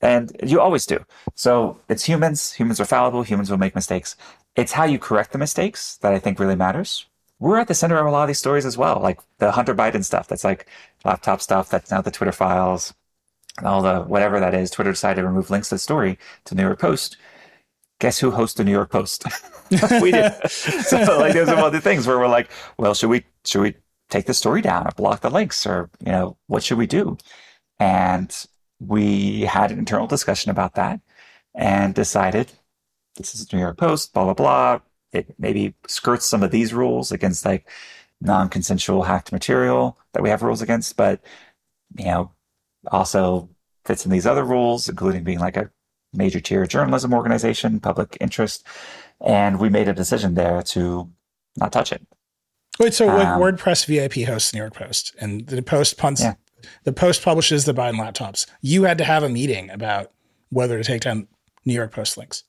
And 0.00 0.36
you 0.44 0.60
always 0.60 0.86
do. 0.86 1.04
So 1.34 1.80
it's 1.88 2.04
humans. 2.04 2.52
Humans 2.52 2.78
are 2.78 2.84
fallible. 2.84 3.22
Humans 3.22 3.50
will 3.50 3.58
make 3.58 3.74
mistakes. 3.74 4.16
It's 4.54 4.72
how 4.72 4.84
you 4.84 4.98
correct 4.98 5.32
the 5.32 5.38
mistakes 5.38 5.96
that 5.98 6.12
I 6.12 6.18
think 6.18 6.38
really 6.38 6.56
matters. 6.56 7.06
We're 7.40 7.58
at 7.58 7.68
the 7.68 7.74
center 7.74 7.98
of 7.98 8.06
a 8.06 8.10
lot 8.10 8.22
of 8.22 8.28
these 8.28 8.38
stories 8.38 8.64
as 8.64 8.78
well, 8.78 9.00
like 9.00 9.18
the 9.38 9.50
Hunter 9.50 9.74
Biden 9.74 10.04
stuff. 10.04 10.28
That's 10.28 10.44
like 10.44 10.66
laptop 11.04 11.40
stuff. 11.40 11.68
That's 11.68 11.90
now 11.90 12.00
the 12.00 12.12
Twitter 12.12 12.32
files, 12.32 12.94
all 13.62 13.82
the 13.82 14.02
whatever 14.02 14.38
that 14.38 14.54
is. 14.54 14.70
Twitter 14.70 14.92
decided 14.92 15.22
to 15.22 15.26
remove 15.26 15.50
links 15.50 15.70
to 15.70 15.74
the 15.74 15.80
story 15.80 16.18
to 16.44 16.54
New 16.54 16.62
York 16.62 16.78
Post 16.78 17.16
guess 18.00 18.18
who 18.18 18.30
hosts 18.30 18.56
the 18.56 18.64
New 18.64 18.72
York 18.72 18.90
Post? 18.90 19.24
we 20.00 20.10
did. 20.10 20.32
so 20.50 21.18
like 21.18 21.32
there's 21.32 21.48
some 21.48 21.58
other 21.58 21.80
things 21.80 22.06
where 22.06 22.18
we're 22.18 22.28
like, 22.28 22.50
well, 22.78 22.94
should 22.94 23.10
we 23.10 23.24
should 23.44 23.62
we 23.62 23.74
take 24.10 24.26
the 24.26 24.34
story 24.34 24.60
down 24.62 24.86
or 24.86 24.90
block 24.96 25.20
the 25.20 25.30
links 25.30 25.66
or 25.66 25.90
you 26.04 26.12
know 26.12 26.36
what 26.46 26.62
should 26.62 26.78
we 26.78 26.86
do? 26.86 27.16
And 27.78 28.34
we 28.80 29.42
had 29.42 29.70
an 29.70 29.78
internal 29.78 30.06
discussion 30.06 30.50
about 30.50 30.74
that 30.74 31.00
and 31.54 31.94
decided 31.94 32.52
this 33.16 33.34
is 33.34 33.52
New 33.52 33.60
York 33.60 33.78
Post, 33.78 34.12
blah 34.12 34.24
blah 34.24 34.34
blah. 34.34 34.80
It 35.12 35.34
maybe 35.38 35.74
skirts 35.86 36.26
some 36.26 36.42
of 36.42 36.50
these 36.50 36.74
rules 36.74 37.12
against 37.12 37.44
like 37.44 37.68
non-consensual 38.20 39.04
hacked 39.04 39.32
material 39.32 39.98
that 40.12 40.22
we 40.22 40.30
have 40.30 40.42
rules 40.42 40.62
against, 40.62 40.96
but 40.96 41.20
you 41.96 42.06
know 42.06 42.32
also 42.90 43.48
fits 43.84 44.04
in 44.04 44.10
these 44.10 44.26
other 44.26 44.44
rules, 44.44 44.88
including 44.88 45.24
being 45.24 45.38
like 45.38 45.56
a 45.56 45.70
major 46.14 46.40
tier 46.40 46.66
journalism 46.66 47.12
organization, 47.12 47.80
public 47.80 48.16
interest, 48.20 48.66
and 49.20 49.58
we 49.58 49.68
made 49.68 49.88
a 49.88 49.92
decision 49.92 50.34
there 50.34 50.62
to 50.62 51.10
not 51.56 51.72
touch 51.72 51.92
it. 51.92 52.06
Wait, 52.78 52.94
so 52.94 53.08
um, 53.08 53.40
WordPress 53.40 53.86
VIP 53.86 54.26
hosts 54.26 54.52
New 54.52 54.60
York 54.60 54.74
Post, 54.74 55.14
and 55.20 55.46
the 55.46 55.62
Post 55.62 55.96
punts, 55.96 56.22
yeah. 56.22 56.34
the 56.82 56.92
Post 56.92 57.22
publishes 57.22 57.64
the 57.64 57.74
Biden 57.74 58.00
laptops. 58.00 58.46
You 58.62 58.84
had 58.84 58.98
to 58.98 59.04
have 59.04 59.22
a 59.22 59.28
meeting 59.28 59.70
about 59.70 60.10
whether 60.50 60.76
to 60.76 60.84
take 60.84 61.02
down 61.02 61.28
New 61.64 61.74
York 61.74 61.92
Post 61.92 62.16
links. 62.16 62.42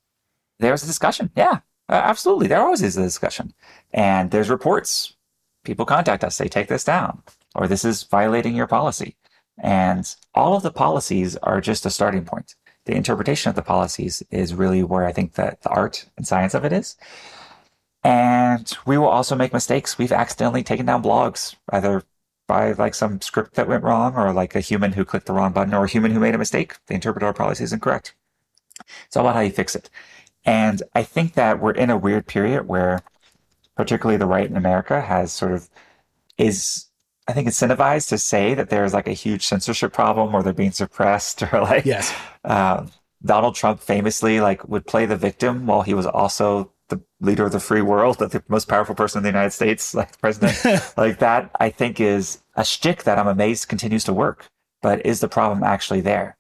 There 0.60 0.72
was 0.72 0.84
a 0.84 0.88
discussion, 0.88 1.30
yeah, 1.36 1.60
absolutely. 1.90 2.48
There 2.48 2.62
always 2.62 2.82
is 2.82 2.98
a 2.98 3.04
discussion, 3.04 3.54
and 3.94 4.32
there's 4.32 4.50
reports. 4.50 5.16
People 5.64 5.86
contact 5.86 6.24
us, 6.24 6.38
They 6.38 6.48
take 6.48 6.68
this 6.68 6.84
down, 6.84 7.22
or 7.56 7.68
this 7.68 7.86
is 7.86 8.04
violating 8.04 8.56
your 8.56 8.68
policy. 8.68 9.16
And 9.58 10.14
all 10.34 10.56
of 10.56 10.64
the 10.64 10.72
policies 10.72 11.38
are 11.38 11.62
just 11.62 11.86
a 11.86 11.90
starting 11.90 12.26
point 12.26 12.56
the 12.86 12.96
interpretation 12.96 13.50
of 13.50 13.56
the 13.56 13.62
policies 13.62 14.24
is 14.32 14.54
really 14.54 14.84
where 14.84 15.06
I 15.06 15.12
think 15.12 15.34
that 15.34 15.62
the 15.62 15.70
art 15.70 16.06
and 16.18 16.28
science 16.28 16.54
of 16.54 16.64
it 16.64 16.72
is. 16.72 16.96
And 18.04 18.72
we 18.86 18.98
will 18.98 19.08
also 19.08 19.36
make 19.36 19.54
mistakes. 19.54 19.98
We've 19.98 20.12
accidentally 20.12 20.64
taken 20.64 20.86
down 20.86 21.02
blogs, 21.02 21.56
either 21.72 22.04
by 22.48 22.74
like 22.74 22.94
some 22.94 23.20
script 23.22 23.56
that 23.56 23.68
went 23.68 23.84
wrong 23.84 24.16
or 24.16 24.32
like 24.32 24.56
a 24.56 24.60
human 24.60 24.92
who 24.92 25.04
clicked 25.04 25.26
the 25.26 25.34
wrong 25.34 25.52
button 25.52 25.74
or 25.74 25.86
a 25.86 25.90
human 25.90 26.12
who 26.12 26.20
made 26.20 26.36
a 26.36 26.40
mistake. 26.40 26.76
They 26.86 26.96
interpreted 26.96 27.26
our 27.26 27.34
policies 27.34 27.74
incorrect. 27.74 28.14
It's 29.08 29.18
all 29.18 29.26
about 29.26 29.36
how 29.36 29.42
you 29.42 29.52
fix 29.52 29.76
it. 29.76 29.90
And 30.46 30.84
I 30.94 31.02
think 31.02 31.34
that 31.34 31.60
we're 31.60 31.72
in 31.72 31.90
a 31.90 31.98
weird 31.98 32.28
period 32.28 32.68
where 32.68 33.02
particularly 33.76 34.18
the 34.18 34.28
right 34.28 34.48
in 34.48 34.56
America 34.56 35.02
has 35.02 35.34
sort 35.34 35.54
of 35.54 35.70
is 36.38 36.85
I 37.28 37.34
think 37.34 37.48
incentivized 37.48 38.10
to 38.10 38.18
say 38.18 38.54
that 38.54 38.70
there's 38.70 38.94
like 38.94 39.08
a 39.08 39.14
huge 39.14 39.46
censorship 39.46 39.94
problem 39.94 40.36
or 40.36 40.44
they're 40.44 40.54
being 40.54 40.72
suppressed 40.72 41.42
or 41.54 41.62
like 41.62 41.86
yes. 41.86 42.14
Uh, 42.44 42.86
Donald 43.24 43.56
Trump 43.56 43.80
famously 43.80 44.40
like 44.40 44.68
would 44.68 44.86
play 44.86 45.06
the 45.06 45.18
victim 45.18 45.66
while 45.66 45.82
he 45.82 45.94
was 45.94 46.06
also 46.06 46.72
the 46.90 47.02
leader 47.20 47.46
of 47.46 47.52
the 47.52 47.60
free 47.60 47.82
world, 47.82 48.20
the 48.20 48.44
most 48.48 48.68
powerful 48.68 48.94
person 48.94 49.20
in 49.20 49.24
the 49.24 49.30
United 49.30 49.52
States, 49.52 49.96
like 49.96 50.20
president. 50.22 50.94
like 50.98 51.18
that, 51.20 51.50
I 51.60 51.70
think 51.70 52.00
is 52.00 52.40
a 52.56 52.64
shtick 52.64 53.04
that 53.04 53.18
I'm 53.18 53.28
amazed 53.28 53.68
continues 53.68 54.04
to 54.04 54.14
work. 54.14 54.46
But 54.84 55.04
is 55.04 55.20
the 55.20 55.28
problem 55.28 55.64
actually 55.64 56.02
there? 56.02 56.38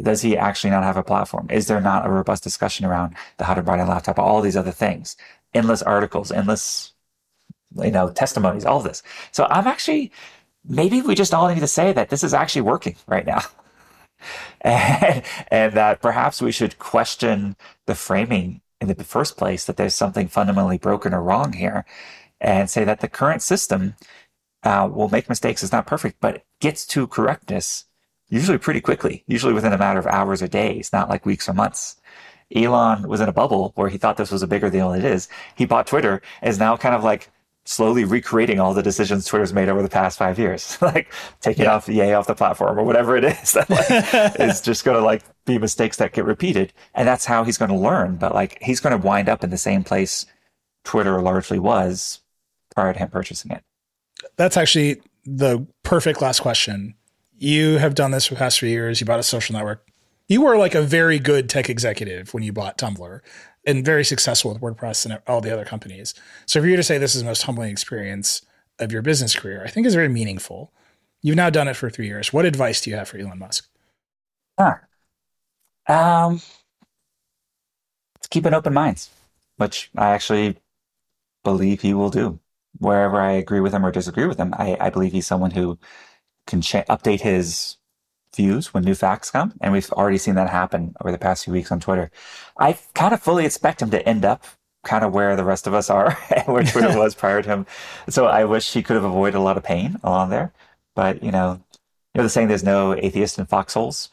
Does 0.00 0.20
he 0.20 0.36
actually 0.36 0.70
not 0.70 0.84
have 0.84 0.98
a 0.98 1.02
platform? 1.02 1.48
Is 1.50 1.66
there 1.66 1.80
not 1.80 2.06
a 2.06 2.10
robust 2.10 2.44
discussion 2.44 2.84
around 2.84 3.16
the 3.38 3.44
how 3.44 3.54
to 3.54 3.62
Hunter 3.62 3.84
Biden 3.84 3.88
laptop, 3.88 4.18
all 4.18 4.42
these 4.42 4.56
other 4.56 4.70
things? 4.70 5.16
Endless 5.54 5.82
articles, 5.82 6.30
endless 6.30 6.92
you 7.76 7.90
know, 7.90 8.10
testimonies, 8.10 8.64
all 8.64 8.78
of 8.78 8.84
this. 8.84 9.02
So 9.32 9.46
I'm 9.50 9.66
actually, 9.66 10.12
maybe 10.64 11.02
we 11.02 11.14
just 11.14 11.34
all 11.34 11.48
need 11.48 11.60
to 11.60 11.66
say 11.66 11.92
that 11.92 12.10
this 12.10 12.24
is 12.24 12.34
actually 12.34 12.62
working 12.62 12.96
right 13.06 13.26
now. 13.26 13.42
and, 14.60 15.22
and 15.50 15.72
that 15.74 16.00
perhaps 16.00 16.42
we 16.42 16.52
should 16.52 16.78
question 16.78 17.56
the 17.86 17.94
framing 17.94 18.60
in 18.80 18.88
the 18.88 19.04
first 19.04 19.36
place 19.36 19.64
that 19.64 19.76
there's 19.76 19.94
something 19.94 20.28
fundamentally 20.28 20.78
broken 20.78 21.12
or 21.12 21.22
wrong 21.22 21.52
here 21.52 21.84
and 22.40 22.70
say 22.70 22.84
that 22.84 23.00
the 23.00 23.08
current 23.08 23.42
system 23.42 23.94
uh, 24.62 24.88
will 24.92 25.08
make 25.08 25.28
mistakes. 25.28 25.62
It's 25.62 25.72
not 25.72 25.86
perfect, 25.86 26.20
but 26.20 26.44
gets 26.60 26.86
to 26.88 27.06
correctness 27.06 27.84
usually 28.28 28.58
pretty 28.58 28.80
quickly, 28.80 29.24
usually 29.26 29.52
within 29.52 29.72
a 29.72 29.78
matter 29.78 29.98
of 29.98 30.06
hours 30.06 30.42
or 30.42 30.48
days, 30.48 30.92
not 30.92 31.08
like 31.08 31.24
weeks 31.24 31.48
or 31.48 31.54
months. 31.54 31.96
Elon 32.54 33.06
was 33.08 33.20
in 33.20 33.28
a 33.28 33.32
bubble 33.32 33.72
where 33.74 33.88
he 33.88 33.98
thought 33.98 34.16
this 34.16 34.30
was 34.30 34.42
a 34.42 34.46
bigger 34.46 34.70
deal 34.70 34.90
than 34.90 35.00
it 35.00 35.04
is. 35.04 35.28
He 35.54 35.66
bought 35.66 35.86
Twitter, 35.86 36.22
is 36.42 36.58
now 36.58 36.76
kind 36.76 36.94
of 36.94 37.04
like 37.04 37.30
slowly 37.68 38.02
recreating 38.02 38.58
all 38.58 38.72
the 38.72 38.82
decisions 38.82 39.26
Twitter's 39.26 39.52
made 39.52 39.68
over 39.68 39.82
the 39.82 39.90
past 39.90 40.16
five 40.16 40.38
years, 40.38 40.78
like 40.82 41.12
taking 41.42 41.64
yeah. 41.64 41.74
off 41.74 41.86
Ye 41.86 42.12
off 42.14 42.26
the 42.26 42.34
platform 42.34 42.78
or 42.78 42.82
whatever 42.82 43.14
it 43.14 43.24
is 43.24 43.52
that 43.52 43.68
like, 43.68 44.40
is 44.40 44.62
just 44.62 44.86
going 44.86 44.96
to 44.96 45.04
like 45.04 45.22
be 45.44 45.58
mistakes 45.58 45.98
that 45.98 46.14
get 46.14 46.24
repeated. 46.24 46.72
And 46.94 47.06
that's 47.06 47.26
how 47.26 47.44
he's 47.44 47.58
going 47.58 47.70
to 47.70 47.76
learn. 47.76 48.16
But 48.16 48.32
like 48.32 48.56
he's 48.62 48.80
going 48.80 48.98
to 48.98 49.06
wind 49.06 49.28
up 49.28 49.44
in 49.44 49.50
the 49.50 49.58
same 49.58 49.84
place 49.84 50.24
Twitter 50.84 51.20
largely 51.20 51.58
was 51.58 52.20
prior 52.74 52.94
to 52.94 52.98
him 52.98 53.10
purchasing 53.10 53.52
it. 53.52 53.62
That's 54.36 54.56
actually 54.56 55.02
the 55.26 55.66
perfect 55.82 56.22
last 56.22 56.40
question. 56.40 56.94
You 57.36 57.76
have 57.76 57.94
done 57.94 58.12
this 58.12 58.26
for 58.26 58.34
the 58.34 58.38
past 58.38 58.58
few 58.58 58.70
years. 58.70 58.98
You 58.98 59.06
bought 59.06 59.20
a 59.20 59.22
social 59.22 59.52
network. 59.52 59.86
You 60.26 60.40
were 60.40 60.56
like 60.56 60.74
a 60.74 60.82
very 60.82 61.18
good 61.18 61.50
tech 61.50 61.68
executive 61.68 62.32
when 62.32 62.42
you 62.42 62.52
bought 62.52 62.78
Tumblr 62.78 63.20
and 63.68 63.84
very 63.84 64.04
successful 64.04 64.52
with 64.52 64.62
WordPress 64.62 65.04
and 65.04 65.20
all 65.26 65.40
the 65.42 65.52
other 65.52 65.64
companies. 65.64 66.14
So 66.46 66.60
for 66.60 66.66
you 66.66 66.76
to 66.76 66.82
say 66.82 66.96
this 66.98 67.14
is 67.14 67.20
the 67.20 67.28
most 67.28 67.42
humbling 67.42 67.70
experience 67.70 68.42
of 68.78 68.90
your 68.90 69.02
business 69.02 69.36
career, 69.36 69.62
I 69.64 69.68
think 69.68 69.86
is 69.86 69.94
very 69.94 70.08
meaningful. 70.08 70.72
You've 71.22 71.36
now 71.36 71.50
done 71.50 71.68
it 71.68 71.74
for 71.74 71.90
three 71.90 72.06
years. 72.06 72.32
What 72.32 72.44
advice 72.44 72.80
do 72.80 72.90
you 72.90 72.96
have 72.96 73.08
for 73.08 73.18
Elon 73.18 73.38
Musk? 73.38 73.68
Huh. 74.58 74.76
Um, 75.86 76.40
let's 78.16 78.28
keep 78.30 78.44
an 78.44 78.54
open 78.54 78.74
mind, 78.74 79.08
which 79.56 79.90
I 79.96 80.10
actually 80.10 80.56
believe 81.44 81.80
he 81.82 81.94
will 81.94 82.10
do. 82.10 82.40
Wherever 82.78 83.20
I 83.20 83.32
agree 83.32 83.60
with 83.60 83.72
him 83.72 83.84
or 83.84 83.90
disagree 83.90 84.26
with 84.26 84.38
him, 84.38 84.54
I, 84.56 84.76
I 84.78 84.90
believe 84.90 85.12
he's 85.12 85.26
someone 85.26 85.50
who 85.50 85.78
can 86.46 86.60
cha- 86.60 86.84
update 86.84 87.20
his 87.20 87.77
views 88.34 88.72
when 88.72 88.84
new 88.84 88.94
facts 88.94 89.30
come. 89.30 89.54
And 89.60 89.72
we've 89.72 89.90
already 89.92 90.18
seen 90.18 90.34
that 90.36 90.50
happen 90.50 90.94
over 91.00 91.12
the 91.12 91.18
past 91.18 91.44
few 91.44 91.52
weeks 91.52 91.72
on 91.72 91.80
Twitter. 91.80 92.10
I 92.58 92.78
kind 92.94 93.14
of 93.14 93.22
fully 93.22 93.44
expect 93.44 93.82
him 93.82 93.90
to 93.90 94.08
end 94.08 94.24
up 94.24 94.44
kind 94.84 95.04
of 95.04 95.12
where 95.12 95.36
the 95.36 95.44
rest 95.44 95.66
of 95.66 95.74
us 95.74 95.90
are 95.90 96.16
and 96.36 96.46
where 96.46 96.62
Twitter 96.64 96.96
was 96.98 97.14
prior 97.14 97.42
to 97.42 97.48
him. 97.48 97.66
So 98.08 98.26
I 98.26 98.44
wish 98.44 98.72
he 98.72 98.82
could 98.82 98.96
have 98.96 99.04
avoided 99.04 99.36
a 99.36 99.42
lot 99.42 99.56
of 99.56 99.64
pain 99.64 99.98
along 100.02 100.30
there. 100.30 100.52
But, 100.94 101.22
you 101.22 101.30
know, 101.30 101.60
you 102.14 102.18
know 102.18 102.22
the 102.22 102.30
saying 102.30 102.48
there's 102.48 102.64
no 102.64 102.94
atheist 102.94 103.38
in 103.38 103.46
foxholes. 103.46 104.10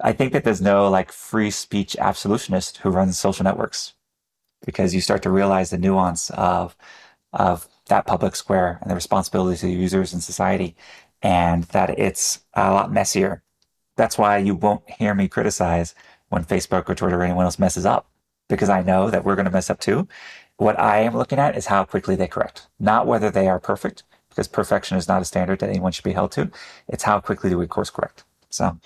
I 0.00 0.12
think 0.12 0.32
that 0.32 0.44
there's 0.44 0.62
no 0.62 0.88
like 0.88 1.12
free 1.12 1.50
speech 1.50 1.96
absolutionist 1.98 2.78
who 2.78 2.90
runs 2.90 3.18
social 3.18 3.44
networks 3.44 3.94
because 4.64 4.94
you 4.94 5.00
start 5.00 5.22
to 5.22 5.30
realize 5.30 5.70
the 5.70 5.78
nuance 5.78 6.30
of, 6.30 6.76
of 7.32 7.68
that 7.86 8.06
public 8.06 8.36
square 8.36 8.78
and 8.82 8.90
the 8.90 8.94
responsibilities 8.94 9.62
of 9.62 9.70
users 9.70 10.12
and 10.12 10.22
society 10.22 10.76
and 11.22 11.64
that 11.64 11.98
it's 11.98 12.40
a 12.54 12.70
lot 12.70 12.92
messier. 12.92 13.42
That's 13.96 14.16
why 14.18 14.38
you 14.38 14.54
won't 14.54 14.88
hear 14.88 15.14
me 15.14 15.28
criticize 15.28 15.94
when 16.28 16.44
Facebook 16.44 16.88
or 16.88 16.94
Twitter 16.94 17.18
or 17.20 17.24
anyone 17.24 17.44
else 17.44 17.58
messes 17.58 17.84
up 17.84 18.08
because 18.48 18.68
I 18.68 18.82
know 18.82 19.10
that 19.10 19.24
we're 19.24 19.36
going 19.36 19.46
to 19.46 19.50
mess 19.50 19.70
up 19.70 19.80
too. 19.80 20.08
What 20.56 20.78
I 20.78 21.00
am 21.00 21.16
looking 21.16 21.38
at 21.38 21.56
is 21.56 21.66
how 21.66 21.84
quickly 21.84 22.16
they 22.16 22.28
correct, 22.28 22.66
not 22.78 23.06
whether 23.06 23.30
they 23.30 23.48
are 23.48 23.58
perfect, 23.58 24.02
because 24.28 24.48
perfection 24.48 24.98
is 24.98 25.08
not 25.08 25.22
a 25.22 25.24
standard 25.24 25.58
that 25.60 25.70
anyone 25.70 25.92
should 25.92 26.04
be 26.04 26.12
held 26.12 26.32
to. 26.32 26.50
It's 26.88 27.04
how 27.04 27.20
quickly 27.20 27.50
do 27.50 27.58
we 27.58 27.66
course 27.66 27.90
correct. 27.90 28.24
So 28.50 28.78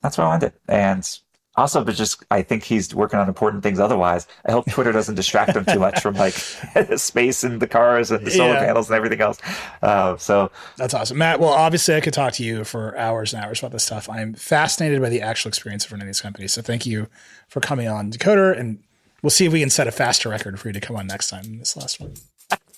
that's 0.00 0.16
what 0.16 0.24
I 0.24 0.28
wanted. 0.28 0.52
And 0.68 1.18
also, 1.54 1.84
but 1.84 1.94
just 1.94 2.24
I 2.30 2.40
think 2.40 2.64
he's 2.64 2.94
working 2.94 3.18
on 3.18 3.28
important 3.28 3.62
things. 3.62 3.78
Otherwise, 3.78 4.26
I 4.46 4.52
hope 4.52 4.70
Twitter 4.70 4.90
doesn't 4.90 5.16
distract 5.16 5.54
him 5.54 5.66
too 5.66 5.78
much 5.78 6.00
from 6.00 6.14
like 6.14 6.32
space 6.96 7.44
and 7.44 7.60
the 7.60 7.66
cars 7.66 8.10
and 8.10 8.26
the 8.26 8.30
solar 8.30 8.54
yeah. 8.54 8.64
panels 8.64 8.88
and 8.88 8.96
everything 8.96 9.20
else. 9.20 9.38
Uh, 9.82 10.16
so 10.16 10.50
that's 10.76 10.94
awesome, 10.94 11.18
Matt. 11.18 11.40
Well, 11.40 11.50
obviously, 11.50 11.94
I 11.94 12.00
could 12.00 12.14
talk 12.14 12.32
to 12.34 12.44
you 12.44 12.64
for 12.64 12.96
hours 12.96 13.34
and 13.34 13.44
hours 13.44 13.58
about 13.58 13.72
this 13.72 13.84
stuff. 13.84 14.08
I'm 14.08 14.32
fascinated 14.32 15.02
by 15.02 15.10
the 15.10 15.20
actual 15.20 15.50
experience 15.50 15.84
of 15.84 15.92
running 15.92 16.06
these 16.06 16.22
companies. 16.22 16.54
So 16.54 16.62
thank 16.62 16.86
you 16.86 17.08
for 17.48 17.60
coming 17.60 17.86
on 17.86 18.10
Decoder, 18.10 18.58
and 18.58 18.82
we'll 19.20 19.30
see 19.30 19.44
if 19.44 19.52
we 19.52 19.60
can 19.60 19.70
set 19.70 19.86
a 19.86 19.92
faster 19.92 20.30
record 20.30 20.58
for 20.58 20.68
you 20.68 20.72
to 20.72 20.80
come 20.80 20.96
on 20.96 21.06
next 21.06 21.28
time. 21.28 21.58
This 21.58 21.76
last 21.76 22.00
one. 22.00 22.14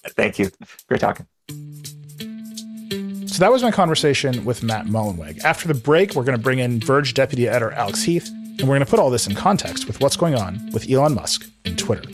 thank 0.05 0.41
you. 0.41 0.51
Great 0.89 1.01
talking. 1.01 1.27
So 3.29 3.39
that 3.39 3.53
was 3.53 3.63
my 3.63 3.71
conversation 3.71 4.45
with 4.45 4.65
Matt 4.65 4.87
Mullenweg. 4.87 5.45
After 5.45 5.69
the 5.69 5.75
break, 5.75 6.15
we're 6.15 6.25
going 6.25 6.37
to 6.37 6.43
bring 6.43 6.59
in 6.59 6.81
Verge 6.81 7.15
deputy 7.15 7.49
editor 7.49 7.73
Alex 7.73 8.03
Heath 8.03 8.31
and 8.59 8.69
we're 8.69 8.77
going 8.77 8.81
to 8.81 8.91
put 8.91 9.01
all 9.01 9.11
this 9.11 9.27
in 9.27 9.35
context 9.35 9.87
with 9.87 10.01
what's 10.01 10.17
going 10.17 10.35
on 10.35 10.71
with 10.73 10.91
Elon 10.91 11.15
Musk 11.15 11.49
and 11.65 11.79
Twitter. 11.79 12.09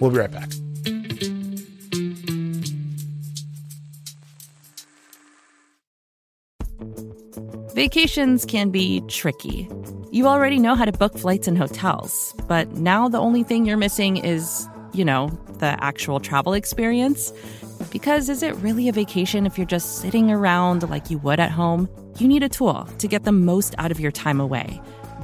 We'll 0.00 0.10
be 0.10 0.18
right 0.18 0.30
back. 0.30 0.50
Vacations 7.74 8.44
can 8.44 8.70
be 8.70 9.02
tricky. 9.08 9.68
You 10.12 10.28
already 10.28 10.60
know 10.60 10.76
how 10.76 10.84
to 10.84 10.92
book 10.92 11.18
flights 11.18 11.48
and 11.48 11.58
hotels, 11.58 12.32
but 12.46 12.70
now 12.72 13.08
the 13.08 13.18
only 13.18 13.42
thing 13.42 13.66
you're 13.66 13.76
missing 13.76 14.16
is, 14.16 14.68
you 14.92 15.04
know, 15.04 15.28
the 15.58 15.76
actual 15.82 16.20
travel 16.20 16.52
experience. 16.52 17.32
Because 17.90 18.28
is 18.28 18.42
it 18.42 18.54
really 18.56 18.88
a 18.88 18.92
vacation 18.92 19.44
if 19.44 19.58
you're 19.58 19.66
just 19.66 19.98
sitting 19.98 20.30
around 20.30 20.88
like 20.88 21.10
you 21.10 21.18
would 21.18 21.40
at 21.40 21.50
home? 21.50 21.88
You 22.18 22.28
need 22.28 22.44
a 22.44 22.48
tool 22.48 22.84
to 22.98 23.08
get 23.08 23.24
the 23.24 23.32
most 23.32 23.74
out 23.78 23.90
of 23.90 23.98
your 23.98 24.12
time 24.12 24.40
away. 24.40 24.80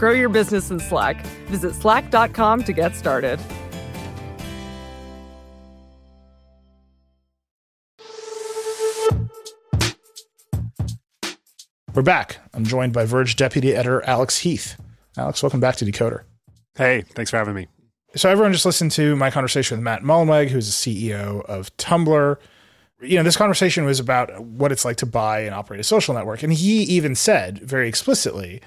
Grow 0.00 0.12
your 0.12 0.30
business 0.30 0.70
in 0.70 0.80
Slack. 0.80 1.26
Visit 1.48 1.74
slack.com 1.74 2.64
to 2.64 2.72
get 2.72 2.96
started. 2.96 3.38
We're 11.92 12.00
back. 12.02 12.38
I'm 12.54 12.64
joined 12.64 12.94
by 12.94 13.04
Verge 13.04 13.36
deputy 13.36 13.74
editor 13.74 14.02
Alex 14.06 14.38
Heath. 14.38 14.80
Alex, 15.18 15.42
welcome 15.42 15.60
back 15.60 15.76
to 15.76 15.84
Decoder. 15.84 16.22
Hey, 16.76 17.02
thanks 17.02 17.30
for 17.30 17.36
having 17.36 17.54
me. 17.54 17.68
So 18.16 18.30
everyone 18.30 18.54
just 18.54 18.64
listened 18.64 18.92
to 18.92 19.16
my 19.16 19.30
conversation 19.30 19.76
with 19.76 19.84
Matt 19.84 20.00
Mullenweg, 20.00 20.48
who's 20.48 20.82
the 20.82 21.04
CEO 21.10 21.44
of 21.44 21.76
Tumblr. 21.76 22.38
You 23.02 23.16
know, 23.18 23.22
this 23.22 23.36
conversation 23.36 23.84
was 23.84 24.00
about 24.00 24.42
what 24.42 24.72
it's 24.72 24.86
like 24.86 24.96
to 24.96 25.06
buy 25.06 25.40
and 25.40 25.54
operate 25.54 25.78
a 25.78 25.84
social 25.84 26.14
network. 26.14 26.42
And 26.42 26.54
he 26.54 26.84
even 26.84 27.14
said 27.14 27.58
very 27.58 27.86
explicitly 27.86 28.62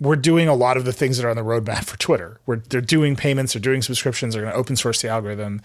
we're 0.00 0.16
doing 0.16 0.48
a 0.48 0.54
lot 0.54 0.76
of 0.76 0.84
the 0.84 0.92
things 0.92 1.16
that 1.16 1.26
are 1.26 1.30
on 1.30 1.36
the 1.36 1.42
roadmap 1.42 1.84
for 1.84 1.98
Twitter. 1.98 2.40
Where 2.44 2.58
they're 2.58 2.80
doing 2.80 3.16
payments, 3.16 3.52
they're 3.52 3.60
doing 3.60 3.82
subscriptions, 3.82 4.34
they're 4.34 4.42
going 4.42 4.52
to 4.52 4.58
open 4.58 4.76
source 4.76 5.02
the 5.02 5.08
algorithm. 5.08 5.62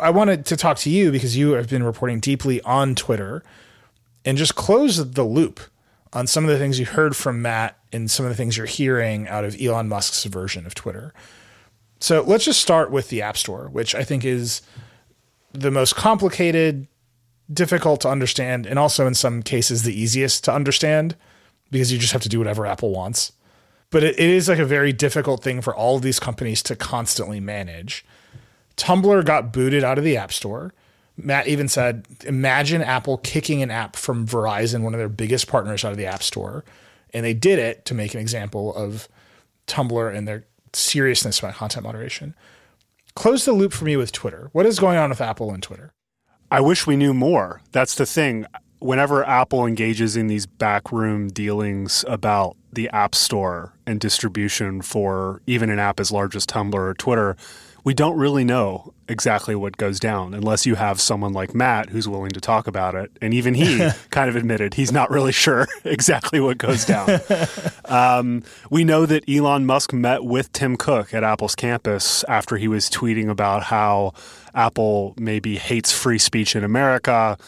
I 0.00 0.10
wanted 0.10 0.46
to 0.46 0.56
talk 0.56 0.78
to 0.78 0.90
you 0.90 1.12
because 1.12 1.36
you 1.36 1.52
have 1.52 1.68
been 1.68 1.82
reporting 1.82 2.20
deeply 2.20 2.60
on 2.62 2.94
Twitter 2.94 3.42
and 4.24 4.38
just 4.38 4.54
close 4.54 5.12
the 5.12 5.24
loop 5.24 5.60
on 6.12 6.26
some 6.26 6.44
of 6.44 6.50
the 6.50 6.58
things 6.58 6.78
you 6.78 6.86
heard 6.86 7.14
from 7.16 7.42
Matt 7.42 7.78
and 7.92 8.10
some 8.10 8.26
of 8.26 8.30
the 8.30 8.36
things 8.36 8.56
you're 8.56 8.66
hearing 8.66 9.28
out 9.28 9.44
of 9.44 9.60
Elon 9.60 9.88
Musk's 9.88 10.24
version 10.24 10.66
of 10.66 10.74
Twitter. 10.74 11.12
So 12.00 12.22
let's 12.22 12.44
just 12.44 12.60
start 12.60 12.90
with 12.90 13.10
the 13.10 13.22
App 13.22 13.36
Store, 13.36 13.68
which 13.68 13.94
I 13.94 14.02
think 14.04 14.24
is 14.24 14.62
the 15.52 15.70
most 15.70 15.96
complicated, 15.96 16.86
difficult 17.52 18.00
to 18.00 18.08
understand, 18.08 18.66
and 18.66 18.78
also 18.78 19.06
in 19.06 19.14
some 19.14 19.42
cases 19.42 19.82
the 19.82 19.98
easiest 19.98 20.44
to 20.44 20.52
understand 20.52 21.14
because 21.70 21.92
you 21.92 21.98
just 21.98 22.12
have 22.12 22.22
to 22.22 22.28
do 22.28 22.38
whatever 22.38 22.66
Apple 22.66 22.90
wants. 22.90 23.32
But 23.90 24.04
it, 24.04 24.18
it 24.18 24.30
is 24.30 24.48
like 24.48 24.58
a 24.58 24.64
very 24.64 24.92
difficult 24.92 25.42
thing 25.42 25.60
for 25.60 25.74
all 25.74 25.96
of 25.96 26.02
these 26.02 26.20
companies 26.20 26.62
to 26.64 26.76
constantly 26.76 27.40
manage. 27.40 28.04
Tumblr 28.76 29.24
got 29.24 29.52
booted 29.52 29.84
out 29.84 29.98
of 29.98 30.04
the 30.04 30.16
App 30.16 30.32
Store. 30.32 30.72
Matt 31.16 31.48
even 31.48 31.68
said, 31.68 32.06
imagine 32.24 32.82
Apple 32.82 33.18
kicking 33.18 33.62
an 33.62 33.70
app 33.70 33.96
from 33.96 34.26
Verizon, 34.26 34.82
one 34.82 34.94
of 34.94 34.98
their 34.98 35.08
biggest 35.08 35.48
partners, 35.48 35.84
out 35.84 35.92
of 35.92 35.98
the 35.98 36.06
App 36.06 36.22
Store. 36.22 36.64
And 37.12 37.24
they 37.24 37.34
did 37.34 37.58
it 37.58 37.84
to 37.86 37.94
make 37.94 38.14
an 38.14 38.20
example 38.20 38.74
of 38.74 39.08
Tumblr 39.66 40.16
and 40.16 40.26
their 40.26 40.46
seriousness 40.72 41.40
about 41.40 41.54
content 41.54 41.84
moderation. 41.84 42.34
Close 43.14 43.44
the 43.44 43.52
loop 43.52 43.72
for 43.72 43.84
me 43.84 43.96
with 43.96 44.12
Twitter. 44.12 44.48
What 44.52 44.66
is 44.66 44.78
going 44.78 44.96
on 44.96 45.10
with 45.10 45.20
Apple 45.20 45.50
and 45.52 45.62
Twitter? 45.62 45.92
I 46.50 46.60
wish 46.60 46.86
we 46.86 46.96
knew 46.96 47.12
more. 47.12 47.60
That's 47.72 47.96
the 47.96 48.06
thing 48.06 48.46
whenever 48.80 49.24
Apple 49.24 49.66
engages 49.66 50.16
in 50.16 50.26
these 50.26 50.46
backroom 50.46 51.28
dealings 51.28 52.04
about 52.08 52.56
the 52.72 52.88
App 52.90 53.14
Store 53.14 53.72
and 53.86 54.00
distribution 54.00 54.82
for 54.82 55.42
even 55.46 55.70
an 55.70 55.78
app 55.78 56.00
as 56.00 56.10
large 56.10 56.34
as 56.34 56.46
Tumblr 56.46 56.74
or 56.74 56.94
Twitter, 56.94 57.36
we 57.84 57.94
don't 57.94 58.16
really 58.16 58.44
know 58.44 58.92
exactly 59.08 59.54
what 59.54 59.76
goes 59.76 59.98
down 59.98 60.34
unless 60.34 60.66
you 60.66 60.74
have 60.74 61.00
someone 61.00 61.32
like 61.32 61.54
Matt 61.54 61.88
who's 61.88 62.06
willing 62.06 62.30
to 62.30 62.40
talk 62.40 62.66
about 62.66 62.94
it. 62.94 63.10
And 63.20 63.32
even 63.34 63.54
he 63.54 63.88
kind 64.10 64.28
of 64.28 64.36
admitted 64.36 64.74
he's 64.74 64.92
not 64.92 65.10
really 65.10 65.32
sure 65.32 65.66
exactly 65.84 66.40
what 66.40 66.58
goes 66.58 66.84
down. 66.84 67.20
um, 67.86 68.42
we 68.70 68.84
know 68.84 69.06
that 69.06 69.28
Elon 69.28 69.66
Musk 69.66 69.92
met 69.92 70.24
with 70.24 70.52
Tim 70.52 70.76
Cook 70.76 71.14
at 71.14 71.24
Apple's 71.24 71.54
campus 71.54 72.22
after 72.24 72.56
he 72.56 72.68
was 72.68 72.88
tweeting 72.90 73.28
about 73.28 73.64
how 73.64 74.12
Apple 74.54 75.14
maybe 75.18 75.56
hates 75.56 75.92
free 75.92 76.18
speech 76.18 76.54
in 76.54 76.64
America 76.64 77.38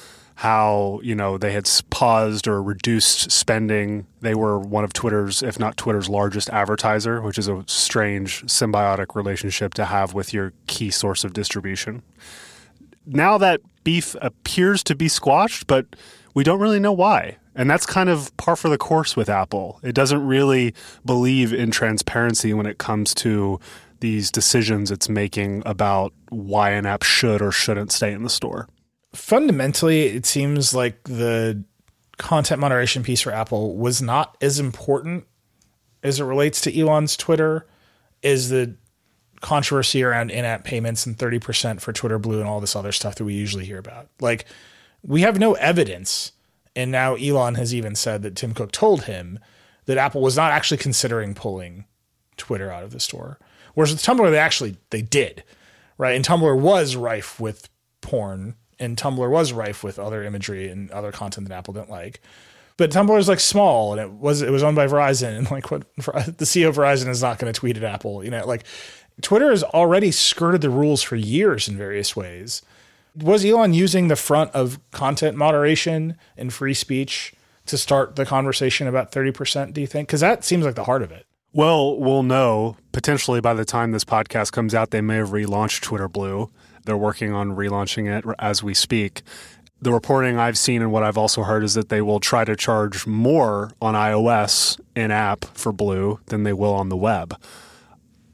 how 0.43 0.99
you 1.05 1.15
know 1.15 1.39
they 1.39 1.53
had 1.53 1.71
paused 1.91 2.49
or 2.49 2.61
reduced 2.61 3.31
spending. 3.31 4.09
They 4.23 4.35
were 4.35 4.59
one 4.59 4.83
of 4.83 4.93
Twitter's, 4.93 5.41
if 5.41 5.57
not 5.57 5.77
Twitter's 5.77 6.09
largest 6.09 6.51
advertiser, 6.51 7.23
which 7.23 7.39
is 7.39 7.47
a 7.47 7.63
strange 7.69 8.43
symbiotic 8.47 9.15
relationship 9.15 9.73
to 9.75 9.85
have 9.85 10.15
with 10.15 10.35
your 10.35 10.53
key 10.67 10.91
source 10.91 11.23
of 11.23 11.33
distribution. 11.33 12.03
Now 13.07 13.39
that 13.39 13.61
beef 13.85 14.17
appears 14.21 14.83
to 14.85 14.97
be 14.97 15.07
squashed, 15.07 15.69
but 15.69 15.87
we 16.35 16.43
don't 16.43 16.59
really 16.59 16.81
know 16.81 16.93
why. 16.93 17.37
And 17.55 17.71
that's 17.71 17.87
kind 17.87 18.09
of 18.09 18.37
par 18.37 18.57
for 18.57 18.69
the 18.69 18.79
course 18.79 19.17
with 19.17 19.29
Apple. 19.29 19.79
It 19.85 19.95
doesn't 19.95 20.27
really 20.27 20.75
believe 21.07 21.53
in 21.53 21.71
transparency 21.71 22.53
when 22.53 22.67
it 22.67 22.79
comes 22.79 23.15
to 23.15 23.61
these 24.01 24.33
decisions 24.33 24.91
it's 24.91 25.09
making 25.09 25.63
about 25.65 26.13
why 26.31 26.71
an 26.71 26.85
app 26.85 27.05
should 27.05 27.41
or 27.41 27.53
shouldn't 27.53 27.93
stay 27.93 28.13
in 28.13 28.25
the 28.25 28.31
store. 28.31 28.67
Fundamentally, 29.15 30.07
it 30.07 30.27
seems 30.27 30.75
like 30.75 31.03
the 31.05 31.65
content 32.19 32.61
moderation 32.61 33.03
piece 33.03 33.21
for 33.21 33.33
Apple 33.33 33.77
was 33.77 34.01
not 34.01 34.37
as 34.41 34.59
important 34.59 35.27
as 36.03 36.21
it 36.21 36.25
relates 36.25 36.61
to 36.63 36.79
Elon's 36.79 37.17
Twitter 37.17 37.67
as 38.23 38.49
the 38.49 38.77
controversy 39.41 40.03
around 40.03 40.31
in-app 40.31 40.65
payments 40.65 41.05
and 41.05 41.19
30% 41.19 41.81
for 41.81 41.93
Twitter 41.93 42.19
Blue 42.19 42.39
and 42.39 42.49
all 42.49 42.61
this 42.61 42.77
other 42.77 42.93
stuff 42.93 43.17
that 43.17 43.25
we 43.25 43.35
usually 43.35 43.65
hear 43.65 43.79
about. 43.79 44.09
Like 44.21 44.47
we 45.03 45.23
have 45.23 45.39
no 45.39 45.55
evidence 45.55 46.33
and 46.75 46.91
now 46.91 47.17
Elon 47.17 47.57
has 47.57 47.75
even 47.75 47.95
said 47.95 48.23
that 48.23 48.37
Tim 48.37 48.55
Cook 48.55 48.73
told 48.73 49.05
him 49.05 49.39
that 49.87 49.99
Apple 49.99 50.23
was 50.23 50.37
not 50.37 50.53
actually 50.53 50.79
considering 50.79 51.35
pulling 51.35 51.87
Twitter 52.37 52.71
out 52.71 52.85
of 52.85 52.93
the 52.93 53.01
store. 53.01 53.39
Whereas 53.75 53.93
with 53.93 54.03
Tumblr 54.03 54.31
they 54.31 54.39
actually 54.39 54.77
they 54.91 55.03
did. 55.03 55.43
Right? 55.99 56.15
And 56.15 56.25
Tumblr 56.25 56.59
was 56.59 56.97
rife 56.97 57.39
with 57.39 57.69
porn 58.01 58.55
and 58.83 58.97
Tumblr 58.97 59.31
was 59.31 59.53
rife 59.53 59.85
with 59.85 59.99
other 59.99 60.25
imagery 60.25 60.69
and 60.69 60.91
other 60.91 61.13
content 61.13 61.49
that 61.49 61.55
Apple 61.55 61.75
didn't 61.75 61.91
like. 61.91 62.21
But 62.77 62.91
Tumblr 62.91 63.17
is 63.19 63.29
like 63.29 63.41
small 63.41 63.93
and 63.93 64.01
it 64.01 64.11
was 64.11 64.43
it 64.43 64.51
was 64.51 64.63
owned 64.63 64.77
by 64.77 64.87
Verizon 64.87 65.37
and 65.39 65.51
like 65.51 65.71
what 65.71 65.85
the 65.97 66.45
CEO 66.45 66.69
of 66.69 66.77
Verizon 66.77 67.09
is 67.09 67.23
not 67.23 67.39
going 67.39 67.53
to 67.53 67.59
tweet 67.59 67.77
at 67.77 67.85
Apple, 67.85 68.25
you 68.25 68.31
know, 68.31 68.45
like 68.47 68.65
Twitter 69.21 69.51
has 69.51 69.63
already 69.63 70.11
skirted 70.11 70.63
the 70.63 70.71
rules 70.71 71.03
for 71.03 71.17
years 71.17 71.69
in 71.69 71.77
various 71.77 72.17
ways. 72.17 72.63
Was 73.15 73.45
Elon 73.45 73.75
using 73.75 74.09
the 74.09 74.17
front 74.17 74.51
of 74.53 74.81
content 74.91 75.37
moderation 75.37 76.17
and 76.37 76.53
free 76.53 76.75
speech 76.75 77.35
to 77.67 77.79
start 77.79 78.17
the 78.17 78.25
conversation 78.25 78.89
about 78.89 79.13
30%, 79.13 79.75
do 79.75 79.81
you 79.81 79.87
think? 79.87 80.09
Because 80.09 80.21
that 80.21 80.45
seems 80.45 80.65
like 80.65 80.75
the 80.75 80.85
heart 80.85 81.03
of 81.03 81.13
it. 81.13 81.27
Well, 81.53 81.99
we'll 81.99 82.23
know 82.23 82.77
potentially 82.93 83.43
by 83.43 83.53
the 83.53 83.67
time 83.67 83.93
this 83.93 84.05
podcast 84.05 84.53
comes 84.53 84.75
out, 84.75 84.91
they 84.91 85.03
may 85.03 85.17
have 85.17 85.29
relaunched 85.29 85.83
Twitter 85.83 86.09
Blue. 86.09 86.51
They're 86.85 86.97
working 86.97 87.33
on 87.33 87.57
relaunching 87.57 88.07
it 88.07 88.25
as 88.39 88.63
we 88.63 88.75
speak. 88.75 89.23
The 89.81 89.93
reporting 89.93 90.39
I've 90.39 90.59
seen 90.59 90.81
and 90.81 90.93
what 90.93 91.03
I've 91.03 91.19
also 91.19 91.43
heard 91.43 91.65
is 91.65 91.75
that 91.75 91.89
they 91.89 92.03
will 92.03 92.21
try 92.21 92.45
to 92.45 92.55
charge 92.55 93.07
more 93.07 93.73
on 93.81 93.95
iOS 93.95 94.81
in 94.95 95.11
app 95.11 95.45
for 95.55 95.73
Blue 95.73 96.21
than 96.27 96.45
they 96.45 96.53
will 96.53 96.75
on 96.75 96.89
the 96.89 96.97
web 96.97 97.37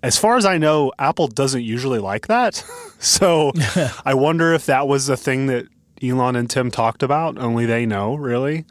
as 0.02 0.18
far 0.18 0.36
as 0.36 0.44
I 0.44 0.58
know, 0.58 0.92
Apple 0.98 1.28
doesn't 1.28 1.62
usually 1.62 1.98
like 1.98 2.26
that. 2.28 2.64
so 2.98 3.52
I 4.04 4.14
wonder 4.14 4.52
if 4.52 4.66
that 4.66 4.86
was 4.86 5.06
the 5.06 5.16
thing 5.16 5.46
that 5.46 5.66
Elon 6.02 6.36
and 6.36 6.48
Tim 6.48 6.70
talked 6.70 7.02
about. 7.02 7.38
Only 7.38 7.66
they 7.66 7.86
know, 7.86 8.14
really. 8.14 8.64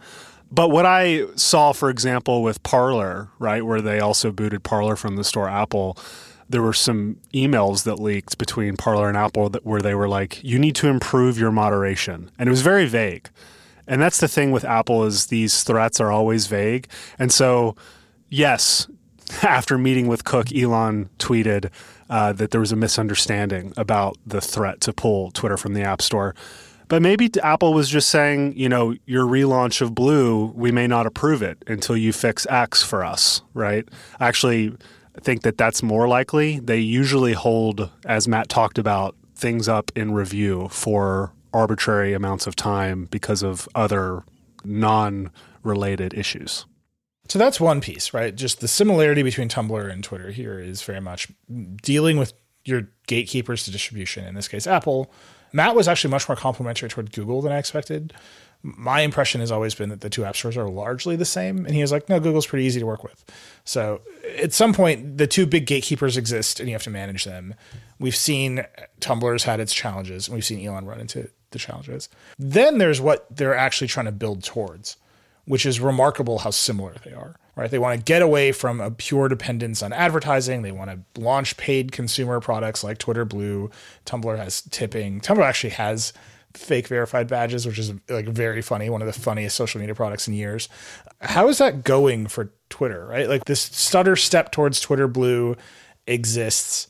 But 0.50 0.70
what 0.70 0.86
I 0.86 1.26
saw, 1.36 1.74
for 1.74 1.90
example, 1.90 2.42
with 2.42 2.64
Parler, 2.64 3.30
right, 3.38 3.66
where 3.66 3.82
they 3.82 4.00
also 4.00 4.32
booted 4.32 4.64
Parler 4.64 4.96
from 4.96 5.18
the 5.18 5.26
store 5.26 5.50
Apple, 5.50 5.98
there 6.50 6.62
were 6.62 6.74
some 6.74 7.18
emails 7.34 7.84
that 7.84 8.00
leaked 8.00 8.38
between 8.38 8.78
Parler 8.78 9.08
and 9.08 9.18
Apple 9.18 9.50
that, 9.50 9.66
where 9.66 9.82
they 9.82 9.96
were 9.96 10.08
like, 10.08 10.44
"You 10.44 10.60
need 10.60 10.76
to 10.76 10.88
improve 10.88 11.38
your 11.38 11.52
moderation," 11.52 12.32
and 12.38 12.48
it 12.48 12.52
was 12.52 12.62
very 12.62 12.86
vague. 12.86 13.30
And 13.88 14.02
that's 14.02 14.20
the 14.20 14.28
thing 14.28 14.52
with 14.52 14.66
Apple 14.66 15.06
is 15.06 15.28
these 15.28 15.64
threats 15.64 16.00
are 16.00 16.12
always 16.12 16.48
vague, 16.48 16.88
and 17.18 17.32
so 17.32 17.76
yes, 18.30 18.88
after 19.44 19.78
meeting 19.78 20.08
with 20.08 20.24
Cook, 20.24 20.54
Elon 20.54 21.10
tweeted 21.20 21.70
uh, 22.10 22.34
that 22.34 22.52
there 22.52 22.62
was 22.62 22.72
a 22.72 22.76
misunderstanding 22.76 23.74
about 23.78 24.18
the 24.26 24.42
threat 24.42 24.82
to 24.82 24.94
pull 24.94 25.32
Twitter 25.32 25.58
from 25.58 25.74
the 25.74 25.82
App 25.82 26.02
Store. 26.02 26.34
But 26.90 27.02
maybe 27.02 27.30
Apple 27.44 27.74
was 27.74 27.90
just 27.90 28.10
saying, 28.10 28.58
you 28.58 28.70
know, 28.70 28.96
your 29.06 29.26
relaunch 29.26 29.82
of 29.82 29.94
Blue, 29.94 30.54
we 30.56 30.72
may 30.72 30.88
not 30.88 31.06
approve 31.06 31.42
it 31.42 31.62
until 31.68 31.98
you 31.98 32.14
fix 32.14 32.48
X 32.50 32.82
for 32.82 33.04
us, 33.04 33.42
right? 33.54 33.88
Think 35.22 35.42
that 35.42 35.58
that's 35.58 35.82
more 35.84 36.08
likely. 36.08 36.60
They 36.60 36.80
usually 36.80 37.34
hold, 37.34 37.90
as 38.06 38.28
Matt 38.28 38.50
talked 38.50 38.78
about, 38.78 39.16
things 39.36 39.68
up 39.68 39.92
in 39.96 40.14
review 40.14 40.68
for 40.70 41.34
arbitrary 41.54 42.14
amounts 42.14 42.48
of 42.48 42.56
time 42.56 43.06
because 43.06 43.44
of 43.44 43.68
other 43.76 44.24
non 44.64 45.32
related 45.64 46.14
issues. 46.14 46.66
So 47.28 47.38
that's 47.40 47.60
one 47.60 47.82
piece, 47.82 48.14
right? 48.14 48.34
Just 48.34 48.62
the 48.62 48.68
similarity 48.68 49.22
between 49.22 49.50
Tumblr 49.50 49.92
and 49.92 50.04
Twitter 50.04 50.32
here 50.32 50.60
is 50.60 50.82
very 50.84 51.02
much 51.02 51.28
dealing 51.82 52.18
with 52.18 52.34
your 52.64 52.90
gatekeepers 53.08 53.66
to 53.66 53.72
distribution, 53.72 54.26
in 54.26 54.36
this 54.36 54.48
case, 54.48 54.66
Apple. 54.66 55.12
Matt 55.54 55.76
was 55.76 55.88
actually 55.88 56.12
much 56.12 56.28
more 56.28 56.36
complimentary 56.36 56.90
toward 56.90 57.12
Google 57.12 57.42
than 57.42 57.52
I 57.52 57.58
expected. 57.58 58.14
My 58.64 59.02
impression 59.02 59.42
has 59.42 59.52
always 59.52 59.76
been 59.76 59.90
that 59.90 60.02
the 60.02 60.10
two 60.10 60.26
app 60.26 60.36
stores 60.36 60.58
are 60.58 60.70
largely 60.70 61.16
the 61.16 61.26
same. 61.26 61.66
And 61.66 61.74
he 61.74 61.82
was 61.82 61.92
like, 61.92 62.10
no, 62.10 62.20
Google's 62.20 62.48
pretty 62.48 62.66
easy 62.66 62.80
to 62.80 62.86
work 62.86 63.04
with. 63.04 63.24
So 63.64 64.02
at 64.38 64.54
some 64.54 64.74
point, 64.74 65.18
the 65.18 65.28
two 65.28 65.46
big 65.46 65.66
gatekeepers 65.66 66.18
exist 66.18 66.60
and 66.60 66.68
you 66.68 66.76
have 66.76 66.84
to 66.84 66.90
manage 66.90 67.24
them. 67.24 67.56
We've 68.00 68.16
seen 68.16 68.66
Tumblr's 69.00 69.44
had 69.44 69.60
its 69.60 69.74
challenges 69.74 70.28
and 70.28 70.36
we've 70.36 70.46
seen 70.46 70.66
Elon 70.66 70.86
run 70.86 71.00
into 71.00 71.30
the 71.52 71.60
challenges. 71.60 72.10
Then 72.38 72.78
there's 72.78 73.00
what 73.00 73.28
they're 73.30 73.56
actually 73.56 73.88
trying 73.88 74.08
to 74.08 74.12
build 74.12 74.44
towards 74.44 74.98
which 75.48 75.66
is 75.66 75.80
remarkable 75.80 76.40
how 76.40 76.52
similar 76.52 76.94
they 77.04 77.14
are. 77.14 77.36
Right? 77.56 77.72
They 77.72 77.80
want 77.80 77.98
to 77.98 78.04
get 78.04 78.22
away 78.22 78.52
from 78.52 78.80
a 78.80 78.92
pure 78.92 79.28
dependence 79.30 79.82
on 79.82 79.92
advertising. 79.92 80.62
They 80.62 80.72
want 80.72 80.92
to 80.92 81.20
launch 81.20 81.58
paid 81.58 81.92
consumer 81.92 82.40
products 82.40 82.84
like 82.84 83.00
Twitter 83.00 83.26
Blue. 83.26 83.72
Tumblr 84.06 84.38
has 84.38 84.62
tipping. 84.62 85.22
Tumblr 85.22 85.44
actually 85.44 85.72
has 85.72 86.14
fake 86.58 86.88
verified 86.88 87.28
badges, 87.28 87.66
which 87.66 87.80
is 87.80 87.94
like 88.10 88.28
very 88.28 88.62
funny, 88.62 88.90
one 88.90 89.02
of 89.02 89.08
the 89.08 89.20
funniest 89.20 89.56
social 89.56 89.80
media 89.80 89.96
products 89.96 90.28
in 90.28 90.34
years. 90.34 90.70
How 91.22 91.48
is 91.48 91.58
that 91.60 91.84
going 91.84 92.28
for 92.28 92.52
Twitter, 92.70 93.06
right? 93.06 93.30
Like 93.30 93.46
this 93.46 93.62
stutter 93.62 94.16
step 94.16 94.52
towards 94.52 94.80
Twitter 94.80 95.08
Blue 95.08 95.56
exists, 96.06 96.88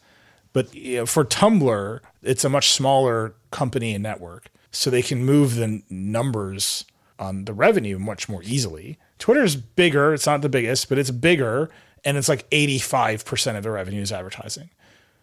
but 0.54 0.74
you 0.74 0.98
know, 0.98 1.06
for 1.06 1.24
Tumblr, 1.24 2.00
it's 2.24 2.44
a 2.44 2.50
much 2.50 2.72
smaller 2.72 3.36
company 3.52 3.94
and 3.94 4.04
network, 4.04 4.50
so 4.72 4.90
they 4.90 5.02
can 5.02 5.24
move 5.24 5.56
the 5.56 5.82
numbers 5.90 6.86
on 7.20 7.46
the 7.46 7.54
revenue 7.54 8.00
much 8.00 8.30
more 8.30 8.44
easily. 8.44 8.98
Twitter's 9.20 9.56
bigger, 9.56 10.14
it's 10.14 10.28
not 10.28 10.42
the 10.42 10.50
biggest, 10.50 10.90
but 10.90 10.98
it's 10.98 11.12
bigger 11.12 11.70
and 12.08 12.18
it's 12.18 12.30
like 12.30 12.50
85% 12.52 13.58
of 13.58 13.64
the 13.64 13.72
revenue 13.72 14.02
is 14.02 14.12
advertising. 14.12 14.70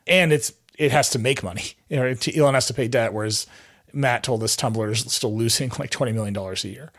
And 0.06 0.32
it's 0.32 0.52
it 0.76 0.90
has 0.90 1.10
to 1.10 1.18
make 1.18 1.42
money. 1.42 1.62
You 1.88 2.00
know, 2.00 2.14
Elon 2.34 2.54
has 2.54 2.66
to 2.66 2.74
pay 2.74 2.88
debt 2.88 3.12
whereas 3.12 3.46
Matt 3.94 4.22
told 4.22 4.42
us 4.42 4.56
Tumblr 4.56 4.90
is 4.90 5.00
still 5.12 5.34
losing 5.34 5.70
like 5.78 5.90
$20 5.90 6.12
million 6.14 6.36
a 6.36 6.68
year. 6.68 6.92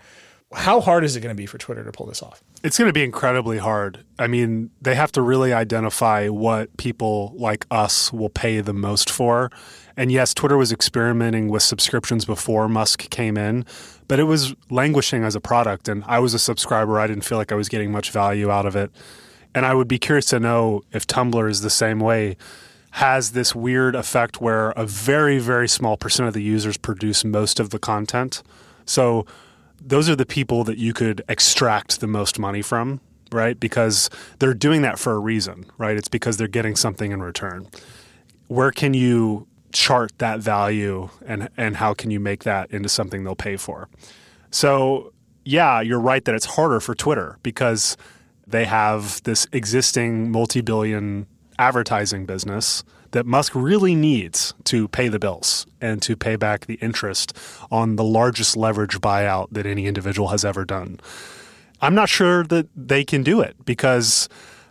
How 0.54 0.80
hard 0.80 1.04
is 1.04 1.16
it 1.16 1.22
going 1.22 1.36
to 1.36 1.38
be 1.38 1.48
for 1.48 1.58
Twitter 1.58 1.84
to 1.84 1.92
pull 1.92 2.06
this 2.06 2.22
off? 2.22 2.42
It's 2.64 2.78
going 2.78 2.88
to 2.88 2.94
be 2.94 3.04
incredibly 3.04 3.58
hard. 3.58 4.06
I 4.18 4.28
mean, 4.28 4.70
they 4.82 4.96
have 4.96 5.12
to 5.14 5.22
really 5.22 5.54
identify 5.54 6.30
what 6.30 6.76
people 6.78 7.34
like 7.36 7.66
us 7.72 8.14
will 8.14 8.30
pay 8.30 8.62
the 8.62 8.74
most 8.74 9.10
for. 9.10 9.52
And 9.98 10.12
yes, 10.12 10.34
Twitter 10.34 10.58
was 10.58 10.72
experimenting 10.72 11.50
with 11.50 11.64
subscriptions 11.64 12.26
before 12.26 12.70
Musk 12.70 13.10
came 13.10 13.38
in, 13.38 13.66
but 14.08 14.20
it 14.20 14.26
was 14.26 14.54
languishing 14.70 15.24
as 15.24 15.36
a 15.36 15.42
product. 15.42 15.90
And 15.90 16.04
I 16.06 16.20
was 16.20 16.34
a 16.34 16.40
subscriber. 16.40 17.00
I 17.00 17.08
didn't 17.08 17.26
feel 17.26 17.38
like 17.38 17.52
I 17.52 17.56
was 17.56 17.68
getting 17.68 17.92
much 17.92 18.12
value 18.12 18.52
out 18.52 18.66
of 18.66 18.76
it. 18.76 18.92
And 19.54 19.66
I 19.66 19.74
would 19.74 19.88
be 19.88 19.98
curious 19.98 20.26
to 20.28 20.40
know 20.40 20.84
if 20.92 21.08
Tumblr 21.08 21.50
is 21.50 21.62
the 21.62 21.70
same 21.70 22.00
way, 22.00 22.38
has 22.96 23.32
this 23.32 23.54
weird 23.54 23.96
effect 23.96 24.42
where 24.42 24.72
a 24.72 24.86
very, 24.86 25.40
very 25.40 25.68
small 25.68 25.98
percent 25.98 26.28
of 26.28 26.34
the 26.34 26.44
users 26.44 26.78
produce 26.78 27.24
most 27.24 27.60
of 27.60 27.70
the 27.70 27.80
content. 27.80 28.42
So 28.86 29.26
those 29.82 30.10
are 30.10 30.16
the 30.16 30.26
people 30.26 30.64
that 30.64 30.78
you 30.78 30.94
could 30.94 31.22
extract 31.28 32.00
the 32.00 32.08
most 32.08 32.40
money 32.40 32.62
from, 32.62 33.02
right? 33.32 33.60
Because 33.60 34.10
they're 34.40 34.54
doing 34.54 34.82
that 34.84 34.98
for 34.98 35.14
a 35.14 35.20
reason, 35.20 35.66
right? 35.78 35.98
It's 35.98 36.08
because 36.08 36.38
they're 36.38 36.48
getting 36.48 36.76
something 36.76 37.12
in 37.12 37.22
return. 37.22 37.68
Where 38.48 38.72
can 38.72 38.94
you 38.94 39.48
chart 39.76 40.18
that 40.20 40.40
value 40.40 41.10
and 41.26 41.50
and 41.58 41.76
how 41.76 41.94
can 41.94 42.10
you 42.10 42.20
make 42.20 42.44
that 42.44 42.72
into 42.72 42.90
something 42.90 43.24
they'll 43.24 43.36
pay 43.36 43.58
for. 43.58 43.90
So, 44.50 45.14
yeah, 45.44 45.82
you're 45.82 46.00
right 46.00 46.24
that 46.24 46.34
it's 46.34 46.46
harder 46.46 46.80
for 46.80 46.96
Twitter 46.96 47.38
because 47.44 47.98
they 48.48 48.66
have 48.66 49.22
this 49.24 49.48
existing 49.52 50.32
multi-billion 50.32 51.28
advertising 51.60 52.26
business 52.26 52.84
that 53.12 53.26
Musk 53.26 53.54
really 53.56 53.96
needs 53.96 54.54
to 54.66 54.88
pay 54.90 55.08
the 55.08 55.20
bills 55.20 55.66
and 55.80 56.02
to 56.02 56.16
pay 56.16 56.36
back 56.36 56.66
the 56.66 56.76
interest 56.76 57.38
on 57.72 57.96
the 57.96 58.04
largest 58.04 58.58
leverage 58.58 59.00
buyout 59.00 59.48
that 59.52 59.66
any 59.66 59.88
individual 59.88 60.30
has 60.30 60.44
ever 60.44 60.66
done. 60.66 61.00
I'm 61.82 61.96
not 61.96 62.10
sure 62.10 62.44
that 62.46 62.68
they 62.76 63.04
can 63.04 63.24
do 63.24 63.42
it 63.42 63.56
because 63.66 64.28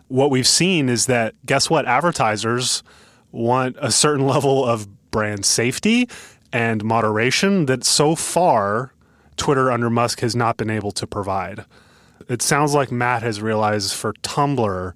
what 0.07 0.29
we've 0.29 0.47
seen 0.47 0.89
is 0.89 1.07
that 1.07 1.33
guess 1.45 1.69
what 1.69 1.85
advertisers 1.85 2.83
want 3.31 3.75
a 3.79 3.91
certain 3.91 4.25
level 4.27 4.63
of 4.63 4.87
brand 5.11 5.45
safety 5.45 6.09
and 6.51 6.83
moderation 6.83 7.65
that 7.65 7.83
so 7.83 8.15
far 8.15 8.93
Twitter 9.37 9.71
under 9.71 9.89
Musk 9.89 10.21
has 10.21 10.35
not 10.35 10.57
been 10.57 10.69
able 10.69 10.91
to 10.91 11.07
provide. 11.07 11.65
It 12.29 12.41
sounds 12.41 12.73
like 12.73 12.91
Matt 12.91 13.23
has 13.23 13.41
realized 13.41 13.93
for 13.93 14.13
Tumblr, 14.13 14.93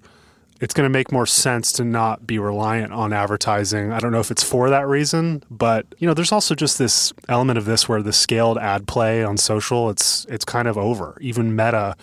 it's 0.60 0.74
going 0.74 0.84
to 0.84 0.90
make 0.90 1.10
more 1.10 1.26
sense 1.26 1.72
to 1.72 1.84
not 1.84 2.26
be 2.26 2.38
reliant 2.38 2.92
on 2.92 3.12
advertising. 3.12 3.92
I 3.92 3.98
don't 3.98 4.12
know 4.12 4.20
if 4.20 4.30
it's 4.30 4.42
for 4.42 4.68
that 4.68 4.86
reason, 4.86 5.42
but 5.50 5.86
you 5.98 6.06
know, 6.06 6.12
there's 6.12 6.32
also 6.32 6.54
just 6.54 6.78
this 6.78 7.12
element 7.28 7.58
of 7.58 7.64
this 7.64 7.88
where 7.88 8.02
the 8.02 8.12
scaled 8.12 8.58
ad 8.58 8.86
play 8.86 9.24
on 9.24 9.38
social, 9.38 9.88
it's 9.88 10.26
it's 10.26 10.44
kind 10.44 10.68
of 10.68 10.76
over. 10.76 11.16
Even 11.20 11.56
Meta, 11.56 11.96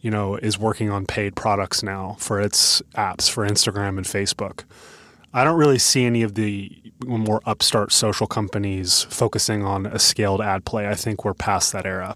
you 0.00 0.10
know, 0.10 0.36
is 0.36 0.56
working 0.56 0.88
on 0.88 1.04
paid 1.04 1.34
products 1.34 1.82
now 1.82 2.16
for 2.20 2.40
its 2.40 2.80
apps 2.94 3.28
for 3.28 3.46
Instagram 3.46 3.96
and 3.96 4.06
Facebook. 4.06 4.62
I 5.34 5.42
don't 5.42 5.58
really 5.58 5.78
see 5.78 6.04
any 6.04 6.22
of 6.22 6.34
the 6.34 6.70
more 7.04 7.42
upstart 7.44 7.92
social 7.92 8.26
companies 8.26 9.02
focusing 9.10 9.64
on 9.64 9.84
a 9.84 9.98
scaled 9.98 10.40
ad 10.40 10.64
play. 10.64 10.88
I 10.88 10.94
think 10.94 11.24
we're 11.24 11.34
past 11.34 11.72
that 11.72 11.84
era. 11.84 12.14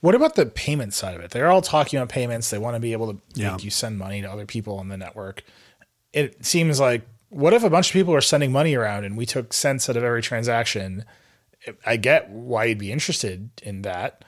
What 0.00 0.14
about 0.14 0.34
the 0.34 0.46
payment 0.46 0.94
side 0.94 1.14
of 1.14 1.20
it? 1.20 1.30
They're 1.30 1.50
all 1.50 1.62
talking 1.62 1.98
about 1.98 2.08
payments. 2.08 2.50
They 2.50 2.58
want 2.58 2.74
to 2.76 2.80
be 2.80 2.92
able 2.92 3.12
to 3.12 3.20
Yeah. 3.34 3.52
make 3.52 3.64
you 3.64 3.70
send 3.70 3.98
money 3.98 4.22
to 4.22 4.30
other 4.30 4.46
people 4.46 4.78
on 4.78 4.88
the 4.88 4.96
network. 4.96 5.42
It 6.12 6.44
seems 6.44 6.80
like 6.80 7.02
what 7.28 7.52
if 7.52 7.62
a 7.64 7.70
bunch 7.70 7.88
of 7.88 7.92
people 7.92 8.14
are 8.14 8.20
sending 8.20 8.52
money 8.52 8.74
around 8.74 9.04
and 9.04 9.16
we 9.16 9.26
took 9.26 9.52
cents 9.52 9.88
out 9.90 9.96
of 9.96 10.04
every 10.04 10.22
transaction? 10.22 11.04
I 11.84 11.96
get 11.96 12.30
why 12.30 12.66
you'd 12.66 12.78
be 12.78 12.92
interested 12.92 13.50
in 13.62 13.82
that, 13.82 14.24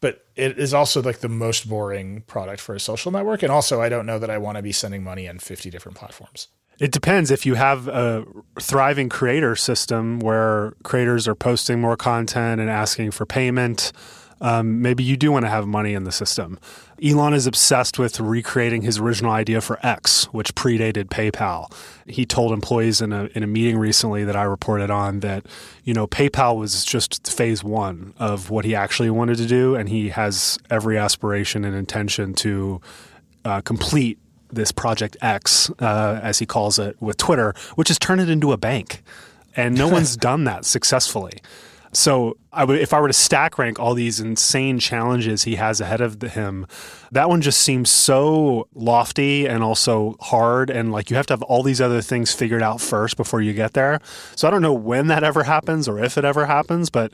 but 0.00 0.24
it 0.36 0.58
is 0.58 0.72
also 0.72 1.02
like 1.02 1.18
the 1.18 1.28
most 1.28 1.68
boring 1.68 2.22
product 2.22 2.60
for 2.60 2.74
a 2.74 2.80
social 2.80 3.10
network. 3.10 3.42
And 3.42 3.50
also, 3.50 3.80
I 3.82 3.88
don't 3.88 4.06
know 4.06 4.18
that 4.18 4.30
I 4.30 4.38
want 4.38 4.56
to 4.56 4.62
be 4.62 4.72
sending 4.72 5.02
money 5.02 5.28
on 5.28 5.38
50 5.40 5.68
different 5.70 5.98
platforms. 5.98 6.48
It 6.78 6.92
depends. 6.92 7.30
If 7.30 7.44
you 7.44 7.56
have 7.56 7.88
a 7.88 8.24
thriving 8.60 9.10
creator 9.10 9.54
system 9.56 10.20
where 10.20 10.72
creators 10.82 11.28
are 11.28 11.34
posting 11.34 11.80
more 11.80 11.96
content 11.96 12.60
and 12.60 12.70
asking 12.70 13.10
for 13.10 13.26
payment, 13.26 13.92
um, 14.40 14.80
maybe 14.80 15.04
you 15.04 15.16
do 15.16 15.30
want 15.30 15.44
to 15.44 15.50
have 15.50 15.66
money 15.66 15.94
in 15.94 16.04
the 16.04 16.12
system. 16.12 16.58
Elon 17.02 17.34
is 17.34 17.46
obsessed 17.46 17.98
with 17.98 18.20
recreating 18.20 18.82
his 18.82 18.98
original 18.98 19.32
idea 19.32 19.60
for 19.60 19.78
X, 19.84 20.24
which 20.32 20.54
predated 20.54 21.04
PayPal. 21.04 21.72
He 22.06 22.24
told 22.26 22.52
employees 22.52 23.00
in 23.00 23.12
a 23.12 23.24
in 23.34 23.42
a 23.42 23.46
meeting 23.46 23.78
recently 23.78 24.24
that 24.24 24.36
I 24.36 24.42
reported 24.42 24.90
on 24.90 25.20
that 25.20 25.46
you 25.84 25.94
know 25.94 26.06
PayPal 26.06 26.56
was 26.56 26.84
just 26.84 27.30
phase 27.30 27.62
one 27.64 28.14
of 28.18 28.50
what 28.50 28.64
he 28.64 28.74
actually 28.74 29.10
wanted 29.10 29.36
to 29.38 29.46
do, 29.46 29.74
and 29.74 29.88
he 29.88 30.10
has 30.10 30.58
every 30.70 30.98
aspiration 30.98 31.64
and 31.64 31.74
intention 31.74 32.34
to 32.34 32.80
uh, 33.44 33.60
complete 33.60 34.18
this 34.52 34.72
Project 34.72 35.16
X, 35.20 35.70
uh, 35.78 36.20
as 36.22 36.38
he 36.38 36.46
calls 36.46 36.78
it, 36.78 36.96
with 37.00 37.16
Twitter, 37.16 37.54
which 37.76 37.88
has 37.88 37.98
turned 37.98 38.20
it 38.20 38.28
into 38.28 38.52
a 38.52 38.56
bank. 38.56 39.02
And 39.56 39.76
no 39.76 39.88
one's 39.92 40.16
done 40.16 40.44
that 40.44 40.64
successfully. 40.64 41.40
So, 41.92 42.36
I 42.52 42.64
would, 42.64 42.78
if 42.80 42.92
I 42.92 43.00
were 43.00 43.08
to 43.08 43.12
stack 43.12 43.58
rank 43.58 43.78
all 43.78 43.94
these 43.94 44.20
insane 44.20 44.78
challenges 44.78 45.44
he 45.44 45.56
has 45.56 45.80
ahead 45.80 46.00
of 46.00 46.20
him, 46.20 46.66
that 47.12 47.28
one 47.28 47.40
just 47.40 47.62
seems 47.62 47.90
so 47.90 48.68
lofty 48.74 49.46
and 49.46 49.62
also 49.62 50.16
hard. 50.20 50.70
And 50.70 50.92
like 50.92 51.10
you 51.10 51.16
have 51.16 51.26
to 51.26 51.32
have 51.32 51.42
all 51.42 51.62
these 51.62 51.80
other 51.80 52.00
things 52.00 52.32
figured 52.32 52.62
out 52.62 52.80
first 52.80 53.16
before 53.16 53.40
you 53.40 53.52
get 53.52 53.74
there. 53.74 54.00
So, 54.36 54.46
I 54.46 54.50
don't 54.50 54.62
know 54.62 54.72
when 54.74 55.08
that 55.08 55.24
ever 55.24 55.44
happens 55.44 55.88
or 55.88 55.98
if 55.98 56.16
it 56.16 56.24
ever 56.24 56.46
happens, 56.46 56.90
but 56.90 57.12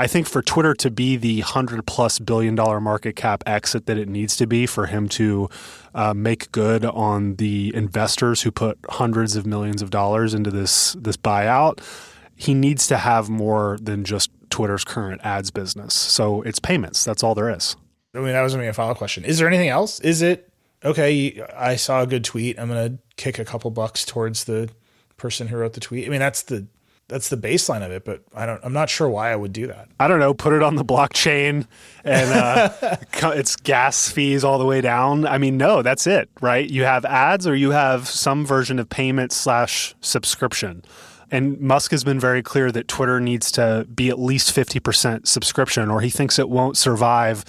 I 0.00 0.06
think 0.06 0.28
for 0.28 0.42
Twitter 0.42 0.74
to 0.74 0.90
be 0.90 1.16
the 1.16 1.40
hundred 1.40 1.84
plus 1.84 2.20
billion 2.20 2.54
dollar 2.54 2.80
market 2.80 3.16
cap 3.16 3.42
exit 3.46 3.86
that 3.86 3.98
it 3.98 4.08
needs 4.08 4.36
to 4.36 4.46
be 4.46 4.64
for 4.64 4.86
him 4.86 5.08
to 5.10 5.50
uh, 5.94 6.14
make 6.14 6.52
good 6.52 6.84
on 6.84 7.34
the 7.34 7.74
investors 7.74 8.42
who 8.42 8.52
put 8.52 8.78
hundreds 8.88 9.34
of 9.34 9.44
millions 9.44 9.82
of 9.82 9.90
dollars 9.90 10.34
into 10.34 10.52
this 10.52 10.92
this 11.00 11.16
buyout, 11.16 11.80
he 12.38 12.54
needs 12.54 12.86
to 12.86 12.96
have 12.96 13.28
more 13.28 13.76
than 13.82 14.04
just 14.04 14.30
Twitter's 14.48 14.84
current 14.84 15.20
ads 15.24 15.50
business. 15.50 15.92
So 15.92 16.40
it's 16.42 16.60
payments. 16.60 17.04
That's 17.04 17.22
all 17.22 17.34
there 17.34 17.50
is. 17.50 17.76
I 18.14 18.18
mean, 18.18 18.28
that 18.28 18.42
was 18.42 18.54
going 18.54 18.62
to 18.62 18.66
be 18.66 18.70
a 18.70 18.72
follow 18.72 18.94
question. 18.94 19.24
Is 19.24 19.38
there 19.38 19.48
anything 19.48 19.68
else? 19.68 20.00
Is 20.00 20.22
it 20.22 20.48
okay? 20.84 21.42
I 21.54 21.76
saw 21.76 22.02
a 22.02 22.06
good 22.06 22.24
tweet. 22.24 22.58
I'm 22.58 22.68
going 22.68 22.92
to 22.92 22.98
kick 23.16 23.38
a 23.40 23.44
couple 23.44 23.70
bucks 23.72 24.04
towards 24.04 24.44
the 24.44 24.70
person 25.16 25.48
who 25.48 25.56
wrote 25.56 25.72
the 25.72 25.80
tweet. 25.80 26.06
I 26.06 26.10
mean, 26.10 26.20
that's 26.20 26.42
the 26.42 26.66
that's 27.08 27.28
the 27.28 27.36
baseline 27.36 27.84
of 27.84 27.90
it, 27.90 28.04
but 28.04 28.22
I 28.34 28.46
don't. 28.46 28.60
I'm 28.62 28.72
not 28.72 28.88
sure 28.88 29.08
why 29.08 29.32
I 29.32 29.36
would 29.36 29.52
do 29.52 29.66
that. 29.66 29.88
I 29.98 30.06
don't 30.06 30.20
know, 30.20 30.32
put 30.32 30.52
it 30.52 30.62
on 30.62 30.76
the 30.76 30.84
blockchain 30.84 31.66
and 32.04 32.30
uh, 32.30 32.70
it's 33.34 33.56
gas 33.56 34.10
fees 34.10 34.44
all 34.44 34.58
the 34.58 34.66
way 34.66 34.80
down. 34.80 35.26
I 35.26 35.38
mean, 35.38 35.56
no, 35.56 35.82
that's 35.82 36.06
it, 36.06 36.30
right? 36.40 36.68
You 36.68 36.84
have 36.84 37.04
ads 37.04 37.48
or 37.48 37.56
you 37.56 37.72
have 37.72 38.08
some 38.08 38.46
version 38.46 38.78
of 38.78 38.88
payment 38.88 39.32
slash 39.32 39.96
subscription. 40.00 40.84
And 41.30 41.60
Musk 41.60 41.90
has 41.90 42.04
been 42.04 42.18
very 42.18 42.42
clear 42.42 42.72
that 42.72 42.88
Twitter 42.88 43.20
needs 43.20 43.52
to 43.52 43.86
be 43.94 44.08
at 44.08 44.18
least 44.18 44.54
50% 44.54 45.26
subscription, 45.26 45.90
or 45.90 46.00
he 46.00 46.10
thinks 46.10 46.38
it 46.38 46.48
won't 46.48 46.76
survive 46.76 47.44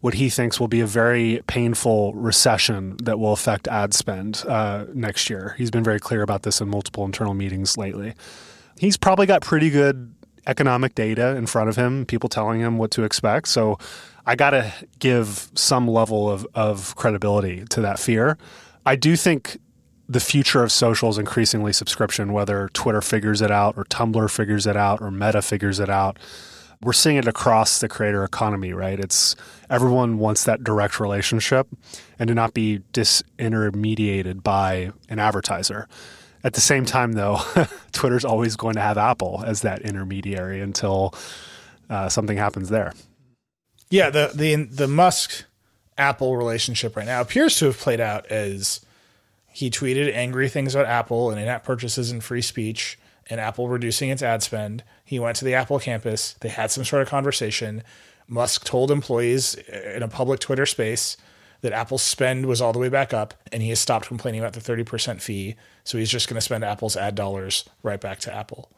what 0.00 0.14
he 0.14 0.30
thinks 0.30 0.58
will 0.58 0.68
be 0.68 0.80
a 0.80 0.86
very 0.86 1.42
painful 1.46 2.14
recession 2.14 2.96
that 3.02 3.18
will 3.18 3.32
affect 3.32 3.68
ad 3.68 3.92
spend 3.92 4.42
uh, 4.48 4.86
next 4.94 5.28
year. 5.28 5.54
He's 5.58 5.70
been 5.70 5.84
very 5.84 6.00
clear 6.00 6.22
about 6.22 6.42
this 6.42 6.60
in 6.60 6.68
multiple 6.68 7.04
internal 7.04 7.34
meetings 7.34 7.76
lately. 7.76 8.14
He's 8.78 8.96
probably 8.96 9.26
got 9.26 9.42
pretty 9.42 9.68
good 9.68 10.14
economic 10.46 10.94
data 10.94 11.36
in 11.36 11.46
front 11.46 11.68
of 11.68 11.76
him, 11.76 12.06
people 12.06 12.30
telling 12.30 12.60
him 12.60 12.78
what 12.78 12.90
to 12.92 13.04
expect. 13.04 13.48
So 13.48 13.78
I 14.26 14.36
got 14.36 14.50
to 14.50 14.72
give 14.98 15.50
some 15.54 15.86
level 15.86 16.30
of, 16.30 16.46
of 16.54 16.96
credibility 16.96 17.64
to 17.66 17.82
that 17.82 17.98
fear. 17.98 18.38
I 18.86 18.96
do 18.96 19.16
think 19.16 19.58
the 20.10 20.18
future 20.18 20.64
of 20.64 20.72
social 20.72 21.08
is 21.08 21.18
increasingly 21.18 21.72
subscription, 21.72 22.32
whether 22.32 22.68
Twitter 22.72 23.00
figures 23.00 23.40
it 23.40 23.52
out 23.52 23.76
or 23.78 23.84
Tumblr 23.84 24.28
figures 24.28 24.66
it 24.66 24.76
out 24.76 25.00
or 25.00 25.12
Meta 25.12 25.40
figures 25.40 25.78
it 25.78 25.88
out. 25.88 26.18
We're 26.82 26.94
seeing 26.94 27.16
it 27.16 27.28
across 27.28 27.78
the 27.78 27.88
creator 27.88 28.24
economy, 28.24 28.72
right? 28.72 28.98
It's 28.98 29.36
everyone 29.68 30.18
wants 30.18 30.44
that 30.44 30.64
direct 30.64 30.98
relationship 30.98 31.68
and 32.18 32.26
to 32.26 32.34
not 32.34 32.54
be 32.54 32.80
disintermediated 32.92 34.42
by 34.42 34.90
an 35.08 35.20
advertiser. 35.20 35.86
At 36.42 36.54
the 36.54 36.60
same 36.60 36.86
time, 36.86 37.12
though, 37.12 37.38
Twitter's 37.92 38.24
always 38.24 38.56
going 38.56 38.74
to 38.74 38.80
have 38.80 38.98
Apple 38.98 39.44
as 39.46 39.62
that 39.62 39.82
intermediary 39.82 40.60
until 40.60 41.14
uh, 41.88 42.08
something 42.08 42.36
happens 42.36 42.68
there. 42.68 42.94
Yeah, 43.90 44.10
the 44.10 44.32
the 44.34 44.64
the 44.64 44.88
Musk 44.88 45.44
Apple 45.98 46.36
relationship 46.36 46.96
right 46.96 47.06
now 47.06 47.20
appears 47.20 47.58
to 47.58 47.66
have 47.66 47.78
played 47.78 48.00
out 48.00 48.26
as 48.26 48.80
he 49.52 49.70
tweeted 49.70 50.12
angry 50.14 50.48
things 50.48 50.74
about 50.74 50.86
Apple 50.86 51.30
and 51.30 51.40
in-app 51.40 51.64
purchases 51.64 52.10
and 52.10 52.22
free 52.22 52.42
speech 52.42 52.98
and 53.28 53.40
Apple 53.40 53.68
reducing 53.68 54.10
its 54.10 54.22
ad 54.22 54.42
spend. 54.42 54.82
He 55.04 55.18
went 55.18 55.36
to 55.36 55.44
the 55.44 55.54
Apple 55.54 55.78
campus. 55.78 56.34
They 56.40 56.48
had 56.48 56.70
some 56.70 56.84
sort 56.84 57.02
of 57.02 57.08
conversation. 57.08 57.82
Musk 58.26 58.64
told 58.64 58.90
employees 58.90 59.54
in 59.54 60.02
a 60.02 60.08
public 60.08 60.40
Twitter 60.40 60.66
space 60.66 61.16
that 61.62 61.72
Apple's 61.72 62.02
spend 62.02 62.46
was 62.46 62.60
all 62.60 62.72
the 62.72 62.78
way 62.78 62.88
back 62.88 63.12
up 63.12 63.34
and 63.52 63.62
he 63.62 63.68
has 63.70 63.80
stopped 63.80 64.06
complaining 64.06 64.40
about 64.40 64.54
the 64.54 64.60
30% 64.60 65.20
fee. 65.20 65.56
So 65.84 65.98
he's 65.98 66.10
just 66.10 66.28
going 66.28 66.36
to 66.36 66.40
spend 66.40 66.64
Apple's 66.64 66.96
ad 66.96 67.14
dollars 67.14 67.68
right 67.82 68.00
back 68.00 68.20
to 68.20 68.34
Apple. 68.34 68.70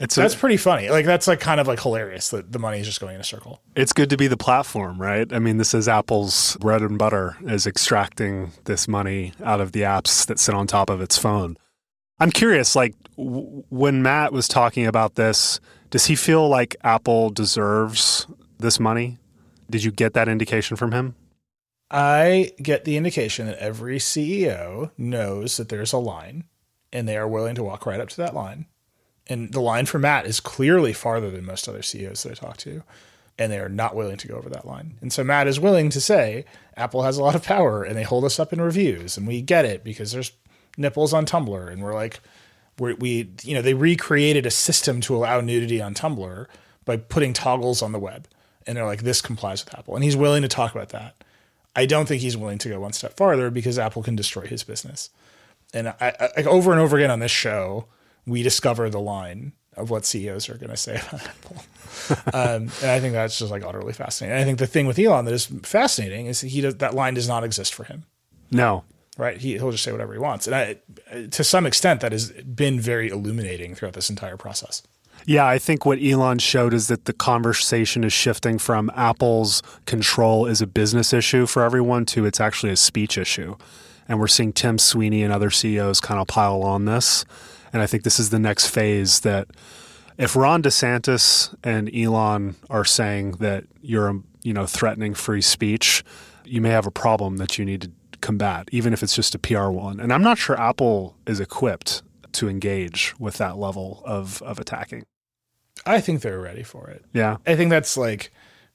It's 0.00 0.16
That's 0.16 0.34
a, 0.34 0.36
pretty 0.36 0.56
funny. 0.56 0.90
Like 0.90 1.06
that's 1.06 1.28
like 1.28 1.40
kind 1.40 1.60
of 1.60 1.68
like 1.68 1.80
hilarious 1.80 2.30
that 2.30 2.50
the 2.50 2.58
money 2.58 2.80
is 2.80 2.86
just 2.86 3.00
going 3.00 3.14
in 3.14 3.20
a 3.20 3.24
circle. 3.24 3.62
it's 3.76 3.92
good 3.92 4.10
to 4.10 4.16
be 4.16 4.26
the 4.26 4.36
platform, 4.36 5.00
right? 5.00 5.32
I 5.32 5.38
mean, 5.38 5.58
this 5.58 5.72
is 5.72 5.88
Apple's 5.88 6.56
bread 6.56 6.82
and 6.82 6.98
butter 6.98 7.36
is 7.42 7.66
extracting 7.66 8.52
this 8.64 8.88
money 8.88 9.32
out 9.42 9.60
of 9.60 9.72
the 9.72 9.82
apps 9.82 10.26
that 10.26 10.38
sit 10.38 10.54
on 10.54 10.66
top 10.66 10.90
of 10.90 11.00
its 11.00 11.16
phone. 11.16 11.56
I'm 12.18 12.30
curious, 12.30 12.74
like 12.74 12.94
w- 13.16 13.64
when 13.68 14.02
Matt 14.02 14.32
was 14.32 14.48
talking 14.48 14.86
about 14.86 15.14
this, 15.14 15.60
does 15.90 16.06
he 16.06 16.16
feel 16.16 16.48
like 16.48 16.76
Apple 16.82 17.30
deserves 17.30 18.26
this 18.58 18.80
money? 18.80 19.18
Did 19.70 19.84
you 19.84 19.92
get 19.92 20.14
that 20.14 20.28
indication 20.28 20.76
from 20.76 20.92
him? 20.92 21.14
I 21.90 22.50
get 22.60 22.84
the 22.84 22.96
indication 22.96 23.46
that 23.46 23.58
every 23.58 23.98
CEO 23.98 24.90
knows 24.98 25.56
that 25.56 25.68
there's 25.68 25.92
a 25.92 25.98
line 25.98 26.44
and 26.92 27.08
they 27.08 27.16
are 27.16 27.28
willing 27.28 27.54
to 27.56 27.62
walk 27.62 27.86
right 27.86 28.00
up 28.00 28.08
to 28.10 28.16
that 28.18 28.34
line. 28.34 28.66
And 29.26 29.52
the 29.52 29.60
line 29.60 29.86
for 29.86 29.98
Matt 29.98 30.26
is 30.26 30.40
clearly 30.40 30.92
farther 30.92 31.30
than 31.30 31.46
most 31.46 31.68
other 31.68 31.82
CEOs 31.82 32.22
that 32.22 32.32
I 32.32 32.34
talk 32.34 32.56
to. 32.58 32.82
And 33.38 33.50
they 33.50 33.58
are 33.58 33.68
not 33.68 33.96
willing 33.96 34.16
to 34.18 34.28
go 34.28 34.36
over 34.36 34.48
that 34.50 34.66
line. 34.66 34.94
And 35.00 35.12
so 35.12 35.24
Matt 35.24 35.48
is 35.48 35.58
willing 35.58 35.90
to 35.90 36.00
say 36.00 36.44
Apple 36.76 37.02
has 37.02 37.16
a 37.16 37.22
lot 37.22 37.34
of 37.34 37.42
power 37.42 37.82
and 37.82 37.96
they 37.96 38.04
hold 38.04 38.24
us 38.24 38.38
up 38.38 38.52
in 38.52 38.60
reviews. 38.60 39.16
And 39.16 39.26
we 39.26 39.40
get 39.40 39.64
it 39.64 39.82
because 39.82 40.12
there's 40.12 40.32
nipples 40.76 41.12
on 41.12 41.26
Tumblr. 41.26 41.72
And 41.72 41.82
we're 41.82 41.94
like, 41.94 42.20
we're, 42.78 42.94
we, 42.94 43.30
you 43.42 43.54
know, 43.54 43.62
they 43.62 43.74
recreated 43.74 44.46
a 44.46 44.50
system 44.50 45.00
to 45.02 45.16
allow 45.16 45.40
nudity 45.40 45.80
on 45.80 45.94
Tumblr 45.94 46.46
by 46.84 46.96
putting 46.96 47.32
toggles 47.32 47.82
on 47.82 47.92
the 47.92 47.98
web. 47.98 48.28
And 48.66 48.76
they're 48.76 48.86
like, 48.86 49.02
this 49.02 49.20
complies 49.20 49.64
with 49.64 49.74
Apple. 49.76 49.94
And 49.94 50.04
he's 50.04 50.16
willing 50.16 50.42
to 50.42 50.48
talk 50.48 50.74
about 50.74 50.90
that. 50.90 51.16
I 51.76 51.86
don't 51.86 52.06
think 52.06 52.22
he's 52.22 52.36
willing 52.36 52.58
to 52.58 52.68
go 52.68 52.80
one 52.80 52.92
step 52.92 53.16
farther 53.16 53.50
because 53.50 53.78
Apple 53.78 54.02
can 54.02 54.16
destroy 54.16 54.46
his 54.46 54.62
business. 54.62 55.10
And 55.72 55.88
I, 55.88 56.30
I 56.36 56.42
over 56.44 56.70
and 56.70 56.80
over 56.80 56.96
again 56.96 57.10
on 57.10 57.18
this 57.18 57.32
show, 57.32 57.86
we 58.26 58.42
discover 58.42 58.88
the 58.90 59.00
line 59.00 59.52
of 59.76 59.90
what 59.90 60.04
CEOs 60.04 60.48
are 60.48 60.54
going 60.56 60.70
to 60.70 60.76
say 60.76 60.94
about 61.08 61.26
Apple. 61.26 61.56
um, 62.32 62.70
and 62.82 62.90
I 62.90 63.00
think 63.00 63.12
that's 63.12 63.38
just 63.38 63.50
like 63.50 63.64
utterly 63.64 63.92
fascinating. 63.92 64.32
And 64.34 64.40
I 64.40 64.44
think 64.44 64.58
the 64.58 64.66
thing 64.66 64.86
with 64.86 64.98
Elon 64.98 65.24
that 65.24 65.34
is 65.34 65.46
fascinating 65.62 66.26
is 66.26 66.40
he 66.40 66.60
does, 66.60 66.76
that 66.76 66.94
line 66.94 67.14
does 67.14 67.28
not 67.28 67.44
exist 67.44 67.74
for 67.74 67.84
him, 67.84 68.04
No. 68.50 68.84
right? 69.18 69.36
He, 69.36 69.54
he'll 69.54 69.72
just 69.72 69.82
say 69.84 69.92
whatever 69.92 70.12
he 70.12 70.18
wants. 70.18 70.46
And 70.46 70.54
I, 70.54 70.76
to 71.30 71.42
some 71.44 71.66
extent, 71.66 72.00
that 72.02 72.12
has 72.12 72.30
been 72.30 72.78
very 72.80 73.08
illuminating 73.08 73.74
throughout 73.74 73.94
this 73.94 74.10
entire 74.10 74.36
process. 74.36 74.82
Yeah, 75.26 75.46
I 75.46 75.58
think 75.58 75.86
what 75.86 75.98
Elon 76.02 76.38
showed 76.38 76.74
is 76.74 76.88
that 76.88 77.06
the 77.06 77.12
conversation 77.12 78.04
is 78.04 78.12
shifting 78.12 78.58
from 78.58 78.90
Apple's 78.94 79.62
control 79.86 80.46
is 80.46 80.60
a 80.60 80.66
business 80.66 81.12
issue 81.12 81.46
for 81.46 81.62
everyone 81.62 82.04
to 82.06 82.26
it's 82.26 82.40
actually 82.40 82.72
a 82.72 82.76
speech 82.76 83.16
issue. 83.16 83.56
And 84.06 84.20
we're 84.20 84.28
seeing 84.28 84.52
Tim 84.52 84.78
Sweeney 84.78 85.22
and 85.22 85.32
other 85.32 85.50
CEOs 85.50 86.00
kind 86.00 86.20
of 86.20 86.26
pile 86.26 86.62
on 86.62 86.84
this. 86.84 87.24
And 87.74 87.82
I 87.82 87.86
think 87.86 88.04
this 88.04 88.20
is 88.20 88.30
the 88.30 88.38
next 88.38 88.68
phase 88.68 89.20
that 89.20 89.48
if 90.16 90.36
Ron 90.36 90.62
DeSantis 90.62 91.52
and 91.64 91.94
Elon 91.94 92.54
are 92.70 92.84
saying 92.84 93.32
that 93.32 93.64
you're, 93.82 94.22
you 94.44 94.54
know, 94.54 94.64
threatening 94.64 95.12
free 95.12 95.42
speech, 95.42 96.04
you 96.44 96.60
may 96.60 96.68
have 96.68 96.86
a 96.86 96.92
problem 96.92 97.38
that 97.38 97.58
you 97.58 97.64
need 97.64 97.82
to 97.82 97.90
combat, 98.20 98.68
even 98.70 98.92
if 98.92 99.02
it's 99.02 99.16
just 99.16 99.34
a 99.34 99.40
PR 99.40 99.70
one. 99.70 99.98
And 99.98 100.12
I'm 100.12 100.22
not 100.22 100.38
sure 100.38 100.58
Apple 100.58 101.16
is 101.26 101.40
equipped 101.40 102.02
to 102.34 102.48
engage 102.48 103.12
with 103.18 103.38
that 103.38 103.58
level 103.58 104.02
of, 104.04 104.40
of 104.42 104.60
attacking. 104.60 105.04
I 105.84 106.00
think 106.00 106.22
they're 106.22 106.40
ready 106.40 106.62
for 106.62 106.88
it. 106.90 107.04
Yeah. 107.12 107.38
I 107.44 107.56
think 107.56 107.70
that's 107.70 107.96
like 107.96 108.30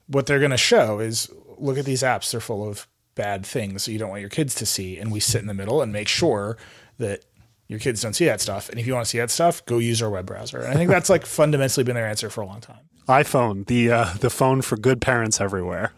what 0.08 0.26
they're 0.26 0.38
going 0.38 0.50
to 0.50 0.58
show 0.58 1.00
is 1.00 1.30
look 1.56 1.78
at 1.78 1.86
these 1.86 2.02
apps. 2.02 2.30
They're 2.30 2.40
full 2.40 2.68
of 2.68 2.86
bad 3.14 3.46
things 3.46 3.86
that 3.86 3.92
you 3.92 3.98
don't 3.98 4.10
want 4.10 4.20
your 4.20 4.28
kids 4.28 4.54
to 4.56 4.66
see. 4.66 4.98
And 4.98 5.10
we 5.10 5.20
sit 5.20 5.40
in 5.40 5.46
the 5.46 5.54
middle 5.54 5.80
and 5.80 5.90
make 5.90 6.08
sure 6.08 6.58
that 6.98 7.24
your 7.70 7.78
kids 7.78 8.02
don't 8.02 8.14
see 8.14 8.24
that 8.24 8.40
stuff. 8.40 8.68
And 8.68 8.80
if 8.80 8.86
you 8.88 8.94
want 8.94 9.06
to 9.06 9.08
see 9.08 9.18
that 9.18 9.30
stuff, 9.30 9.64
go 9.64 9.78
use 9.78 10.02
our 10.02 10.10
web 10.10 10.26
browser. 10.26 10.58
And 10.58 10.72
I 10.72 10.74
think 10.74 10.90
that's 10.90 11.08
like 11.08 11.24
fundamentally 11.40 11.84
been 11.84 11.94
their 11.94 12.08
answer 12.08 12.28
for 12.28 12.40
a 12.40 12.46
long 12.46 12.60
time. 12.60 12.80
iPhone, 13.08 13.64
the 13.66 13.92
uh, 13.92 14.14
the 14.18 14.28
phone 14.28 14.60
for 14.60 14.76
good 14.76 15.00
parents 15.00 15.40
everywhere. 15.40 15.92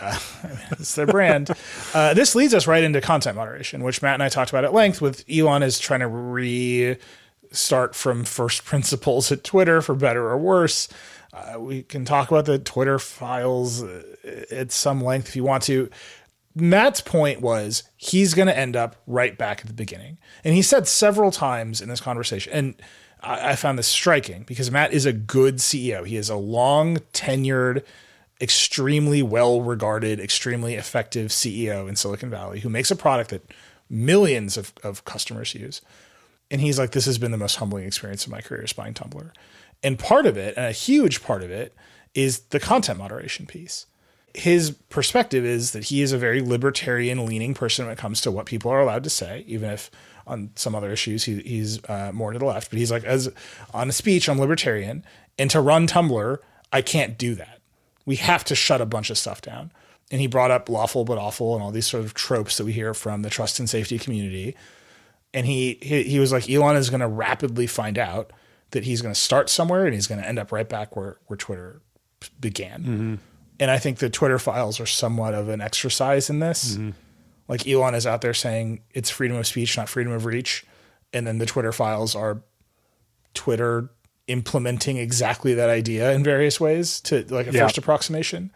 Uh, 0.00 0.18
it's 0.72 0.96
their 0.96 1.06
brand. 1.06 1.52
Uh, 1.94 2.12
this 2.12 2.34
leads 2.34 2.52
us 2.54 2.66
right 2.66 2.82
into 2.82 3.00
content 3.00 3.36
moderation, 3.36 3.84
which 3.84 4.02
Matt 4.02 4.14
and 4.14 4.22
I 4.22 4.28
talked 4.28 4.50
about 4.50 4.64
at 4.64 4.72
length. 4.72 5.00
With 5.00 5.24
Elon 5.30 5.62
is 5.62 5.78
trying 5.78 6.00
to 6.00 6.08
restart 6.08 7.94
from 7.94 8.24
first 8.24 8.64
principles 8.64 9.30
at 9.30 9.44
Twitter, 9.44 9.80
for 9.80 9.94
better 9.94 10.28
or 10.28 10.36
worse. 10.36 10.88
Uh, 11.32 11.60
we 11.60 11.84
can 11.84 12.04
talk 12.04 12.32
about 12.32 12.46
the 12.46 12.58
Twitter 12.58 12.98
files 12.98 13.84
uh, 13.84 14.02
at 14.50 14.72
some 14.72 15.04
length 15.04 15.28
if 15.28 15.36
you 15.36 15.44
want 15.44 15.62
to. 15.62 15.88
Matt's 16.56 17.02
point 17.02 17.42
was 17.42 17.82
he's 17.98 18.32
going 18.32 18.48
to 18.48 18.58
end 18.58 18.76
up 18.76 18.96
right 19.06 19.36
back 19.36 19.60
at 19.60 19.66
the 19.66 19.74
beginning. 19.74 20.16
And 20.42 20.54
he 20.54 20.62
said 20.62 20.88
several 20.88 21.30
times 21.30 21.82
in 21.82 21.90
this 21.90 22.00
conversation, 22.00 22.52
and 22.52 22.74
I, 23.20 23.50
I 23.50 23.56
found 23.56 23.78
this 23.78 23.86
striking 23.86 24.44
because 24.44 24.70
Matt 24.70 24.94
is 24.94 25.04
a 25.04 25.12
good 25.12 25.56
CEO. 25.56 26.06
He 26.06 26.16
is 26.16 26.30
a 26.30 26.36
long 26.36 26.96
tenured, 27.12 27.84
extremely 28.40 29.22
well 29.22 29.60
regarded, 29.60 30.18
extremely 30.18 30.74
effective 30.74 31.30
CEO 31.30 31.88
in 31.88 31.94
Silicon 31.94 32.30
Valley 32.30 32.60
who 32.60 32.70
makes 32.70 32.90
a 32.90 32.96
product 32.96 33.30
that 33.30 33.52
millions 33.90 34.56
of, 34.56 34.72
of 34.82 35.04
customers 35.04 35.54
use. 35.54 35.82
And 36.50 36.62
he's 36.62 36.78
like, 36.78 36.92
this 36.92 37.04
has 37.04 37.18
been 37.18 37.32
the 37.32 37.38
most 37.38 37.56
humbling 37.56 37.84
experience 37.84 38.24
of 38.24 38.32
my 38.32 38.40
career 38.40 38.62
is 38.62 38.72
buying 38.72 38.94
Tumblr. 38.94 39.30
And 39.82 39.98
part 39.98 40.24
of 40.24 40.38
it, 40.38 40.56
and 40.56 40.64
a 40.64 40.72
huge 40.72 41.22
part 41.22 41.42
of 41.42 41.50
it, 41.50 41.74
is 42.14 42.38
the 42.48 42.60
content 42.60 42.98
moderation 42.98 43.44
piece 43.44 43.84
his 44.36 44.72
perspective 44.90 45.44
is 45.44 45.72
that 45.72 45.84
he 45.84 46.02
is 46.02 46.12
a 46.12 46.18
very 46.18 46.42
libertarian 46.42 47.24
leaning 47.24 47.54
person 47.54 47.86
when 47.86 47.92
it 47.92 47.98
comes 47.98 48.20
to 48.20 48.30
what 48.30 48.44
people 48.44 48.70
are 48.70 48.80
allowed 48.80 49.02
to 49.04 49.10
say, 49.10 49.44
even 49.46 49.70
if 49.70 49.90
on 50.26 50.50
some 50.56 50.74
other 50.74 50.90
issues 50.90 51.24
he, 51.24 51.40
he's 51.40 51.82
uh, 51.88 52.10
more 52.12 52.32
to 52.32 52.38
the 52.38 52.44
left. 52.44 52.70
But 52.70 52.78
he's 52.78 52.90
like, 52.90 53.04
as 53.04 53.32
on 53.72 53.88
a 53.88 53.92
speech, 53.92 54.28
I'm 54.28 54.38
libertarian, 54.38 55.04
and 55.38 55.50
to 55.50 55.60
run 55.60 55.86
Tumblr, 55.86 56.38
I 56.70 56.82
can't 56.82 57.16
do 57.16 57.34
that. 57.36 57.60
We 58.04 58.16
have 58.16 58.44
to 58.44 58.54
shut 58.54 58.80
a 58.80 58.86
bunch 58.86 59.08
of 59.08 59.16
stuff 59.16 59.40
down. 59.40 59.72
And 60.10 60.20
he 60.20 60.28
brought 60.28 60.52
up 60.52 60.68
lawful 60.68 61.04
but 61.04 61.18
awful 61.18 61.54
and 61.54 61.62
all 61.62 61.72
these 61.72 61.86
sort 61.86 62.04
of 62.04 62.14
tropes 62.14 62.58
that 62.58 62.64
we 62.64 62.72
hear 62.72 62.94
from 62.94 63.22
the 63.22 63.30
trust 63.30 63.58
and 63.58 63.68
safety 63.68 63.98
community. 63.98 64.54
And 65.34 65.46
he 65.46 65.78
he, 65.82 66.04
he 66.04 66.20
was 66.20 66.30
like, 66.30 66.48
Elon 66.48 66.76
is 66.76 66.90
going 66.90 67.00
to 67.00 67.08
rapidly 67.08 67.66
find 67.66 67.98
out 67.98 68.32
that 68.70 68.84
he's 68.84 69.02
going 69.02 69.14
to 69.14 69.20
start 69.20 69.48
somewhere 69.48 69.84
and 69.84 69.94
he's 69.94 70.06
going 70.06 70.20
to 70.20 70.28
end 70.28 70.38
up 70.38 70.52
right 70.52 70.68
back 70.68 70.94
where 70.94 71.16
where 71.26 71.36
Twitter 71.36 71.80
began. 72.38 72.82
Mm-hmm 72.82 73.14
and 73.58 73.70
I 73.70 73.78
think 73.78 73.98
the 73.98 74.10
Twitter 74.10 74.38
files 74.38 74.80
are 74.80 74.86
somewhat 74.86 75.34
of 75.34 75.48
an 75.48 75.60
exercise 75.60 76.28
in 76.30 76.40
this. 76.40 76.74
Mm-hmm. 76.74 76.90
Like 77.48 77.66
Elon 77.66 77.94
is 77.94 78.06
out 78.06 78.20
there 78.22 78.34
saying 78.34 78.80
it's 78.92 79.10
freedom 79.10 79.36
of 79.36 79.46
speech, 79.46 79.76
not 79.76 79.88
freedom 79.88 80.12
of 80.12 80.24
reach, 80.24 80.66
and 81.12 81.26
then 81.26 81.38
the 81.38 81.46
Twitter 81.46 81.72
files 81.72 82.14
are 82.14 82.42
Twitter 83.34 83.90
implementing 84.26 84.96
exactly 84.96 85.54
that 85.54 85.70
idea 85.70 86.12
in 86.12 86.24
various 86.24 86.60
ways 86.60 87.00
to 87.02 87.24
like 87.28 87.46
a 87.46 87.52
yeah. 87.52 87.62
first 87.62 87.78
approximation. 87.78 88.50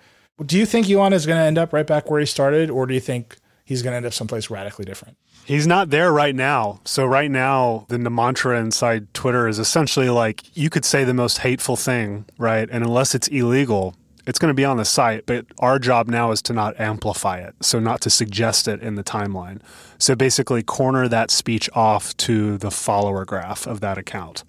Do 0.44 0.58
you 0.58 0.66
think 0.66 0.88
Elon 0.90 1.12
is 1.12 1.26
going 1.26 1.38
to 1.38 1.44
end 1.44 1.58
up 1.58 1.72
right 1.72 1.86
back 1.86 2.10
where 2.10 2.18
he 2.18 2.26
started, 2.26 2.70
or 2.70 2.86
do 2.86 2.94
you 2.94 3.00
think 3.00 3.36
he's 3.64 3.82
going 3.82 3.92
to 3.92 3.98
end 3.98 4.06
up 4.06 4.14
someplace 4.14 4.50
radically 4.50 4.84
different? 4.84 5.16
He's 5.44 5.66
not 5.66 5.90
there 5.90 6.12
right 6.12 6.34
now. 6.34 6.80
So 6.84 7.04
right 7.04 7.30
now, 7.30 7.86
the 7.88 7.98
mantra 7.98 8.58
inside 8.58 9.12
Twitter 9.14 9.48
is 9.48 9.58
essentially 9.58 10.08
like 10.08 10.56
you 10.56 10.70
could 10.70 10.84
say 10.84 11.04
the 11.04 11.14
most 11.14 11.38
hateful 11.38 11.76
thing, 11.76 12.24
right? 12.38 12.68
And 12.70 12.84
unless 12.84 13.14
it's 13.14 13.28
illegal, 13.28 13.94
it's 14.30 14.38
going 14.38 14.50
to 14.50 14.54
be 14.54 14.64
on 14.64 14.76
the 14.76 14.84
site, 14.84 15.26
but 15.26 15.44
our 15.58 15.80
job 15.80 16.06
now 16.06 16.30
is 16.30 16.40
to 16.42 16.52
not 16.52 16.78
amplify 16.78 17.38
it. 17.38 17.52
So, 17.62 17.80
not 17.80 18.00
to 18.02 18.10
suggest 18.10 18.68
it 18.68 18.80
in 18.80 18.94
the 18.94 19.02
timeline. 19.02 19.60
So, 19.98 20.14
basically, 20.14 20.62
corner 20.62 21.08
that 21.08 21.32
speech 21.32 21.68
off 21.74 22.16
to 22.18 22.56
the 22.56 22.70
follower 22.70 23.24
graph 23.24 23.66
of 23.66 23.80
that 23.80 23.98
account. 23.98 24.44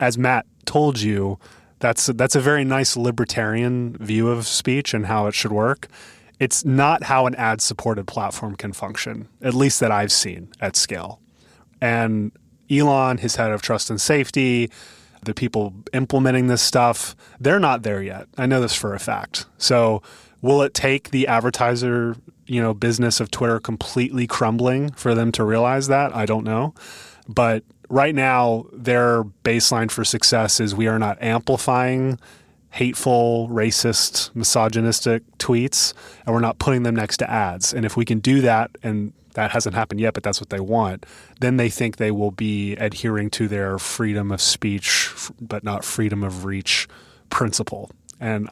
As 0.00 0.18
Matt 0.18 0.44
told 0.64 1.00
you, 1.00 1.38
that's, 1.78 2.06
that's 2.06 2.34
a 2.34 2.40
very 2.40 2.64
nice 2.64 2.96
libertarian 2.96 3.96
view 3.98 4.28
of 4.28 4.44
speech 4.44 4.92
and 4.92 5.06
how 5.06 5.28
it 5.28 5.34
should 5.34 5.52
work. 5.52 5.86
It's 6.40 6.64
not 6.64 7.04
how 7.04 7.26
an 7.26 7.36
ad 7.36 7.60
supported 7.60 8.08
platform 8.08 8.56
can 8.56 8.72
function, 8.72 9.28
at 9.40 9.54
least 9.54 9.78
that 9.78 9.92
I've 9.92 10.10
seen 10.10 10.48
at 10.60 10.74
scale. 10.74 11.20
And 11.80 12.32
Elon, 12.68 13.18
his 13.18 13.36
head 13.36 13.52
of 13.52 13.62
trust 13.62 13.88
and 13.88 14.00
safety, 14.00 14.68
the 15.24 15.34
people 15.34 15.74
implementing 15.92 16.46
this 16.46 16.62
stuff, 16.62 17.16
they're 17.40 17.60
not 17.60 17.82
there 17.82 18.02
yet. 18.02 18.26
I 18.36 18.46
know 18.46 18.60
this 18.60 18.74
for 18.74 18.94
a 18.94 18.98
fact. 18.98 19.46
So, 19.58 20.02
will 20.40 20.62
it 20.62 20.74
take 20.74 21.10
the 21.10 21.28
advertiser, 21.28 22.16
you 22.46 22.60
know, 22.60 22.74
business 22.74 23.20
of 23.20 23.30
Twitter 23.30 23.60
completely 23.60 24.26
crumbling 24.26 24.90
for 24.92 25.14
them 25.14 25.32
to 25.32 25.44
realize 25.44 25.88
that? 25.88 26.14
I 26.14 26.26
don't 26.26 26.44
know. 26.44 26.74
But 27.28 27.62
right 27.88 28.14
now, 28.14 28.66
their 28.72 29.24
baseline 29.24 29.90
for 29.90 30.04
success 30.04 30.58
is 30.58 30.74
we 30.74 30.88
are 30.88 30.98
not 30.98 31.22
amplifying 31.22 32.18
hateful, 32.72 33.48
racist, 33.50 34.34
misogynistic 34.34 35.22
tweets, 35.36 35.92
and 36.24 36.34
we're 36.34 36.40
not 36.40 36.58
putting 36.58 36.82
them 36.84 36.96
next 36.96 37.18
to 37.18 37.30
ads. 37.30 37.74
And 37.74 37.84
if 37.84 37.98
we 37.98 38.06
can 38.06 38.18
do 38.18 38.40
that 38.40 38.70
and 38.82 39.12
that 39.34 39.50
hasn't 39.50 39.74
happened 39.74 40.00
yet, 40.00 40.14
but 40.14 40.22
that's 40.22 40.40
what 40.40 40.50
they 40.50 40.60
want, 40.60 41.06
then 41.40 41.56
they 41.56 41.68
think 41.68 41.96
they 41.96 42.10
will 42.10 42.30
be 42.30 42.74
adhering 42.76 43.30
to 43.30 43.48
their 43.48 43.78
freedom 43.78 44.30
of 44.30 44.40
speech, 44.40 45.10
but 45.40 45.64
not 45.64 45.84
freedom 45.84 46.22
of 46.22 46.44
reach 46.44 46.88
principle. 47.30 47.90
And 48.20 48.48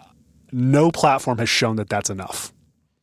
no 0.52 0.90
platform 0.90 1.38
has 1.38 1.48
shown 1.48 1.76
that 1.76 1.88
that's 1.88 2.10
enough. 2.10 2.52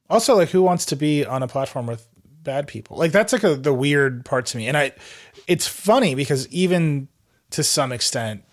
Also, 0.10 0.36
like, 0.36 0.50
who 0.50 0.62
wants 0.62 0.86
to 0.86 0.96
be 0.96 1.26
on 1.26 1.44
a 1.44 1.48
platform 1.48 1.86
with 1.86 2.08
bad 2.44 2.68
people? 2.68 2.98
Like, 2.98 3.12
that's 3.12 3.34
like 3.34 3.44
a, 3.44 3.56
the 3.56 3.74
weird 3.74 4.26
part 4.26 4.46
to 4.48 4.58
me. 4.58 4.68
And 4.68 4.78
I, 4.78 4.94
it's 5.48 5.68
funny 5.68 6.16
because 6.16 6.48
even 6.50 7.08
to 7.52 7.64
some 7.64 7.92
extent, 7.92 8.44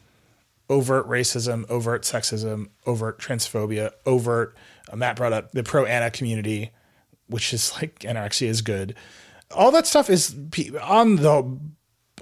overt 0.69 1.09
racism, 1.09 1.69
overt 1.69 2.03
sexism, 2.03 2.69
overt 2.87 3.21
transphobia, 3.21 3.91
overt, 4.07 4.57
uh, 4.91 4.97
Matt 4.97 5.17
brought 5.17 5.33
up 5.33 5.53
the 5.53 5.63
pro 5.63 5.85
ana 5.87 6.11
community 6.11 6.71
which 7.29 7.53
is 7.53 7.73
like 7.77 8.01
anorexia 8.01 8.49
is 8.49 8.63
good. 8.63 8.95
All 9.51 9.71
that 9.73 9.87
stuff 9.87 10.11
is 10.11 10.35
on 10.83 11.17
the 11.17 11.59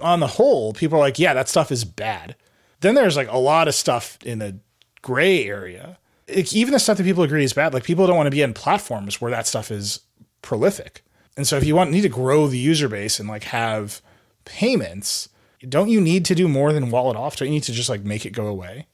on 0.01 0.19
the 0.19 0.27
whole, 0.27 0.73
people 0.73 0.97
are 0.97 1.01
like, 1.01 1.19
yeah, 1.19 1.33
that 1.33 1.49
stuff 1.49 1.71
is 1.71 1.85
bad. 1.85 2.35
Then 2.81 2.95
there's 2.95 3.15
like 3.15 3.31
a 3.31 3.37
lot 3.37 3.67
of 3.67 3.75
stuff 3.75 4.17
in 4.23 4.39
the 4.39 4.59
gray 5.01 5.45
area. 5.45 5.97
It, 6.27 6.53
even 6.53 6.73
the 6.73 6.79
stuff 6.79 6.97
that 6.97 7.03
people 7.03 7.23
agree 7.23 7.43
is 7.43 7.53
bad, 7.53 7.73
like 7.73 7.83
people 7.83 8.07
don't 8.07 8.17
want 8.17 8.27
to 8.27 8.31
be 8.31 8.41
in 8.41 8.53
platforms 8.53 9.21
where 9.21 9.31
that 9.31 9.47
stuff 9.47 9.71
is 9.71 10.01
prolific. 10.41 11.03
And 11.35 11.47
so 11.47 11.57
if 11.57 11.63
you 11.63 11.75
want 11.75 11.91
need 11.91 12.01
to 12.01 12.09
grow 12.09 12.47
the 12.47 12.57
user 12.57 12.87
base 12.87 13.19
and 13.19 13.29
like 13.29 13.45
have 13.45 14.01
payments, 14.45 15.29
don't 15.67 15.89
you 15.89 16.01
need 16.01 16.25
to 16.25 16.35
do 16.35 16.47
more 16.47 16.73
than 16.73 16.91
wall 16.91 17.11
it 17.11 17.17
off? 17.17 17.35
Don't 17.35 17.47
you 17.47 17.53
need 17.53 17.63
to 17.63 17.71
just 17.71 17.89
like 17.89 18.03
make 18.03 18.25
it 18.25 18.31
go 18.31 18.47
away? 18.47 18.87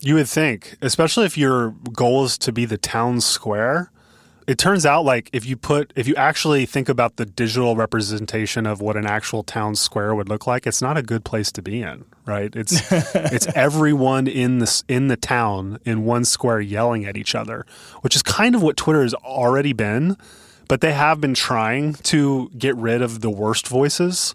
You 0.00 0.16
would 0.16 0.28
think, 0.28 0.76
especially 0.82 1.26
if 1.26 1.38
your 1.38 1.70
goal 1.92 2.24
is 2.24 2.36
to 2.38 2.52
be 2.52 2.64
the 2.64 2.76
town 2.76 3.20
square 3.20 3.91
it 4.46 4.58
turns 4.58 4.84
out 4.84 5.04
like 5.04 5.30
if 5.32 5.46
you 5.46 5.56
put 5.56 5.92
if 5.96 6.06
you 6.06 6.14
actually 6.16 6.66
think 6.66 6.88
about 6.88 7.16
the 7.16 7.24
digital 7.24 7.76
representation 7.76 8.66
of 8.66 8.80
what 8.80 8.96
an 8.96 9.06
actual 9.06 9.42
town 9.42 9.74
square 9.74 10.14
would 10.14 10.28
look 10.28 10.46
like 10.46 10.66
it's 10.66 10.82
not 10.82 10.96
a 10.96 11.02
good 11.02 11.24
place 11.24 11.52
to 11.52 11.62
be 11.62 11.82
in 11.82 12.04
right? 12.24 12.54
It's 12.54 12.80
it's 13.14 13.46
everyone 13.48 14.28
in 14.28 14.58
this 14.58 14.84
in 14.88 15.08
the 15.08 15.16
town 15.16 15.78
in 15.84 16.04
one 16.04 16.24
square 16.24 16.60
yelling 16.60 17.04
at 17.04 17.16
each 17.16 17.34
other 17.34 17.66
which 18.02 18.16
is 18.16 18.22
kind 18.22 18.54
of 18.54 18.62
what 18.62 18.76
twitter 18.76 19.02
has 19.02 19.14
already 19.14 19.72
been 19.72 20.16
but 20.68 20.80
they 20.80 20.92
have 20.92 21.20
been 21.20 21.34
trying 21.34 21.94
to 21.94 22.50
get 22.56 22.74
rid 22.76 23.02
of 23.02 23.20
the 23.20 23.30
worst 23.30 23.68
voices. 23.68 24.34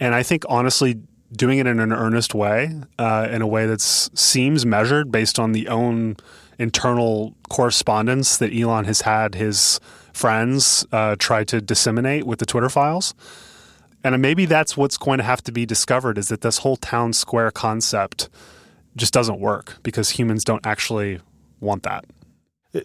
And 0.00 0.14
i 0.14 0.22
think 0.22 0.44
honestly 0.48 1.00
doing 1.32 1.58
it 1.58 1.66
in 1.66 1.78
an 1.78 1.92
earnest 1.92 2.34
way 2.34 2.80
uh, 2.98 3.28
in 3.30 3.42
a 3.42 3.46
way 3.46 3.66
that 3.66 3.80
seems 3.80 4.64
measured 4.64 5.12
based 5.12 5.38
on 5.38 5.52
the 5.52 5.68
own 5.68 6.16
internal 6.58 7.34
correspondence 7.48 8.38
that 8.38 8.52
Elon 8.52 8.84
has 8.84 9.02
had 9.02 9.34
his 9.34 9.80
friends 10.12 10.86
uh, 10.92 11.16
try 11.18 11.44
to 11.44 11.60
disseminate 11.60 12.24
with 12.24 12.40
the 12.40 12.46
Twitter 12.46 12.68
files. 12.68 13.14
And 14.04 14.20
maybe 14.20 14.46
that's 14.46 14.76
what's 14.76 14.96
going 14.96 15.18
to 15.18 15.24
have 15.24 15.42
to 15.44 15.52
be 15.52 15.66
discovered 15.66 16.18
is 16.18 16.28
that 16.28 16.40
this 16.40 16.58
whole 16.58 16.76
town 16.76 17.12
square 17.12 17.50
concept 17.50 18.28
just 18.96 19.12
doesn't 19.12 19.40
work 19.40 19.78
because 19.82 20.10
humans 20.10 20.44
don't 20.44 20.64
actually 20.66 21.20
want 21.60 21.82
that. 21.84 22.04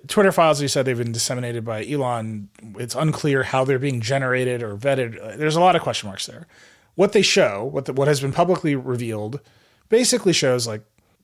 Twitter 0.08 0.32
files, 0.32 0.62
you 0.62 0.68
said 0.68 0.86
they've 0.86 0.98
been 0.98 1.12
disseminated 1.12 1.66
by 1.66 1.86
Elon. 1.86 2.50
It's 2.80 2.96
unclear 2.96 3.44
how 3.44 3.66
they're 3.66 3.80
being 3.80 4.00
generated 4.00 4.64
or 4.64 4.78
vetted. 4.78 5.38
There's 5.38 5.56
a 5.56 5.60
lot 5.60 5.76
of 5.76 5.82
question 5.82 6.08
marks 6.08 6.26
there. 6.26 6.48
What 6.96 7.12
they 7.12 7.22
show, 7.22 7.66
what 7.66 7.86
the, 7.86 7.94
what 7.94 8.08
has 8.08 8.22
been 8.22 8.32
publicly 8.32 8.76
revealed, 8.76 9.42
basically 9.90 10.34
shows 10.34 10.66
like 10.66 10.84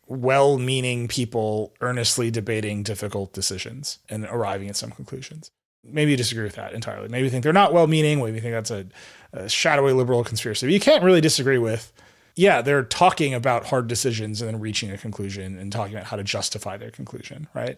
well 0.09 0.57
meaning 0.57 1.07
people 1.07 1.73
earnestly 1.81 2.29
debating 2.31 2.83
difficult 2.83 3.31
decisions 3.31 3.99
and 4.09 4.25
arriving 4.25 4.67
at 4.67 4.75
some 4.75 4.91
conclusions. 4.91 5.51
maybe 5.83 6.11
you 6.11 6.17
disagree 6.17 6.43
with 6.43 6.55
that 6.55 6.73
entirely. 6.73 7.07
Maybe 7.07 7.25
you 7.25 7.29
think 7.29 7.43
they're 7.43 7.53
not 7.53 7.73
well 7.73 7.87
meaning. 7.87 8.19
Maybe 8.19 8.35
you 8.35 8.41
think 8.41 8.53
that's 8.53 8.71
a, 8.71 8.85
a 9.33 9.49
shadowy 9.49 9.93
liberal 9.93 10.23
conspiracy. 10.23 10.65
But 10.65 10.73
you 10.73 10.79
can't 10.79 11.03
really 11.03 11.21
disagree 11.21 11.57
with, 11.57 11.93
yeah, 12.35 12.61
they're 12.61 12.83
talking 12.83 13.33
about 13.33 13.67
hard 13.67 13.87
decisions 13.87 14.41
and 14.41 14.49
then 14.51 14.59
reaching 14.59 14.91
a 14.91 14.97
conclusion 14.97 15.57
and 15.57 15.71
talking 15.71 15.95
about 15.95 16.07
how 16.07 16.17
to 16.17 16.23
justify 16.23 16.77
their 16.77 16.91
conclusion, 16.91 17.47
right? 17.53 17.77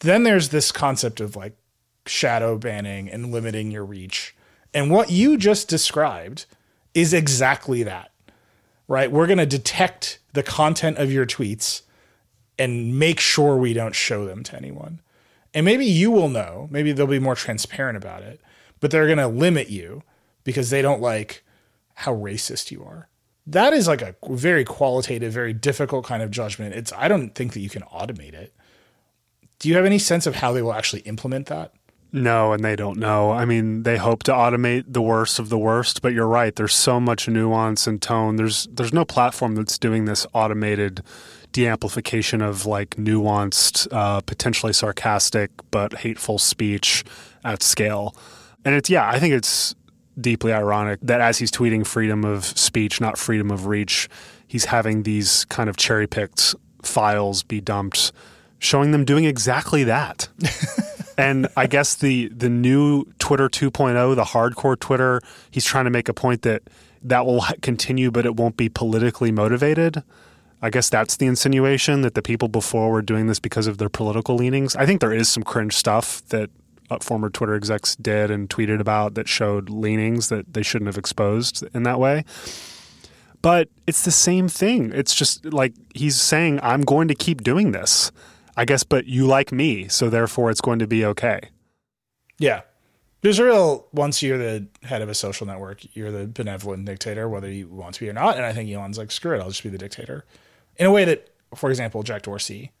Then 0.00 0.22
there's 0.22 0.50
this 0.50 0.72
concept 0.72 1.20
of 1.20 1.36
like 1.36 1.56
shadow 2.06 2.58
banning 2.58 3.08
and 3.08 3.32
limiting 3.32 3.70
your 3.70 3.84
reach. 3.84 4.34
And 4.74 4.90
what 4.90 5.10
you 5.10 5.36
just 5.36 5.68
described 5.68 6.46
is 6.94 7.12
exactly 7.12 7.82
that, 7.84 8.11
right? 8.92 9.10
We're 9.10 9.26
going 9.26 9.38
to 9.38 9.46
detect 9.46 10.18
the 10.34 10.42
content 10.42 10.98
of 10.98 11.10
your 11.10 11.24
tweets 11.24 11.80
and 12.58 12.98
make 12.98 13.20
sure 13.20 13.56
we 13.56 13.72
don't 13.72 13.94
show 13.94 14.26
them 14.26 14.42
to 14.42 14.54
anyone. 14.54 15.00
And 15.54 15.64
maybe 15.64 15.86
you 15.86 16.10
will 16.10 16.28
know, 16.28 16.68
maybe 16.70 16.92
they'll 16.92 17.06
be 17.06 17.18
more 17.18 17.34
transparent 17.34 17.96
about 17.96 18.22
it, 18.22 18.38
but 18.80 18.90
they're 18.90 19.06
going 19.06 19.16
to 19.16 19.28
limit 19.28 19.70
you 19.70 20.02
because 20.44 20.68
they 20.68 20.82
don't 20.82 21.00
like 21.00 21.42
how 21.94 22.14
racist 22.14 22.70
you 22.70 22.84
are. 22.84 23.08
That 23.46 23.72
is 23.72 23.88
like 23.88 24.02
a 24.02 24.14
very 24.28 24.62
qualitative, 24.62 25.32
very 25.32 25.54
difficult 25.54 26.04
kind 26.04 26.22
of 26.22 26.30
judgment. 26.30 26.74
It's 26.74 26.92
I 26.92 27.08
don't 27.08 27.34
think 27.34 27.54
that 27.54 27.60
you 27.60 27.70
can 27.70 27.82
automate 27.84 28.34
it. 28.34 28.52
Do 29.58 29.70
you 29.70 29.76
have 29.76 29.86
any 29.86 29.98
sense 29.98 30.26
of 30.26 30.36
how 30.36 30.52
they 30.52 30.60
will 30.60 30.74
actually 30.74 31.00
implement 31.02 31.46
that? 31.46 31.72
No, 32.14 32.52
and 32.52 32.62
they 32.62 32.76
don't 32.76 32.98
know. 32.98 33.30
I 33.30 33.46
mean, 33.46 33.84
they 33.84 33.96
hope 33.96 34.22
to 34.24 34.32
automate 34.32 34.84
the 34.86 35.00
worst 35.00 35.38
of 35.38 35.48
the 35.48 35.56
worst, 35.56 36.02
but 36.02 36.12
you're 36.12 36.26
right. 36.26 36.54
There's 36.54 36.74
so 36.74 37.00
much 37.00 37.26
nuance 37.26 37.86
and 37.86 38.02
tone. 38.02 38.36
There's 38.36 38.68
there's 38.70 38.92
no 38.92 39.06
platform 39.06 39.54
that's 39.54 39.78
doing 39.78 40.04
this 40.04 40.26
automated 40.34 41.02
deamplification 41.52 42.46
of 42.46 42.66
like 42.66 42.90
nuanced, 42.96 43.88
uh, 43.90 44.20
potentially 44.20 44.74
sarcastic 44.74 45.50
but 45.70 45.98
hateful 45.98 46.38
speech 46.38 47.02
at 47.44 47.62
scale. 47.62 48.14
And 48.62 48.74
it's 48.74 48.90
yeah, 48.90 49.08
I 49.08 49.18
think 49.18 49.32
it's 49.32 49.74
deeply 50.20 50.52
ironic 50.52 51.00
that 51.02 51.22
as 51.22 51.38
he's 51.38 51.50
tweeting 51.50 51.86
freedom 51.86 52.24
of 52.24 52.44
speech, 52.44 53.00
not 53.00 53.16
freedom 53.16 53.50
of 53.50 53.66
reach, 53.66 54.10
he's 54.46 54.66
having 54.66 55.04
these 55.04 55.46
kind 55.46 55.70
of 55.70 55.78
cherry 55.78 56.06
picked 56.06 56.54
files 56.82 57.42
be 57.42 57.62
dumped, 57.62 58.12
showing 58.58 58.90
them 58.90 59.06
doing 59.06 59.24
exactly 59.24 59.84
that. 59.84 60.28
and 61.18 61.48
I 61.56 61.66
guess 61.66 61.94
the 61.94 62.28
the 62.28 62.48
new 62.48 63.04
Twitter 63.18 63.48
2.0, 63.48 64.14
the 64.16 64.24
hardcore 64.24 64.78
Twitter, 64.78 65.20
he's 65.50 65.64
trying 65.64 65.84
to 65.84 65.90
make 65.90 66.08
a 66.08 66.14
point 66.14 66.42
that 66.42 66.62
that 67.02 67.26
will 67.26 67.44
continue, 67.62 68.10
but 68.10 68.26
it 68.26 68.36
won't 68.36 68.56
be 68.56 68.68
politically 68.68 69.32
motivated. 69.32 70.02
I 70.64 70.70
guess 70.70 70.88
that's 70.88 71.16
the 71.16 71.26
insinuation 71.26 72.02
that 72.02 72.14
the 72.14 72.22
people 72.22 72.46
before 72.46 72.90
were 72.90 73.02
doing 73.02 73.26
this 73.26 73.40
because 73.40 73.66
of 73.66 73.78
their 73.78 73.88
political 73.88 74.36
leanings. 74.36 74.76
I 74.76 74.86
think 74.86 75.00
there 75.00 75.12
is 75.12 75.28
some 75.28 75.42
cringe 75.42 75.74
stuff 75.74 76.24
that 76.28 76.50
uh, 76.88 76.98
former 77.00 77.30
Twitter 77.30 77.54
execs 77.54 77.96
did 77.96 78.30
and 78.30 78.48
tweeted 78.48 78.80
about 78.80 79.14
that 79.14 79.28
showed 79.28 79.68
leanings 79.68 80.28
that 80.28 80.54
they 80.54 80.62
shouldn't 80.62 80.86
have 80.86 80.98
exposed 80.98 81.64
in 81.74 81.82
that 81.82 81.98
way. 81.98 82.24
But 83.40 83.68
it's 83.88 84.04
the 84.04 84.12
same 84.12 84.48
thing. 84.48 84.92
It's 84.94 85.14
just 85.14 85.44
like 85.46 85.74
he's 85.94 86.20
saying, 86.20 86.60
I'm 86.62 86.82
going 86.82 87.08
to 87.08 87.14
keep 87.16 87.42
doing 87.42 87.72
this. 87.72 88.12
I 88.56 88.64
guess, 88.64 88.84
but 88.84 89.06
you 89.06 89.26
like 89.26 89.52
me, 89.52 89.88
so 89.88 90.10
therefore 90.10 90.50
it's 90.50 90.60
going 90.60 90.78
to 90.80 90.86
be 90.86 91.04
okay. 91.04 91.40
Yeah. 92.38 92.62
There's 93.22 93.38
a 93.38 93.44
real, 93.44 93.86
once 93.92 94.22
you're 94.22 94.36
the 94.38 94.66
head 94.82 95.00
of 95.00 95.08
a 95.08 95.14
social 95.14 95.46
network, 95.46 95.80
you're 95.94 96.10
the 96.10 96.26
benevolent 96.26 96.84
dictator, 96.84 97.28
whether 97.28 97.48
you 97.48 97.68
want 97.68 97.94
to 97.94 98.00
be 98.00 98.10
or 98.10 98.12
not. 98.12 98.36
And 98.36 98.44
I 98.44 98.52
think 98.52 98.68
Elon's 98.70 98.98
like, 98.98 99.12
screw 99.12 99.36
it, 99.36 99.40
I'll 99.40 99.48
just 99.48 99.62
be 99.62 99.68
the 99.68 99.78
dictator. 99.78 100.24
In 100.76 100.86
a 100.86 100.90
way 100.90 101.04
that, 101.04 101.28
for 101.54 101.70
example, 101.70 102.02
Jack 102.02 102.22
Dorsey 102.22 102.72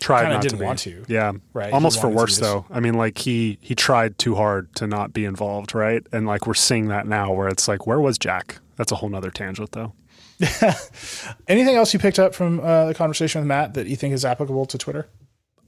tried 0.00 0.28
not 0.28 0.42
didn't 0.42 0.58
to 0.58 0.60
be. 0.60 0.64
want 0.64 0.78
to. 0.80 1.04
Yeah, 1.08 1.32
Right. 1.52 1.72
Almost 1.72 2.00
for 2.00 2.08
worse 2.08 2.38
though. 2.38 2.64
I 2.70 2.80
mean, 2.80 2.94
like 2.94 3.18
he 3.18 3.58
he 3.60 3.74
tried 3.74 4.18
too 4.18 4.34
hard 4.34 4.74
to 4.76 4.86
not 4.86 5.12
be 5.12 5.24
involved, 5.24 5.74
right? 5.74 6.06
And 6.12 6.26
like 6.26 6.46
we're 6.46 6.54
seeing 6.54 6.88
that 6.88 7.06
now, 7.06 7.32
where 7.32 7.48
it's 7.48 7.68
like, 7.68 7.86
where 7.86 8.00
was 8.00 8.18
Jack? 8.18 8.58
That's 8.76 8.92
a 8.92 8.96
whole 8.96 9.08
nother 9.08 9.30
tangent, 9.30 9.72
though. 9.72 9.94
Anything 11.48 11.76
else 11.76 11.92
you 11.92 12.00
picked 12.00 12.18
up 12.18 12.34
from 12.34 12.60
uh, 12.60 12.86
the 12.86 12.94
conversation 12.94 13.40
with 13.40 13.48
Matt 13.48 13.74
that 13.74 13.86
you 13.86 13.96
think 13.96 14.14
is 14.14 14.24
applicable 14.24 14.66
to 14.66 14.78
Twitter? 14.78 15.08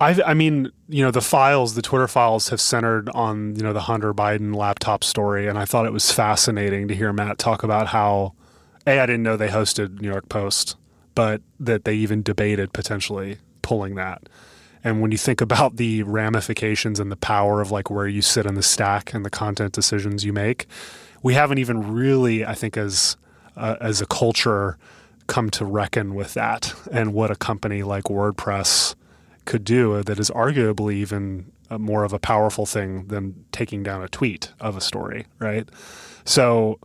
I, 0.00 0.20
I 0.26 0.34
mean, 0.34 0.72
you 0.88 1.04
know, 1.04 1.10
the 1.10 1.20
files, 1.20 1.74
the 1.74 1.82
Twitter 1.82 2.08
files 2.08 2.48
have 2.48 2.60
centered 2.60 3.08
on, 3.10 3.54
you 3.54 3.62
know, 3.62 3.72
the 3.72 3.82
Hunter 3.82 4.12
Biden 4.12 4.54
laptop 4.54 5.04
story. 5.04 5.46
And 5.46 5.58
I 5.58 5.64
thought 5.64 5.86
it 5.86 5.92
was 5.92 6.10
fascinating 6.10 6.88
to 6.88 6.94
hear 6.94 7.12
Matt 7.12 7.38
talk 7.38 7.62
about 7.62 7.88
how, 7.88 8.34
A, 8.86 8.98
I 8.98 9.06
didn't 9.06 9.22
know 9.22 9.36
they 9.36 9.48
hosted 9.48 10.00
New 10.00 10.10
York 10.10 10.28
Post, 10.28 10.76
but 11.14 11.42
that 11.60 11.84
they 11.84 11.94
even 11.94 12.22
debated 12.22 12.72
potentially 12.72 13.38
pulling 13.62 13.94
that. 13.94 14.28
And 14.82 15.00
when 15.00 15.12
you 15.12 15.18
think 15.18 15.40
about 15.40 15.76
the 15.76 16.02
ramifications 16.02 17.00
and 17.00 17.10
the 17.10 17.16
power 17.16 17.62
of 17.62 17.70
like 17.70 17.88
where 17.88 18.08
you 18.08 18.20
sit 18.20 18.44
in 18.44 18.54
the 18.54 18.62
stack 18.62 19.14
and 19.14 19.24
the 19.24 19.30
content 19.30 19.72
decisions 19.72 20.24
you 20.24 20.32
make, 20.32 20.66
we 21.22 21.34
haven't 21.34 21.58
even 21.58 21.94
really, 21.94 22.44
I 22.44 22.54
think, 22.54 22.76
as 22.76 23.16
uh, 23.56 23.76
as 23.80 24.00
a 24.00 24.06
culture, 24.06 24.78
come 25.26 25.50
to 25.50 25.64
reckon 25.64 26.14
with 26.14 26.34
that 26.34 26.74
and 26.90 27.14
what 27.14 27.30
a 27.30 27.36
company 27.36 27.82
like 27.82 28.04
WordPress 28.04 28.94
could 29.44 29.64
do 29.64 30.02
that 30.02 30.18
is 30.18 30.30
arguably 30.30 30.94
even 30.94 31.50
more 31.78 32.04
of 32.04 32.12
a 32.12 32.18
powerful 32.18 32.66
thing 32.66 33.06
than 33.06 33.44
taking 33.52 33.82
down 33.82 34.02
a 34.02 34.08
tweet 34.08 34.52
of 34.60 34.76
a 34.76 34.80
story, 34.80 35.26
right? 35.38 35.68
So, 36.24 36.78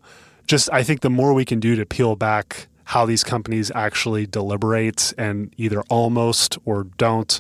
just 0.47 0.69
I 0.71 0.83
think 0.83 1.01
the 1.01 1.09
more 1.09 1.33
we 1.33 1.45
can 1.45 1.59
do 1.59 1.75
to 1.75 1.85
peel 1.85 2.15
back 2.15 2.67
how 2.85 3.05
these 3.05 3.23
companies 3.23 3.71
actually 3.75 4.25
deliberate 4.25 5.13
and 5.17 5.53
either 5.57 5.81
almost 5.89 6.57
or 6.65 6.85
don't 6.97 7.39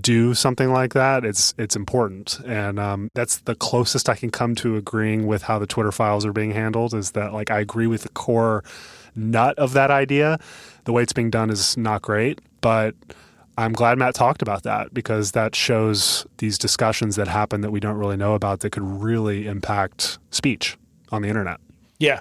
do 0.00 0.34
something 0.34 0.72
like 0.72 0.94
that, 0.94 1.24
it's 1.24 1.54
it's 1.58 1.76
important, 1.76 2.40
and 2.46 2.78
um, 2.78 3.10
that's 3.14 3.38
the 3.38 3.54
closest 3.54 4.08
I 4.08 4.14
can 4.14 4.30
come 4.30 4.54
to 4.56 4.76
agreeing 4.76 5.26
with 5.26 5.42
how 5.42 5.58
the 5.58 5.66
Twitter 5.66 5.92
files 5.92 6.24
are 6.24 6.32
being 6.32 6.52
handled. 6.52 6.94
Is 6.94 7.12
that 7.12 7.32
like 7.32 7.50
I 7.50 7.60
agree 7.60 7.86
with 7.86 8.02
the 8.02 8.08
core 8.10 8.64
nut 9.14 9.58
of 9.58 9.72
that 9.72 9.90
idea. 9.90 10.38
The 10.84 10.92
way 10.92 11.02
it's 11.02 11.12
being 11.12 11.30
done 11.30 11.50
is 11.50 11.76
not 11.76 12.02
great, 12.02 12.40
but 12.60 12.94
I'm 13.58 13.72
glad 13.72 13.98
Matt 13.98 14.14
talked 14.14 14.40
about 14.40 14.62
that 14.62 14.94
because 14.94 15.32
that 15.32 15.56
shows 15.56 16.24
these 16.38 16.58
discussions 16.58 17.16
that 17.16 17.26
happen 17.26 17.60
that 17.62 17.72
we 17.72 17.80
don't 17.80 17.96
really 17.96 18.16
know 18.16 18.34
about 18.34 18.60
that 18.60 18.70
could 18.70 18.84
really 18.84 19.46
impact 19.48 20.18
speech 20.30 20.78
on 21.10 21.22
the 21.22 21.28
internet. 21.28 21.58
Yeah. 21.98 22.20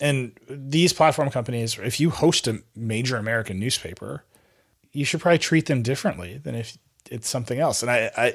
And 0.00 0.36
these 0.48 0.92
platform 0.92 1.30
companies, 1.30 1.78
if 1.78 2.00
you 2.00 2.10
host 2.10 2.48
a 2.48 2.60
major 2.74 3.16
American 3.16 3.60
newspaper, 3.60 4.24
you 4.92 5.04
should 5.04 5.20
probably 5.20 5.38
treat 5.38 5.66
them 5.66 5.82
differently 5.82 6.38
than 6.38 6.56
if 6.56 6.76
it's 7.08 7.28
something 7.28 7.58
else. 7.58 7.82
And 7.82 7.90
I, 7.90 8.10
I 8.16 8.34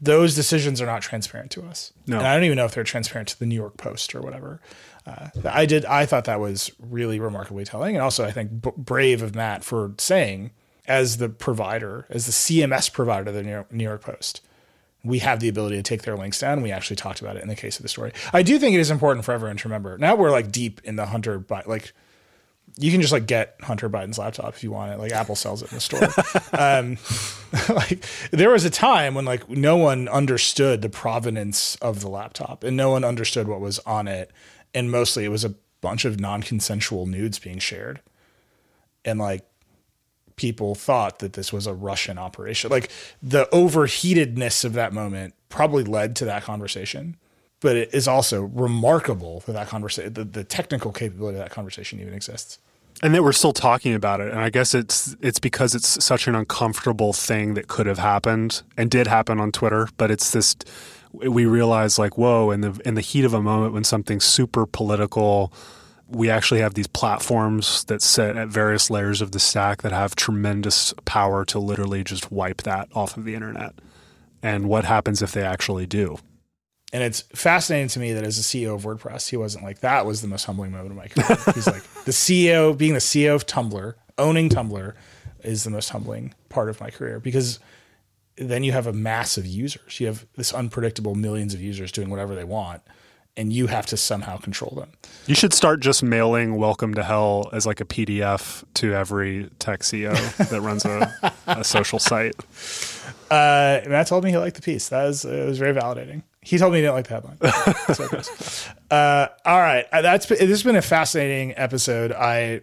those 0.00 0.34
decisions 0.34 0.80
are 0.80 0.86
not 0.86 1.02
transparent 1.02 1.50
to 1.52 1.62
us. 1.62 1.92
No. 2.06 2.18
And 2.18 2.26
I 2.26 2.34
don't 2.34 2.44
even 2.44 2.56
know 2.56 2.64
if 2.64 2.74
they're 2.74 2.84
transparent 2.84 3.28
to 3.28 3.38
the 3.38 3.46
New 3.46 3.54
York 3.54 3.76
Post 3.76 4.14
or 4.14 4.22
whatever. 4.22 4.60
Uh, 5.06 5.28
I 5.44 5.66
did. 5.66 5.84
I 5.84 6.06
thought 6.06 6.24
that 6.24 6.40
was 6.40 6.70
really 6.78 7.20
remarkably 7.20 7.64
telling, 7.64 7.96
and 7.96 8.02
also 8.02 8.24
I 8.24 8.30
think 8.30 8.62
b- 8.62 8.70
brave 8.76 9.22
of 9.22 9.34
Matt 9.34 9.64
for 9.64 9.94
saying, 9.98 10.52
as 10.86 11.18
the 11.18 11.28
provider, 11.28 12.06
as 12.10 12.26
the 12.26 12.32
CMS 12.32 12.92
provider 12.92 13.28
of 13.28 13.34
the 13.34 13.42
New 13.42 13.50
York, 13.50 13.72
New 13.72 13.84
York 13.84 14.02
Post, 14.02 14.42
we 15.02 15.20
have 15.20 15.40
the 15.40 15.48
ability 15.48 15.76
to 15.76 15.82
take 15.82 16.02
their 16.02 16.16
links 16.16 16.40
down. 16.40 16.62
We 16.62 16.72
actually 16.72 16.96
talked 16.96 17.20
about 17.20 17.36
it 17.36 17.42
in 17.42 17.48
the 17.48 17.56
case 17.56 17.78
of 17.78 17.82
the 17.82 17.88
story. 17.88 18.12
I 18.32 18.42
do 18.42 18.58
think 18.58 18.74
it 18.74 18.80
is 18.80 18.90
important 18.90 19.24
for 19.24 19.32
everyone 19.32 19.56
to 19.58 19.68
remember. 19.68 19.96
Now 19.96 20.14
we're 20.14 20.30
like 20.30 20.52
deep 20.52 20.80
in 20.84 20.96
the 20.96 21.06
Hunter, 21.06 21.44
like 21.66 21.92
you 22.76 22.90
can 22.90 23.00
just 23.00 23.12
like 23.12 23.26
get 23.26 23.56
Hunter 23.62 23.88
Biden's 23.88 24.18
laptop 24.18 24.54
if 24.54 24.62
you 24.62 24.70
want 24.70 24.92
it. 24.92 24.98
Like 24.98 25.12
Apple 25.12 25.36
sells 25.36 25.62
it 25.62 25.70
in 25.70 25.76
the 25.76 25.80
store. 25.80 26.08
um, 26.58 26.96
like 27.74 28.04
there 28.30 28.50
was 28.50 28.64
a 28.64 28.70
time 28.70 29.14
when 29.14 29.24
like 29.24 29.48
no 29.48 29.76
one 29.76 30.08
understood 30.08 30.82
the 30.82 30.88
provenance 30.88 31.76
of 31.76 32.00
the 32.00 32.08
laptop 32.08 32.64
and 32.64 32.76
no 32.76 32.90
one 32.90 33.04
understood 33.04 33.48
what 33.48 33.60
was 33.60 33.78
on 33.80 34.08
it, 34.08 34.30
and 34.74 34.90
mostly 34.90 35.24
it 35.24 35.28
was 35.30 35.44
a 35.44 35.54
bunch 35.80 36.04
of 36.04 36.20
non-consensual 36.20 37.06
nudes 37.06 37.38
being 37.38 37.58
shared, 37.58 38.00
and 39.04 39.18
like 39.18 39.44
people 40.36 40.74
thought 40.74 41.18
that 41.18 41.34
this 41.34 41.52
was 41.52 41.66
a 41.66 41.74
Russian 41.74 42.16
operation. 42.16 42.70
Like 42.70 42.90
the 43.22 43.46
overheatedness 43.52 44.64
of 44.64 44.72
that 44.72 44.92
moment 44.92 45.34
probably 45.50 45.84
led 45.84 46.16
to 46.16 46.24
that 46.24 46.44
conversation. 46.44 47.16
But 47.60 47.76
it 47.76 47.94
is 47.94 48.08
also 48.08 48.42
remarkable 48.42 49.40
that 49.40 49.52
that 49.52 49.68
conversation, 49.68 50.14
the, 50.14 50.24
the 50.24 50.44
technical 50.44 50.92
capability 50.92 51.38
of 51.38 51.44
that 51.44 51.50
conversation 51.50 52.00
even 52.00 52.14
exists. 52.14 52.58
And 53.02 53.14
that 53.14 53.22
we're 53.22 53.32
still 53.32 53.52
talking 53.52 53.94
about 53.94 54.20
it. 54.20 54.30
And 54.30 54.40
I 54.40 54.50
guess 54.50 54.74
it's 54.74 55.16
it's 55.20 55.38
because 55.38 55.74
it's 55.74 56.02
such 56.04 56.26
an 56.26 56.34
uncomfortable 56.34 57.12
thing 57.12 57.54
that 57.54 57.68
could 57.68 57.86
have 57.86 57.98
happened 57.98 58.62
and 58.76 58.90
did 58.90 59.06
happen 59.06 59.40
on 59.40 59.52
Twitter. 59.52 59.88
But 59.96 60.10
it's 60.10 60.32
this 60.32 60.56
we 61.12 61.44
realize 61.44 61.98
like, 61.98 62.18
whoa, 62.18 62.50
in 62.50 62.60
the 62.60 62.80
in 62.84 62.94
the 62.94 63.00
heat 63.00 63.24
of 63.24 63.34
a 63.34 63.42
moment 63.42 63.72
when 63.72 63.84
something's 63.84 64.24
super 64.24 64.66
political, 64.66 65.52
we 66.08 66.28
actually 66.28 66.60
have 66.60 66.74
these 66.74 66.86
platforms 66.86 67.84
that 67.84 68.02
sit 68.02 68.36
at 68.36 68.48
various 68.48 68.90
layers 68.90 69.20
of 69.20 69.32
the 69.32 69.40
stack 69.40 69.82
that 69.82 69.92
have 69.92 70.14
tremendous 70.14 70.92
power 71.04 71.44
to 71.46 71.58
literally 71.58 72.04
just 72.04 72.30
wipe 72.30 72.62
that 72.62 72.88
off 72.94 73.16
of 73.16 73.24
the 73.24 73.34
internet. 73.34 73.74
And 74.42 74.68
what 74.68 74.84
happens 74.84 75.22
if 75.22 75.32
they 75.32 75.42
actually 75.42 75.86
do? 75.86 76.18
And 76.92 77.04
it's 77.04 77.20
fascinating 77.34 77.88
to 77.88 78.00
me 78.00 78.12
that 78.14 78.24
as 78.24 78.38
a 78.38 78.42
CEO 78.42 78.74
of 78.74 78.82
WordPress, 78.82 79.28
he 79.30 79.36
wasn't 79.36 79.64
like, 79.64 79.80
that 79.80 80.06
was 80.06 80.22
the 80.22 80.28
most 80.28 80.44
humbling 80.44 80.72
moment 80.72 80.90
of 80.90 80.96
my 80.96 81.06
career. 81.06 81.38
He's 81.54 81.66
like, 81.66 81.82
the 82.04 82.10
CEO, 82.10 82.76
being 82.76 82.94
the 82.94 83.00
CEO 83.00 83.34
of 83.34 83.46
Tumblr, 83.46 83.94
owning 84.18 84.48
Tumblr 84.48 84.94
is 85.42 85.64
the 85.64 85.70
most 85.70 85.90
humbling 85.90 86.34
part 86.48 86.68
of 86.68 86.80
my 86.80 86.90
career 86.90 87.20
because 87.20 87.60
then 88.36 88.64
you 88.64 88.72
have 88.72 88.86
a 88.86 88.92
mass 88.92 89.36
of 89.36 89.46
users. 89.46 90.00
You 90.00 90.06
have 90.06 90.26
this 90.36 90.52
unpredictable 90.52 91.14
millions 91.14 91.54
of 91.54 91.60
users 91.60 91.92
doing 91.92 92.10
whatever 92.10 92.34
they 92.34 92.44
want, 92.44 92.82
and 93.36 93.52
you 93.52 93.66
have 93.68 93.86
to 93.86 93.96
somehow 93.96 94.38
control 94.38 94.74
them. 94.76 94.92
You 95.26 95.34
should 95.34 95.52
start 95.52 95.80
just 95.80 96.02
mailing 96.02 96.56
"Welcome 96.56 96.94
to 96.94 97.02
Hell" 97.02 97.50
as 97.52 97.66
like 97.66 97.80
a 97.80 97.84
PDF 97.84 98.64
to 98.74 98.94
every 98.94 99.50
tech 99.58 99.80
CEO 99.80 100.14
that 100.48 100.60
runs 100.60 100.84
a, 100.84 101.32
a 101.46 101.64
social 101.64 101.98
site. 101.98 102.34
Uh, 103.30 103.80
Matt 103.86 104.06
told 104.06 104.24
me 104.24 104.30
he 104.30 104.36
liked 104.38 104.56
the 104.56 104.62
piece. 104.62 104.88
That 104.88 105.04
was 105.04 105.24
it 105.24 105.46
was 105.46 105.58
very 105.58 105.74
validating. 105.74 106.22
He 106.42 106.56
told 106.58 106.72
me 106.72 106.78
he 106.78 106.82
didn't 106.82 106.94
like 106.94 107.08
the 107.08 107.14
headline. 107.14 107.38
so 107.94 108.64
uh, 108.90 109.28
all 109.44 109.58
right, 109.60 109.86
Uh, 109.92 110.02
this 110.18 110.28
has 110.28 110.62
been 110.62 110.76
a 110.76 110.82
fascinating 110.82 111.54
episode. 111.56 112.12
I 112.12 112.62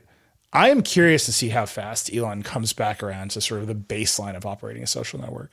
I 0.53 0.69
am 0.69 0.81
curious 0.81 1.25
to 1.25 1.33
see 1.33 1.49
how 1.49 1.65
fast 1.65 2.13
Elon 2.13 2.41
comes 2.43 2.73
back 2.73 3.03
around 3.03 3.31
to 3.31 3.41
sort 3.41 3.61
of 3.61 3.67
the 3.67 3.75
baseline 3.75 4.35
of 4.35 4.45
operating 4.45 4.81
a 4.83 4.87
social 4.87 5.19
network, 5.19 5.51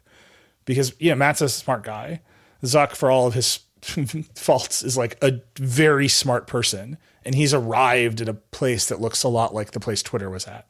because 0.64 0.94
you 0.98 1.10
know 1.10 1.16
Matt's 1.16 1.42
a 1.42 1.48
smart 1.48 1.82
guy. 1.84 2.22
Zuck, 2.64 2.94
for 2.96 3.10
all 3.10 3.26
of 3.26 3.34
his 3.34 3.58
faults, 4.34 4.82
is 4.82 4.96
like 4.96 5.18
a 5.22 5.40
very 5.58 6.08
smart 6.08 6.46
person, 6.46 6.96
and 7.24 7.34
he's 7.34 7.52
arrived 7.52 8.20
at 8.22 8.28
a 8.28 8.34
place 8.34 8.88
that 8.88 9.00
looks 9.00 9.22
a 9.22 9.28
lot 9.28 9.54
like 9.54 9.72
the 9.72 9.80
place 9.80 10.02
Twitter 10.02 10.30
was 10.30 10.46
at. 10.46 10.66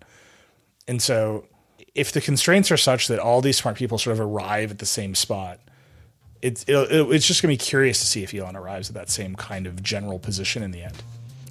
And 0.88 1.00
so, 1.00 1.46
if 1.94 2.12
the 2.12 2.20
constraints 2.20 2.70
are 2.70 2.76
such 2.76 3.08
that 3.08 3.18
all 3.18 3.40
these 3.40 3.56
smart 3.56 3.76
people 3.76 3.98
sort 3.98 4.14
of 4.14 4.20
arrive 4.20 4.70
at 4.70 4.78
the 4.78 4.86
same 4.86 5.14
spot, 5.14 5.60
it's 6.42 6.64
it's 6.68 7.26
just 7.26 7.42
going 7.42 7.56
to 7.56 7.58
be 7.58 7.64
curious 7.64 8.00
to 8.00 8.06
see 8.06 8.22
if 8.22 8.34
Elon 8.34 8.56
arrives 8.56 8.90
at 8.90 8.94
that 8.94 9.08
same 9.08 9.34
kind 9.34 9.66
of 9.66 9.82
general 9.82 10.18
position 10.18 10.62
in 10.62 10.72
the 10.72 10.82
end. 10.82 11.02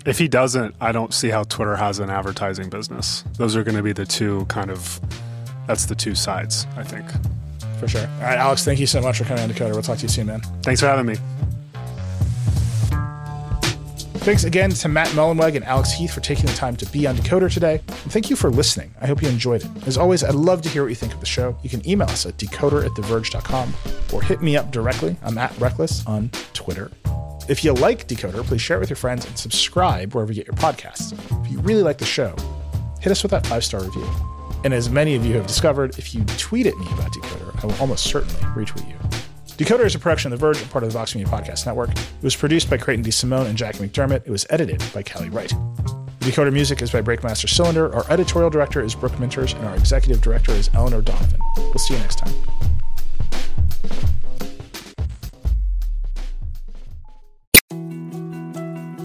If 0.06 0.20
he 0.20 0.28
doesn't, 0.28 0.76
I 0.82 0.91
don't 0.91 1.14
see 1.14 1.30
how 1.30 1.44
Twitter 1.44 1.76
has 1.78 1.99
an 1.99 2.10
advertising 2.10 2.70
business. 2.70 3.24
Those 3.38 3.56
are 3.56 3.64
going 3.64 3.78
to 3.78 3.84
be 3.84 3.94
the 3.94 4.06
two 4.06 4.45
kind 4.45 4.70
of. 4.70 4.99
That's 5.65 5.86
the 5.86 5.95
two 5.95 6.14
sides, 6.14 6.68
I 6.76 6.84
think. 6.84 7.10
For 7.80 7.88
sure. 7.88 8.02
All 8.02 8.24
right, 8.24 8.38
Alex, 8.38 8.65
thank 8.65 8.80
you 8.80 8.88
so 8.88 9.02
much 9.02 9.18
for 9.18 9.24
coming 9.24 9.44
on 9.44 9.49
Decoder. 9.49 9.72
We'll 9.72 9.82
talk 9.82 9.98
to 9.99 10.03
you 10.03 10.10
soon, 10.10 10.28
man. 10.28 10.41
Thanks 10.61 10.82
for 10.82 10.88
having 10.88 11.06
me. 11.06 11.15
Thanks 14.24 14.45
again 14.45 14.70
to 14.70 14.88
Matt 14.88 15.10
Mullenweg 15.10 15.58
and 15.58 15.66
Alex 15.66 15.91
Heath 15.91 16.14
for 16.14 16.22
taking 16.22 16.45
the 16.45 16.54
time 16.54 16.78
to 16.78 16.86
be 16.86 17.06
on 17.06 17.18
Decoder 17.18 17.52
today. 17.54 17.82
And 17.90 18.10
thank 18.10 18.30
you 18.30 18.38
for 18.38 18.50
listening. 18.50 18.95
I 19.02 19.06
hope 19.06 19.22
you 19.22 19.28
enjoyed 19.28 19.66
it. 19.66 19.70
As 19.86 19.98
always, 19.98 20.24
I'd 20.24 20.34
love 20.34 20.62
to 20.62 20.70
hear 20.70 20.84
what 20.84 20.88
you 20.88 20.95
think 20.95 21.14
of 21.14 21.20
the 21.20 21.26
show. 21.26 21.58
You 21.62 21.70
can 21.70 21.86
email 21.86 22.08
us 22.08 22.26
at 22.26 22.38
decoder 22.38 22.86
at 22.86 22.91
theverge.com 22.91 23.74
or 24.14 24.22
hit 24.22 24.41
me 24.41 24.56
up 24.56 24.72
directly. 24.72 25.18
I'm 25.24 25.38
at 25.38 25.52
Reckless 25.60 26.08
on 26.08 26.30
Twitter. 26.54 26.90
If 27.50 27.66
you 27.66 27.74
like 27.74 28.08
Decoder, 28.08 28.45
please 28.45 28.62
share 28.62 28.78
it 28.78 28.80
with 28.80 28.90
your 28.90 28.95
friends 28.95 29.26
and 29.26 29.38
subscribe 29.38 30.16
wherever 30.16 30.32
you 30.32 30.41
get 30.41 30.48
your 30.48 30.56
podcasts. 30.56 31.12
If 31.45 31.52
you 31.52 31.60
really 31.60 31.84
like 31.84 31.98
the 31.98 32.06
show, 32.06 32.34
hit 33.02 33.12
us 33.12 33.24
with 33.24 33.32
that 33.32 33.45
five 33.45 33.66
star 33.66 33.84
review. 33.84 34.10
And 34.64 34.74
as 34.74 34.90
many 34.90 35.16
of 35.16 35.26
you 35.26 35.34
have 35.34 35.48
discovered, 35.48 36.00
if 36.00 36.16
you 36.16 36.24
tweet 36.38 36.66
at 36.66 36.78
me 36.78 36.88
about 36.94 37.12
Decoder, 37.12 37.62
I 37.62 37.68
will 37.68 37.82
almost 37.82 38.06
certainly 38.06 38.40
retweet 38.56 38.88
you. 38.88 39.23
Decoder 39.64 39.85
is 39.85 39.95
a 39.95 39.99
production 39.99 40.34
of 40.34 40.40
The 40.41 40.45
Verge 40.45 40.69
part 40.72 40.84
of 40.84 40.91
the 40.91 40.99
Vox 40.99 41.15
Media 41.15 41.31
Podcast 41.31 41.65
Network. 41.65 41.91
It 41.91 42.22
was 42.22 42.35
produced 42.35 42.69
by 42.69 42.76
Creighton 42.76 43.06
DeSimone 43.06 43.45
and 43.45 43.57
Jackie 43.57 43.88
McDermott. 43.88 44.23
It 44.26 44.30
was 44.30 44.45
edited 44.49 44.84
by 44.94 45.03
Callie 45.03 45.30
Wright. 45.30 45.48
The 46.19 46.31
Decoder 46.31 46.52
music 46.52 46.81
is 46.81 46.91
by 46.91 47.02
Breakmaster 47.02 47.48
Cylinder. 47.48 47.95
Our 47.95 48.03
editorial 48.11 48.49
director 48.49 48.84
is 48.84 48.94
Brooke 48.94 49.14
Minters, 49.14 49.56
and 49.56 49.65
our 49.65 49.73
executive 49.76 50.19
director 50.22 50.52
is 50.52 50.69
Eleanor 50.73 51.02
Donovan. 51.02 51.40
We'll 51.56 51.76
see 51.76 51.94
you 51.94 52.02
next 52.02 52.18
time. 52.18 52.34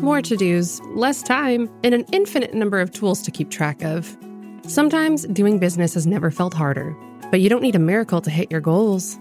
More 0.02 0.20
to 0.22 0.36
dos, 0.36 0.80
less 0.96 1.22
time, 1.22 1.70
and 1.84 1.94
an 1.94 2.04
infinite 2.12 2.52
number 2.52 2.80
of 2.80 2.90
tools 2.90 3.22
to 3.22 3.30
keep 3.30 3.50
track 3.50 3.84
of. 3.84 4.18
Sometimes 4.66 5.24
doing 5.26 5.60
business 5.60 5.94
has 5.94 6.04
never 6.04 6.32
felt 6.32 6.52
harder, 6.52 6.96
but 7.30 7.40
you 7.40 7.48
don't 7.48 7.62
need 7.62 7.76
a 7.76 7.78
miracle 7.78 8.20
to 8.20 8.30
hit 8.30 8.50
your 8.50 8.60
goals. 8.60 9.20